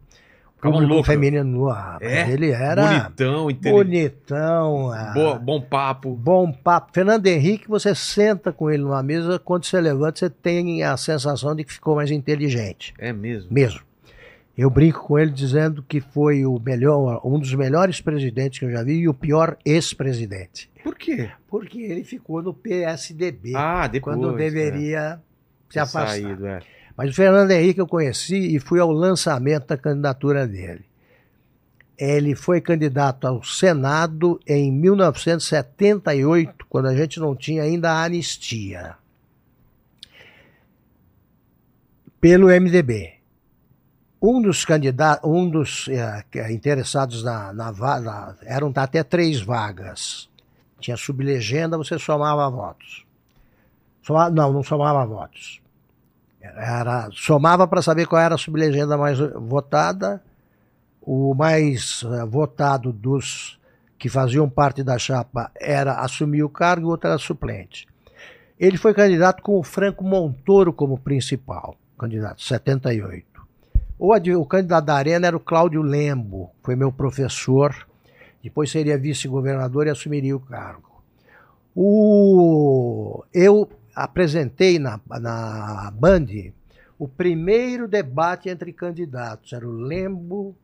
Ficavam 0.57 0.79
Público 0.79 0.95
loucos. 0.95 1.07
feminino. 1.13 1.69
Ah, 1.69 1.99
É? 2.01 2.31
Ele 2.31 2.51
era 2.51 3.11
Bonitão, 3.13 3.49
bonitão. 3.73 4.91
ah, 4.91 5.13
Boa- 5.15 5.39
bom 5.39 5.61
papo. 5.61 6.15
Bom 6.15 6.51
papo. 6.51 6.91
Fernando 6.93 7.27
Henrique, 7.27 7.69
você 7.69 7.95
senta 7.95 8.53
com 8.53 8.71
ele 8.71 8.83
numa 8.83 9.03
mesa, 9.03 9.39
quando 9.39 9.65
você 9.65 9.81
levanta, 9.81 10.19
você 10.19 10.31
tem 10.31 10.83
a 10.83 10.97
sensação 10.97 11.55
de 11.55 11.63
que 11.65 11.73
ficou 11.75 11.97
mais 11.97 12.11
inteligente. 12.11 12.95
É 12.99 13.13
mesmo. 13.13 13.53
Mesmo. 13.53 13.81
Eu 14.57 14.71
brinco 14.71 15.01
com 15.07 15.19
ele 15.19 15.31
dizendo 15.31 15.83
que 15.87 16.01
foi 16.01 16.47
o 16.47 16.59
melhor, 16.59 17.21
um 17.23 17.39
dos 17.39 17.53
melhores 17.55 18.01
presidentes 18.01 18.59
que 18.59 18.65
eu 18.65 18.71
já 18.71 18.83
vi 18.83 19.01
e 19.01 19.09
o 19.09 19.13
pior 19.13 19.59
ex-presidente. 19.63 20.71
Por 20.83 20.95
quê? 20.95 21.29
Porque 21.47 21.79
ele 21.79 22.03
ficou 22.03 22.41
no 22.43 22.55
PSDB, 22.55 23.53
Ah, 23.55 23.87
depois. 23.87 24.17
quando 24.17 24.35
deveria 24.35 25.21
se 25.69 25.75
Ter 25.75 25.81
afastar. 25.81 26.09
saído, 26.09 26.47
é. 26.47 26.61
Mas 26.97 27.11
o 27.11 27.15
Fernando 27.15 27.51
Henrique 27.51 27.81
eu 27.81 27.87
conheci 27.87 28.57
e 28.57 28.59
fui 28.59 28.81
ao 28.81 28.91
lançamento 28.91 29.67
da 29.67 29.77
candidatura 29.77 30.47
dele. 30.47 30.85
Ele 31.99 32.35
foi 32.35 32.61
candidato 32.61 33.27
ao 33.27 33.43
Senado 33.43 34.41
em 34.47 34.71
1978, 34.73 36.67
quando 36.69 36.87
a 36.87 36.95
gente 36.97 37.19
não 37.21 37.35
tinha 37.35 37.63
ainda 37.63 37.91
a 37.93 38.05
anistia. 38.05 38.97
Pelo 42.21 42.49
MDB. 42.49 43.15
Um 44.21 44.41
dos 44.41 44.65
candidatos, 44.65 45.29
um 45.31 45.49
dos 45.49 45.89
que- 46.31 46.51
interessados 46.51 47.23
na, 47.23 47.53
na 47.53 47.71
vaga, 47.71 48.37
eram 48.43 48.73
até 48.75 49.03
três 49.03 49.41
vagas. 49.41 50.29
Tinha 50.81 50.97
sublegenda, 50.97 51.77
você 51.77 51.99
somava 51.99 52.49
votos. 52.51 53.07
Soma- 54.03 54.31
não, 54.31 54.53
não 54.53 54.63
somava 54.63 55.05
votos. 55.07 55.61
Era, 56.57 57.09
somava 57.13 57.67
para 57.67 57.83
saber 57.83 58.07
qual 58.07 58.21
era 58.21 58.35
a 58.35 58.39
sublegenda 58.39 58.97
mais 58.97 59.19
votada. 59.19 60.23
O 61.01 61.35
mais 61.35 62.05
eh, 62.05 62.25
votado 62.27 62.93
dos 62.93 63.59
que 63.99 64.09
faziam 64.09 64.49
parte 64.49 64.83
da 64.83 64.99
chapa 64.99 65.51
era 65.59 66.01
assumir 66.01 66.43
o 66.43 66.49
cargo 66.49 66.89
o 66.89 66.91
outro 66.91 67.09
era 67.09 67.19
suplente. 67.19 67.87
Ele 68.59 68.77
foi 68.77 68.95
candidato 68.95 69.43
com 69.43 69.59
o 69.59 69.63
Franco 69.63 70.03
Montoro 70.03 70.73
como 70.73 70.99
principal, 70.99 71.77
candidato, 71.99 72.43
78. 72.43 73.27
O, 73.99 74.15
o 74.15 74.47
candidato 74.47 74.85
da 74.85 74.95
Arena 74.95 75.27
era 75.27 75.37
o 75.37 75.41
Cláudio 75.41 75.83
Lembo, 75.83 76.51
foi 76.63 76.75
meu 76.75 76.91
professor, 76.91 77.75
depois 78.43 78.71
seria 78.71 78.99
vice-governador 78.99 79.87
e 79.87 79.91
assumiria 79.91 80.37
o 80.37 80.41
cargo. 80.41 81.03
O, 81.75 83.23
eu 83.35 83.69
apresentei 83.97 84.79
na, 84.79 85.01
na 85.09 85.91
Band 85.91 86.27
o 86.99 87.09
primeiro 87.09 87.89
debate 87.89 88.49
entre 88.49 88.73
candidatos, 88.73 89.53
era 89.53 89.67
o 89.67 89.73
Lembo 89.73 90.55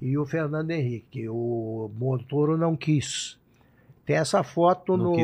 e 0.00 0.16
o 0.16 0.24
Fernando 0.24 0.70
Henrique. 0.70 1.28
O 1.28 1.90
Montoro 1.96 2.56
não 2.56 2.76
quis. 2.76 3.38
Tem 4.04 4.16
essa 4.16 4.42
foto 4.42 4.96
no, 4.96 5.14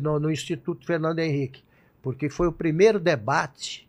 no, 0.00 0.20
no 0.20 0.30
Instituto 0.30 0.86
Fernando 0.86 1.18
Henrique, 1.18 1.62
porque 2.02 2.28
foi 2.28 2.46
o 2.46 2.52
primeiro 2.52 3.00
debate 3.00 3.88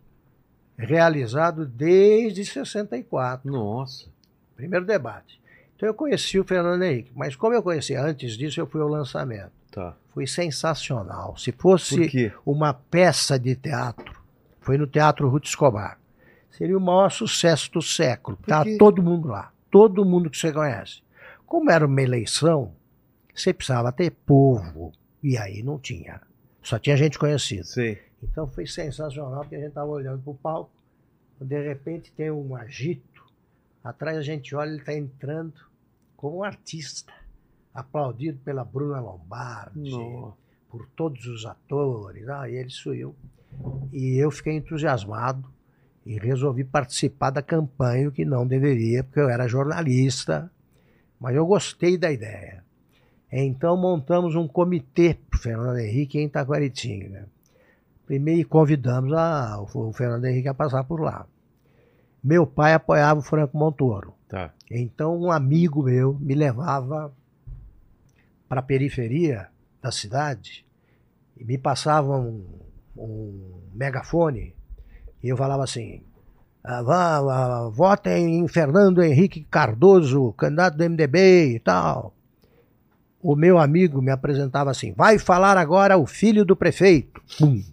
realizado 0.78 1.66
desde 1.66 2.46
64. 2.46 3.52
Nossa. 3.52 4.08
Primeiro 4.56 4.86
debate. 4.86 5.40
Então 5.76 5.88
eu 5.88 5.94
conheci 5.94 6.40
o 6.40 6.44
Fernando 6.44 6.82
Henrique, 6.82 7.12
mas 7.16 7.36
como 7.36 7.54
eu 7.54 7.62
conheci 7.62 7.96
antes 7.96 8.36
disso, 8.36 8.60
eu 8.60 8.66
fui 8.66 8.82
ao 8.82 8.88
lançamento. 8.88 9.52
Tá. 9.72 9.96
Foi 10.18 10.26
sensacional. 10.26 11.38
Se 11.38 11.52
fosse 11.52 12.34
uma 12.44 12.74
peça 12.74 13.38
de 13.38 13.56
teatro, 13.56 14.20
foi 14.60 14.76
no 14.76 14.88
Teatro 14.88 15.30
Ruth 15.30 15.46
Escobar, 15.46 16.00
seria 16.50 16.76
o 16.76 16.82
maior 16.82 17.12
sucesso 17.12 17.72
do 17.72 17.84
século. 17.84 18.36
Tá 18.38 18.66
todo 18.80 19.04
mundo 19.04 19.28
lá, 19.28 19.54
todo 19.70 20.04
mundo 20.04 20.28
que 20.28 20.36
você 20.36 20.52
conhece. 20.52 21.04
Como 21.46 21.70
era 21.70 21.86
uma 21.86 22.02
eleição, 22.02 22.74
você 23.32 23.54
precisava 23.54 23.92
ter 23.92 24.10
povo, 24.10 24.92
e 25.22 25.38
aí 25.38 25.62
não 25.62 25.78
tinha. 25.78 26.20
Só 26.64 26.80
tinha 26.80 26.98
gente 26.98 27.20
conhecida. 27.20 27.66
Sei. 27.66 28.02
Então 28.24 28.48
foi 28.48 28.66
sensacional, 28.66 29.42
porque 29.42 29.56
a 29.56 29.60
gente 29.60 29.68
estava 29.68 29.92
olhando 29.92 30.24
para 30.24 30.32
o 30.32 30.36
palco, 30.36 30.72
de 31.40 31.62
repente 31.62 32.12
tem 32.12 32.32
um 32.32 32.56
agito, 32.56 33.24
atrás 33.84 34.18
a 34.18 34.24
gente 34.24 34.56
olha, 34.56 34.70
ele 34.70 34.80
está 34.80 34.96
entrando 34.96 35.54
como 36.16 36.38
um 36.40 36.44
artista, 36.44 37.14
aplaudido 37.80 38.40
pela 38.44 38.64
Bruna 38.64 39.00
Lombardi, 39.00 39.92
Nossa. 39.92 40.34
por 40.70 40.88
todos 40.96 41.26
os 41.28 41.46
atores, 41.46 42.28
ah, 42.28 42.50
e 42.50 42.56
ele 42.56 42.70
subiu. 42.70 43.16
E 43.94 44.18
eu 44.18 44.32
fiquei 44.32 44.54
entusiasmado 44.58 45.48
e 46.06 46.18
resolvi 46.18 46.64
participar 46.64 47.30
da 47.30 47.42
campanha, 47.42 48.10
o 48.10 48.12
que 48.12 48.26
não 48.26 48.48
deveria, 48.48 49.04
porque 49.04 49.20
eu 49.20 49.30
era 49.30 49.48
jornalista, 49.48 50.52
mas 51.20 51.36
eu 51.36 51.46
gostei 51.46 51.98
da 51.98 52.12
ideia. 52.12 52.64
Então 53.32 53.76
montamos 53.78 54.36
um 54.36 54.48
comitê 54.48 55.14
para 55.30 55.38
o 55.38 55.42
Fernando 55.42 55.78
Henrique 55.80 56.18
em 56.18 56.26
Itaquaritinga. 56.26 57.28
Primeiro 58.06 58.48
convidamos 58.48 59.12
a- 59.14 59.60
o 59.62 59.92
Fernando 59.94 60.26
Henrique 60.26 60.48
a 60.48 60.54
passar 60.54 60.84
por 60.86 61.02
lá. 61.02 61.26
Meu 62.24 62.48
pai 62.48 62.74
apoiava 62.74 63.20
o 63.20 63.24
Franco 63.24 63.58
Montoro. 63.58 64.14
Tá. 64.30 64.52
Então 64.72 65.18
um 65.20 65.32
amigo 65.32 65.84
meu 65.84 66.14
me 66.20 66.34
levava 66.34 67.14
para 68.48 68.60
a 68.60 68.64
periferia 68.64 69.48
da 69.82 69.92
cidade 69.92 70.66
e 71.36 71.44
me 71.44 71.58
passava 71.58 72.18
um, 72.18 72.44
um 72.96 73.62
megafone 73.74 74.56
e 75.24 75.30
eu 75.30 75.38
falava 75.38 75.64
assim: 75.64 76.02
ah, 76.64 76.82
vá, 76.82 77.18
ah, 77.18 77.70
votem 77.70 78.40
em 78.40 78.48
Fernando 78.48 79.02
Henrique 79.02 79.46
Cardoso, 79.50 80.34
candidato 80.34 80.78
do 80.78 80.90
MDB 80.90 81.56
e 81.56 81.60
tal. 81.60 82.14
O 83.22 83.36
meu 83.36 83.58
amigo 83.58 84.02
me 84.02 84.12
apresentava 84.12 84.72
assim: 84.72 84.94
vai 84.94 85.18
falar 85.18 85.58
agora 85.58 85.98
o 85.98 86.06
filho 86.06 86.46
do 86.46 86.56
prefeito. 86.56 87.22
Pum. 87.38 87.64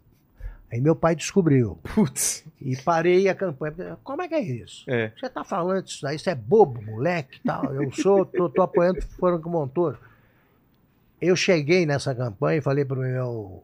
Aí 0.72 0.80
meu 0.80 0.96
pai 0.96 1.14
descobriu 1.14 1.78
Putz. 1.94 2.44
e 2.60 2.76
parei 2.76 3.28
a 3.28 3.34
campanha. 3.34 3.96
Como 4.02 4.22
é 4.22 4.28
que 4.28 4.34
é 4.34 4.40
isso? 4.40 4.84
É. 4.88 5.12
Você 5.16 5.28
tá 5.28 5.44
falando 5.44 5.86
isso 5.86 6.02
daí, 6.02 6.16
isso 6.16 6.28
é 6.28 6.34
bobo, 6.34 6.82
moleque, 6.82 7.40
tal. 7.44 7.72
Eu 7.74 7.92
sou, 7.92 8.24
tô, 8.24 8.48
tô 8.48 8.62
apoiando 8.62 8.98
o 8.98 9.02
Franco 9.02 9.48
Montoro. 9.48 9.98
Eu 11.20 11.36
cheguei 11.36 11.86
nessa 11.86 12.14
campanha 12.14 12.58
e 12.58 12.62
falei 12.62 12.84
pro 12.84 13.00
meu, 13.00 13.62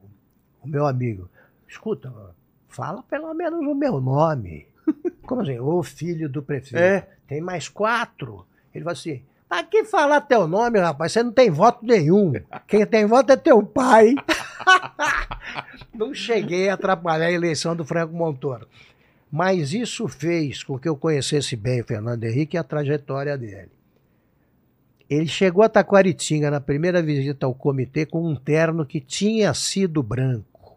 o 0.62 0.66
meu 0.66 0.86
amigo, 0.86 1.28
escuta, 1.68 2.12
fala 2.68 3.02
pelo 3.02 3.32
menos 3.34 3.60
o 3.60 3.74
meu 3.74 4.00
nome. 4.00 4.66
Como 5.22 5.42
assim? 5.42 5.58
O 5.58 5.82
filho 5.82 6.28
do 6.28 6.42
prefeito. 6.42 6.82
É. 6.82 7.08
Tem 7.26 7.40
mais 7.40 7.68
quatro. 7.68 8.46
Ele 8.74 8.84
falou 8.84 8.92
assim, 8.92 9.22
pra 9.48 9.62
que 9.62 9.84
falar 9.84 10.20
teu 10.22 10.46
nome, 10.46 10.78
rapaz? 10.78 11.12
Você 11.12 11.22
não 11.22 11.32
tem 11.32 11.50
voto 11.50 11.84
nenhum. 11.84 12.32
Quem 12.66 12.86
tem 12.86 13.06
voto 13.06 13.32
é 13.32 13.36
teu 13.36 13.62
pai. 13.62 14.14
não 15.94 16.14
cheguei 16.14 16.68
a 16.68 16.74
atrapalhar 16.74 17.26
a 17.26 17.32
eleição 17.32 17.76
do 17.76 17.84
Franco 17.84 18.14
Montoro. 18.14 18.66
Mas 19.30 19.72
isso 19.72 20.08
fez 20.08 20.64
com 20.64 20.78
que 20.78 20.88
eu 20.88 20.96
conhecesse 20.96 21.54
bem 21.54 21.80
o 21.80 21.84
Fernando 21.84 22.24
Henrique 22.24 22.56
e 22.56 22.58
a 22.58 22.64
trajetória 22.64 23.38
dele. 23.38 23.70
Ele 25.10 25.26
chegou 25.26 25.64
a 25.64 25.68
Taquaritinga 25.68 26.50
na 26.52 26.60
primeira 26.60 27.02
visita 27.02 27.44
ao 27.44 27.52
comitê 27.52 28.06
com 28.06 28.24
um 28.24 28.36
terno 28.36 28.86
que 28.86 29.00
tinha 29.00 29.52
sido 29.52 30.02
branco. 30.04 30.76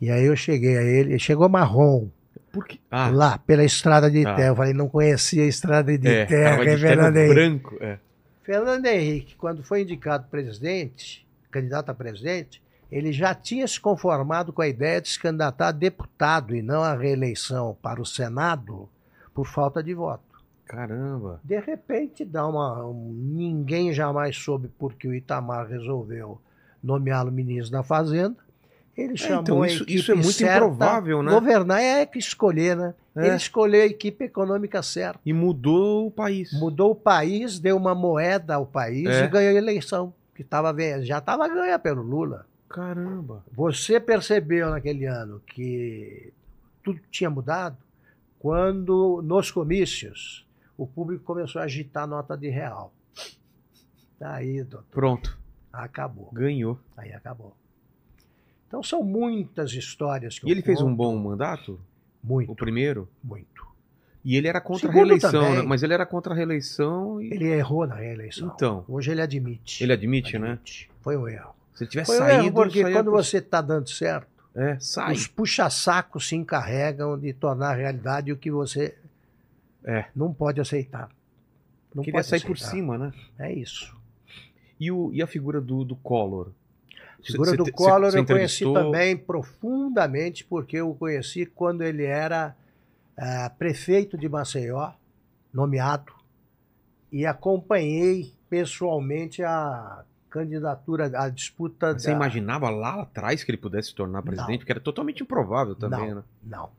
E 0.00 0.08
aí 0.08 0.24
eu 0.24 0.36
cheguei 0.36 0.78
a 0.78 0.82
ele, 0.82 1.10
ele 1.14 1.18
chegou 1.18 1.48
marrom, 1.48 2.06
Por 2.52 2.64
quê? 2.66 2.78
Ah, 2.90 3.08
lá 3.10 3.38
pela 3.38 3.64
estrada 3.64 4.10
de 4.10 4.22
Tá. 4.22 4.34
terra. 4.36 4.48
Eu 4.48 4.56
falei, 4.56 4.72
não 4.72 4.88
conhecia 4.88 5.42
a 5.42 5.46
estrada 5.46 5.98
de 5.98 6.08
é, 6.08 6.24
terra, 6.26 6.50
tava 6.52 6.64
de 6.64 6.70
é 6.70 6.78
Fernando 6.78 7.16
Henrique. 7.16 7.34
branco. 7.34 7.76
É. 7.80 7.98
Fernando 8.44 8.86
Henrique, 8.86 9.34
quando 9.34 9.62
foi 9.64 9.82
indicado 9.82 10.28
presidente, 10.30 11.26
candidato 11.50 11.90
a 11.90 11.94
presidente, 11.94 12.62
ele 12.90 13.12
já 13.12 13.34
tinha 13.34 13.66
se 13.66 13.80
conformado 13.80 14.52
com 14.52 14.62
a 14.62 14.68
ideia 14.68 15.00
de 15.00 15.08
se 15.08 15.18
candidatar 15.18 15.68
a 15.68 15.72
deputado 15.72 16.54
e 16.54 16.62
não 16.62 16.82
a 16.82 16.94
reeleição 16.94 17.76
para 17.82 18.00
o 18.00 18.06
Senado 18.06 18.88
por 19.34 19.46
falta 19.46 19.82
de 19.82 19.92
voto. 19.92 20.22
Caramba. 20.66 21.40
De 21.44 21.58
repente, 21.60 22.24
dá 22.24 22.46
uma, 22.46 22.84
um- 22.86 23.12
ninguém 23.12 23.92
jamais 23.92 24.36
soube 24.36 24.68
por 24.78 24.94
que 24.94 25.06
o 25.08 25.14
Itamar 25.14 25.66
resolveu 25.68 26.40
nomeá-lo 26.82 27.30
ministro 27.30 27.72
da 27.72 27.82
Fazenda. 27.82 28.36
Ele 28.96 29.16
chamou 29.16 29.42
então, 29.42 29.62
a 29.62 29.66
isso- 29.66 29.82
equipe 29.82 29.94
isso 30.00 30.10
é 30.12 30.14
muito 30.14 30.32
certa. 30.32 30.56
improvável, 30.56 31.22
né? 31.22 31.30
Governar 31.30 31.80
é 31.82 32.06
que 32.06 32.18
escolher, 32.18 32.74
né? 32.76 32.94
É. 33.14 33.26
Ele 33.26 33.36
escolheu 33.36 33.82
a 33.82 33.86
equipe 33.86 34.24
econômica 34.24 34.82
certa. 34.82 35.20
E 35.24 35.32
mudou 35.34 36.06
o 36.06 36.10
país. 36.10 36.52
Mudou 36.58 36.92
o 36.92 36.94
país, 36.94 37.58
deu 37.58 37.76
uma 37.76 37.94
moeda 37.94 38.54
ao 38.54 38.64
país 38.66 39.06
É. 39.06 39.24
e 39.24 39.28
ganhou 39.28 39.50
a 39.50 39.54
eleição. 39.54 40.14
Que 40.34 40.42
tava, 40.42 40.72
ve- 40.72 41.02
já 41.02 41.18
estava 41.18 41.46
ganha 41.48 41.78
pelo 41.78 42.02
Lula. 42.02 42.46
Caramba. 42.68 43.44
Você 43.52 44.00
percebeu 44.00 44.70
naquele 44.70 45.04
ano 45.06 45.40
que 45.46 46.32
tudo 46.82 46.98
tinha 47.10 47.28
mudado 47.30 47.76
quando, 48.38 49.20
nos 49.22 49.50
comícios, 49.50 50.45
o 50.76 50.86
público 50.86 51.24
começou 51.24 51.60
a 51.60 51.64
agitar 51.64 52.04
a 52.04 52.06
nota 52.06 52.36
de 52.36 52.48
real. 52.48 52.92
Aí, 54.20 54.62
doutor, 54.64 54.86
Pronto. 54.90 55.38
acabou. 55.72 56.30
Ganhou. 56.32 56.78
Aí 56.96 57.12
acabou. 57.12 57.54
Então 58.66 58.82
são 58.82 59.02
muitas 59.02 59.72
histórias 59.72 60.38
que 60.38 60.46
E 60.48 60.50
ele 60.50 60.62
fez 60.62 60.80
um 60.80 60.86
conto. 60.86 60.96
bom 60.96 61.16
mandato? 61.18 61.80
Muito, 62.22 62.50
O 62.52 62.56
primeiro? 62.56 63.08
muito. 63.22 63.64
E 64.24 64.34
ele 64.36 64.48
era 64.48 64.60
contra 64.60 64.88
a 64.88 64.92
Segundo 64.92 65.04
reeleição, 65.10 65.30
também. 65.30 65.54
né? 65.58 65.62
Mas 65.62 65.82
ele 65.84 65.94
era 65.94 66.04
contra 66.04 66.32
a 66.32 66.36
reeleição 66.36 67.22
e. 67.22 67.32
Ele 67.32 67.46
errou 67.46 67.86
na 67.86 67.94
reeleição. 67.94 68.50
Então. 68.56 68.84
Hoje 68.88 69.12
ele 69.12 69.22
admite. 69.22 69.84
Ele 69.84 69.92
admite, 69.92 70.36
né? 70.38 70.52
Admite. 70.52 70.90
Foi 71.00 71.16
um 71.16 71.28
erro. 71.28 71.54
Se 71.74 71.84
ele 71.84 71.90
tivesse 71.90 72.10
Foi 72.16 72.20
um 72.20 72.28
erro 72.28 72.38
saído. 72.40 72.54
porque 72.54 72.82
saía 72.82 72.96
quando 72.96 73.10
você 73.12 73.38
está 73.38 73.60
dando 73.60 73.88
certo, 73.88 74.26
É, 74.52 74.76
sai. 74.80 75.12
os 75.14 75.28
puxa-sacos 75.28 76.26
se 76.26 76.34
encarregam 76.34 77.16
de 77.16 77.32
tornar 77.34 77.74
realidade 77.74 78.32
o 78.32 78.36
que 78.36 78.50
você 78.50 78.96
É. 79.86 80.06
não 80.14 80.34
pode 80.34 80.60
aceitar. 80.60 81.08
Não 81.94 82.02
Queria 82.02 82.18
pode 82.18 82.26
sair 82.26 82.42
por 82.42 82.52
aceitar. 82.56 82.70
cima, 82.72 82.98
né? 82.98 83.12
É 83.38 83.52
isso. 83.52 83.96
E, 84.78 84.90
o, 84.90 85.10
e 85.14 85.22
a 85.22 85.26
figura 85.26 85.60
do, 85.60 85.84
do 85.84 85.96
Collor? 85.96 86.48
A 87.18 87.22
figura 87.24 87.50
Você- 87.50 87.56
do 87.56 87.64
você- 87.64 87.72
Collor 87.72 88.10
você 88.10 88.18
eu 88.18 88.26
conheci 88.26 88.64
também 88.72 89.16
profundamente, 89.16 90.44
porque 90.44 90.76
eu 90.76 90.90
o 90.90 90.94
conheci 90.94 91.46
quando 91.46 91.82
ele 91.82 92.04
era 92.04 92.54
ah, 93.16 93.50
prefeito 93.56 94.18
de 94.18 94.28
Maceió, 94.28 94.90
nomeado, 95.52 96.12
e 97.10 97.24
acompanhei 97.24 98.34
pessoalmente 98.50 99.42
a 99.42 100.04
candidatura, 100.28 101.10
a 101.18 101.30
disputa 101.30 101.98
Você 101.98 102.08
da... 102.10 102.16
imaginava 102.16 102.68
lá 102.68 103.00
atrás 103.02 103.42
que 103.42 103.50
ele 103.50 103.56
pudesse 103.56 103.88
se 103.88 103.94
tornar 103.94 104.20
presidente? 104.22 104.50
Não. 104.50 104.58
Porque 104.58 104.72
era 104.72 104.80
totalmente 104.80 105.22
improvável 105.22 105.74
também, 105.74 106.10
não, 106.10 106.16
né? 106.16 106.22
não. 106.42 106.70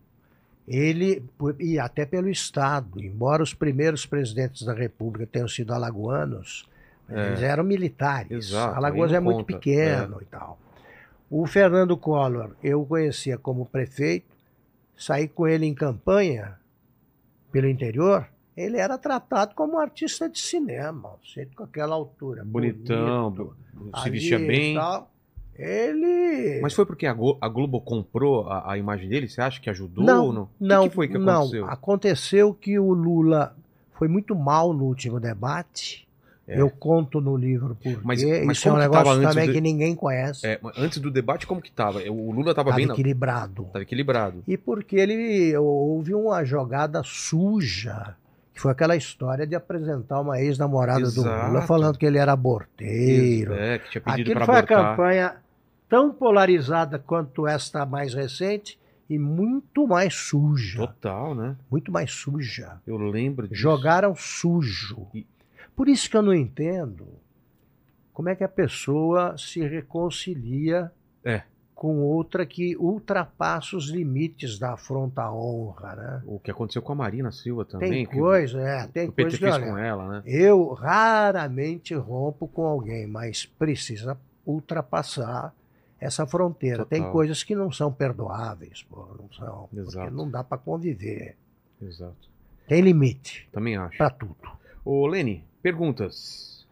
Ele, 0.68 1.24
e 1.60 1.80
até 1.80 2.06
pelo 2.06 2.28
Estado, 2.30 3.02
embora 3.02 3.42
os 3.42 3.54
primeiros 3.54 4.06
presidentes 4.06 4.64
da 4.64 4.74
República 4.74 5.26
tenham 5.26 5.48
sido 5.48 5.74
alagoanos, 5.74 6.68
É. 7.10 7.28
eles 7.28 7.42
eram 7.42 7.64
militares. 7.64 8.50
Exato, 8.50 8.76
Alagoas 8.76 9.12
é 9.14 9.16
não 9.16 9.24
muito 9.24 9.38
conta, 9.46 9.54
pequeno 9.54 10.18
e 10.22 10.26
tal. 10.26 10.60
O 11.30 11.46
Fernando 11.48 11.96
Collor, 11.96 12.56
eu 12.62 12.86
conhecia 12.86 13.38
como 13.38 13.66
prefeito, 13.66 14.36
saí 14.98 15.28
com 15.28 15.48
ele 15.48 15.66
em 15.66 15.74
campanha 15.74 16.58
pelo 17.52 17.68
interior, 17.70 18.28
ele 18.56 18.78
era 18.78 18.98
tratado 18.98 19.56
como 19.56 19.76
um 19.76 19.80
artista 19.80 20.28
de 20.28 20.40
cinema, 20.40 21.16
sempre 21.34 21.56
com 21.56 21.64
aquela 21.64 21.96
altura. 21.96 22.44
Bonitão, 22.44 23.32
bonito, 23.32 23.56
se 24.04 24.10
vestia 24.10 24.40
bem. 24.40 24.76
tal. 24.76 25.10
Ele. 25.58 26.60
Mas 26.62 26.74
foi 26.74 26.86
porque 26.86 27.06
a, 27.08 27.14
Glo- 27.14 27.38
a 27.42 27.48
Globo 27.48 27.82
comprou 27.82 28.48
a, 28.50 28.72
a 28.74 28.78
imagem 28.78 29.10
dele? 29.10 29.28
Você 29.28 29.42
acha 29.42 29.60
que 29.60 29.70
ajudou 29.70 30.04
não, 30.04 30.26
ou 30.28 30.34
não? 30.34 30.44
O 30.44 30.48
que 30.48 30.64
não, 30.64 30.90
que 30.90 30.96
foi 30.96 31.08
que 31.08 31.18
não. 31.18 31.34
aconteceu? 31.42 31.66
Aconteceu 31.68 32.54
que 32.54 32.78
o 32.80 32.94
Lula 32.94 33.56
foi 33.94 34.08
muito 34.08 34.36
mal 34.36 34.74
no 34.74 34.86
último 34.86 35.20
debate. 35.20 36.06
É. 36.50 36.62
Eu 36.62 36.70
conto 36.70 37.20
no 37.20 37.36
livro 37.36 37.76
porque 37.76 38.00
Mas- 38.06 38.24
mas 38.46 38.58
isso 38.58 38.70
é 38.70 38.72
um 38.72 38.76
que 38.76 38.82
negócio 38.82 39.12
antes 39.12 39.30
também 39.30 39.48
do- 39.48 39.54
que 39.54 39.60
ninguém 39.60 39.94
conhece. 39.94 40.48
É, 40.48 40.58
antes 40.78 40.98
do 41.00 41.12
debate, 41.12 41.46
como 41.46 41.62
que 41.62 41.70
tava? 41.70 42.00
O 42.10 42.32
Lula 42.32 42.56
tava 42.56 42.70
Estava 42.70 42.76
bem... 42.78 42.86
equilibrado. 42.90 43.64
Tava 43.74 43.82
equilibrado. 43.84 44.44
E 44.48 44.56
porque 44.56 44.96
ele 44.96 45.58
houve 45.58 46.14
uma 46.14 46.46
jogada 46.46 47.02
suja, 47.04 48.16
que 48.54 48.62
foi 48.62 48.72
aquela 48.72 48.96
história 48.96 49.46
de 49.46 49.56
apresentar 49.56 50.22
uma 50.22 50.40
ex-namorada 50.40 51.12
do. 51.12 51.22
Lula 51.22 51.64
falando 51.64 51.98
que 51.98 52.06
ele 52.06 52.18
era 52.18 52.32
aborteiro. 52.32 53.54
É, 53.54 53.80
que 53.80 53.90
tinha 53.92 54.02
pedido 54.02 54.22
Aquilo 54.32 54.36
pra 54.38 54.46
foi 54.46 54.56
a 54.56 54.60
abortar. 54.60 54.92
campanha 54.92 55.36
tão 55.90 56.12
polarizada 56.14 57.00
quanto 57.00 57.48
esta 57.48 57.86
mais 57.86 58.14
recente 58.14 58.80
e 59.10 59.18
muito 59.18 59.88
mais 59.88 60.14
suja. 60.14 60.80
Total, 60.88 61.34
né? 61.34 61.56
Muito 61.72 61.92
mais 61.92 62.12
suja. 62.12 62.82
Eu 62.86 62.98
lembro 62.98 63.48
disso. 63.48 63.62
Jogaram 63.62 64.16
sujo. 64.16 65.08
E- 65.14 65.26
Por 65.76 65.88
isso 65.88 66.10
que 66.10 66.18
eu 66.18 66.22
não 66.22 66.34
entendo 66.34 67.08
como 68.14 68.30
é 68.30 68.36
que 68.36 68.44
a 68.44 68.50
pessoa 68.50 69.38
se 69.38 69.62
reconcilia 69.66 70.92
É. 71.24 71.44
com 71.76 72.00
outra 72.02 72.46
que 72.48 72.76
ultrapassa 72.76 73.78
os 73.78 73.90
limites 73.90 74.58
da 74.58 74.74
afronta 74.74 75.22
à 75.22 75.32
honra, 75.32 75.96
né? 75.96 76.22
O 76.26 76.40
que 76.40 76.50
aconteceu 76.50 76.82
com 76.82 76.94
a 76.94 76.96
Marina 76.96 77.32
Silva 77.32 77.64
também. 77.64 77.90
Tem 77.92 78.06
que 78.08 78.18
coisa, 78.18 78.60
é, 78.60 78.88
tem 78.88 79.08
o 79.08 79.12
PT 79.12 79.38
coisa 79.38 79.38
que, 79.38 79.46
olha, 79.64 79.72
com 79.72 79.78
ela, 79.78 80.10
né? 80.10 80.24
eu 80.26 80.74
raramente 80.74 81.94
rompo 81.94 82.48
com 82.48 82.66
alguém, 82.66 83.06
mas 83.08 83.46
precisa 83.46 84.18
ultrapassar 84.46 85.54
essa 86.00 86.26
fronteira. 86.28 86.86
Tem 86.86 87.00
Total. 87.00 87.14
coisas 87.14 87.44
que 87.44 87.56
não 87.56 87.72
são 87.72 87.92
perdoáveis, 87.92 88.84
pô, 88.84 89.08
não 89.20 89.32
são, 89.32 89.68
porque 89.70 89.80
Exato. 89.90 90.14
não 90.14 90.30
dá 90.30 90.44
para 90.44 90.58
conviver. 90.58 91.36
Exato. 91.82 92.30
Tem 92.68 92.82
limite 92.82 93.48
Também 93.52 93.78
acho. 93.78 93.98
para 93.98 94.10
tudo. 94.10 94.36
Ô, 94.84 95.06
Lene, 95.08 95.44
perguntas. 95.62 96.66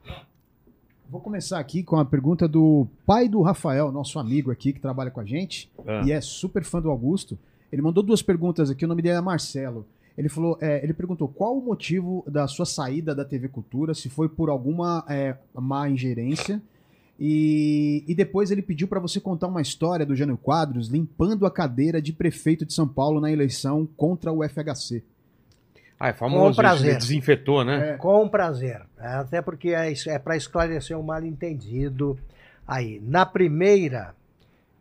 Vou 1.10 1.22
começar 1.22 1.60
aqui 1.60 1.84
com 1.84 1.98
a 1.98 2.06
pergunta 2.06 2.48
do 2.48 2.88
pai 3.06 3.30
do 3.30 3.42
Rafael, 3.42 3.92
nosso 3.92 4.18
amigo 4.18 4.50
aqui 4.52 4.74
que 4.74 4.80
trabalha 4.80 5.12
com 5.12 5.20
a 5.20 5.26
gente 5.26 5.72
Ah, 5.86 6.02
e 6.06 6.12
é 6.12 6.20
super 6.20 6.64
fã 6.64 6.82
do 6.82 6.90
Augusto. 6.90 7.38
Ele 7.72 7.82
mandou 7.82 8.02
duas 8.02 8.22
perguntas 8.22 8.70
aqui, 8.70 8.86
o 8.86 8.88
nome 8.88 9.02
dele 9.02 9.16
é 9.18 9.22
Marcelo. 9.22 9.86
Ele 10.18 10.30
falou, 10.30 10.58
é, 10.62 10.82
ele 10.84 10.94
perguntou 10.94 11.28
qual 11.28 11.58
o 11.58 11.62
motivo 11.62 12.24
da 12.26 12.48
sua 12.48 12.66
saída 12.66 13.14
da 13.14 13.26
TV 13.26 13.50
Cultura, 13.50 13.94
se 13.94 14.10
foi 14.10 14.30
por 14.30 14.50
alguma 14.50 15.06
é, 15.10 15.36
má 15.54 15.90
ingerência. 15.90 16.62
E, 17.20 18.04
e 18.08 18.14
depois 18.14 18.52
ele 18.52 18.62
pediu 18.62 18.88
para 18.88 19.00
você 19.00 19.20
contar 19.20 19.48
uma 19.48 19.62
história 19.62 20.06
do 20.06 20.16
Jânio 20.16 20.38
Quadros 20.38 20.90
limpando 20.90 21.46
a 21.46 21.52
cadeira 21.52 22.02
de 22.02 22.12
prefeito 22.12 22.66
de 22.66 22.74
São 22.74 22.88
Paulo 22.88 23.22
na 23.22 23.32
eleição 23.32 23.88
contra 23.96 24.32
o 24.32 24.44
FHC. 24.48 25.02
Ah, 25.98 26.10
é 26.10 26.14
famoso 26.14 26.52
isso, 26.52 26.62
prazer. 26.62 26.90
ele 26.90 26.98
desinfetou, 26.98 27.64
né? 27.64 27.92
É. 27.92 27.98
Com 27.98 28.28
prazer. 28.28 28.82
Até 28.98 29.42
porque 29.42 29.70
é, 29.70 29.94
é 30.08 30.20
para 30.20 30.36
esclarecer 30.36 30.98
um 30.98 31.04
mal-entendido 31.04 32.20
aí. 32.68 33.02
Na 33.02 33.26
primeira, 33.26 34.14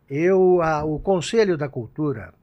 eu, 0.09 0.61
ah, 0.61 0.83
o 0.83 0.99
Conselho 0.99 1.57
da 1.57 1.69
Cultura 1.69 2.33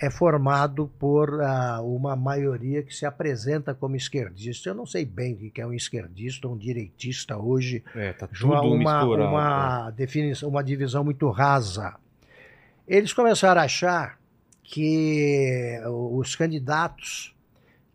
é 0.00 0.10
formado 0.10 0.90
por 0.98 1.42
ah, 1.42 1.82
uma 1.82 2.16
maioria 2.16 2.82
que 2.82 2.94
se 2.94 3.04
apresenta 3.04 3.74
como 3.74 3.94
esquerdista. 3.94 4.70
Eu 4.70 4.74
não 4.74 4.86
sei 4.86 5.04
bem 5.04 5.34
o 5.34 5.50
que 5.50 5.60
é 5.60 5.66
um 5.66 5.74
esquerdista 5.74 6.48
ou 6.48 6.54
um 6.54 6.56
direitista 6.56 7.36
hoje. 7.36 7.84
É, 7.94 8.14
tá 8.14 8.26
tudo 8.26 8.46
uma, 8.46 8.76
misturado. 8.76 9.30
uma 9.30 9.90
definição, 9.90 10.48
uma 10.48 10.64
divisão 10.64 11.04
muito 11.04 11.28
rasa. 11.28 11.96
Eles 12.88 13.12
começaram 13.12 13.60
a 13.60 13.64
achar 13.64 14.18
que 14.62 15.78
os 15.86 16.34
candidatos 16.34 17.34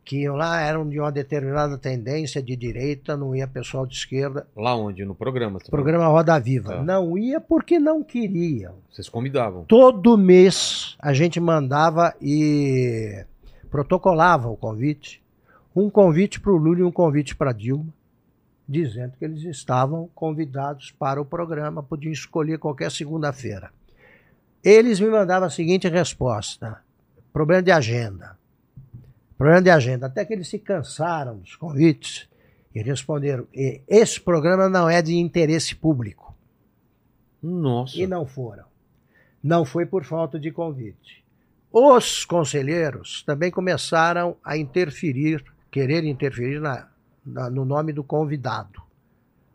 que 0.05 0.21
iam 0.21 0.35
lá 0.35 0.61
eram 0.61 0.87
de 0.87 0.99
uma 0.99 1.11
determinada 1.11 1.79
tendência 1.79 2.41
de 2.41 2.55
direita, 2.55 3.17
não 3.17 3.35
ia 3.35 3.47
pessoal 3.47 3.87
de 3.87 3.95
esquerda. 3.95 4.47
Lá 4.55 4.75
onde? 4.75 5.03
No 5.03 5.15
programa. 5.15 5.59
tá 5.59 5.65
Programa 5.69 6.05
Roda 6.05 6.39
Viva. 6.39 6.75
Tá. 6.75 6.83
Não 6.83 7.17
ia 7.17 7.41
porque 7.41 7.79
não 7.79 8.03
queriam. 8.03 8.75
Vocês 8.91 9.09
convidavam. 9.09 9.65
Todo 9.65 10.15
mês 10.15 10.95
a 10.99 11.11
gente 11.11 11.39
mandava 11.39 12.13
e 12.21 13.25
protocolava 13.71 14.47
o 14.47 14.55
convite. 14.55 15.23
Um 15.75 15.89
convite 15.89 16.39
para 16.39 16.53
o 16.53 16.57
Lula 16.57 16.79
e 16.79 16.83
um 16.83 16.91
convite 16.91 17.35
para 17.35 17.51
Dilma, 17.51 17.91
dizendo 18.69 19.13
que 19.17 19.25
eles 19.25 19.43
estavam 19.43 20.07
convidados 20.13 20.91
para 20.91 21.19
o 21.19 21.25
programa, 21.25 21.81
podiam 21.81 22.13
escolher 22.13 22.59
qualquer 22.59 22.91
segunda-feira. 22.91 23.71
Eles 24.63 24.99
me 24.99 25.09
mandavam 25.09 25.47
a 25.47 25.51
seguinte 25.51 25.89
resposta: 25.89 26.79
problema 27.33 27.63
de 27.63 27.71
agenda. 27.71 28.37
Problema 29.37 29.61
de 29.61 29.69
agenda. 29.69 30.05
Até 30.07 30.23
que 30.25 30.33
eles 30.33 30.47
se 30.47 30.59
cansaram 30.59 31.37
dos 31.37 31.55
convites 31.55 32.27
e 32.73 32.81
responderam: 32.81 33.45
"E 33.53 33.81
esse 33.87 34.19
programa 34.19 34.69
não 34.69 34.89
é 34.89 35.01
de 35.01 35.15
interesse 35.15 35.75
público. 35.75 36.33
Nossa. 37.41 37.97
E 37.97 38.07
não 38.07 38.25
foram. 38.25 38.65
Não 39.43 39.63
foi 39.65 39.85
por 39.85 40.03
falta 40.03 40.39
de 40.39 40.51
convite. 40.51 41.23
Os 41.71 42.23
conselheiros 42.25 43.21
também 43.23 43.51
começaram 43.51 44.37
a 44.43 44.57
interferir, 44.57 45.43
querer 45.69 46.03
interferir 46.05 46.59
na, 46.59 46.87
na- 47.25 47.49
no 47.49 47.65
nome 47.65 47.91
do 47.93 48.03
convidado. 48.03 48.81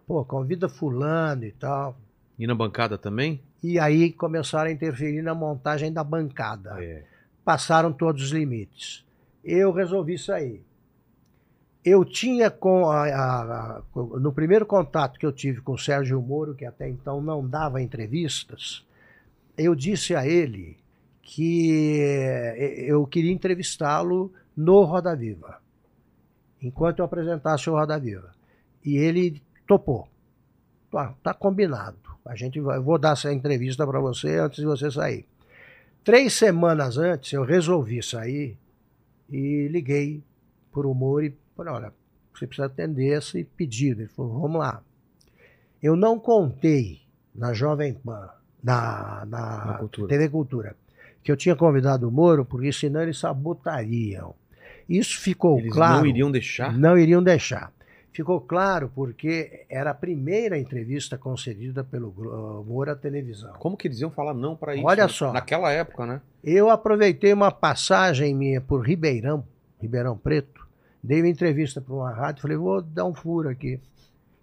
Pô, 0.06 0.24
convida 0.24 0.68
fulano 0.68 1.44
e 1.44 1.52
tal. 1.52 1.96
E 2.38 2.46
na 2.46 2.54
bancada 2.54 2.98
também? 2.98 3.40
E 3.62 3.78
aí 3.78 4.12
começaram 4.12 4.68
a 4.68 4.72
interferir 4.72 5.22
na 5.22 5.34
montagem 5.34 5.92
da 5.92 6.04
bancada. 6.04 6.76
É. 6.82 7.04
Passaram 7.44 7.92
todos 7.92 8.24
os 8.24 8.30
limites. 8.30 9.04
Eu 9.44 9.72
resolvi 9.72 10.18
sair. 10.18 10.62
Eu 11.84 12.04
tinha 12.04 12.50
com 12.50 12.90
a- 12.90 13.06
a- 13.06 13.42
a- 13.42 13.82
no 14.18 14.32
primeiro 14.32 14.66
contato 14.66 15.18
que 15.18 15.24
eu 15.24 15.32
tive 15.32 15.62
com 15.62 15.72
o 15.72 15.78
Sérgio 15.78 16.20
Moro, 16.20 16.54
que 16.54 16.66
até 16.66 16.88
então 16.88 17.22
não 17.22 17.46
dava 17.46 17.80
entrevistas, 17.80 18.84
eu 19.56 19.74
disse 19.74 20.14
a 20.14 20.26
ele 20.26 20.76
que 21.22 22.00
eh, 22.02 22.84
eu 22.86 23.06
queria 23.06 23.32
entrevistá-lo 23.32 24.32
no 24.54 24.82
Roda 24.84 25.16
Viva, 25.16 25.58
enquanto 26.60 26.98
eu 26.98 27.04
apresentasse 27.06 27.70
o 27.70 27.72
Roda 27.74 27.98
Viva. 27.98 28.30
E 28.84 28.96
ele 28.96 29.40
topou. 29.66 30.06
Tá, 30.90 31.14
tá 31.22 31.32
combinado. 31.32 31.96
A 32.26 32.34
gente 32.34 32.60
vai, 32.60 32.76
eu 32.76 32.82
vou 32.82 32.98
dar 32.98 33.12
essa 33.12 33.32
entrevista 33.32 33.86
para 33.86 34.00
você 34.00 34.38
antes 34.38 34.58
de 34.58 34.66
você 34.66 34.90
sair. 34.90 35.24
Três 36.04 36.34
semanas 36.34 36.98
antes 36.98 37.32
eu 37.32 37.44
resolvi 37.44 38.02
sair 38.02 38.58
e 39.30 39.68
liguei 39.68 40.22
por 40.72 40.86
humor 40.86 41.24
e 41.24 41.34
falei, 41.56 41.72
olha, 41.72 41.92
você 42.34 42.46
precisa 42.46 42.66
atender 42.66 43.16
esse 43.18 43.44
pedido. 43.44 44.02
Ele 44.02 44.08
falou, 44.08 44.40
vamos 44.40 44.58
lá. 44.60 44.82
Eu 45.82 45.96
não 45.96 46.18
contei 46.18 47.00
na 47.34 47.52
Jovem 47.52 47.94
Pan, 47.94 48.28
na, 48.62 49.24
na, 49.26 49.66
Na 49.66 49.74
Cultura. 49.78 50.08
TV 50.08 50.28
Cultura, 50.28 50.76
que 51.22 51.30
eu 51.30 51.36
tinha 51.36 51.56
convidado 51.56 52.08
o 52.08 52.12
Moro, 52.12 52.44
porque 52.44 52.72
senão 52.72 53.02
eles 53.02 53.18
sabotariam. 53.18 54.34
Isso 54.88 55.20
ficou 55.20 55.58
Eles 55.58 55.72
claro. 55.72 55.98
não 55.98 56.06
iriam 56.06 56.30
deixar? 56.30 56.76
Não 56.76 56.98
iriam 56.98 57.22
deixar. 57.22 57.72
Ficou 58.12 58.40
claro 58.40 58.90
porque 58.92 59.64
era 59.68 59.90
a 59.90 59.94
primeira 59.94 60.58
entrevista 60.58 61.16
concedida 61.16 61.84
pelo 61.84 62.10
Gro- 62.10 62.64
Moro 62.66 62.90
à 62.90 62.96
televisão. 62.96 63.52
Como 63.58 63.76
que 63.76 63.86
eles 63.86 64.00
iam 64.00 64.10
falar 64.10 64.34
não 64.34 64.56
pra 64.56 64.74
isso? 64.74 64.84
Olha 64.84 65.04
né? 65.04 65.08
só. 65.08 65.32
Naquela 65.32 65.70
época, 65.70 66.04
né? 66.06 66.20
Eu 66.42 66.70
aproveitei 66.70 67.32
uma 67.32 67.52
passagem 67.52 68.34
minha 68.34 68.60
por 68.60 68.80
Ribeirão, 68.84 69.44
Ribeirão 69.80 70.16
Preto, 70.18 70.66
dei 71.02 71.20
uma 71.20 71.28
entrevista 71.28 71.80
para 71.80 71.94
uma 71.94 72.10
rádio, 72.10 72.42
falei, 72.42 72.56
vou 72.56 72.82
dar 72.82 73.04
um 73.04 73.14
furo 73.14 73.48
aqui. 73.48 73.78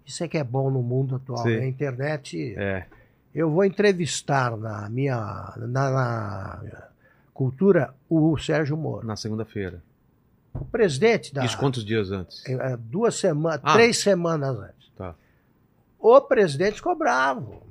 Isso 0.06 0.24
é 0.24 0.28
que 0.28 0.38
é 0.38 0.44
bom 0.44 0.70
no 0.70 0.82
mundo 0.82 1.16
atual, 1.16 1.42
Sim. 1.42 1.56
né? 1.58 1.64
A 1.64 1.66
internet. 1.68 2.54
É. 2.56 2.86
Eu 3.34 3.50
vou 3.50 3.64
entrevistar 3.66 4.56
na 4.56 4.88
minha 4.88 5.52
na, 5.58 5.90
na 5.90 6.88
cultura 7.34 7.94
o 8.08 8.36
Sérgio 8.38 8.76
Moro, 8.78 9.06
Na 9.06 9.14
segunda-feira. 9.16 9.82
O 10.60 10.64
presidente 10.64 11.32
da 11.34 11.44
Isso 11.44 11.58
quantos 11.58 11.84
dias 11.84 12.10
antes? 12.10 12.42
eh, 12.46 12.76
duas 12.78 13.14
semanas, 13.16 13.60
Ah. 13.62 13.72
três 13.74 13.98
semanas 13.98 14.56
antes. 14.58 14.90
Tá. 14.96 15.14
O 15.98 16.20
presidente 16.20 16.76
ficou 16.76 16.96
bravo. 16.96 17.62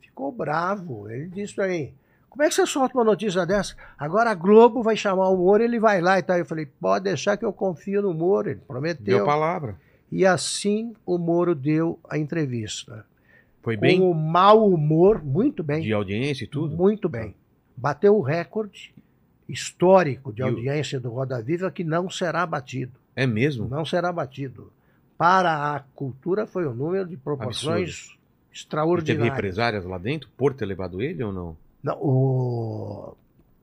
Ficou 0.00 0.32
bravo. 0.32 1.08
Ele 1.10 1.28
disse 1.28 1.60
mim: 1.66 1.92
Como 2.28 2.42
é 2.42 2.48
que 2.48 2.54
você 2.54 2.66
solta 2.66 2.96
uma 2.96 3.04
notícia 3.04 3.44
dessa? 3.46 3.74
Agora 3.98 4.30
a 4.30 4.34
Globo 4.34 4.82
vai 4.82 4.96
chamar 4.96 5.28
o 5.28 5.36
Moro, 5.36 5.62
ele 5.62 5.78
vai 5.78 6.00
lá 6.00 6.18
e 6.18 6.22
tal. 6.22 6.36
Eu 6.38 6.44
falei, 6.46 6.66
pode 6.66 7.04
deixar 7.04 7.36
que 7.36 7.44
eu 7.44 7.52
confio 7.52 8.02
no 8.02 8.12
Moro, 8.14 8.50
ele 8.50 8.60
prometeu. 8.66 9.04
Deu 9.18 9.24
palavra. 9.24 9.76
E 10.10 10.24
assim 10.26 10.94
o 11.06 11.18
Moro 11.18 11.54
deu 11.54 11.98
a 12.08 12.16
entrevista. 12.18 13.04
Foi 13.62 13.76
bem 13.76 14.00
Com 14.00 14.10
o 14.10 14.14
mau 14.14 14.66
humor, 14.68 15.22
muito 15.22 15.62
bem. 15.62 15.82
de 15.82 15.92
audiência 15.92 16.44
e 16.44 16.46
tudo? 16.46 16.76
Muito 16.76 17.08
bem. 17.08 17.34
Bateu 17.76 18.16
o 18.16 18.22
recorde 18.22 18.94
histórico 19.48 20.32
de 20.32 20.42
audiência 20.42 21.00
do 21.00 21.10
Roda 21.10 21.40
Viva 21.42 21.70
que 21.70 21.82
não 21.84 22.10
será 22.10 22.44
batido. 22.46 22.92
É 23.16 23.26
mesmo? 23.26 23.66
Não 23.68 23.84
será 23.84 24.12
batido. 24.12 24.72
Para 25.16 25.74
a 25.74 25.80
cultura 25.94 26.46
foi 26.46 26.66
um 26.66 26.74
número 26.74 27.06
de 27.08 27.16
proporções 27.16 28.04
E 28.04 28.08
teve 28.08 28.18
extraordinárias. 28.52 29.34
empresárias 29.36 29.84
lá 29.84 29.98
dentro 29.98 30.28
por 30.36 30.54
ter 30.54 30.66
levado 30.66 31.00
ele 31.02 31.22
ou 31.24 31.32
não? 31.32 31.56
Não, 31.82 31.94
o... 32.00 33.16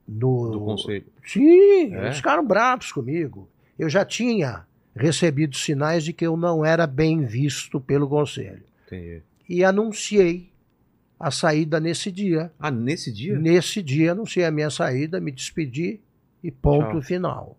no... 0.06 0.50
Do 0.50 0.60
conselho. 0.60 1.04
Sim, 1.24 1.94
É? 1.94 2.06
eles 2.06 2.16
ficaram 2.16 2.44
bravos 2.46 2.92
comigo. 2.92 3.48
Eu 3.78 3.88
já 3.88 4.04
tinha 4.04 4.66
recebido 4.94 5.56
sinais 5.56 6.04
de 6.04 6.12
que 6.12 6.26
eu 6.26 6.36
não 6.36 6.64
era 6.64 6.86
bem 6.86 7.24
visto 7.24 7.80
pelo 7.80 8.08
conselho. 8.08 8.62
Entendi. 8.86 9.22
E 9.48 9.62
anunciei 9.64 10.50
a 11.18 11.30
saída 11.30 11.80
nesse 11.80 12.10
dia. 12.12 12.50
Ah, 12.58 12.70
nesse 12.70 13.12
dia? 13.12 13.38
Nesse 13.38 13.82
dia 13.82 14.12
anunciei 14.12 14.44
a 14.44 14.50
minha 14.50 14.70
saída, 14.70 15.20
me 15.20 15.32
despedi 15.32 16.00
e 16.42 16.50
ponto 16.50 16.92
Tchau. 16.92 17.02
final. 17.02 17.56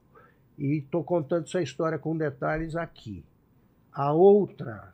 E 0.58 0.78
estou 0.78 1.04
contando 1.04 1.44
essa 1.46 1.62
história 1.62 1.98
com 1.98 2.16
detalhes 2.18 2.76
aqui. 2.76 3.24
A 3.94 4.12
outra 4.14 4.92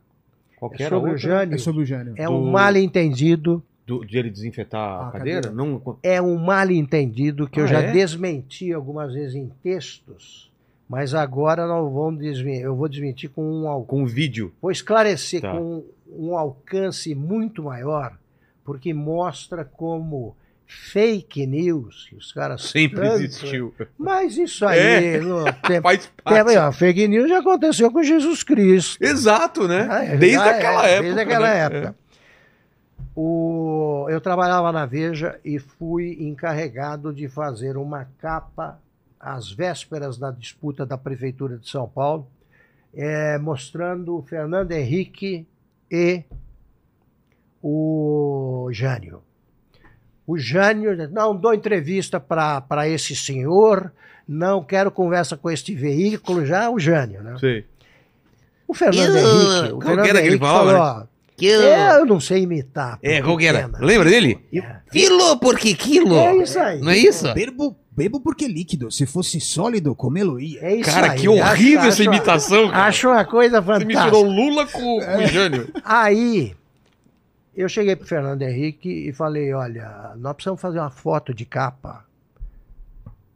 Qualquer 0.56 0.84
é 0.84 0.88
sobre 0.88 1.10
o 1.10 1.12
outra? 1.12 1.18
Jânio. 1.28 1.54
É 1.54 1.58
sobre 1.58 1.82
o 1.82 1.84
Jânio. 1.86 2.14
É 2.16 2.24
do- 2.26 2.32
um 2.32 2.50
mal 2.50 2.74
entendido. 2.76 3.62
Do- 3.86 4.02
de 4.04 4.16
ele 4.16 4.30
desinfetar 4.30 4.80
a, 4.80 5.08
A 5.08 5.12
cadeira? 5.12 5.42
cadeira. 5.42 5.54
Não, 5.54 5.98
É 6.02 6.20
um 6.22 6.36
mal 6.38 6.70
entendido 6.70 7.46
que 7.48 7.60
eu 7.60 7.64
Ah, 7.64 7.68
já 7.68 7.80
é? 7.82 7.92
desmenti 7.92 8.72
algumas 8.72 9.12
vezes 9.12 9.34
em 9.34 9.50
textos, 9.62 10.50
mas 10.88 11.14
agora 11.14 11.66
nós 11.66 11.92
vamos 11.92 12.20
desmentir. 12.22 12.62
Eu 12.62 12.74
vou 12.76 12.88
desmentir 12.88 13.28
com 13.28 13.42
um 13.42 13.84
com 13.84 14.02
o 14.02 14.06
vídeo. 14.06 14.52
vou 14.62 14.70
esclarecer 14.70 15.42
Tá. 15.42 15.52
com 15.52 15.84
um 16.08 16.34
alcance 16.36 17.14
muito 17.14 17.62
maior, 17.62 18.16
porque 18.64 18.92
mostra 18.94 19.64
como 19.64 20.36
fake 20.66 21.46
news, 21.46 22.06
que 22.08 22.16
os 22.16 22.32
caras 22.32 22.62
Sempre 22.62 23.02
tanto- 23.02 23.22
existiu. 23.22 23.74
Mas 23.98 24.36
isso 24.38 24.64
aí, 24.66 25.16
É. 25.16 25.20
no 25.20 25.44
tempo, 25.44 25.82
Faz 25.88 26.10
parte. 26.24 26.56
ó, 26.56 26.72
fake 26.72 27.06
news 27.06 27.28
já 27.28 27.38
aconteceu 27.40 27.92
com 27.92 28.02
Jesus 28.02 28.42
Cristo. 28.42 29.02
Exato, 29.04 29.68
né? 29.68 29.86
Ah, 29.90 30.04
é, 30.04 30.16
desde 30.16 30.38
é, 30.38 30.50
aquela 30.50 30.86
época. 30.88 31.02
Desde 31.02 31.20
aquela 31.20 31.48
né? 31.48 31.58
época. 31.58 31.94
O- 33.14 34.06
eu 34.08 34.20
trabalhava 34.20 34.72
na 34.72 34.86
Veja 34.86 35.38
e 35.44 35.58
fui 35.58 36.16
encarregado 36.20 37.12
de 37.12 37.28
fazer 37.28 37.76
uma 37.76 38.08
capa 38.18 38.80
às 39.20 39.52
vésperas 39.52 40.18
da 40.18 40.30
disputa 40.30 40.84
da 40.84 40.98
Prefeitura 40.98 41.56
de 41.56 41.68
São 41.68 41.88
Paulo, 41.88 42.26
eh, 42.94 43.38
mostrando 43.38 44.16
o 44.18 44.22
Fernando 44.22 44.72
Henrique 44.72 45.46
e 45.90 46.24
o 47.66 48.68
Jânio. 48.72 49.22
O 50.26 50.36
Jânio, 50.38 51.08
não 51.10 51.34
dou 51.34 51.54
entrevista 51.54 52.20
para 52.20 52.86
esse 52.88 53.16
senhor, 53.16 53.90
não 54.28 54.62
quero 54.62 54.90
conversa 54.90 55.34
com 55.36 55.50
este 55.50 55.74
veículo, 55.74 56.44
já 56.44 56.68
o 56.70 56.78
Jânio, 56.78 57.22
né? 57.22 57.34
É. 57.34 57.38
Sei. 57.38 57.64
O 58.68 58.74
Fernando 58.74 59.16
Eu- 59.16 59.18
Henrique, 59.18 59.72
o 59.72 59.78
qual 59.78 59.94
Fernando 59.94 60.12
que 60.12 60.18
Henrique 60.26 60.38
falava, 60.38 60.70
falou, 60.70 61.02
ó, 61.02 61.06
Que 61.36 61.46
eu... 61.46 61.62
"É, 61.62 61.98
eu 62.00 62.06
não 62.06 62.20
sei 62.20 62.42
imitar. 62.42 62.98
É, 63.02 63.18
pô, 63.20 63.24
qual 63.28 63.38
que 63.38 63.46
era? 63.46 63.62
pequena." 63.68 63.78
Lembra 63.86 64.08
dele? 64.10 64.38
É. 64.54 64.76
Quilo 64.92 65.38
por 65.38 65.58
que 65.58 65.74
quilo? 65.74 66.16
É 66.16 66.36
isso 66.36 66.58
aí. 66.58 66.80
Não 66.80 66.90
é 66.90 66.96
isso? 66.98 67.32
Bebo, 67.34 67.76
bebo 67.90 68.20
porque 68.20 68.46
líquido. 68.46 68.90
Se 68.90 69.04
fosse 69.04 69.40
sólido, 69.40 69.94
comê-lo 69.94 70.38
ia. 70.40 70.60
É 70.62 70.74
isso 70.76 70.90
Cara, 70.90 71.12
aí. 71.12 71.18
que 71.18 71.28
horrível 71.28 71.80
Acho- 71.80 71.88
essa 71.88 71.88
acho- 71.88 72.02
imitação, 72.04 72.70
cara. 72.70 72.84
Acho 72.86 73.08
uma 73.08 73.24
coisa 73.24 73.60
Você 73.60 73.66
fantástica. 73.66 74.02
misturou 74.04 74.24
Lula 74.24 74.66
com, 74.66 75.00
com 75.00 75.16
o 75.22 75.26
Jânio. 75.26 75.68
Aí, 75.84 76.54
eu 77.56 77.68
cheguei 77.68 77.94
pro 77.96 78.06
Fernando 78.06 78.42
Henrique 78.42 78.88
e 78.88 79.12
falei, 79.12 79.52
olha, 79.52 80.12
nós 80.16 80.34
precisamos 80.34 80.60
fazer 80.60 80.78
uma 80.78 80.90
foto 80.90 81.32
de 81.32 81.44
capa, 81.44 82.04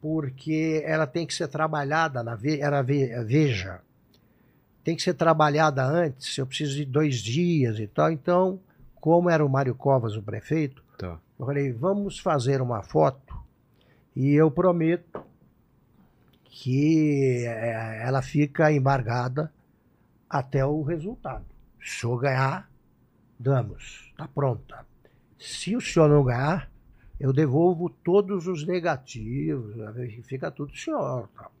porque 0.01 0.81
ela 0.85 1.05
tem 1.07 1.25
que 1.25 1.33
ser 1.33 1.47
trabalhada 1.47 2.23
na 2.23 2.35
ve 2.35 2.59
era 2.59 2.81
ve 2.81 3.07
Veja. 3.23 3.81
Tem 4.83 4.95
que 4.95 5.01
ser 5.01 5.13
trabalhada 5.13 5.83
antes, 5.83 6.37
eu 6.37 6.47
preciso 6.47 6.75
de 6.75 6.85
dois 6.85 7.17
dias 7.17 7.79
e 7.79 7.87
tal. 7.87 8.11
Então, 8.11 8.59
como 8.95 9.29
era 9.29 9.45
o 9.45 9.49
Mário 9.49 9.75
Covas 9.75 10.15
o 10.15 10.21
prefeito, 10.21 10.83
Tá. 10.97 11.17
eu 11.39 11.45
falei, 11.45 11.71
vamos 11.71 12.19
fazer 12.19 12.61
uma 12.61 12.81
foto 12.81 13.37
e 14.15 14.33
eu 14.33 14.51
prometo 14.51 15.21
que 16.43 17.45
eh, 17.45 18.01
ela 18.05 18.21
fica 18.21 18.71
embargada 18.71 19.51
até 20.29 20.65
o 20.65 20.81
resultado. 20.81 21.45
Se 21.81 22.01
senhor 22.01 22.19
ganhar, 22.19 22.68
damos, 23.39 24.09
está 24.11 24.27
pronta. 24.27 24.85
Se 25.37 25.75
o 25.75 25.81
senhor 25.81 26.09
não 26.09 26.23
ganhar, 26.23 26.69
eu 27.19 27.31
devolvo 27.31 27.89
todos 27.89 28.45
os 28.47 28.67
negativos, 28.67 29.75
fica 30.25 30.51
tudo 30.51 30.75
senhor. 30.75 31.29
tal. 31.35 31.51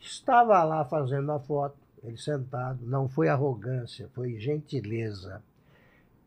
Estava 0.00 0.62
lá 0.62 0.84
fazendo 0.84 1.32
a 1.32 1.40
foto, 1.40 1.76
ele 2.02 2.16
sentado, 2.16 2.80
não 2.86 3.08
foi 3.08 3.28
arrogância, 3.28 4.08
foi 4.14 4.38
gentileza. 4.38 5.42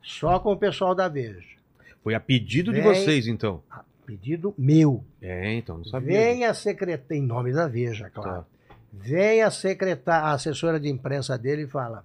Só 0.02 0.39
com 0.39 0.52
o 0.52 0.57
pessoal 0.57 0.95
da 0.95 1.07
Veja. 1.07 1.57
Foi 2.03 2.15
a 2.15 2.19
pedido 2.19 2.73
de 2.73 2.81
Vem. 2.81 2.94
vocês, 2.94 3.27
então. 3.27 3.61
A 3.69 3.84
pedido 4.06 4.53
meu. 4.57 5.03
É, 5.22 5.53
então, 5.53 5.77
não 5.77 5.85
sabia. 5.85 6.07
Vem 6.07 6.45
a 6.45 6.53
secretária, 6.53 7.19
em 7.19 7.26
nome 7.26 7.53
da 7.53 7.68
Veja, 7.68 8.10
claro. 8.10 8.44
Tá. 8.44 8.45
Vem 8.91 9.44
a 9.44 9.52
secretária, 9.52 10.27
a 10.27 10.31
assessora 10.34 10.80
de 10.80 10.89
imprensa 10.89 11.38
dele 11.38 11.64
e 11.64 11.68
fala: 11.68 12.03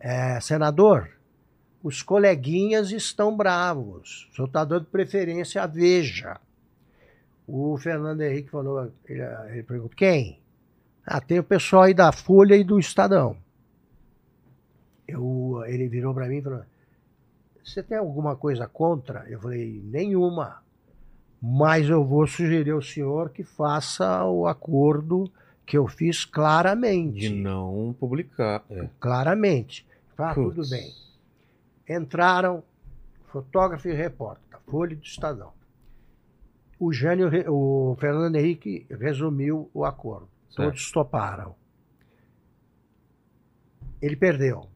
"É, 0.00 0.40
senador, 0.40 1.10
os 1.88 2.02
coleguinhas 2.02 2.90
estão 2.90 3.34
bravos. 3.34 4.28
O 4.30 4.36
senhor 4.36 4.46
está 4.46 4.62
dando 4.62 4.84
preferência 4.84 5.62
à 5.62 5.66
Veja. 5.66 6.38
O 7.46 7.78
Fernando 7.78 8.20
Henrique 8.20 8.50
falou, 8.50 8.92
ele, 9.06 9.22
ele 9.50 9.62
perguntou, 9.62 9.96
quem? 9.96 10.38
Ah, 11.04 11.18
tem 11.18 11.38
o 11.38 11.44
pessoal 11.44 11.84
aí 11.84 11.94
da 11.94 12.12
Folha 12.12 12.54
e 12.54 12.62
do 12.62 12.78
Estadão. 12.78 13.38
Eu, 15.06 15.62
ele 15.66 15.88
virou 15.88 16.12
para 16.12 16.28
mim 16.28 16.36
e 16.36 16.42
falou, 16.42 16.62
você 17.64 17.82
tem 17.82 17.96
alguma 17.96 18.36
coisa 18.36 18.66
contra? 18.66 19.24
Eu 19.26 19.40
falei, 19.40 19.80
nenhuma. 19.82 20.62
Mas 21.40 21.88
eu 21.88 22.04
vou 22.04 22.26
sugerir 22.26 22.72
ao 22.72 22.82
senhor 22.82 23.30
que 23.30 23.42
faça 23.42 24.24
o 24.26 24.46
acordo 24.46 25.30
que 25.64 25.78
eu 25.78 25.86
fiz 25.86 26.26
claramente. 26.26 27.20
De 27.20 27.30
não 27.30 27.94
publicar. 27.98 28.62
É. 28.68 28.88
Claramente. 29.00 29.86
Ah, 30.18 30.34
tudo 30.34 30.68
bem. 30.68 30.92
Entraram 31.88 32.62
fotógrafo 33.26 33.88
e 33.88 33.92
repórter 33.94 34.44
da 34.50 34.58
Folha 34.60 34.94
do 34.96 35.02
Estadão. 35.02 35.52
O 36.78 36.92
Jânio, 36.92 37.28
o 37.52 37.96
Fernando 37.98 38.36
Henrique 38.36 38.86
resumiu 38.90 39.70
o 39.74 39.84
acordo. 39.84 40.28
Certo. 40.50 40.68
Todos 40.70 40.92
toparam. 40.92 41.54
Ele 44.00 44.16
perdeu. 44.16 44.68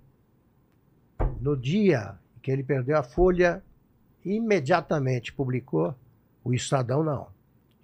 No 1.40 1.56
dia 1.56 2.18
que 2.43 2.51
ele 2.51 2.62
perdeu, 2.64 2.97
a 2.98 3.02
Folha 3.02 3.62
imediatamente 4.24 5.32
publicou, 5.32 5.94
o 6.44 6.52
Estadão 6.52 7.02
não. 7.05 7.22
O 7.22 7.28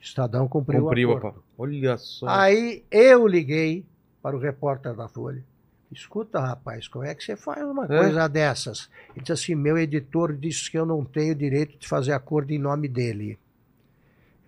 Estadão 0.00 0.48
cumpriu, 0.48 0.82
Cumpriu 0.84 1.10
o 1.10 1.14
a 1.14 1.18
acordo. 1.18 1.40
pa- 1.40 1.46
Olha 1.58 1.96
só. 1.96 2.26
Aí 2.28 2.84
eu 2.90 3.26
liguei 3.26 3.84
para 4.22 4.36
o 4.36 4.40
repórter 4.40 4.94
da 4.94 5.08
Folha. 5.08 5.44
Escuta, 5.90 6.38
rapaz, 6.38 6.86
como 6.86 7.04
é 7.04 7.14
que 7.14 7.24
você 7.24 7.34
faz 7.34 7.64
uma 7.64 7.84
É? 7.84 7.88
coisa 7.88 8.28
dessas? 8.28 8.90
Ele 9.10 9.20
disse 9.20 9.32
assim: 9.32 9.54
meu 9.54 9.78
editor 9.78 10.34
disse 10.36 10.70
que 10.70 10.78
eu 10.78 10.84
não 10.84 11.04
tenho 11.04 11.34
direito 11.34 11.78
de 11.78 11.88
fazer 11.88 12.12
acordo 12.12 12.50
em 12.52 12.58
nome 12.58 12.88
dele. 12.88 13.38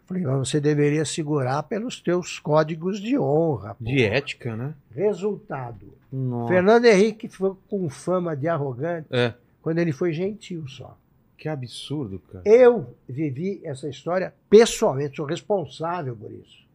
Eu 0.01 0.05
falei, 0.07 0.23
mas 0.25 0.49
você 0.49 0.61
deveria 0.61 1.05
segurar 1.05 1.63
pelos 1.63 2.01
teus 2.01 2.39
códigos 2.39 3.01
de 3.01 3.19
honra. 3.19 3.75
pô." 3.75 3.85
De 3.85 4.05
ética, 4.05 4.55
né? 4.55 4.75
Resultado. 4.95 5.95
Nossa. 6.13 6.53
Fernando 6.53 6.85
Henrique 6.85 7.29
foi 7.29 7.55
com 7.69 7.89
fama 7.89 8.37
de 8.37 8.47
arrogante 8.49 9.07
É. 9.11 9.33
quando 9.63 9.79
ele 9.79 9.93
foi 9.93 10.13
gentil 10.13 10.67
só. 10.69 10.97
Que 11.39 11.49
absurdo, 11.49 12.19
cara. 12.31 12.43
Eu 12.47 12.95
vivi 13.09 13.63
essa 13.65 13.89
história 13.89 14.35
pessoalmente, 14.51 15.17
sou 15.17 15.25
responsável 15.25 16.15
por 16.15 16.31
isso. 16.31 16.69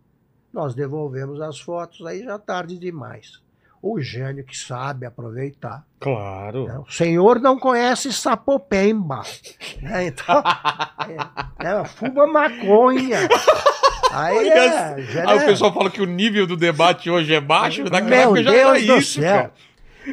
Nós 0.51 0.73
devolvemos 0.73 1.39
as 1.39 1.59
fotos, 1.59 2.03
aí 2.05 2.23
já 2.23 2.39
tarde 2.39 2.79
demais. 2.79 3.39
O 3.87 4.01
Jânio 4.01 4.43
que 4.43 4.57
sabe 4.57 5.05
aproveitar. 5.05 5.85
Claro. 5.99 6.65
né? 6.67 6.79
O 6.79 6.91
senhor 6.91 7.39
não 7.39 7.59
conhece 7.59 8.11
Sapopemba. 8.11 9.21
né? 9.79 10.07
Então, 10.07 10.41
é, 11.59 11.67
é, 11.67 11.85
fuma 11.85 12.25
maconha. 12.25 13.19
Aí 14.11 14.49
é, 14.49 15.01
Jânio 15.01 15.29
Aí 15.29 15.37
o 15.37 15.41
é- 15.41 15.45
pessoal 15.45 15.71
fala 15.71 15.91
que 15.91 16.01
o 16.01 16.05
nível 16.05 16.47
do 16.47 16.57
debate 16.57 17.11
hoje 17.11 17.31
é 17.33 17.39
baixo. 17.39 17.83
Naquela 17.83 18.15
época 18.15 18.43
já 18.43 18.55
era 18.55 18.73
Deus 18.73 18.85
do 18.87 18.97
isso, 18.97 19.21
céu. 19.21 19.35
cara. 19.37 19.51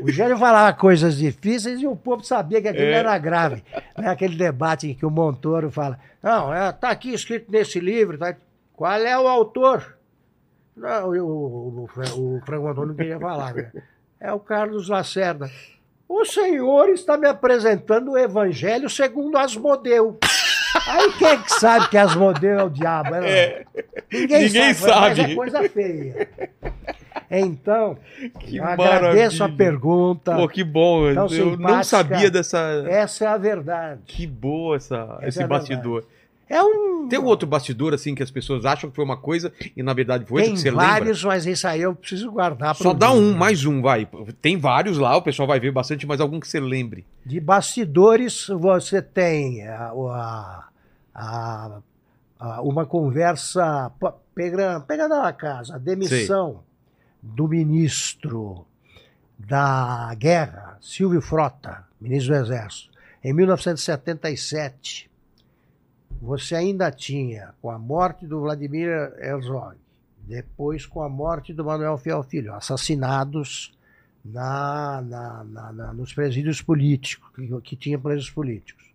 O 0.03 0.11
Gênio 0.11 0.36
falava 0.39 0.77
coisas 0.77 1.16
difíceis 1.16 1.81
e 1.81 1.86
o 1.86 1.94
povo 1.97 2.23
sabia 2.24 2.61
que 2.61 2.69
aquilo 2.69 2.85
É. 2.86 2.93
era 2.93 3.16
grave. 3.19 3.62
Não 3.97 4.05
é 4.05 4.09
aquele 4.09 4.36
debate 4.36 4.89
em 4.90 4.94
que 4.94 5.05
o 5.07 5.11
Montoro 5.11 5.70
fala: 5.70 5.99
Não, 6.23 6.53
é, 6.53 6.73
tá 6.73 6.90
aqui 6.90 7.12
escrito 7.15 7.51
nesse 7.51 7.78
livro, 7.81 8.19
tá? 8.19 8.35
qual 8.74 8.94
é 9.01 9.19
o 9.19 9.28
autor? 9.28 9.97
Não, 10.83 11.09
o, 11.11 11.15
o, 11.23 11.85
o, 11.85 11.87
Fra- 11.87 12.15
o 12.17 12.41
Franco 12.45 12.85
não 12.87 12.95
queria 12.95 13.19
falar. 13.19 13.55
né? 13.55 13.71
É 14.21 14.33
o 14.33 14.41
Carlos 14.41 14.89
Lacerda. 14.89 15.49
O 16.09 16.25
senhor 16.25 16.89
está 16.91 17.17
me 17.17 17.27
apresentando 17.27 18.11
o 18.13 18.19
Evangelho 18.19 18.91
segundo 18.91 19.39
Asmodeu. 19.39 20.19
Aí 20.89 21.13
quem 21.13 21.29
é 21.29 21.37
que 21.37 21.51
sabe 21.53 21.89
que 21.89 21.97
Asmodeu 21.97 22.59
é 22.59 22.65
o 22.65 22.69
diabo? 22.71 23.15
É, 23.15 23.65
não? 23.75 23.83
Ninguém, 24.13 24.43
Ninguém 24.45 24.75
sabe. 24.75 25.17
sabe. 25.17 25.21
Mas 25.23 25.31
é 25.31 25.35
coisa 25.35 25.69
feia. 25.69 26.29
Então, 27.31 27.97
Que 28.41 28.59
eu 28.59 28.65
agradeço 28.65 29.43
a 29.43 29.49
maravilha. 29.49 29.57
pergunta. 29.71 30.35
Pô, 30.37 30.49
que 30.49 30.63
bom. 30.63 31.07
Eu 31.09 31.57
não 31.57 31.83
sabia 31.83 32.31
dessa. 32.31 32.59
Essa 32.87 33.25
é 33.25 33.29
a 33.29 33.37
verdade. 33.39 34.01
Que 34.07 34.27
boa 34.27 34.77
essa, 34.77 35.17
Essa 35.21 35.29
esse 35.29 35.43
é 35.43 35.47
bastidor. 35.47 36.05
É 36.48 36.62
um. 36.62 37.09
Tem 37.09 37.19
um 37.19 37.24
outro 37.24 37.48
bastidor, 37.48 37.94
assim, 37.94 38.14
que 38.14 38.23
as 38.23 38.31
pessoas 38.31 38.64
acham 38.66 38.90
que 38.90 38.97
foi 38.97 39.05
uma 39.05 39.16
coisa 39.16 39.52
e 39.77 39.82
na 39.82 39.93
verdade 39.94 40.24
foi 40.27 40.43
Tem 40.43 40.52
que 40.55 40.60
você 40.60 40.70
lembra? 40.70 40.86
vários, 40.86 41.24
mas 41.24 41.47
isso 41.47 41.66
aí 41.66 41.81
eu 41.81 41.94
preciso 41.94 42.31
guardar. 42.31 42.74
Só 42.77 42.93
dá 42.93 43.10
um, 43.10 43.32
mais 43.35 43.64
um, 43.64 43.81
vai. 43.81 44.06
Tem 44.40 44.56
vários 44.59 44.98
lá, 44.98 45.16
o 45.16 45.23
pessoal 45.23 45.48
vai 45.48 45.59
ver 45.59 45.73
bastante, 45.73 46.06
mas 46.06 46.20
algum 46.20 46.39
que 46.39 46.47
você 46.48 46.60
lembre. 46.60 47.06
De 47.24 47.40
bastidores, 47.40 48.47
você 48.48 49.01
tem 49.01 49.66
a, 49.66 49.93
a- 49.93 50.64
a- 51.14 51.78
a- 52.39 52.62
uma 52.62 52.85
conversa. 52.85 53.90
Pegando, 54.35 54.85
pegando 54.86 55.14
na 55.16 55.32
casa, 55.32 55.74
a 55.77 55.78
demissão 55.78 56.60
do 57.23 57.47
ministro 57.47 58.66
da 59.39 60.14
Guerra, 60.19 60.78
Silvio 60.81 61.20
Frota, 61.20 61.85
ministro 62.01 62.35
do 62.35 62.40
Exército, 62.40 62.90
em 63.23 63.32
1977. 63.32 65.10
Você 66.23 66.55
ainda 66.55 66.89
tinha, 66.93 67.53
com 67.61 67.69
a 67.69 67.77
morte 67.77 68.28
do 68.28 68.40
Vladimir 68.43 68.89
Herzog, 69.19 69.77
depois 70.20 70.86
com 70.86 71.03
a 71.03 71.09
morte 71.09 71.53
do 71.53 71.65
Manuel 71.65 71.99
Fiel 71.99 72.23
Filho, 72.23 72.55
assassinados 72.55 73.77
na, 74.24 75.03
na- 75.03 75.43
na- 75.44 75.73
na- 75.73 75.93
nos 75.93 76.15
presídios 76.15 76.62
políticos, 76.62 77.28
que, 77.35 77.61
que 77.62 77.74
tinha 77.77 77.99
presos 77.99 78.31
políticos. 78.31 78.93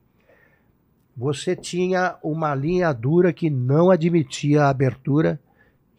Você 1.17 1.53
tinha 1.53 2.15
uma 2.23 2.55
linha 2.55 2.93
dura 2.93 3.33
que 3.33 3.49
não 3.49 3.91
admitia 3.91 4.63
a 4.63 4.69
abertura, 4.69 5.37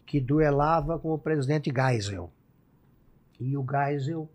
que 0.07 0.19
duelava 0.19 0.97
com 0.97 1.13
o 1.13 1.19
presidente 1.19 1.71
Geisel. 1.71 2.31
E 3.39 3.55
o 3.55 3.63
Geisel 3.69 4.27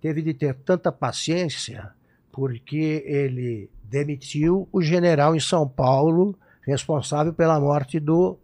teve 0.00 0.22
de 0.22 0.32
ter 0.32 0.54
tanta 0.54 0.90
paciência, 0.90 1.92
porque 2.32 3.04
ele 3.04 3.68
demitiu 3.90 4.68
o 4.70 4.82
general 4.82 5.34
em 5.34 5.40
São 5.40 5.68
Paulo 5.68 6.38
responsável 6.62 7.32
pela 7.32 7.58
morte 7.58 7.98
do 7.98 8.38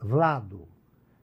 Vlado, 0.00 0.68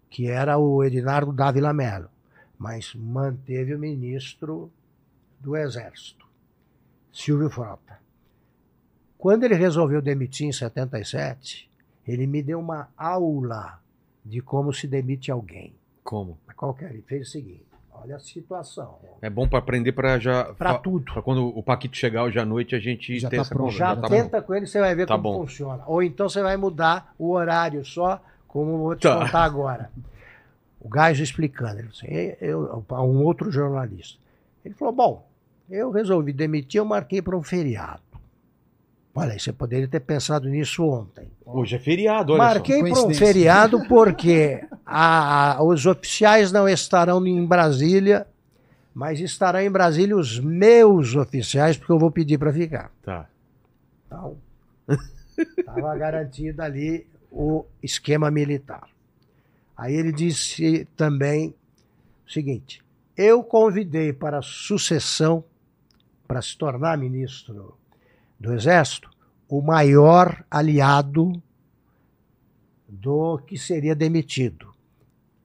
que 0.09 0.27
era 0.27 0.57
o 0.57 0.83
Edinardo 0.83 1.31
Dávila 1.31 1.73
Mello, 1.73 2.09
mas 2.57 2.93
manteve 2.93 3.73
o 3.73 3.79
ministro 3.79 4.69
do 5.39 5.55
Exército, 5.55 6.25
Silvio 7.11 7.49
Frota. 7.49 7.99
Quando 9.17 9.43
ele 9.43 9.55
resolveu 9.55 10.01
demitir 10.01 10.47
em 10.47 10.51
77, 10.51 11.69
ele 12.07 12.27
me 12.27 12.43
deu 12.43 12.59
uma 12.59 12.89
aula 12.97 13.79
de 14.25 14.41
como 14.41 14.73
se 14.73 14.87
demite 14.87 15.31
alguém. 15.31 15.73
Como? 16.03 16.37
Qualquer, 16.55 16.91
ele 16.91 17.03
fez 17.03 17.27
o 17.27 17.31
seguinte: 17.31 17.65
olha 18.01 18.15
a 18.15 18.19
situação. 18.19 18.97
É 19.21 19.29
bom 19.29 19.47
pra 19.47 19.59
aprender 19.59 19.91
pra 19.91 20.17
já. 20.19 20.45
Para 20.53 20.77
tudo. 20.77 21.11
Pra 21.13 21.21
quando 21.21 21.47
o 21.47 21.61
Paquito 21.63 21.95
chegar 21.97 22.23
hoje 22.23 22.39
à 22.39 22.45
noite, 22.45 22.75
a 22.75 22.79
gente 22.79 23.19
Já 23.19 23.29
ter 23.29 23.37
tá 23.37 23.41
essa 23.43 23.53
pronto, 23.55 23.71
conversa. 23.71 23.95
Já 23.95 23.95
tá 23.95 24.01
bom. 24.01 24.07
tenta 24.09 24.41
com 24.41 24.53
ele, 24.55 24.65
você 24.67 24.79
vai 24.79 24.95
ver 24.95 25.05
Tá 25.07 25.15
como 25.15 25.23
bom. 25.33 25.39
funciona. 25.41 25.83
Ou 25.87 26.01
então 26.03 26.27
você 26.29 26.41
vai 26.41 26.57
mudar 26.57 27.13
o 27.17 27.31
horário 27.31 27.83
só, 27.85 28.21
como 28.47 28.77
vou 28.79 28.95
te 28.95 29.03
Tá. 29.03 29.19
contar 29.25 29.43
agora. 29.43 29.89
O 30.79 30.89
Gajo 30.89 31.21
explicando. 31.23 31.79
Ele 31.79 31.87
disse, 31.89 32.37
eu, 32.41 32.83
a 32.89 33.03
um 33.03 33.23
outro 33.23 33.51
jornalista. 33.51 34.19
Ele 34.65 34.73
falou: 34.73 34.93
Bom, 34.93 35.27
eu 35.69 35.91
resolvi 35.91 36.33
demitir, 36.33 36.79
eu 36.79 36.85
marquei 36.85 37.21
para 37.21 37.37
um 37.37 37.43
feriado. 37.43 38.01
Olha, 39.13 39.33
aí, 39.33 39.39
você 39.39 39.51
poderia 39.51 39.87
ter 39.87 39.99
pensado 39.99 40.47
nisso 40.47 40.83
ontem. 40.85 41.29
Hoje 41.45 41.75
é 41.75 41.79
feriado, 41.79 42.31
olha 42.33 42.43
Marquei 42.43 42.81
para 42.81 43.03
um 43.03 43.13
feriado 43.13 43.85
porque 43.87 44.63
a- 44.85 45.57
a- 45.57 45.63
os 45.63 45.85
oficiais 45.85 46.51
não 46.51 46.67
estarão 46.67 47.25
em 47.27 47.45
Brasília, 47.45 48.25
mas 48.93 49.19
estarão 49.19 49.59
em 49.59 49.69
Brasília 49.69 50.15
os 50.15 50.39
meus 50.39 51.13
oficiais, 51.15 51.75
porque 51.77 51.91
eu 51.91 51.99
vou 51.99 52.09
pedir 52.11 52.37
para 52.37 52.53
ficar. 52.53 52.89
Tá. 53.03 53.27
Então, 54.07 54.37
estava 55.57 55.95
garantido 55.97 56.61
ali 56.61 57.05
o 57.29 57.65
esquema 57.83 58.31
militar. 58.31 58.87
Aí 59.75 59.93
ele 59.93 60.13
disse 60.13 60.87
também 60.95 61.53
o 62.25 62.31
seguinte: 62.31 62.81
eu 63.17 63.43
convidei 63.43 64.13
para 64.13 64.39
a 64.39 64.41
sucessão, 64.41 65.43
para 66.27 66.41
se 66.41 66.57
tornar 66.57 66.97
ministro 66.97 67.77
do 68.41 68.53
Exército, 68.53 69.09
o 69.47 69.61
maior 69.61 70.43
aliado 70.49 71.31
do 72.87 73.37
que 73.39 73.57
seria 73.57 73.95
demitido, 73.95 74.71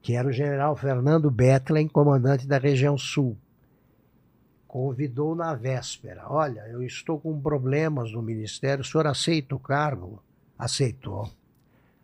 que 0.01 0.13
era 0.13 0.27
o 0.27 0.31
general 0.31 0.75
Fernando 0.75 1.29
Betlen, 1.29 1.87
comandante 1.87 2.47
da 2.47 2.57
região 2.57 2.97
sul 2.97 3.37
convidou 4.67 5.33
na 5.33 5.55
véspera. 5.55 6.25
Olha, 6.29 6.59
eu 6.69 6.83
estou 6.83 7.19
com 7.19 7.39
problemas 7.39 8.11
no 8.11 8.21
ministério, 8.21 8.81
o 8.83 8.85
senhor 8.85 9.07
aceita 9.07 9.55
o 9.55 9.59
cargo? 9.59 10.21
Aceitou. 10.59 11.31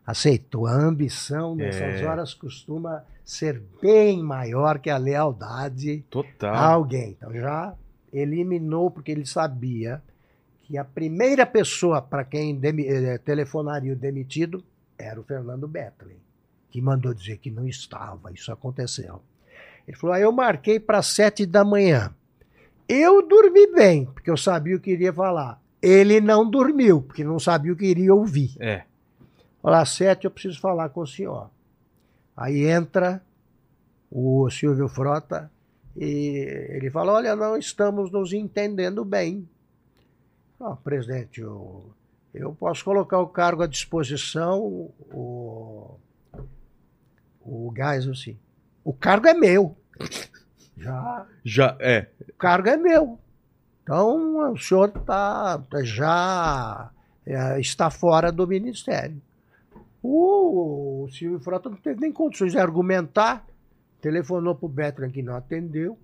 Aceitou. 0.06 0.65
A 0.65 0.72
ambição 0.74 1.56
nessas 1.56 2.02
É. 2.02 2.06
horas 2.06 2.34
costuma 2.34 3.03
ser 3.24 3.61
bem 3.82 4.24
maior 4.24 4.80
que 4.80 4.90
a 4.90 4.98
lealdade 4.98 6.03
a 6.07 6.11
Total. 6.11 6.56
alguém. 6.56 7.11
Então 7.11 7.34
já 7.34 7.76
eliminou, 8.11 8.90
porque 8.90 9.11
ele 9.11 9.26
sabia 9.26 10.02
que 10.74 10.78
a 10.80 10.84
primeira 10.84 11.45
pessoa 11.45 12.02
para 12.02 12.24
quem 12.24 12.60
eh, 12.64 13.20
telefonaria 13.20 13.94
o 13.94 13.95
demitido 13.95 14.64
era 14.98 15.22
o 15.22 15.24
Fernando 15.24 15.68
Betlen, 15.68 16.18
que 16.72 16.82
mandou 16.82 17.14
dizer 17.14 17.38
que 17.38 17.52
não 17.52 17.68
estava. 17.68 18.32
Isso 18.34 18.52
aconteceu. 18.52 19.22
Ele 19.88 19.95
falou: 19.95 20.16
ah, 20.16 20.20
eu 20.20 20.32
marquei 20.32 20.80
para 20.80 21.04
sete 21.04 21.45
da 21.45 21.64
manhã. 21.64 22.12
Eu 22.90 23.22
dormi 23.22 23.72
bem, 23.72 24.08
porque 24.08 24.32
eu 24.32 24.36
sabia 24.36 24.76
o 24.76 24.80
que 24.80 24.90
iria 24.90 25.14
falar. 25.14 25.62
Ele 25.80 26.20
não 26.20 26.50
dormiu, 26.50 27.04
porque 27.04 27.24
não 27.24 27.38
sabia 27.38 27.72
o 27.72 27.76
que 27.76 27.86
iria 27.86 28.12
ouvir. 28.12 28.56
É. 28.60 28.82
Olá, 29.62 29.86
sete, 29.86 30.26
eu 30.26 30.32
preciso 30.32 30.60
falar 30.60 30.90
com 30.90 31.02
o 31.02 31.08
senhor. 31.08 31.52
Aí 32.36 32.66
entra 32.66 33.22
o 34.10 34.50
Silvio 34.50 34.88
Frota 34.88 35.52
e 35.95 36.48
ele 36.72 36.90
fala: 36.90 37.14
Olha, 37.14 37.36
não 37.36 37.56
estamos 37.56 38.10
nos 38.10 38.34
entendendo 38.34 39.06
bem. 39.06 39.48
Ah, 40.60 40.76
presidente, 40.76 41.42
eu, 41.42 41.94
eu 42.34 42.54
posso 42.54 42.84
colocar 42.84 43.20
o 43.20 43.28
cargo 43.28 43.64
à 43.64 43.68
disposição, 43.68 44.92
o, 45.12 46.00
o 47.42 47.72
gás, 47.72 48.08
assim. 48.08 48.38
O 48.84 48.94
cargo 48.94 49.28
é 49.28 49.34
meu. 49.34 49.76
Já 50.78 51.28
Já, 51.44 51.78
é. 51.80 52.08
o 52.30 52.34
cargo 52.34 52.70
é 52.70 52.78
meu. 52.78 53.20
Então 53.84 54.52
o 54.52 54.58
senhor 54.58 54.90
tá, 54.90 55.62
já 55.84 56.90
é, 57.26 57.60
está 57.60 57.90
fora 57.90 58.32
do 58.32 58.48
ministério. 58.48 59.22
O, 60.02 61.08
Silvio 61.12 61.40
Frota 61.40 61.70
não 61.70 61.78
teve 61.78 62.02
nem 62.02 62.12
condições 62.12 62.52
de 62.52 62.58
argumentar, 62.58 63.46
telefonou 64.02 64.56
para 64.56 64.66
o 64.66 64.70
Betran 64.70 65.10
que 65.10 65.22
não 65.22 65.36
atendeu 65.36 65.98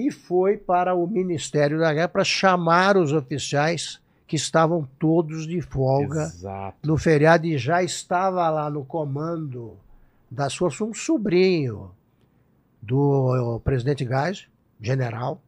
e 0.00 0.10
foi 0.10 0.56
para 0.56 0.94
o 0.94 1.06
Ministério 1.06 1.78
da 1.78 1.92
Guerra 1.92 2.08
para 2.08 2.24
chamar 2.24 2.96
os 2.96 3.12
oficiais 3.12 4.00
que 4.26 4.36
estavam 4.36 4.88
todos 4.98 5.46
de 5.46 5.60
folga 5.60 6.22
Exato. 6.22 6.88
no 6.88 6.96
feriado 6.96 7.46
e 7.46 7.58
já 7.58 7.82
estava 7.82 8.48
lá 8.48 8.70
no 8.70 8.84
comando 8.84 9.76
das 10.30 10.54
forças 10.54 10.80
um 10.80 10.94
sobrinho 10.94 11.90
do 12.80 13.60
presidente 13.62 14.04
Gás, 14.04 14.48
general, 14.80 15.42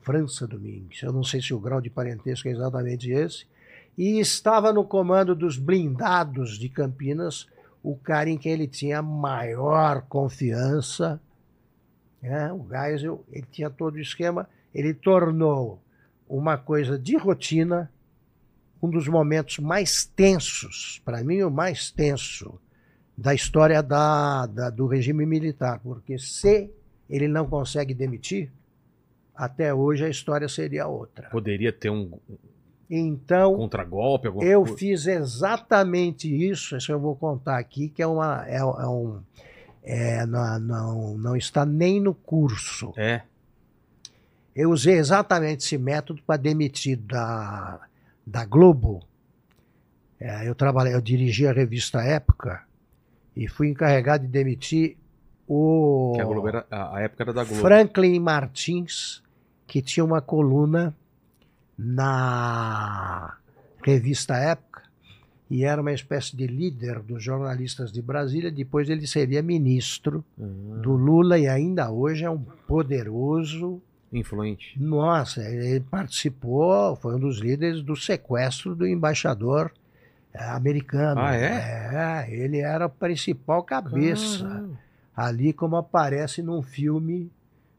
França 0.00 0.46
Domingues. 0.46 1.02
Eu 1.02 1.12
não 1.12 1.22
sei 1.22 1.40
se 1.40 1.54
o 1.54 1.60
grau 1.60 1.80
de 1.80 1.90
parentesco 1.90 2.48
é 2.48 2.50
exatamente 2.50 3.10
esse. 3.10 3.46
E 3.96 4.18
estava 4.18 4.72
no 4.72 4.84
comando 4.84 5.36
dos 5.36 5.56
blindados 5.56 6.58
de 6.58 6.68
Campinas 6.68 7.46
o 7.82 7.94
cara 7.94 8.28
em 8.28 8.38
quem 8.38 8.52
ele 8.52 8.66
tinha 8.66 8.98
a 8.98 9.02
maior 9.02 10.02
confiança. 10.08 11.20
Né? 12.28 12.52
O 12.52 12.66
Geisel, 12.68 13.24
ele 13.30 13.46
tinha 13.50 13.70
todo 13.70 13.94
o 13.94 14.00
esquema, 14.00 14.48
ele 14.74 14.92
tornou 14.94 15.80
uma 16.28 16.56
coisa 16.56 16.98
de 16.98 17.16
rotina 17.16 17.90
um 18.82 18.90
dos 18.90 19.08
momentos 19.08 19.58
mais 19.58 20.04
tensos, 20.04 21.00
para 21.04 21.24
mim 21.24 21.42
o 21.42 21.50
mais 21.50 21.90
tenso, 21.90 22.60
da 23.16 23.32
história 23.34 23.82
da, 23.82 24.44
da- 24.46 24.68
do 24.70 24.86
regime 24.86 25.24
militar, 25.24 25.80
porque 25.82 26.18
se 26.18 26.70
ele 27.08 27.26
não 27.28 27.46
consegue 27.46 27.94
demitir, 27.94 28.52
até 29.34 29.72
hoje 29.72 30.04
a 30.04 30.08
história 30.08 30.48
seria 30.48 30.86
outra. 30.86 31.28
Poderia 31.30 31.72
ter 31.72 31.88
um 31.90 32.18
Então, 32.90 33.56
contragolpe, 33.56 34.26
alguma 34.26 34.44
eu 34.44 34.62
coisa. 34.62 34.76
fiz 34.76 35.06
exatamente 35.06 36.28
isso, 36.28 36.76
isso 36.76 36.92
eu 36.92 37.00
vou 37.00 37.16
contar 37.16 37.58
aqui, 37.58 37.88
que 37.88 38.02
é, 38.02 38.06
uma, 38.06 38.44
é, 38.46 38.56
é 38.58 38.64
um. 38.86 39.20
É, 39.84 40.24
não, 40.24 40.58
não, 40.58 41.18
não 41.18 41.36
está 41.36 41.66
nem 41.66 42.00
no 42.00 42.14
curso. 42.14 42.92
É. 42.96 43.20
Eu 44.56 44.70
usei 44.70 44.94
exatamente 44.94 45.64
esse 45.64 45.76
método 45.76 46.22
para 46.22 46.40
demitir 46.40 46.96
da, 46.96 47.80
da 48.26 48.46
Globo. 48.46 49.02
É, 50.18 50.48
eu 50.48 50.54
trabalhei, 50.54 50.94
eu 50.94 51.00
dirigi 51.02 51.46
a 51.46 51.52
revista 51.52 52.00
Época 52.00 52.62
e 53.36 53.46
fui 53.46 53.68
encarregado 53.68 54.24
de 54.24 54.30
demitir 54.30 54.96
o 55.46 56.16
a, 56.18 56.48
era, 56.48 56.66
a 56.70 57.00
época 57.02 57.22
era 57.22 57.32
da 57.34 57.44
Globo. 57.44 57.60
Franklin 57.60 58.18
Martins, 58.18 59.22
que 59.66 59.82
tinha 59.82 60.02
uma 60.02 60.22
coluna 60.22 60.96
na 61.76 63.36
revista 63.82 64.36
Época 64.36 64.83
e 65.56 65.64
era 65.64 65.80
uma 65.80 65.92
espécie 65.92 66.36
de 66.36 66.46
líder 66.46 67.00
dos 67.00 67.22
jornalistas 67.22 67.92
de 67.92 68.02
Brasília. 68.02 68.50
Depois 68.50 68.88
ele 68.90 69.06
seria 69.06 69.42
ministro 69.42 70.24
Ah, 70.40 70.42
do 70.82 70.92
Lula 70.92 71.38
e 71.38 71.46
ainda 71.46 71.90
hoje 71.90 72.24
é 72.24 72.30
um 72.30 72.42
poderoso. 72.66 73.80
influente. 74.12 74.80
Nossa, 74.80 75.42
ele 75.42 75.80
participou, 75.80 76.94
foi 76.96 77.16
um 77.16 77.18
dos 77.20 77.38
líderes 77.40 77.82
do 77.82 77.96
sequestro 77.96 78.74
do 78.74 78.86
embaixador 78.86 79.72
eh, 80.32 80.42
americano. 80.50 81.20
Ah, 81.20 81.34
é? 81.34 82.26
É, 82.28 82.34
ele 82.34 82.58
era 82.58 82.84
a 82.84 82.88
principal 82.88 83.62
cabeça 83.64 84.44
Caramba. 84.46 84.78
ali 85.16 85.52
como 85.52 85.76
aparece 85.76 86.42
num 86.42 86.62
filme, 86.62 87.28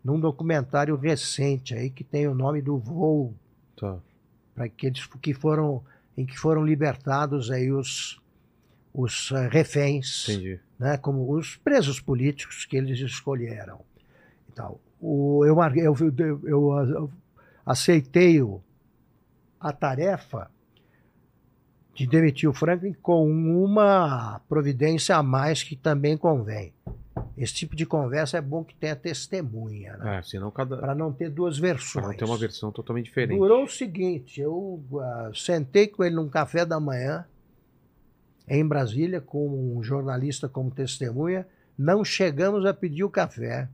num 0.04 0.20
documentário 0.20 0.96
recente 0.98 1.74
aí 1.74 1.90
que 1.90 2.04
tem 2.04 2.28
o 2.28 2.36
nome 2.36 2.62
do 2.62 2.78
voo 2.78 3.34
Tá. 3.78 3.98
para 4.54 4.66
aqueles 4.66 5.06
que 5.22 5.34
foram 5.34 5.82
em 6.18 6.26
que 6.26 6.38
foram 6.38 6.64
libertados 6.66 7.52
aí 7.52 7.72
os 7.72 8.20
os 8.98 9.30
eh, 9.34 9.50
reféns, 9.50 10.30
Entendi. 10.30 10.58
né, 10.80 10.98
como 10.98 11.30
os 11.34 11.58
presos 11.58 12.00
políticos 12.00 12.64
que 12.64 12.78
eles 12.78 12.98
escolheram. 13.00 13.82
Então, 14.50 14.80
o, 15.02 15.44
eu, 15.46 15.58
eu, 15.76 15.96
eu, 16.48 16.48
eu 16.88 17.12
aceitei 17.66 18.42
o- 18.42 18.62
a 19.60 19.74
tarefa 19.74 20.50
de 21.94 22.08
demitir 22.08 22.50
o 22.50 22.54
Franklin 22.54 22.94
com 22.94 23.30
uma 23.30 24.40
providência 24.48 25.18
a 25.18 25.22
mais 25.24 25.62
que 25.62 25.76
também 25.76 26.16
convém. 26.18 26.74
Esse 27.38 27.54
tipo 27.54 27.76
de 27.76 27.86
conversa 27.86 28.38
é 28.38 28.42
bom 28.42 28.64
que 28.64 28.76
tenha 28.76 28.96
testemunha, 28.96 29.98
né? 29.98 30.20
É, 30.20 30.22
senão 30.22 30.52
cada. 30.52 30.78
para 30.78 30.96
não 30.96 31.12
ter 31.12 31.30
duas 31.30 31.60
Pra 31.60 31.70
versões. 31.70 32.06
não 32.06 32.14
ter 32.14 32.26
uma 32.26 32.38
versão 32.38 32.72
totalmente 32.72 33.06
diferente. 33.06 33.38
Durou 33.38 33.64
o 33.64 33.70
seguinte, 33.70 34.40
eu 34.42 34.84
ah, 35.00 35.32
sentei 35.34 35.88
com 35.88 36.04
ele 36.04 36.16
num 36.16 36.30
café 36.30 36.66
da 36.66 36.80
manhã 36.80 37.26
em 38.48 38.66
Brasília 38.66 39.20
com 39.20 39.78
um 39.78 39.84
jornalista 39.84 40.48
como 40.48 40.70
testemunha, 40.72 41.48
não 41.78 42.04
chegamos 42.06 42.66
a 42.66 42.74
pedir 42.74 43.04
o 43.04 43.10
café. 43.10 43.68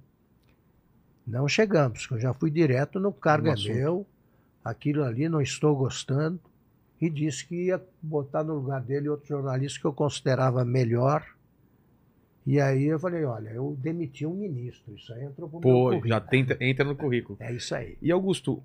Não 1.25 1.47
chegamos, 1.47 2.07
que 2.07 2.13
eu 2.13 2.19
já 2.19 2.33
fui 2.33 2.49
direto 2.49 2.99
no 2.99 3.11
cargo 3.11 3.47
No 3.47 3.53
é 3.53 3.73
meu, 3.73 4.05
aquilo 4.63 5.03
ali 5.03 5.29
não 5.29 5.41
estou 5.41 5.75
gostando, 5.75 6.39
e 6.99 7.09
disse 7.09 7.45
que 7.45 7.65
ia 7.65 7.81
botar 8.01 8.43
no 8.43 8.55
lugar 8.55 8.81
dele 8.81 9.09
outro 9.09 9.27
jornalista 9.27 9.79
que 9.79 9.85
eu 9.85 9.93
considerava 9.93 10.63
melhor. 10.63 11.25
E 12.51 12.59
aí 12.59 12.87
eu 12.87 12.99
falei, 12.99 13.23
olha, 13.23 13.47
eu 13.51 13.77
demiti 13.79 14.25
um 14.25 14.33
ministro, 14.33 14.93
isso 14.93 15.13
aí 15.13 15.23
entrou 15.23 15.47
pro 15.47 15.61
Pô, 15.61 16.05
já 16.05 16.21
entra 16.59 16.83
no 16.83 16.97
currículo. 16.97 17.37
É 17.39 17.53
isso 17.53 17.73
aí. 17.73 17.97
E 18.01 18.11
Augusto, 18.11 18.61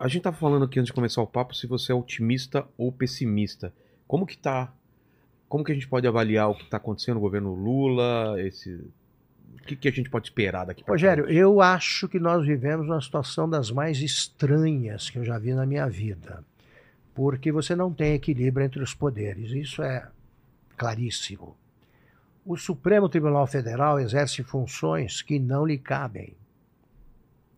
a 0.00 0.08
gente 0.08 0.22
tava 0.22 0.38
falando 0.38 0.64
aqui 0.64 0.78
antes 0.78 0.86
de 0.86 0.94
começar 0.94 1.20
o 1.20 1.26
papo 1.26 1.54
se 1.54 1.66
você 1.66 1.92
é 1.92 1.94
otimista 1.94 2.66
ou 2.78 2.90
pessimista. 2.90 3.70
Como 4.08 4.24
que 4.24 4.38
tá? 4.38 4.72
Como 5.46 5.62
que 5.62 5.72
a 5.72 5.74
gente 5.74 5.86
pode 5.86 6.06
avaliar 6.06 6.48
o 6.48 6.54
que 6.54 6.64
tá 6.64 6.78
acontecendo 6.78 7.16
no 7.16 7.20
governo 7.20 7.52
Lula? 7.52 8.40
Esse, 8.40 8.72
o 8.72 9.62
que, 9.66 9.76
que 9.76 9.88
a 9.88 9.92
gente 9.92 10.08
pode 10.08 10.28
esperar 10.28 10.64
daqui 10.64 10.82
para 10.82 10.94
Rogério, 10.94 11.26
eu 11.28 11.60
acho 11.60 12.08
que 12.08 12.18
nós 12.18 12.46
vivemos 12.46 12.86
uma 12.86 13.02
situação 13.02 13.46
das 13.46 13.70
mais 13.70 14.00
estranhas 14.00 15.10
que 15.10 15.18
eu 15.18 15.24
já 15.26 15.38
vi 15.38 15.52
na 15.52 15.66
minha 15.66 15.86
vida. 15.86 16.42
Porque 17.14 17.52
você 17.52 17.76
não 17.76 17.92
tem 17.92 18.14
equilíbrio 18.14 18.64
entre 18.64 18.82
os 18.82 18.94
poderes. 18.94 19.50
Isso 19.50 19.82
é 19.82 20.08
claríssimo. 20.78 21.54
O 22.44 22.56
Supremo 22.56 23.08
Tribunal 23.08 23.46
Federal 23.46 23.98
exerce 23.98 24.42
funções 24.42 25.22
que 25.22 25.38
não 25.38 25.64
lhe 25.64 25.78
cabem. 25.78 26.34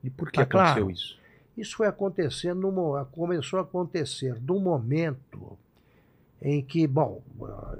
E 0.04 0.10
por 0.10 0.30
que 0.30 0.36
Tá 0.36 0.42
aconteceu 0.42 0.84
claro. 0.84 0.90
isso? 0.90 1.18
Isso 1.56 1.76
foi 1.76 1.86
acontecendo 1.86 2.60
no, 2.60 2.70
mo- 2.70 3.04
começou 3.06 3.58
a 3.58 3.62
acontecer 3.62 4.36
no 4.42 4.60
momento 4.60 5.58
em 6.40 6.62
que, 6.62 6.86
bom, 6.86 7.22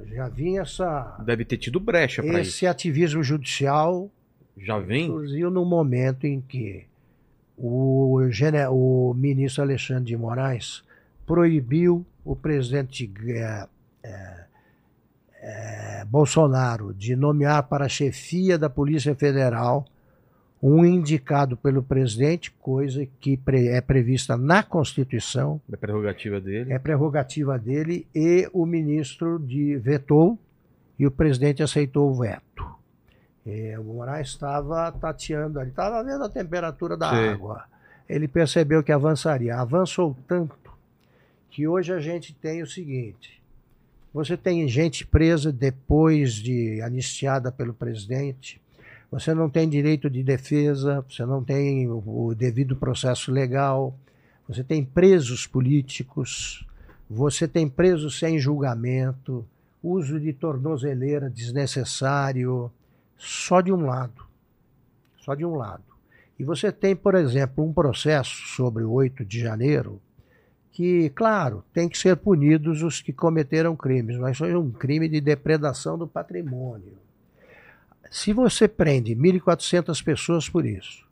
já 0.06 0.28
vinha 0.28 0.62
essa, 0.62 1.16
Deve 1.24 1.44
ter 1.44 1.58
tido 1.58 1.78
brecha 1.78 2.22
para 2.22 2.40
isso. 2.40 2.50
esse 2.50 2.66
ativismo 2.66 3.22
judicial 3.22 4.10
Já 4.56 4.78
vem? 4.78 5.06
surgiu 5.06 5.50
no 5.50 5.64
momento 5.64 6.24
em 6.24 6.40
que 6.40 6.86
o, 7.56 8.18
o 8.70 9.14
ministro 9.14 9.62
Alexandre 9.62 10.04
de 10.04 10.16
Moraes 10.16 10.82
proibiu 11.26 12.04
o 12.24 12.34
presidente 12.34 13.06
eh, 15.48 16.04
Bolsonaro 16.08 16.92
de 16.92 17.14
nomear 17.14 17.62
para 17.64 17.84
a 17.84 17.88
chefia 17.88 18.58
da 18.58 18.68
Polícia 18.68 19.14
Federal 19.14 19.84
um 20.60 20.84
indicado 20.84 21.56
pelo 21.56 21.82
presidente, 21.82 22.50
coisa 22.50 23.06
que 23.20 23.36
pre- 23.36 23.68
é 23.68 23.80
prevista 23.80 24.36
na 24.36 24.62
Constituição, 24.62 25.60
Da 25.68 25.76
prerrogativa 25.76 26.40
dele. 26.40 26.72
é 26.72 26.78
prerrogativa 26.78 27.58
dele, 27.58 28.06
e 28.14 28.48
o 28.52 28.66
ministro 28.66 29.38
de, 29.38 29.76
vetou 29.76 30.36
e 30.98 31.06
o 31.06 31.10
presidente 31.10 31.62
aceitou 31.62 32.10
o 32.10 32.14
veto. 32.14 32.64
É, 33.46 33.78
o 33.78 33.84
Moraes 33.84 34.28
estava 34.28 34.90
tateando 34.90 35.60
ali, 35.60 35.70
estava 35.70 36.02
vendo 36.02 36.24
a 36.24 36.28
temperatura 36.28 36.96
da 36.96 37.10
Sim. 37.10 37.28
água. 37.28 37.64
Ele 38.08 38.26
percebeu 38.26 38.82
que 38.82 38.90
avançaria. 38.90 39.56
Avançou 39.56 40.16
tanto 40.26 40.56
que 41.50 41.68
hoje 41.68 41.92
a 41.92 42.00
gente 42.00 42.34
tem 42.34 42.62
o 42.62 42.66
seguinte: 42.66 43.40
você 44.16 44.34
tem 44.34 44.66
gente 44.66 45.06
presa 45.06 45.52
depois 45.52 46.36
de 46.36 46.80
anistiada 46.80 47.52
pelo 47.52 47.74
presidente, 47.74 48.58
você 49.10 49.34
não 49.34 49.50
tem 49.50 49.68
direito 49.68 50.08
de 50.08 50.22
defesa, 50.22 51.04
você 51.06 51.26
não 51.26 51.44
tem 51.44 51.86
o, 51.86 52.34
devido 52.34 52.74
processo 52.74 53.30
legal, 53.30 53.94
você 54.48 54.64
tem 54.64 54.82
presos 54.82 55.46
políticos, 55.46 56.66
você 57.10 57.46
tem 57.46 57.68
presos 57.68 58.18
sem 58.18 58.38
julgamento, 58.38 59.46
uso 59.82 60.18
de 60.18 60.32
tornozeleira 60.32 61.28
desnecessário, 61.28 62.72
só 63.18 63.60
de 63.60 63.70
um 63.70 63.84
lado. 63.84 64.24
Só 65.18 65.34
de 65.34 65.44
um 65.44 65.56
lado. 65.56 65.84
E 66.38 66.42
você 66.42 66.72
tem, 66.72 66.96
por 66.96 67.14
exemplo, 67.16 67.62
um 67.62 67.70
processo 67.70 68.48
sobre 68.56 68.82
o 68.82 68.92
8 68.92 69.26
de 69.26 69.40
janeiro 69.40 70.00
que, 70.76 71.08
claro, 71.14 71.64
tem 71.72 71.88
que 71.88 71.96
ser 71.96 72.18
punidos 72.18 72.82
os 72.82 73.00
que 73.00 73.10
cometeram 73.10 73.74
crimes, 73.74 74.18
mas 74.18 74.36
foi 74.36 74.54
um 74.54 74.70
crime 74.70 75.08
de 75.08 75.22
depredação 75.22 75.96
do 75.96 76.06
patrimônio. 76.06 76.92
Se 78.10 78.34
você 78.34 78.68
prende 78.68 79.16
1.400 79.16 80.04
pessoas 80.04 80.50
por 80.50 80.66
isso 80.66 81.06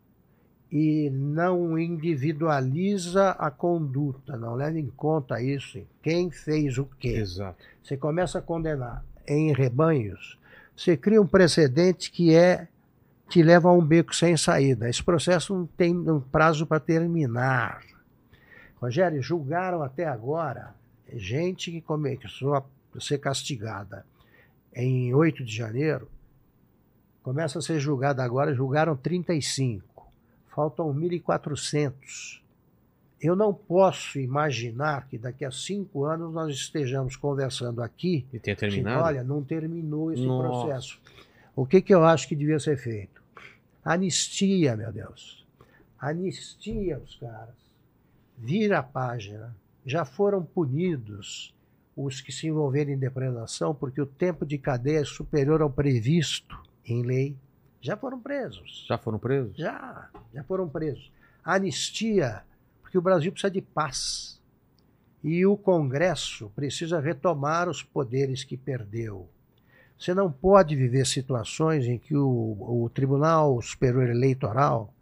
e 0.70 1.08
não 1.08 1.78
individualiza 1.78 3.30
a 3.30 3.50
conduta, 3.50 4.36
não 4.36 4.54
leva 4.54 4.78
em 4.78 4.88
conta 4.88 5.40
isso, 5.40 5.80
quem 6.02 6.30
fez 6.30 6.76
o 6.76 6.84
quê, 7.00 7.16
Exato. 7.16 7.64
você 7.82 7.96
começa 7.96 8.40
a 8.40 8.42
condenar 8.42 9.02
em 9.26 9.50
rebanhos, 9.54 10.38
você 10.76 10.94
cria 10.94 11.22
um 11.22 11.26
precedente 11.26 12.10
que 12.10 12.34
é 12.34 12.68
que 13.30 13.42
leva 13.42 13.70
a 13.70 13.72
um 13.72 13.82
beco 13.82 14.14
sem 14.14 14.36
saída. 14.36 14.90
Esse 14.90 15.02
processo 15.02 15.54
não 15.54 15.64
tem 15.64 15.96
um 15.96 16.20
prazo 16.20 16.66
para 16.66 16.78
terminar. 16.78 17.93
Rogério, 18.84 19.22
julgaram 19.22 19.82
até 19.82 20.04
agora 20.06 20.74
gente 21.10 21.70
que 21.70 21.80
começou 21.80 22.54
a 22.54 22.62
ser 23.00 23.16
castigada 23.16 24.04
em 24.74 25.14
8 25.14 25.42
de 25.42 25.56
janeiro, 25.56 26.06
começa 27.22 27.58
a 27.58 27.62
ser 27.62 27.80
julgada 27.80 28.22
agora, 28.22 28.52
julgaram 28.52 28.94
35. 28.94 30.06
Faltam 30.54 30.92
1.400. 30.94 32.42
Eu 33.18 33.34
não 33.34 33.54
posso 33.54 34.18
imaginar 34.18 35.08
que 35.08 35.16
daqui 35.16 35.46
a 35.46 35.50
cinco 35.50 36.04
anos 36.04 36.30
nós 36.30 36.54
estejamos 36.54 37.16
conversando 37.16 37.82
aqui. 37.82 38.26
E 38.34 38.38
tenha 38.38 38.54
terminado? 38.54 39.02
olha, 39.02 39.24
não 39.24 39.42
terminou 39.42 40.12
esse 40.12 40.26
Nossa. 40.26 40.66
processo. 40.66 41.00
O 41.56 41.64
que, 41.64 41.80
que 41.80 41.94
eu 41.94 42.04
acho 42.04 42.28
que 42.28 42.36
devia 42.36 42.58
ser 42.58 42.76
feito? 42.76 43.22
Anistia, 43.82 44.76
meu 44.76 44.92
Deus. 44.92 45.42
Anistia 45.98 46.98
os 46.98 47.16
caras. 47.16 47.63
Vira 48.36 48.78
a 48.78 48.82
página. 48.82 49.54
Já 49.84 50.04
foram 50.04 50.42
punidos 50.42 51.54
os 51.96 52.20
que 52.20 52.32
se 52.32 52.46
envolveram 52.46 52.90
em 52.90 52.98
depredação 52.98 53.74
porque 53.74 54.00
o 54.00 54.06
tempo 54.06 54.44
de 54.44 54.58
cadeia 54.58 55.00
é 55.00 55.04
superior 55.04 55.62
ao 55.62 55.70
previsto 55.70 56.58
em 56.84 57.02
lei. 57.02 57.36
Já 57.80 57.96
foram 57.96 58.18
presos. 58.18 58.86
Já 58.88 58.96
foram 58.96 59.18
presos? 59.18 59.56
Já, 59.56 60.08
já 60.32 60.42
foram 60.44 60.68
presos. 60.68 61.12
Anistia, 61.44 62.42
porque 62.80 62.96
o 62.96 63.02
Brasil 63.02 63.30
precisa 63.30 63.50
de 63.50 63.60
paz. 63.60 64.40
E 65.22 65.44
o 65.44 65.56
Congresso 65.56 66.50
precisa 66.54 67.00
retomar 67.00 67.68
os 67.68 67.82
poderes 67.82 68.44
que 68.44 68.56
perdeu. 68.56 69.28
Você 69.98 70.12
não 70.12 70.30
pode 70.30 70.76
viver 70.76 71.06
situações 71.06 71.86
em 71.86 71.98
que 71.98 72.16
o, 72.16 72.56
o 72.60 72.90
Tribunal 72.92 73.60
Superior 73.62 74.08
Eleitoral 74.08 74.93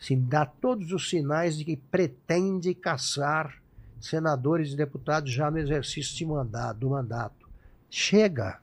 assim, 0.00 0.20
dá 0.20 0.44
todos 0.46 0.92
os 0.92 1.08
sinais 1.08 1.56
de 1.58 1.64
que 1.64 1.76
pretende 1.76 2.74
caçar 2.74 3.54
senadores 4.00 4.72
e 4.72 4.76
deputados 4.76 5.32
já 5.32 5.50
no 5.50 5.58
exercício 5.58 6.16
de 6.16 6.26
mandato, 6.26 6.78
do 6.78 6.90
mandato. 6.90 7.46
Chega. 7.90 8.58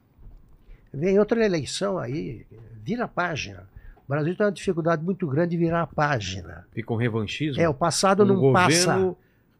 Vem 0.93 1.17
outra 1.17 1.43
eleição 1.43 1.97
aí, 1.97 2.45
vira 2.83 3.05
a 3.05 3.07
página. 3.07 3.67
O 4.07 4.11
Brasil 4.11 4.35
tem 4.35 4.45
uma 4.45 4.51
dificuldade 4.51 5.03
muito 5.03 5.25
grande 5.25 5.51
de 5.51 5.57
virar 5.57 5.81
a 5.81 5.87
página. 5.87 6.67
Fica 6.71 6.93
um 6.93 6.97
revanchismo? 6.97 7.61
É, 7.61 7.67
o 7.67 7.73
passado 7.73 8.23
Um 8.23 8.27
não 8.27 8.35
governo, 8.35 8.53
passa. 8.53 8.99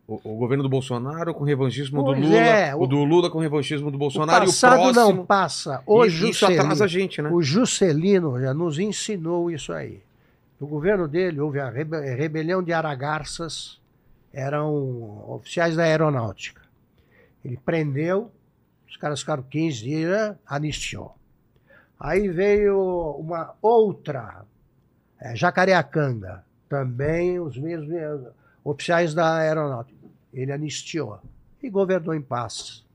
O, 0.06 0.20
o 0.24 0.36
governo 0.38 0.62
do 0.64 0.70
Bolsonaro 0.70 1.34
com 1.34 1.44
revanchismo 1.46 2.04
Pois 2.04 2.20
do 2.20 2.26
Lula. 2.28 2.38
é, 2.38 2.76
o... 2.76 2.82
o- 2.82 2.88
do 2.88 3.04
Lula 3.04 3.30
com 3.32 3.40
revanchismo 3.40 3.90
do 3.90 3.96
O 3.96 3.98
Bolsonaro 3.98 4.46
passado 4.46 4.74
e 4.74 4.90
o 4.90 4.94
próximo. 4.94 5.16
não 5.18 5.26
passa. 5.26 5.82
O 5.88 6.04
E 6.04 6.08
isso 6.10 6.18
Juscelino, 6.18 6.62
atrasa 6.62 6.84
a 6.84 6.88
gente, 6.88 7.22
né? 7.22 7.30
o 7.32 7.42
Juscelino 7.42 8.40
já 8.40 8.54
nos 8.54 8.78
ensinou 8.78 9.50
isso 9.50 9.72
aí. 9.74 10.02
No 10.64 10.70
governo 10.70 11.10
dele 11.10 11.42
houve 11.42 11.60
a 11.60 11.70
rebe- 11.70 12.16
rebelião 12.16 12.64
de 12.64 12.72
Aragarças, 12.72 13.82
eram 14.32 15.30
oficiais 15.30 15.76
da 15.76 15.84
aeronáutica. 15.84 16.62
Ele 17.44 17.58
prendeu, 17.58 18.32
os 18.88 18.96
caras 18.96 19.20
ficaram 19.20 19.44
15 19.44 19.84
dias, 19.84 20.38
anistiou. 20.48 21.18
Aí 22.00 22.30
veio 22.30 22.80
uma 23.20 23.54
outra, 23.62 24.46
é, 25.20 25.36
Jacareacanga, 25.36 26.46
também 26.70 27.42
os 27.42 27.58
mesmos 27.58 27.92
eh, 27.92 28.32
oficiais 28.64 29.14
da 29.14 29.40
aeronáutica. 29.40 30.08
Ele 30.34 30.54
anistiou 30.54 31.20
e 31.62 31.70
governou 31.70 32.16
em 32.16 32.22
paz. 32.22 32.86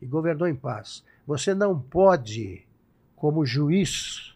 E 0.00 0.06
governou 0.06 0.48
em 0.48 0.56
paz. 0.56 1.04
Você 1.26 1.52
não 1.52 1.78
pode, 1.78 2.66
como 3.14 3.44
juiz, 3.44 4.33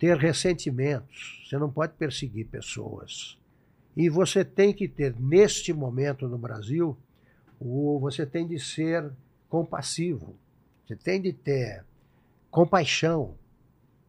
ter 0.00 0.16
ressentimentos. 0.16 1.44
Você 1.46 1.58
não 1.58 1.70
pode 1.70 1.92
perseguir 1.92 2.46
pessoas. 2.46 3.38
E 3.94 4.08
você 4.08 4.42
tem 4.42 4.72
que 4.72 4.88
ter, 4.88 5.14
neste 5.20 5.74
momento 5.74 6.26
no 6.26 6.38
Brasil, 6.38 6.96
o, 7.60 7.98
você 8.00 8.24
tem 8.24 8.48
de 8.48 8.58
ser 8.58 9.12
compassivo. 9.48 10.34
Você 10.86 10.96
tem 10.96 11.20
de 11.20 11.34
ter 11.34 11.84
compaixão 12.50 13.34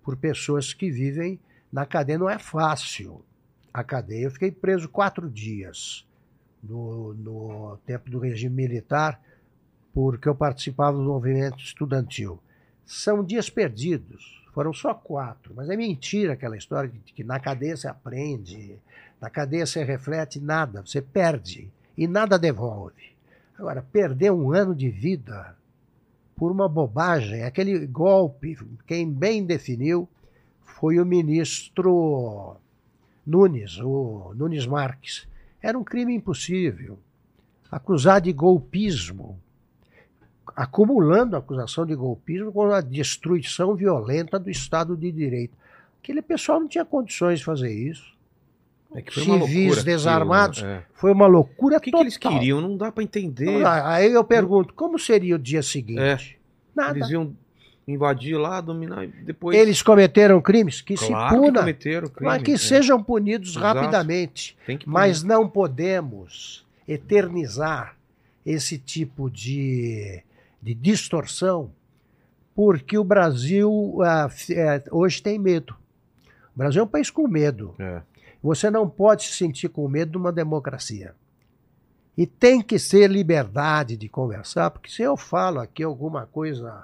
por 0.02 0.16
pessoas 0.16 0.74
que 0.74 0.90
vivem 0.90 1.38
na 1.72 1.86
cadeia. 1.86 2.18
Não 2.18 2.30
é 2.30 2.40
fácil 2.40 3.26
a 3.74 3.84
cadeia. 3.84 4.24
Eu 4.24 4.32
fiquei 4.32 4.50
preso 4.50 4.88
quatro 4.88 5.30
dias 5.30 6.08
no, 6.64 7.14
no 7.16 7.78
tempo 7.86 8.10
do 8.10 8.20
regime 8.20 8.56
militar, 8.56 9.22
porque 9.94 10.30
eu 10.30 10.36
participava 10.36 10.96
do 10.96 11.04
movimento 11.04 11.58
estudantil. 11.58 12.40
São 12.86 13.26
dias 13.26 13.50
perdidos. 13.50 14.41
Foram 14.52 14.74
só 14.74 14.94
quatro, 14.94 15.54
mas 15.56 15.70
é 15.70 15.78
mentira 15.78 16.34
aquela 16.34 16.58
história 16.58 16.90
de 16.90 17.14
que 17.14 17.24
na 17.24 17.40
cadeia 17.40 17.76
você 17.76 17.88
aprende, 17.88 18.78
na 19.20 19.30
cadeia 19.30 19.66
você 19.66 19.84
reflete, 19.84 20.40
nada, 20.40 20.82
você 20.86 21.02
perde 21.02 21.70
e 21.98 22.08
nada 22.08 22.38
devolve. 22.38 23.12
Agora, 23.58 23.82
perder 23.82 24.32
um 24.32 24.52
ano 24.52 24.76
de 24.76 24.90
vida 24.90 25.56
por 26.36 26.52
uma 26.52 26.68
bobagem, 26.68 27.44
aquele 27.44 27.86
golpe, 27.86 28.58
quem 28.88 29.10
bem 29.10 29.46
definiu 29.46 30.10
foi 30.62 31.00
o 31.00 31.06
ministro 31.06 32.58
Nunes, 33.26 33.78
o 33.78 34.34
Nunes 34.36 34.66
Marques. 34.66 35.28
Era 35.62 35.78
um 35.78 35.84
crime 35.84 36.16
impossível. 36.16 36.98
Acusar 37.72 38.20
de 38.20 38.34
golpismo, 38.34 39.40
acumulando 40.56 41.36
a 41.36 41.40
acusação 41.40 41.86
de 41.86 41.96
golpismo 41.96 42.52
com 42.52 42.72
a 42.72 42.82
destruição 42.82 43.76
violenta 43.76 44.38
do 44.40 44.50
Estado 44.50 44.96
de 44.96 45.12
Direito. 45.12 45.54
Aquele 46.02 46.22
pessoal 46.22 46.60
não 46.60 46.68
tinha 46.68 46.86
condições 46.86 47.40
de 47.40 47.46
fazer 47.46 47.72
isso. 47.72 48.12
É 48.94 49.02
que 49.02 49.14
foi 49.14 49.24
uma 49.24 49.40
Civis 49.46 49.66
loucura 49.68 49.84
desarmados. 49.84 50.58
aquilo, 50.60 50.74
né? 50.74 50.78
É. 50.80 50.86
Foi 50.94 51.12
uma 51.14 51.28
loucura 51.28 51.78
O 51.78 51.80
que, 51.80 51.86
que 51.86 51.92
total. 51.92 52.04
eles 52.04 52.18
queriam? 52.18 52.60
Não 52.60 52.76
dá 52.76 52.92
pra 52.92 53.04
entender. 53.04 53.60
Então, 53.60 53.72
Aí 53.86 54.12
eu 54.12 54.24
pergunto, 54.24 54.74
como 54.74 55.00
seria 55.00 55.36
o 55.36 55.40
dia 55.40 55.64
seguinte? 55.64 56.00
É. 56.02 56.18
Nada. 56.76 56.98
Eles 56.98 57.10
iam 57.10 57.34
invadir 57.88 58.38
lá, 58.38 58.60
dominar 58.60 59.06
e 59.06 59.08
depois. 59.08 59.58
Eles 59.58 59.82
cometeram 59.82 60.42
crimes 60.42 60.82
que 60.82 60.96
claro 60.96 61.14
se 61.14 61.30
que 61.30 61.36
puna, 61.42 61.60
cometeram 61.60 62.08
crime. 62.10 62.30
mas 62.32 62.44
que 62.44 62.52
é. 62.52 62.58
sejam 62.58 63.02
punidos 63.02 63.52
Exato. 63.52 63.66
rapidamente. 63.80 64.58
Que 64.66 64.80
Mas 64.86 65.24
não 65.24 65.48
podemos 65.48 66.66
eternizar 66.88 67.96
esse 68.46 68.78
tipo 68.78 69.30
de, 69.30 70.22
de 70.62 70.74
distorção, 70.74 71.72
porque 72.54 72.98
o 72.98 73.04
Brasil 73.04 73.98
ah, 74.04 74.30
eh, 74.50 74.84
hoje 74.92 75.22
tem 75.22 75.40
medo. 75.40 75.76
O 76.56 76.58
Brasil 76.58 76.82
é 76.82 76.84
um 76.84 76.88
país 76.88 77.10
com 77.10 77.28
medo. 77.28 77.74
É. 77.80 78.02
Você 78.44 78.70
não 78.70 78.90
pode 78.90 79.24
se 79.24 79.34
sentir 79.34 79.70
com 79.70 79.88
medo 79.88 80.12
de 80.12 80.18
uma 80.18 80.32
democracia. 80.32 81.16
E 82.18 82.26
tem 82.28 82.62
que 82.62 82.78
ser 82.78 83.10
liberdade 83.10 83.96
de 83.96 84.10
conversar, 84.10 84.70
porque 84.70 84.92
se 84.92 85.02
eu 85.02 85.16
falo 85.16 85.60
aqui 85.60 85.82
alguma 85.82 86.26
coisa 86.26 86.84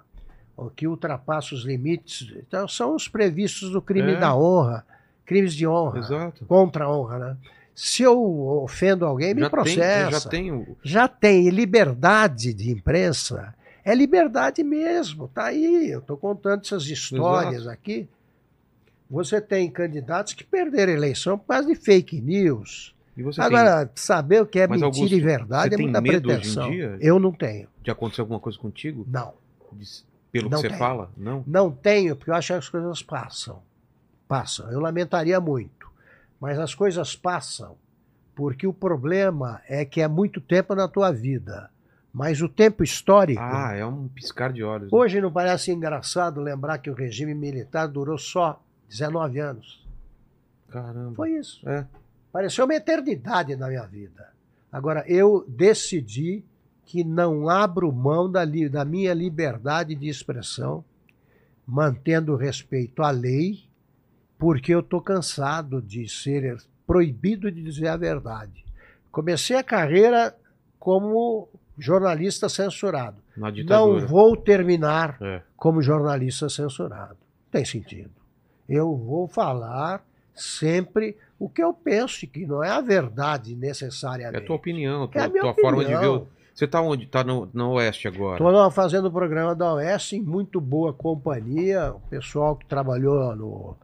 que 0.75 0.87
ultrapassa 0.87 1.53
os 1.53 1.63
limites, 1.63 2.33
então 2.37 2.67
são 2.67 2.95
os 2.95 3.07
previstos 3.07 3.71
do 3.71 3.81
crime 3.81 4.13
É. 4.13 4.19
da 4.19 4.35
honra, 4.35 4.85
crimes 5.25 5.53
de 5.53 5.67
honra, 5.67 5.99
Exato. 5.99 6.45
contra 6.45 6.85
a 6.85 6.91
honra, 6.91 7.19
né? 7.19 7.37
Se 7.75 8.01
eu 8.01 8.19
ofendo 8.63 9.05
alguém, 9.05 9.35
me 9.35 9.41
já 9.41 9.49
processa. 9.51 10.27
Tem, 10.27 10.49
já 10.49 10.51
tem 10.51 10.51
o. 10.51 10.77
Já 10.81 11.07
tem 11.07 11.49
liberdade 11.49 12.51
de 12.51 12.71
imprensa, 12.71 13.53
é 13.89 13.95
liberdade 13.95 14.63
mesmo, 14.63 15.27
tá 15.29 15.45
aí. 15.45 15.89
Eu 15.89 15.99
estou 15.99 16.17
contando 16.17 16.61
essas 16.61 16.85
histórias 16.87 17.61
Exato. 17.61 17.69
aqui. 17.69 18.07
Você 19.09 19.39
tem 19.39 19.69
candidatos 19.71 20.33
que 20.33 20.43
perderam 20.43 20.91
a 20.91 20.95
eleição 20.95 21.37
por 21.37 21.47
causa 21.47 21.67
de 21.67 21.75
fake 21.75 22.19
news. 22.19 22.93
Você 23.17 23.41
Agora, 23.41 23.89
saber 23.95 24.41
o 24.41 24.45
que 24.45 24.59
é 24.59 24.67
Mas, 24.67 24.81
mentira 24.81 25.01
Augusto, 25.03 25.17
e 25.17 25.21
verdade 25.21 25.73
é 25.73 25.77
tem 25.77 25.85
muita 25.87 26.01
pretensão. 26.01 26.71
Eu 26.99 27.17
não 27.17 27.31
tenho. 27.31 27.61
tem. 27.61 27.67
Já 27.85 27.93
aconteceu 27.93 28.23
alguma 28.23 28.39
coisa 28.39 28.57
contigo? 28.59 29.05
Não. 29.09 29.33
De- 29.73 30.05
Pelo 30.31 30.49
Não 30.49 30.57
que 30.57 30.61
você 30.61 30.67
tenho. 30.67 30.77
fala? 30.79 31.09
Não? 31.17 31.43
Não 31.47 31.71
tenho, 31.71 32.15
porque 32.15 32.29
eu 32.29 32.35
acho 32.35 32.47
que 32.47 32.53
as 32.59 32.69
coisas 32.69 33.01
passam. 33.01 33.61
Passam. 34.27 34.69
Eu 34.71 34.79
lamentaria 34.81 35.39
muito. 35.39 35.89
Mas 36.39 36.59
as 36.59 36.75
coisas 36.75 37.15
passam. 37.15 37.75
Porque 38.35 38.67
o 38.67 38.73
problema 38.73 39.61
é 39.67 39.83
que 39.85 39.99
é 40.01 40.07
muito 40.07 40.39
tempo 40.41 40.75
na 40.75 40.87
tua 40.87 41.11
vida. 41.11 41.71
Mas 42.13 42.41
o 42.41 42.49
tempo 42.49 42.83
histórico. 42.83 43.41
Ah, 43.41 43.73
é 43.75 43.85
um 43.85 44.07
piscar 44.07 44.51
de 44.51 44.63
olhos. 44.63 44.91
né? 44.91 44.97
Hoje 44.97 45.21
não 45.21 45.31
parece 45.31 45.71
engraçado 45.71 46.41
lembrar 46.41 46.79
que 46.79 46.89
o 46.89 46.93
regime 46.93 47.33
militar 47.33 47.87
durou 47.87 48.17
só 48.17 48.61
19 48.89 49.39
anos. 49.39 49.85
Caramba. 50.69 51.15
Foi 51.15 51.31
isso. 51.31 51.67
É. 51.67 51.85
Pareceu 52.31 52.65
uma 52.65 52.75
eternidade 52.75 53.55
na 53.55 53.67
minha 53.67 53.85
vida. 53.85 54.29
Agora, 54.71 55.03
eu 55.07 55.45
decidi 55.47 56.43
que 56.85 57.03
não 57.03 57.49
abro 57.49 57.91
mão 57.91 58.31
da, 58.31 58.43
da 58.45 58.85
minha 58.85 59.13
liberdade 59.13 59.93
de 59.95 60.07
expressão, 60.07 60.83
mantendo 61.65 62.35
respeito 62.35 63.03
à 63.03 63.09
lei, 63.09 63.65
porque 64.37 64.73
eu 64.73 64.79
estou 64.79 65.01
cansado 65.01 65.81
de 65.81 66.07
ser 66.07 66.57
proibido 66.85 67.51
de 67.51 67.61
dizer 67.61 67.87
a 67.87 67.97
verdade. 67.97 68.63
Comecei 69.11 69.57
a 69.57 69.63
carreira 69.63 70.35
como 70.79 71.49
jornalista 71.77 72.49
censurado. 72.49 73.17
Não 73.35 73.99
vou 74.07 74.35
terminar 74.35 75.17
É. 75.21 75.41
como 75.55 75.81
jornalista 75.81 76.49
censurado. 76.49 77.17
Tem 77.51 77.63
sentido. 77.63 78.09
Eu 78.67 78.95
vou 78.95 79.27
falar 79.27 80.03
sempre 80.33 81.15
o 81.39 81.47
que 81.47 81.63
eu 81.63 81.71
penso, 81.73 82.25
e 82.25 82.27
que 82.27 82.45
não 82.45 82.63
é 82.63 82.69
a 82.69 82.81
verdade 82.81 83.53
É 83.53 83.55
necessariamente. 83.55 84.43
a 84.43 84.45
tua 84.45 84.55
opinião, 84.55 85.03
a 85.03 85.05
É 85.05 85.07
tua, 85.07 85.23
a 85.23 85.29
minha 85.29 85.41
tua 85.41 85.53
forma 85.55 85.83
de 85.83 85.89
ver. 85.91 85.95
opinião. 85.97 86.15
o- 86.23 86.27
Você 86.53 86.65
tá 86.67 86.81
onde? 86.81 87.05
Tá 87.05 87.23
no, 87.23 87.47
no 87.53 87.73
Oeste 87.73 88.07
agora. 88.07 88.43
Estou 88.43 88.71
fazendo 88.71 89.05
o 89.09 89.11
programa 89.11 89.53
da 89.53 89.73
Oeste 89.75 90.15
em 90.15 90.21
muito 90.23 90.59
boa 90.59 90.91
companhia, 90.91 91.93
o 91.93 91.99
pessoal 92.09 92.55
que 92.55 92.65
trabalhou 92.65 93.35
no 93.35 93.75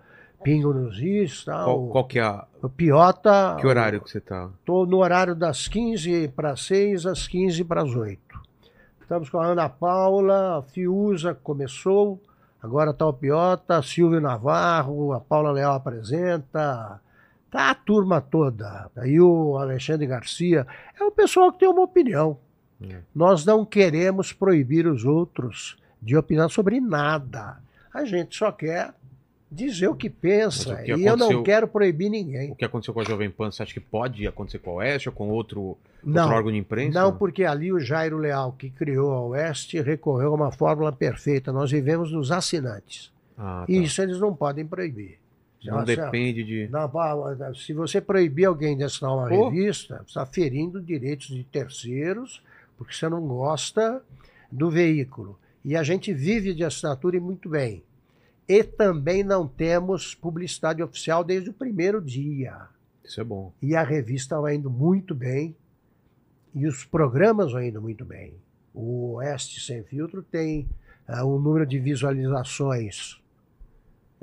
Pingo 0.44 0.74
nos 0.74 1.00
Is, 1.00 1.46
tá? 1.46 1.64
Qual, 1.64 1.86
o, 1.86 1.90
qual 1.90 2.06
que 2.06 2.20
é 2.20 2.24
a. 2.24 2.46
o 2.62 2.70
Piota. 2.70 3.58
Que 3.60 3.66
horário 3.66 4.02
que 4.02 4.10
você 4.10 4.20
tá? 4.20 4.50
Estou 4.60 4.86
no 4.86 4.98
horário 4.98 5.34
das 5.34 5.68
15 5.68 6.28
para 6.30 6.56
6 6.56 7.06
às 7.06 7.28
15 7.28 7.64
para 7.64 7.82
as 7.82 7.96
8. 7.96 8.20
Estamos 9.02 9.30
com 9.30 9.40
a 9.40 9.48
Ana 9.48 9.70
Paula, 9.70 10.60
a 10.60 10.62
Fiuza 10.62 11.34
começou, 11.34 12.22
agora 12.62 12.92
está 12.92 13.06
o 13.06 13.14
Piota, 13.14 13.82
Silvio 13.82 14.20
Navarro, 14.20 15.14
a 15.14 15.20
Paula 15.20 15.52
Leal 15.52 15.76
apresenta, 15.76 17.00
tá 17.52 17.70
a 17.70 17.76
turma 17.76 18.22
toda. 18.22 18.90
Aí 18.96 19.20
o 19.20 19.58
Alexandre 19.58 20.08
Garcia. 20.08 20.66
É 21.00 21.04
o 21.04 21.12
pessoal 21.12 21.52
que 21.52 21.60
tem 21.60 21.70
uma 21.70 21.84
opinião. 21.84 22.38
É. 22.82 23.02
Nós 23.14 23.46
não 23.46 23.66
queremos 23.66 24.34
proibir 24.34 24.88
os 24.88 25.06
outros 25.06 25.78
de 26.02 26.18
opinar 26.18 26.50
sobre 26.50 26.82
nada. 26.82 27.58
A 27.94 28.04
gente 28.06 28.36
só 28.36 28.52
quer 28.52 28.94
dizer 29.54 29.88
o 29.88 29.96
que 29.96 30.10
pensa. 30.10 30.74
O 30.74 30.84
que 30.84 30.96
e 30.96 31.06
eu 31.06 31.16
não 31.16 31.44
quero 31.44 31.68
proibir 31.68 32.10
ninguém. 32.10 32.52
O 32.52 32.56
que 32.56 32.66
aconteceu 32.66 32.94
com 32.94 33.02
a 33.02 33.04
Jovem 33.04 33.30
Pan, 33.30 33.52
você 33.52 33.64
acha 33.64 33.74
que 33.74 33.80
pode 33.80 34.26
acontecer 34.28 34.60
com 34.60 34.72
a 34.72 34.74
Oeste 34.76 35.10
ou 35.10 35.16
com 35.16 35.30
outro, 35.30 35.78
Não, 36.04 36.24
outro 36.24 36.38
órgão 36.38 36.52
de 36.52 36.58
imprensa? 36.58 37.00
Não, 37.00 37.16
porque 37.16 37.44
ali 37.44 37.72
o 37.72 37.80
Jairo 37.80 38.18
Leal, 38.18 38.54
que 38.54 38.70
criou 38.70 39.12
a 39.12 39.22
Oeste, 39.22 39.80
recorreu 39.82 40.32
a 40.32 40.36
uma 40.36 40.52
fórmula 40.52 40.92
perfeita. 40.92 41.52
Nós 41.52 41.72
vivemos 41.72 42.12
dos 42.12 42.32
assinantes. 42.32 43.12
Ah, 43.38 43.64
tá. 43.66 43.72
E 43.72 43.84
isso 43.84 44.02
eles 44.02 44.20
não 44.20 44.36
podem 44.36 44.66
proibir. 44.66 45.20
Não 45.64 45.78
ó, 45.78 45.84
depende 45.84 46.44
de. 46.44 46.68
Não, 46.70 46.92
se 47.56 47.74
você 47.74 48.02
proibir 48.02 48.46
alguém 48.46 48.76
de 48.76 48.84
assinar 48.84 49.14
uma 49.14 49.30
Pô. 49.30 49.50
revista, 49.50 49.98
você 49.98 50.10
está 50.10 50.26
ferindo 50.26 50.82
direitos 50.82 51.28
de 51.28 51.44
terceiros, 51.44 52.44
porque 52.78 52.94
você 52.94 53.08
não 53.08 53.26
gosta 53.26 54.02
do 54.52 54.70
veículo. 54.70 55.40
E 55.64 55.78
a 55.78 55.84
gente 55.84 56.14
vive 56.14 56.54
de 56.54 56.64
assinatura 56.64 57.16
e 57.16 57.20
muito 57.20 57.48
bem. 57.48 57.82
E 58.48 58.64
também 58.64 59.24
não 59.24 59.48
temos 59.48 60.14
publicidade 60.14 60.84
oficial 60.84 61.24
desde 61.24 61.50
o 61.50 61.54
primeiro 61.54 62.02
dia. 62.02 62.68
Isso 63.04 63.22
é 63.22 63.24
bom. 63.24 63.54
E 63.62 63.76
a 63.76 63.84
revista 63.84 64.40
vai 64.40 64.56
indo 64.56 64.70
muito 64.70 65.16
bem. 65.16 65.56
E 66.54 66.68
os 66.68 66.86
programas 66.86 67.52
vão 67.52 67.64
indo 67.64 67.82
muito 67.82 68.06
bem. 68.06 68.34
O 68.74 69.14
Oeste 69.14 69.60
Sem 69.60 69.84
Filtro 69.84 70.22
tem 70.22 70.68
ah, 71.08 71.26
um 71.26 71.40
número 71.40 71.66
de 71.66 71.80
visualizações 71.80 73.22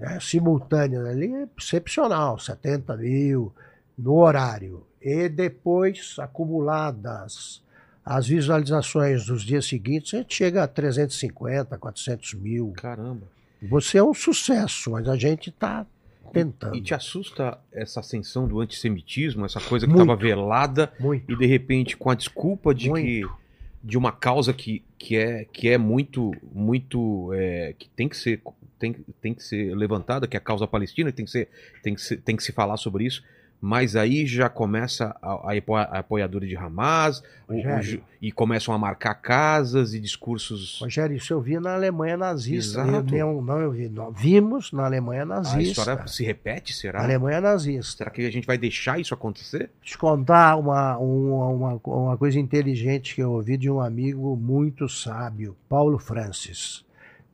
eh, 0.00 0.18
simultâneas 0.18 1.06
ali 1.06 1.34
é 1.34 1.46
excepcional 1.58 2.38
70 2.38 2.96
mil 2.96 3.52
no 3.96 4.14
horário. 4.14 4.86
E 5.00 5.28
depois, 5.28 6.16
acumuladas 6.18 7.62
as 8.04 8.26
visualizações 8.26 9.26
dos 9.26 9.42
dias 9.42 9.66
seguintes, 9.66 10.14
a 10.14 10.18
gente 10.18 10.34
chega 10.34 10.62
a 10.62 10.68
350, 10.68 11.76
400 11.76 12.34
mil. 12.34 12.72
Caramba. 12.76 13.26
Você 13.62 13.98
é 13.98 14.02
um 14.02 14.14
sucesso, 14.14 14.90
mas 14.90 15.08
a 15.08 15.16
gente 15.16 15.50
está 15.50 15.86
tentando. 16.32 16.76
E 16.76 16.80
te 16.80 16.94
assusta 16.94 17.58
essa 17.72 18.00
ascensão 18.00 18.46
do 18.46 18.60
antissemitismo, 18.60 19.44
essa 19.44 19.60
coisa 19.60 19.86
que 19.86 19.92
estava 19.92 20.16
velada 20.16 20.92
Muito. 20.98 21.30
e 21.30 21.36
de 21.36 21.46
repente 21.46 21.96
com 21.96 22.10
a 22.10 22.14
desculpa 22.14 22.74
de 22.74 22.88
Muito. 22.88 23.04
que 23.04 23.40
de 23.82 23.96
uma 23.96 24.12
causa 24.12 24.52
que, 24.52 24.84
que 24.98 25.16
é 25.16 25.46
que 25.50 25.68
é 25.68 25.78
muito 25.78 26.32
muito 26.52 27.32
é, 27.32 27.74
que 27.78 27.88
tem 27.88 28.08
que 28.08 28.16
ser 28.16 28.42
tem, 28.78 28.94
tem 29.22 29.32
que 29.32 29.42
ser 29.42 29.74
levantada 29.74 30.26
que 30.26 30.36
é 30.36 30.38
a 30.38 30.40
causa 30.40 30.66
palestina 30.66 31.10
tem 31.10 31.24
que 31.24 31.30
ser 31.30 31.48
tem 31.82 31.94
que 31.94 32.02
ser, 32.02 32.18
tem 32.18 32.36
que 32.36 32.42
se 32.42 32.52
falar 32.52 32.76
sobre 32.76 33.04
isso 33.04 33.24
mas 33.60 33.94
aí 33.94 34.26
já 34.26 34.48
começa 34.48 35.14
a, 35.20 35.50
a, 35.52 35.56
apo- 35.56 35.74
a 35.76 35.82
apoiadora 35.82 36.46
de 36.46 36.56
Hamas 36.56 37.22
o- 37.46 37.54
o 37.54 38.02
e 38.22 38.32
começam 38.32 38.72
a 38.74 38.78
marcar 38.78 39.14
casas 39.14 39.92
e 39.92 40.00
discursos 40.00 40.78
Rogério, 40.80 41.16
isso 41.16 41.32
eu 41.32 41.40
vi 41.40 41.58
na 41.60 41.74
Alemanha 41.74 42.16
nazista. 42.16 42.80
Exato. 42.80 43.14
Eu, 43.14 43.42
não, 43.42 43.58
eu 43.60 43.70
vi. 43.70 43.88
Nós 43.88 44.14
vimos 44.18 44.72
na 44.72 44.86
Alemanha 44.86 45.22
a 45.22 45.26
nazista. 45.26 45.60
história 45.82 46.06
se 46.06 46.24
repete 46.24 46.72
será 46.72 47.02
Alemanha 47.02 47.40
nazista. 47.40 47.98
será 47.98 48.10
que 48.10 48.24
a 48.24 48.30
gente 48.32 48.46
vai 48.46 48.56
deixar 48.56 48.98
isso 48.98 49.12
acontecer 49.12 49.70
Te 49.82 49.98
contar 49.98 50.56
uma, 50.56 50.96
uma, 50.98 51.46
uma, 51.48 51.80
uma 51.86 52.16
coisa 52.16 52.38
inteligente 52.38 53.14
que 53.14 53.22
eu 53.22 53.30
ouvi 53.32 53.56
de 53.58 53.70
um 53.70 53.80
amigo 53.80 54.36
muito 54.36 54.88
sábio, 54.88 55.54
Paulo 55.68 55.98
Francis. 55.98 56.84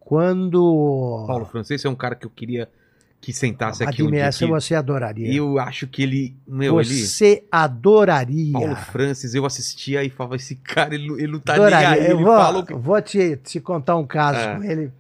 Quando. 0.00 1.24
Paulo 1.26 1.44
Francês 1.44 1.84
é 1.84 1.88
um 1.88 1.94
cara 1.94 2.14
que 2.14 2.24
eu 2.26 2.30
queria 2.30 2.68
que 3.20 3.32
sentasse 3.32 3.82
aqui 3.82 4.02
um 4.02 4.10
dia 4.10 4.26
Admira, 4.26 4.28
aqui. 4.28 4.47
você 4.47 4.74
adoraria. 4.74 5.26
E 5.28 5.36
eu 5.36 5.59
acho 5.59 5.86
que 5.88 6.02
ele. 6.02 6.36
Meu, 6.47 6.80
ele. 6.80 6.94
você 7.06 7.43
adoraria. 7.51 8.52
Paulo 8.52 8.76
Francis, 8.76 9.34
eu 9.34 9.44
assistia 9.44 10.05
e 10.05 10.10
falava, 10.10 10.36
esse 10.36 10.55
cara, 10.56 10.94
ele, 10.94 11.10
ele 11.14 11.32
não 11.32 11.40
tá 11.40 11.55
adoraria. 11.55 11.90
nem 11.90 11.98
aí. 12.01 12.06
Eu 12.10 12.16
Ele 12.16 12.24
vou, 12.24 12.36
falou 12.36 12.64
que. 12.64 12.74
vou 12.74 13.02
te, 13.02 13.36
te 13.38 13.59
contar 13.60 13.97
um 13.97 14.06
caso 14.06 14.38
É. 14.38 14.55
com 14.56 14.62
ele. 14.62 14.93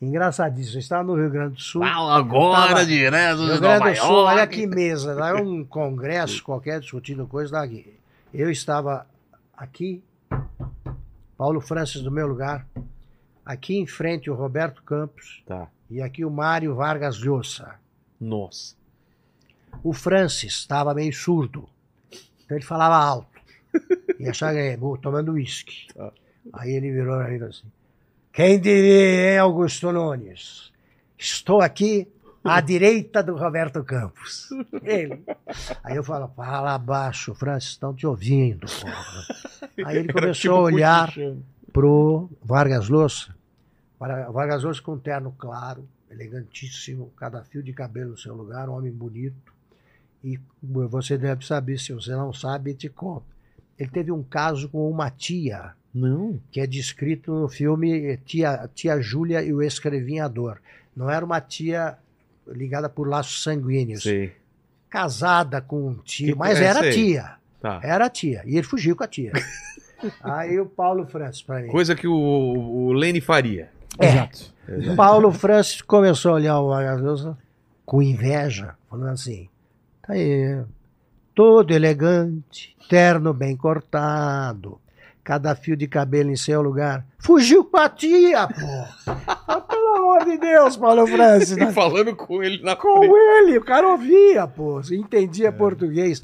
Engraçadíssimo. 0.00 0.76
Eu 0.76 0.80
estava 0.80 1.02
no 1.04 1.14
Rio 1.16 1.28
Grande 1.30 1.54
do 1.54 1.60
Sul. 1.60 1.82
Fala 1.82 2.16
agora 2.18 2.68
tava- 2.68 2.86
direto 2.86 3.44
Rio 3.46 3.60
Grande 3.60 3.90
do 3.90 3.96
Sul, 3.96 4.16
olha 4.24 4.46
que 4.46 4.66
mesa. 4.66 5.14
Lá 5.14 5.30
é 5.30 5.34
um 5.34 5.64
congresso 5.64 6.42
qualquer 6.42 6.80
discutindo 6.80 7.26
coisa 7.26 7.52
daqui. 7.52 7.94
Eu 8.32 8.50
estava 8.50 9.06
aqui, 9.56 10.02
Paulo 11.36 11.60
Francis 11.60 12.02
do 12.02 12.10
meu 12.10 12.26
lugar, 12.26 12.66
aqui 13.44 13.76
em 13.76 13.86
frente 13.86 14.30
o 14.30 14.34
Roberto 14.34 14.82
Campos 14.82 15.42
Tá. 15.46 15.66
E 15.90 16.00
aqui 16.02 16.24
o 16.24 16.30
Mário 16.30 16.74
Vargas 16.74 17.18
Llosa. 17.18 17.74
Nossa. 18.20 18.76
O 19.82 19.92
Francis 19.92 20.52
estava 20.54 20.94
meio 20.94 21.12
surdo, 21.12 21.68
então 22.44 22.56
ele 22.56 22.64
falava 22.66 22.96
alto. 22.96 23.38
E 24.18 24.28
achava 24.28 24.54
que 24.54 24.76
"Bom, 24.76 24.96
tomando 24.96 25.32
uísque. 25.32 25.86
Tá. 25.94 26.10
Aí 26.52 26.72
ele 26.72 26.90
virou 26.90 27.16
para 27.18 27.28
mim 27.28 27.34
e 27.36 27.38
falou 27.38 27.50
assim: 27.50 27.66
Quem 28.32 28.58
diria, 28.60 29.32
hein, 29.32 29.38
Augusto 29.38 29.92
Nunes? 29.92 30.72
Estou 31.16 31.60
aqui 31.60 32.08
à 32.42 32.60
direita 32.62 33.22
do 33.22 33.36
Roberto 33.36 33.84
Campos. 33.84 34.48
Ele. 34.82 35.22
Aí 35.84 35.96
eu 35.96 36.02
falo, 36.02 36.28
fala 36.34 36.74
abaixo, 36.74 37.34
Francis, 37.34 37.70
estão 37.70 37.94
te 37.94 38.06
ouvindo. 38.06 38.66
porra." 38.80 39.26
Aí 39.86 39.98
ele 39.98 40.12
começou 40.12 40.34
tipo 40.34 40.54
a 40.54 40.60
olhar 40.60 41.06
cochichando. 41.08 41.44
pro 41.72 42.28
Vargas 42.42 42.88
Llosa. 42.88 43.36
Var- 43.98 44.30
Vargas 44.32 44.62
Llosa 44.62 44.80
com 44.82 44.92
um 44.94 44.98
terno 44.98 45.34
claro, 45.38 45.86
elegantíssimo, 46.10 47.10
cada 47.16 47.42
fio 47.44 47.62
de 47.62 47.72
cabelo 47.72 48.10
no 48.10 48.18
seu 48.18 48.34
lugar, 48.34 48.68
um 48.68 48.74
homem 48.74 48.92
bonito. 48.92 49.52
E 50.22 50.38
você 50.62 51.16
deve 51.16 51.44
saber, 51.46 51.78
se 51.78 51.92
você 51.92 52.10
não 52.12 52.32
sabe, 52.32 52.74
te 52.74 52.88
conto. 52.88 53.24
Ele 53.78 53.90
teve 53.90 54.10
um 54.10 54.22
caso 54.22 54.68
com 54.68 54.90
uma 54.90 55.10
tia, 55.10 55.72
Não. 55.94 56.40
que 56.50 56.60
é 56.60 56.66
descrito 56.66 57.32
no 57.32 57.48
filme 57.48 58.16
Tia, 58.18 58.68
tia 58.74 59.00
Júlia 59.00 59.42
e 59.42 59.52
o 59.52 59.62
Escrevinhador. 59.62 60.58
Não 60.96 61.08
era 61.08 61.24
uma 61.24 61.40
tia 61.40 61.96
ligada 62.48 62.88
por 62.88 63.06
laços 63.06 63.42
sanguíneos, 63.44 64.02
Sei. 64.02 64.32
casada 64.90 65.60
com 65.60 65.86
um 65.88 65.94
tio, 65.94 66.32
Que- 66.32 66.38
mas 66.38 66.60
é, 66.60 66.64
era 66.64 66.80
sei. 66.80 66.92
tia. 66.92 67.34
Tá. 67.60 67.80
Era 67.82 68.08
tia. 68.10 68.42
E 68.46 68.56
ele 68.56 68.62
fugiu 68.66 68.96
com 68.96 69.04
a 69.04 69.08
tia. 69.08 69.32
Aí 70.22 70.58
o 70.60 70.66
Paulo 70.66 71.06
Francis, 71.06 71.42
para 71.42 71.60
mim. 71.62 71.68
Coisa 71.68 71.94
que 71.94 72.06
o, 72.08 72.12
o 72.14 72.92
Lene 72.92 73.20
faria. 73.20 73.70
É. 73.98 74.06
Exato. 74.08 74.96
Paulo 74.96 75.32
Francis 75.32 75.80
começou 75.80 76.32
a 76.32 76.34
olhar 76.34 76.60
o 76.60 76.68
Vargas 76.68 77.00
Llosa 77.00 77.38
com 77.86 78.02
inveja, 78.02 78.74
falando 78.88 79.10
assim: 79.10 79.48
tá 80.06 80.12
aí, 80.12 80.60
todo 81.34 81.72
elegante, 81.72 82.76
terno 82.88 83.32
bem 83.32 83.56
cortado, 83.56 84.78
cada 85.24 85.54
fio 85.54 85.76
de 85.76 85.88
cabelo 85.88 86.30
em 86.30 86.36
seu 86.36 86.60
lugar. 86.60 87.06
Fugiu 87.18 87.64
com 87.64 87.78
a 87.78 87.88
tia, 87.88 88.46
pô! 88.46 89.12
Ah, 89.46 89.60
pelo 89.60 89.96
amor 89.96 90.24
de 90.26 90.36
Deus, 90.36 90.76
Paulo 90.76 91.06
Francis. 91.06 91.56
E 91.56 91.60
né? 91.60 91.72
falando 91.72 92.14
com 92.14 92.42
ele 92.42 92.62
na 92.62 92.76
Com 92.76 92.98
frente. 92.98 93.14
ele, 93.14 93.58
o 93.58 93.64
cara 93.64 93.88
ouvia, 93.88 94.46
pô, 94.46 94.80
entendia 94.92 95.50
português. 95.50 96.22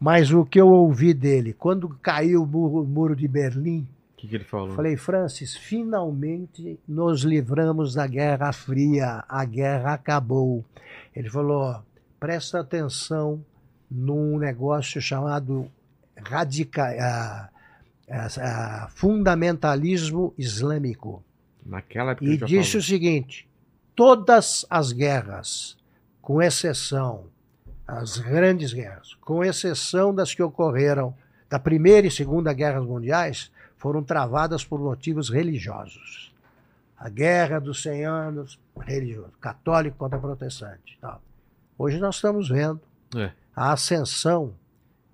Mas 0.00 0.30
o 0.30 0.44
que 0.44 0.60
eu 0.60 0.68
ouvi 0.68 1.12
dele, 1.12 1.52
quando 1.52 1.88
caiu 2.00 2.42
o 2.42 2.46
muro, 2.46 2.82
o 2.82 2.86
muro 2.86 3.16
de 3.16 3.26
Berlim, 3.26 3.86
que, 4.18 4.26
que 4.26 4.34
ele 4.34 4.44
falou? 4.44 4.74
Falei, 4.74 4.96
Francis, 4.96 5.56
finalmente 5.56 6.78
nos 6.86 7.22
livramos 7.22 7.94
da 7.94 8.06
Guerra 8.06 8.52
Fria, 8.52 9.24
a 9.28 9.44
guerra 9.44 9.94
acabou. 9.94 10.64
Ele 11.14 11.30
falou: 11.30 11.80
presta 12.18 12.60
atenção 12.60 13.44
num 13.88 14.36
negócio 14.36 15.00
chamado 15.00 15.70
radica, 16.16 16.84
ah, 17.00 17.48
ah, 18.10 18.28
ah, 18.38 18.88
fundamentalismo 18.90 20.34
islâmico. 20.36 21.22
Naquela 21.64 22.10
época 22.12 22.24
E 22.26 22.36
disse 22.38 22.72
falou. 22.72 22.80
o 22.80 22.84
seguinte: 22.84 23.48
todas 23.94 24.66
as 24.68 24.90
guerras, 24.90 25.78
com 26.20 26.42
exceção, 26.42 27.26
as 27.86 28.18
grandes 28.18 28.72
guerras, 28.72 29.14
com 29.20 29.44
exceção 29.44 30.12
das 30.12 30.34
que 30.34 30.42
ocorreram 30.42 31.14
da 31.48 31.58
Primeira 31.58 32.06
e 32.06 32.10
Segunda 32.10 32.52
Guerras 32.52 32.84
Mundiais, 32.84 33.50
foram 33.78 34.02
travadas 34.02 34.64
por 34.64 34.78
motivos 34.80 35.30
religiosos. 35.30 36.34
A 36.98 37.08
Guerra 37.08 37.60
dos 37.60 37.80
100 37.82 38.04
Anos, 38.04 38.58
religioso, 38.80 39.32
católico 39.40 39.96
contra 39.96 40.18
protestante. 40.18 40.98
tal. 41.00 41.22
Hoje 41.78 41.98
nós 41.98 42.16
estamos 42.16 42.48
vendo 42.48 42.80
É. 43.16 43.30
a 43.54 43.72
ascensão 43.72 44.52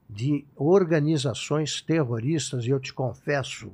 de 0.08 0.44
organizações 0.56 1.82
terroristas, 1.82 2.64
e 2.64 2.70
eu 2.70 2.80
te 2.80 2.92
confesso, 2.92 3.70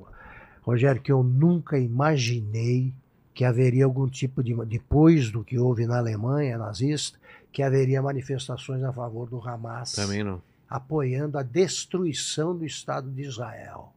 Rogério, 0.63 1.01
que 1.01 1.13
eu 1.13 1.23
nunca 1.23 1.79
imaginei 1.79 2.93
que 3.33 3.45
haveria 3.45 3.85
algum 3.85 4.09
tipo 4.09 4.43
de. 4.43 4.55
Depois 4.67 5.31
do 5.31 5.45
que 5.45 5.59
houve 5.59 5.87
na 5.87 5.99
Alemanha 5.99 6.59
nazista, 6.59 7.19
que 7.53 7.63
haveria 7.63 8.03
manifestações 8.03 8.83
a 8.83 8.93
favor 8.93 9.29
do 9.29 9.41
Hamas, 9.47 9.95
apoiando 10.69 11.39
a 11.39 11.43
destruição 11.43 12.57
do 12.57 12.65
Estado 12.65 13.09
de 13.11 13.23
Israel. 13.23 13.93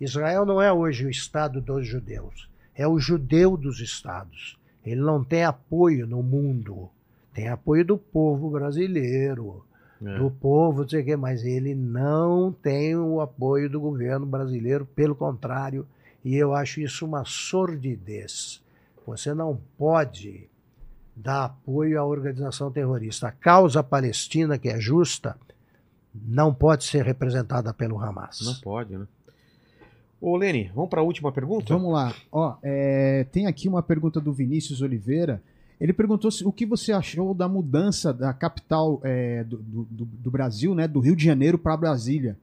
Israel 0.00 0.44
não 0.44 0.60
é 0.60 0.72
hoje 0.72 1.06
o 1.06 1.10
Estado 1.10 1.60
dos 1.60 1.86
judeus, 1.86 2.48
é 2.74 2.86
o 2.86 2.98
judeu 2.98 3.56
dos 3.56 3.80
Estados. 3.80 4.58
Ele 4.84 5.00
não 5.00 5.22
tem 5.22 5.44
apoio 5.44 6.06
no 6.06 6.22
mundo, 6.22 6.88
tem 7.32 7.48
apoio 7.48 7.84
do 7.84 7.96
povo 7.96 8.50
brasileiro, 8.50 9.64
É. 10.04 10.18
do 10.18 10.30
povo, 10.30 10.82
não 10.82 10.88
sei 10.88 11.02
o 11.02 11.04
quê, 11.04 11.16
mas 11.16 11.44
ele 11.44 11.74
não 11.74 12.50
tem 12.52 12.96
o 12.96 13.20
apoio 13.20 13.70
do 13.70 13.80
governo 13.80 14.26
brasileiro, 14.26 14.84
pelo 14.84 15.14
contrário, 15.14 15.86
e 16.24 16.34
eu 16.34 16.52
acho 16.54 16.80
isso 16.80 17.06
uma 17.06 17.24
sordidez. 17.24 18.60
Você 19.06 19.32
não 19.32 19.60
pode 19.78 20.48
dá 21.14 21.44
apoio 21.44 22.00
à 22.00 22.04
organização 22.04 22.70
terrorista. 22.70 23.28
A 23.28 23.32
causa 23.32 23.82
palestina, 23.82 24.58
que 24.58 24.68
é 24.68 24.80
justa, 24.80 25.36
não 26.14 26.52
pode 26.52 26.84
ser 26.84 27.04
representada 27.04 27.72
pelo 27.72 28.00
Hamas. 28.00 28.40
Não 28.42 28.54
pode, 28.56 28.96
né? 28.96 29.06
Ô, 30.24 30.36
Lene, 30.36 30.70
vamos 30.72 30.88
para 30.88 31.00
a 31.00 31.04
última 31.04 31.32
pergunta? 31.32 31.74
Vamos 31.74 31.92
lá. 31.92 32.14
Ó, 32.30 32.54
é, 32.62 33.26
tem 33.32 33.46
aqui 33.48 33.68
uma 33.68 33.82
pergunta 33.82 34.20
do 34.20 34.32
Vinícius 34.32 34.80
Oliveira. 34.80 35.42
Ele 35.80 35.92
perguntou 35.92 36.30
se- 36.30 36.44
o 36.46 36.52
que 36.52 36.64
você 36.64 36.92
achou 36.92 37.34
da 37.34 37.48
mudança 37.48 38.12
da 38.14 38.32
capital 38.32 39.00
é, 39.02 39.42
do, 39.42 39.56
do- 39.58 40.04
do- 40.04 40.30
Brasil, 40.30 40.76
né, 40.76 40.86
do 40.86 41.00
Rio 41.00 41.16
de 41.16 41.24
Janeiro 41.24 41.58
para 41.58 41.76
Brasília. 41.76 42.38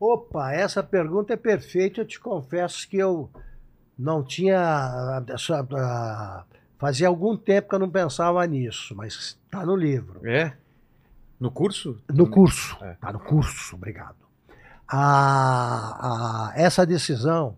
Opa, 0.00 0.52
essa 0.54 0.82
pergunta 0.82 1.34
é 1.34 1.36
perfeita. 1.36 2.00
Eu 2.00 2.06
te 2.06 2.18
confesso 2.18 2.88
que 2.88 2.96
eu 2.96 3.28
não 3.98 4.22
tinha. 4.24 5.22
Fazia 6.78 7.08
algum 7.08 7.36
tempo 7.36 7.68
que 7.68 7.74
eu 7.74 7.78
não 7.78 7.90
pensava 7.90 8.44
nisso, 8.46 8.94
mas 8.96 9.14
está 9.44 9.64
no 9.66 9.76
livro. 9.76 10.26
É? 10.26 10.54
No 11.38 11.50
curso? 11.50 11.98
No 12.12 12.26
curso. 12.28 12.76
É. 12.82 12.92
Está 12.92 13.12
no 13.12 13.20
curso, 13.20 13.76
obrigado. 13.76 14.16
A- 14.94 16.50
a- 16.50 16.52
essa 16.54 16.84
decisão 16.84 17.56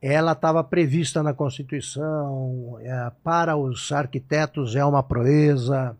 ela 0.00 0.32
estava 0.32 0.62
prevista 0.62 1.22
na 1.22 1.32
Constituição, 1.32 2.76
é, 2.80 3.10
para 3.24 3.56
os 3.56 3.90
arquitetos 3.90 4.76
é 4.76 4.84
uma 4.84 5.02
proeza. 5.02 5.96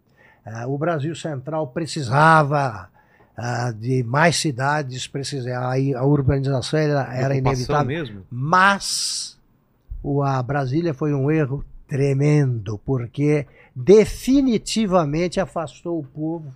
é, 0.46 0.66
o 0.66 0.76
Brasil 0.76 1.14
Central 1.16 1.66
precisava 1.68 2.88
ah, 3.36 3.72
de 3.72 4.04
mais 4.04 4.36
cidades, 4.36 5.08
precisava, 5.08 5.74
a 5.96 6.04
urbanização 6.04 6.78
era, 6.78 7.12
era 7.14 7.34
inevitável. 7.34 7.86
mesmo? 7.86 8.22
Mas 8.30 9.36
o, 10.02 10.22
a 10.22 10.40
Brasília 10.42 10.92
foi 10.94 11.12
um 11.14 11.30
erro 11.30 11.64
tremendo, 11.88 12.78
porque 12.84 13.46
definitivamente 13.74 15.40
afastou 15.40 15.98
o 15.98 16.04
povo 16.04 16.54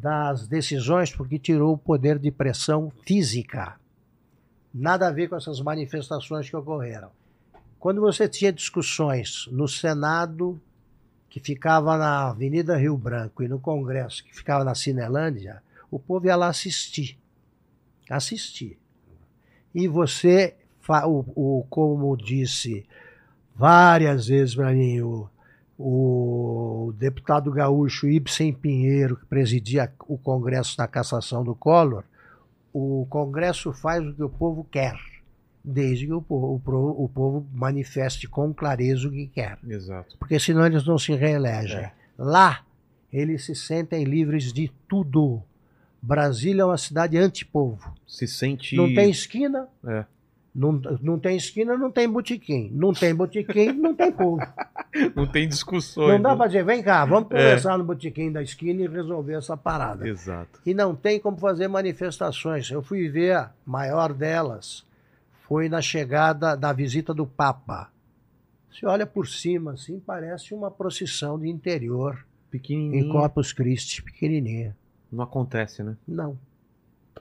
das 0.00 0.46
decisões, 0.48 1.14
porque 1.14 1.38
tirou 1.38 1.74
o 1.74 1.78
poder 1.78 2.18
de 2.18 2.30
pressão 2.30 2.90
física. 3.06 3.76
Nada 4.72 5.08
a 5.08 5.12
ver 5.12 5.28
com 5.28 5.36
essas 5.36 5.60
manifestações 5.60 6.48
que 6.50 6.56
ocorreram. 6.56 7.10
Quando 7.78 8.00
você 8.00 8.28
tinha 8.28 8.52
discussões 8.52 9.46
no 9.52 9.68
Senado, 9.68 10.60
que 11.28 11.38
ficava 11.40 11.96
na 11.96 12.30
Avenida 12.30 12.76
Rio 12.76 12.96
Branco, 12.96 13.42
e 13.42 13.48
no 13.48 13.60
Congresso, 13.60 14.24
que 14.24 14.34
ficava 14.34 14.64
na 14.64 14.74
Cinelândia, 14.74 15.62
o 15.90 15.98
povo 15.98 16.26
ia 16.26 16.36
lá 16.36 16.48
assistir. 16.48 17.18
Assistir. 18.10 18.78
E 19.74 19.86
você, 19.88 20.56
o, 21.06 21.24
o- 21.60 21.66
como 21.68 22.16
disse 22.16 22.86
várias 23.54 24.26
vezes 24.28 24.54
para 24.54 24.72
mim, 24.72 25.00
o, 25.00 25.28
o 25.78 26.92
deputado 26.96 27.50
gaúcho 27.50 28.08
Ibsen 28.08 28.52
Pinheiro, 28.52 29.16
que 29.16 29.26
presidia 29.26 29.92
o 30.06 30.16
Congresso 30.16 30.76
da 30.76 30.86
Cassação 30.86 31.42
do 31.42 31.54
Collor, 31.54 32.04
o 32.72 33.06
Congresso 33.08 33.72
faz 33.72 34.06
o 34.06 34.12
que 34.14 34.22
o 34.22 34.28
povo 34.28 34.64
quer, 34.70 34.96
desde 35.64 36.06
que 36.06 36.12
o 36.12 36.22
povo, 36.22 36.62
o 37.02 37.08
povo 37.08 37.46
manifeste 37.52 38.28
com 38.28 38.52
clareza 38.52 39.08
o 39.08 39.10
que 39.10 39.26
quer 39.28 39.58
Exato. 39.66 40.16
porque 40.18 40.38
senão 40.38 40.66
eles 40.66 40.84
não 40.86 40.98
se 40.98 41.14
reelegem. 41.14 41.78
É. 41.78 41.92
Lá, 42.18 42.64
eles 43.12 43.44
se 43.44 43.54
sentem 43.54 44.04
livres 44.04 44.52
de 44.52 44.70
tudo. 44.88 45.42
Brasília 46.02 46.62
é 46.62 46.64
uma 46.64 46.76
cidade 46.76 47.16
antipovo. 47.16 47.94
Se 48.06 48.26
sente. 48.26 48.76
Não 48.76 48.92
tem 48.94 49.10
esquina, 49.10 49.68
É. 49.86 50.04
não, 50.54 50.80
não 51.02 51.18
tem 51.18 51.36
esquina, 51.36 51.76
não 51.76 51.90
tem 51.90 52.08
botequim. 52.08 52.70
Não 52.72 52.92
tem 52.92 53.14
botequim, 53.14 53.72
não 53.72 53.94
tem 53.94 54.12
povo. 54.12 54.40
Não 55.16 55.26
tem 55.26 55.48
discussões. 55.48 56.08
Não 56.12 56.22
dá 56.22 56.30
né? 56.30 56.36
para 56.36 56.46
dizer, 56.46 56.64
vem 56.64 56.80
cá, 56.80 57.04
vamos 57.04 57.24
É. 57.32 57.34
conversar 57.34 57.76
no 57.76 57.82
botequim 57.82 58.30
da 58.30 58.40
esquina 58.40 58.80
e 58.82 58.86
resolver 58.86 59.32
essa 59.34 59.56
parada. 59.56 60.06
Exato. 60.08 60.60
E 60.64 60.72
não 60.72 60.94
tem 60.94 61.18
como 61.18 61.36
fazer 61.36 61.66
manifestações. 61.66 62.70
Eu 62.70 62.80
fui 62.80 63.08
ver 63.08 63.32
a 63.34 63.50
maior 63.66 64.12
delas, 64.12 64.86
foi 65.48 65.68
na 65.68 65.82
chegada 65.82 66.56
da 66.56 66.72
visita 66.72 67.12
do 67.12 67.26
Papa. 67.26 67.90
Se 68.72 68.86
olha 68.86 69.04
por 69.04 69.26
cima, 69.26 69.72
assim, 69.72 69.98
parece 69.98 70.54
uma 70.54 70.70
procissão 70.70 71.36
de 71.40 71.48
interior 71.48 72.24
Pequenininho. 72.48 73.06
em 73.06 73.08
Corpus 73.10 73.52
Christi, 73.52 74.00
pequenininha. 74.00 74.76
Não 75.10 75.24
acontece, 75.24 75.82
né? 75.82 75.96
Não. 76.06 76.38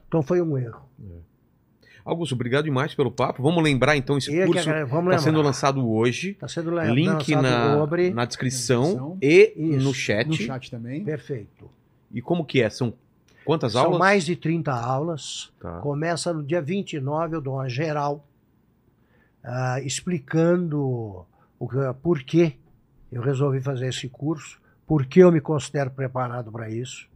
Então 0.07 0.21
foi 0.21 0.43
um 0.43 0.55
erro. 0.59 0.83
Augusto, 2.05 2.33
obrigado 2.35 2.65
demais 2.65 2.93
pelo 2.93 3.09
papo. 3.09 3.41
Vamos 3.41 3.63
lembrar 3.63 3.95
então 3.95 4.17
esse 4.17 4.29
que 4.29 4.45
curso 4.45 4.69
está 4.69 5.17
sendo 5.19 5.41
lançado 5.41 5.89
hoje. 5.89 6.31
Está 6.31 6.47
sendo 6.49 6.71
le- 6.71 6.93
Link 6.93 7.33
lançado 7.33 7.41
na, 7.41 7.77
sobre- 7.77 8.09
na 8.13 8.25
descrição 8.25 8.83
descrição. 8.83 9.17
e 9.21 9.53
Isso. 9.75 9.85
no 9.85 9.93
chat. 9.93 10.27
No 10.27 10.33
chat 10.33 10.69
também. 10.69 11.03
Perfeito. 11.03 11.69
E 12.11 12.21
como 12.21 12.43
que 12.45 12.61
é? 12.61 12.69
São 12.69 12.93
quantas 13.45 13.71
São 13.71 13.85
aulas? 13.85 13.99
mais 13.99 14.25
de 14.25 14.35
30 14.35 14.71
aulas. 14.73 15.51
Tá. 15.61 15.79
Começa 15.79 16.33
no 16.33 16.43
dia 16.43 16.61
29, 16.61 17.35
eu 17.37 17.41
dou 17.41 17.53
uma 17.55 17.69
geral, 17.69 18.25
ah, 19.43 19.79
explicando 19.81 21.25
o 21.57 21.67
que, 21.69 21.77
por 22.01 22.21
que 22.23 22.57
eu 23.11 23.21
resolvi 23.21 23.61
fazer 23.61 23.87
esse 23.87 24.09
curso, 24.09 24.59
por 24.85 25.05
que 25.05 25.19
eu 25.21 25.31
me 25.31 25.39
considero 25.39 25.89
preparado 25.89 26.51
para 26.51 26.69
isso. 26.69 27.07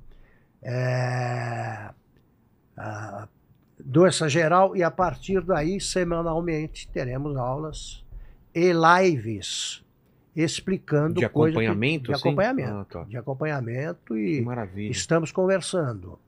É, 0.64 1.90
ah, 2.78 3.28
dou 3.80 4.06
essa 4.08 4.28
geral 4.28 4.76
e 4.76 4.84
a 4.84 4.92
partir 4.92 5.42
daí, 5.42 5.80
semanalmente, 5.80 6.88
teremos 6.90 7.36
aulas 7.38 8.04
e 8.54 8.72
lives 8.74 9.84
explicando 10.36 11.20
De 11.20 11.28
coisa 11.30 11.58
que- 11.58 11.66
acompanhamento, 11.66 12.06
de 12.06 12.14
assim? 12.14 12.28
acompanhamento, 12.30 12.72
Ah, 12.74 12.86
tá. 12.86 13.04
de 13.06 13.18
acompanhamento 13.18 14.18
e 14.18 14.42
maravilha. 14.42 14.92
Estamos 14.92 15.32
conversando. 15.32 16.20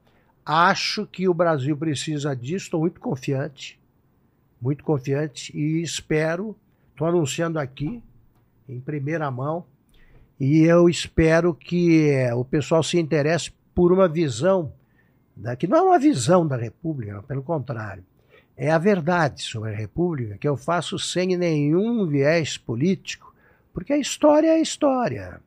Acho 0.46 1.06
que 1.06 1.28
o 1.30 1.34
Brasil 1.34 1.78
precisa 1.78 2.36
disso, 2.36 2.66
estou 2.66 2.80
muito 2.80 3.00
confiante, 3.00 3.80
muito 4.60 4.84
confiante 4.84 5.56
e 5.56 5.82
espero, 5.82 6.56
estou 6.92 7.08
anunciando 7.08 7.60
aqui, 7.60 8.02
em 8.68 8.80
primeira 8.80 9.30
mão, 9.30 9.64
e 10.40 10.62
eu 10.64 10.90
espero 10.90 11.54
que 11.54 12.12
o 12.36 12.44
pessoal 12.44 12.82
se 12.82 12.98
interesse 13.00 13.52
por 13.76 13.92
uma 13.92 14.08
visão, 14.08 14.74
da, 15.40 15.56
que 15.56 15.68
não 15.68 15.78
é 15.78 15.82
uma 15.82 16.00
visão 16.00 16.46
da 16.46 16.58
República, 16.58 17.24
pelo 17.24 17.42
contrário, 17.42 18.04
é 18.56 18.70
a 18.72 18.78
verdade 18.78 19.42
sobre 19.42 19.72
a 19.72 19.76
República, 19.76 20.38
que 20.38 20.48
eu 20.48 20.58
faço 20.58 21.00
sem 21.00 21.38
nenhum 21.38 22.06
viés 22.06 22.58
político, 22.58 23.34
porque 23.74 23.94
a 23.94 23.98
história 23.98 24.48
é 24.48 24.56
a 24.56 24.60
história. 24.60 25.42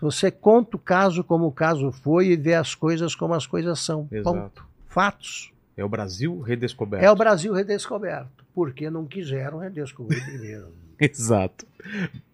Você 0.00 0.30
conta 0.30 0.76
o 0.76 0.80
caso 0.80 1.24
como 1.24 1.46
o 1.46 1.52
caso 1.52 1.90
foi 1.90 2.28
e 2.28 2.36
vê 2.36 2.54
as 2.54 2.74
coisas 2.74 3.14
como 3.14 3.34
as 3.34 3.46
coisas 3.46 3.80
são. 3.80 4.06
Ponto. 4.06 4.36
Exato. 4.36 4.68
Fatos. 4.86 5.52
É 5.76 5.84
o 5.84 5.88
Brasil 5.88 6.40
redescoberto. 6.40 7.04
É 7.04 7.10
o 7.10 7.16
Brasil 7.16 7.52
redescoberto, 7.52 8.44
porque 8.54 8.90
não 8.90 9.06
quiseram 9.06 9.58
redescobrir 9.58 10.22
primeiro. 10.24 10.72
Exato. 11.00 11.66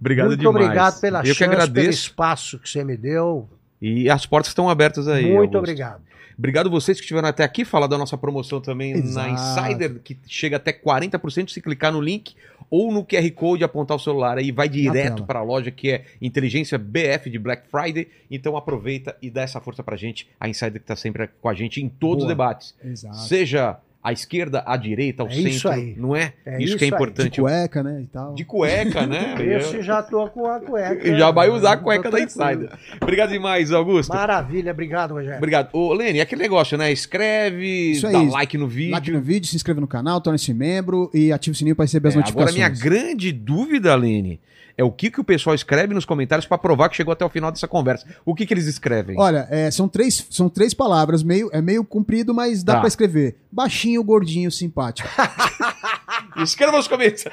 Obrigado 0.01 0.29
Muito 0.29 0.41
demais. 0.41 0.65
obrigado 0.65 1.01
pela 1.01 1.21
Eu 1.21 1.35
chance, 1.35 1.71
pelo 1.71 1.91
espaço 1.91 2.59
que 2.59 2.69
você 2.69 2.83
me 2.83 2.97
deu. 2.97 3.49
E 3.85 4.09
as 4.09 4.25
portas 4.25 4.49
estão 4.49 4.71
abertas 4.71 5.07
aí. 5.07 5.25
Muito 5.25 5.37
Augusto. 5.37 5.59
obrigado. 5.59 6.03
Obrigado 6.39 6.71
vocês 6.71 6.97
que 6.99 7.05
estiveram 7.05 7.29
até 7.29 7.45
aqui, 7.45 7.65
falar 7.65 7.87
da 7.87 7.99
nossa 7.99 8.17
promoção 8.17 8.61
também 8.61 8.93
Exato. 8.93 9.29
na 9.29 9.35
Insider, 9.35 10.01
que 10.03 10.19
chega 10.27 10.57
até 10.57 10.73
40% 10.73 11.51
se 11.51 11.61
clicar 11.61 11.93
no 11.93 12.01
link 12.01 12.35
ou 12.71 12.91
no 12.91 13.05
QR 13.05 13.31
Code 13.33 13.63
apontar 13.63 13.97
o 13.97 14.01
celular 14.01 14.39
aí, 14.39 14.51
vai 14.51 14.69
direto 14.69 15.23
para 15.25 15.39
a 15.39 15.43
loja 15.43 15.71
que 15.71 15.91
é 15.91 16.05
Inteligência 16.21 16.79
BF 16.79 17.31
de 17.31 17.39
Black 17.39 17.69
Friday. 17.69 18.09
Então 18.31 18.57
aproveita 18.57 19.17
e 19.23 19.31
dá 19.31 19.43
essa 19.43 19.61
força 19.61 19.83
pra 19.85 19.97
gente, 19.97 20.29
a 20.41 20.49
Insider 20.49 20.81
que 20.81 20.87
tá 20.87 20.97
sempre 20.97 21.29
com 21.41 21.49
a 21.49 21.55
gente 21.55 21.81
em 21.81 21.89
todos 21.89 22.25
os 22.25 22.25
Boa. 22.25 22.29
debates. 22.29 22.75
Exato. 22.83 23.19
Seja 23.19 23.77
à 24.05 24.13
esquerda, 24.13 24.63
à 24.67 24.77
direita, 24.77 25.23
ao 25.23 25.29
É 25.29 25.33
centro, 25.33 25.49
isso 25.51 25.69
aí. 25.69 25.95
não 25.97 26.15
é? 26.15 26.35
É 26.45 26.63
isso 26.63 26.77
que 26.77 26.85
é 26.85 26.87
isso 26.89 26.95
aí. 26.95 27.01
importante. 27.01 27.31
De 27.33 27.41
cueca, 27.41 27.83
né? 27.83 28.01
E 28.03 28.07
tal. 28.07 28.35
De 28.35 28.45
cueca, 28.45 29.07
né? 29.07 29.35
Esse 29.59 29.81
já 29.83 30.03
tô 30.03 30.29
com 30.29 30.47
a 30.47 30.61
cueca. 30.61 31.09
E 31.09 31.19
já 31.19 31.31
vai 31.31 31.49
usar 31.49 31.73
a 31.73 31.77
cueca 31.79 32.11
da. 32.11 32.21
Insider. 32.21 32.69
Obrigado 33.01 33.31
demais, 33.31 33.73
Augusto. 33.73 34.13
Maravilha, 34.15 34.73
obrigado, 34.73 35.13
Rogério. 35.15 35.39
Obrigado. 35.39 35.71
Ô, 35.73 35.93
Lene, 35.95 36.21
aquele 36.21 36.43
negócio, 36.43 36.77
né? 36.77 36.93
Escreve, 36.93 37.93
Isso 37.93 38.07
aí. 38.07 38.13
dá 38.13 38.21
like 38.23 38.59
no 38.59 38.69
vídeo. 38.69 38.93
Like 38.93 39.11
no 39.11 39.21
vídeo, 39.23 39.49
se 39.49 39.57
inscreva 39.57 39.81
no 39.81 39.87
canal, 39.89 40.21
torne-se 40.21 40.53
membro 40.53 41.11
e 41.15 41.33
ative 41.33 41.55
o 41.55 41.57
sininho 41.57 41.75
para 41.75 41.85
receber 41.87 42.09
as 42.09 42.15
É, 42.15 42.19
agora, 42.19 42.27
notificações. 42.51 42.55
minha 42.57 42.69
grande 42.69 43.33
dúvida, 43.33 43.95
Lene, 43.95 44.39
é 44.77 44.83
o 44.85 44.91
que, 44.91 45.11
que 45.11 45.21
o 45.21 45.25
pessoal 45.25 45.55
escreve 45.55 45.95
nos 45.95 46.05
comentários 46.05 46.47
pra 46.47 46.59
provar 46.59 46.89
que 46.89 46.97
chegou 46.97 47.13
até 47.13 47.25
o 47.25 47.29
final 47.29 47.51
dessa 47.53 47.69
conversa. 47.69 48.07
O 48.25 48.35
que, 48.35 48.45
que 48.47 48.53
eles 48.55 48.67
escrevem? 48.67 49.17
Olha, 49.19 49.47
é, 49.51 49.71
são, 49.71 49.89
três, 49.89 50.27
são 50.31 50.49
três 50.49 50.75
palavras, 50.75 51.23
meio, 51.23 51.49
é 51.53 51.61
meio 51.63 51.85
comprido, 51.85 52.35
mas 52.35 52.63
dá 52.65 52.75
Tá. 52.75 52.79
pra 52.81 52.89
escrever. 52.89 53.37
Baixinho, 53.53 54.03
gordinho, 54.03 54.51
simpático. 54.51 55.09
Escreva 56.43 56.73
nos 56.77 56.89
comentários. 56.89 57.25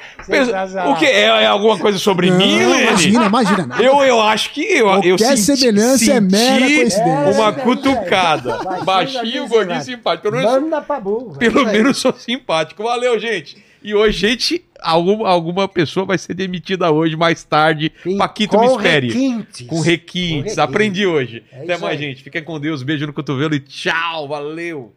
O 0.88 0.94
que? 0.96 1.06
É, 1.06 1.22
é 1.24 1.46
alguma 1.46 1.76
coisa 1.78 1.98
sobre 1.98 2.30
mim, 2.30 2.60
Não, 2.60 2.70
Lene? 2.70 2.82
imagina, 2.88 3.26
imagina. 3.26 3.66
nada. 3.66 3.82
Eu, 3.82 4.00
eu 4.02 4.20
acho 4.20 4.52
que 4.52 4.60
eu, 4.62 4.86
eu 5.02 5.16
Qualquer 5.16 5.36
senti, 5.36 5.58
semelhança 5.60 6.12
é 6.12 6.20
mera 6.20 6.60
coincidência. 6.60 7.04
uma 7.34 7.48
É, 7.48 7.52
cutucada. 7.52 8.58
Baixinho, 8.58 8.84
Baixinho, 8.84 9.48
gordinho, 9.48 9.82
simpático. 9.82 10.22
Pelo 10.30 10.36
menos, 10.36 10.62
Manda 10.62 10.80
pra 10.80 11.00
pelo 11.38 11.64
menos 11.66 11.98
sou 11.98 12.12
simpático. 12.12 12.82
Valeu, 12.84 13.18
gente. 13.18 13.56
E 13.84 13.94
hoje, 13.94 14.18
gente, 14.18 14.64
alguma, 14.80 15.28
alguma 15.28 15.68
pessoa 15.68 16.06
vai 16.06 16.18
ser 16.18 16.34
demitida 16.34 16.90
hoje, 16.90 17.16
mais 17.16 17.42
tarde. 17.44 17.92
Paquito 18.16 18.58
me 18.58 18.66
espere. 18.66 19.08
requintes. 19.08 19.66
Com 19.66 19.80
requintes. 19.80 20.58
Aprendi 20.58 21.06
hoje. 21.06 21.42
É 21.50 21.64
Até 21.64 21.76
mais, 21.78 22.00
aí. 22.00 22.06
gente. 22.06 22.22
Fiquem 22.22 22.42
com 22.44 22.58
Deus. 22.60 22.82
Beijo 22.82 23.06
no 23.06 23.12
cotovelo 23.12 23.54
e 23.54 23.60
tchau. 23.60 24.28
Valeu. 24.28 24.94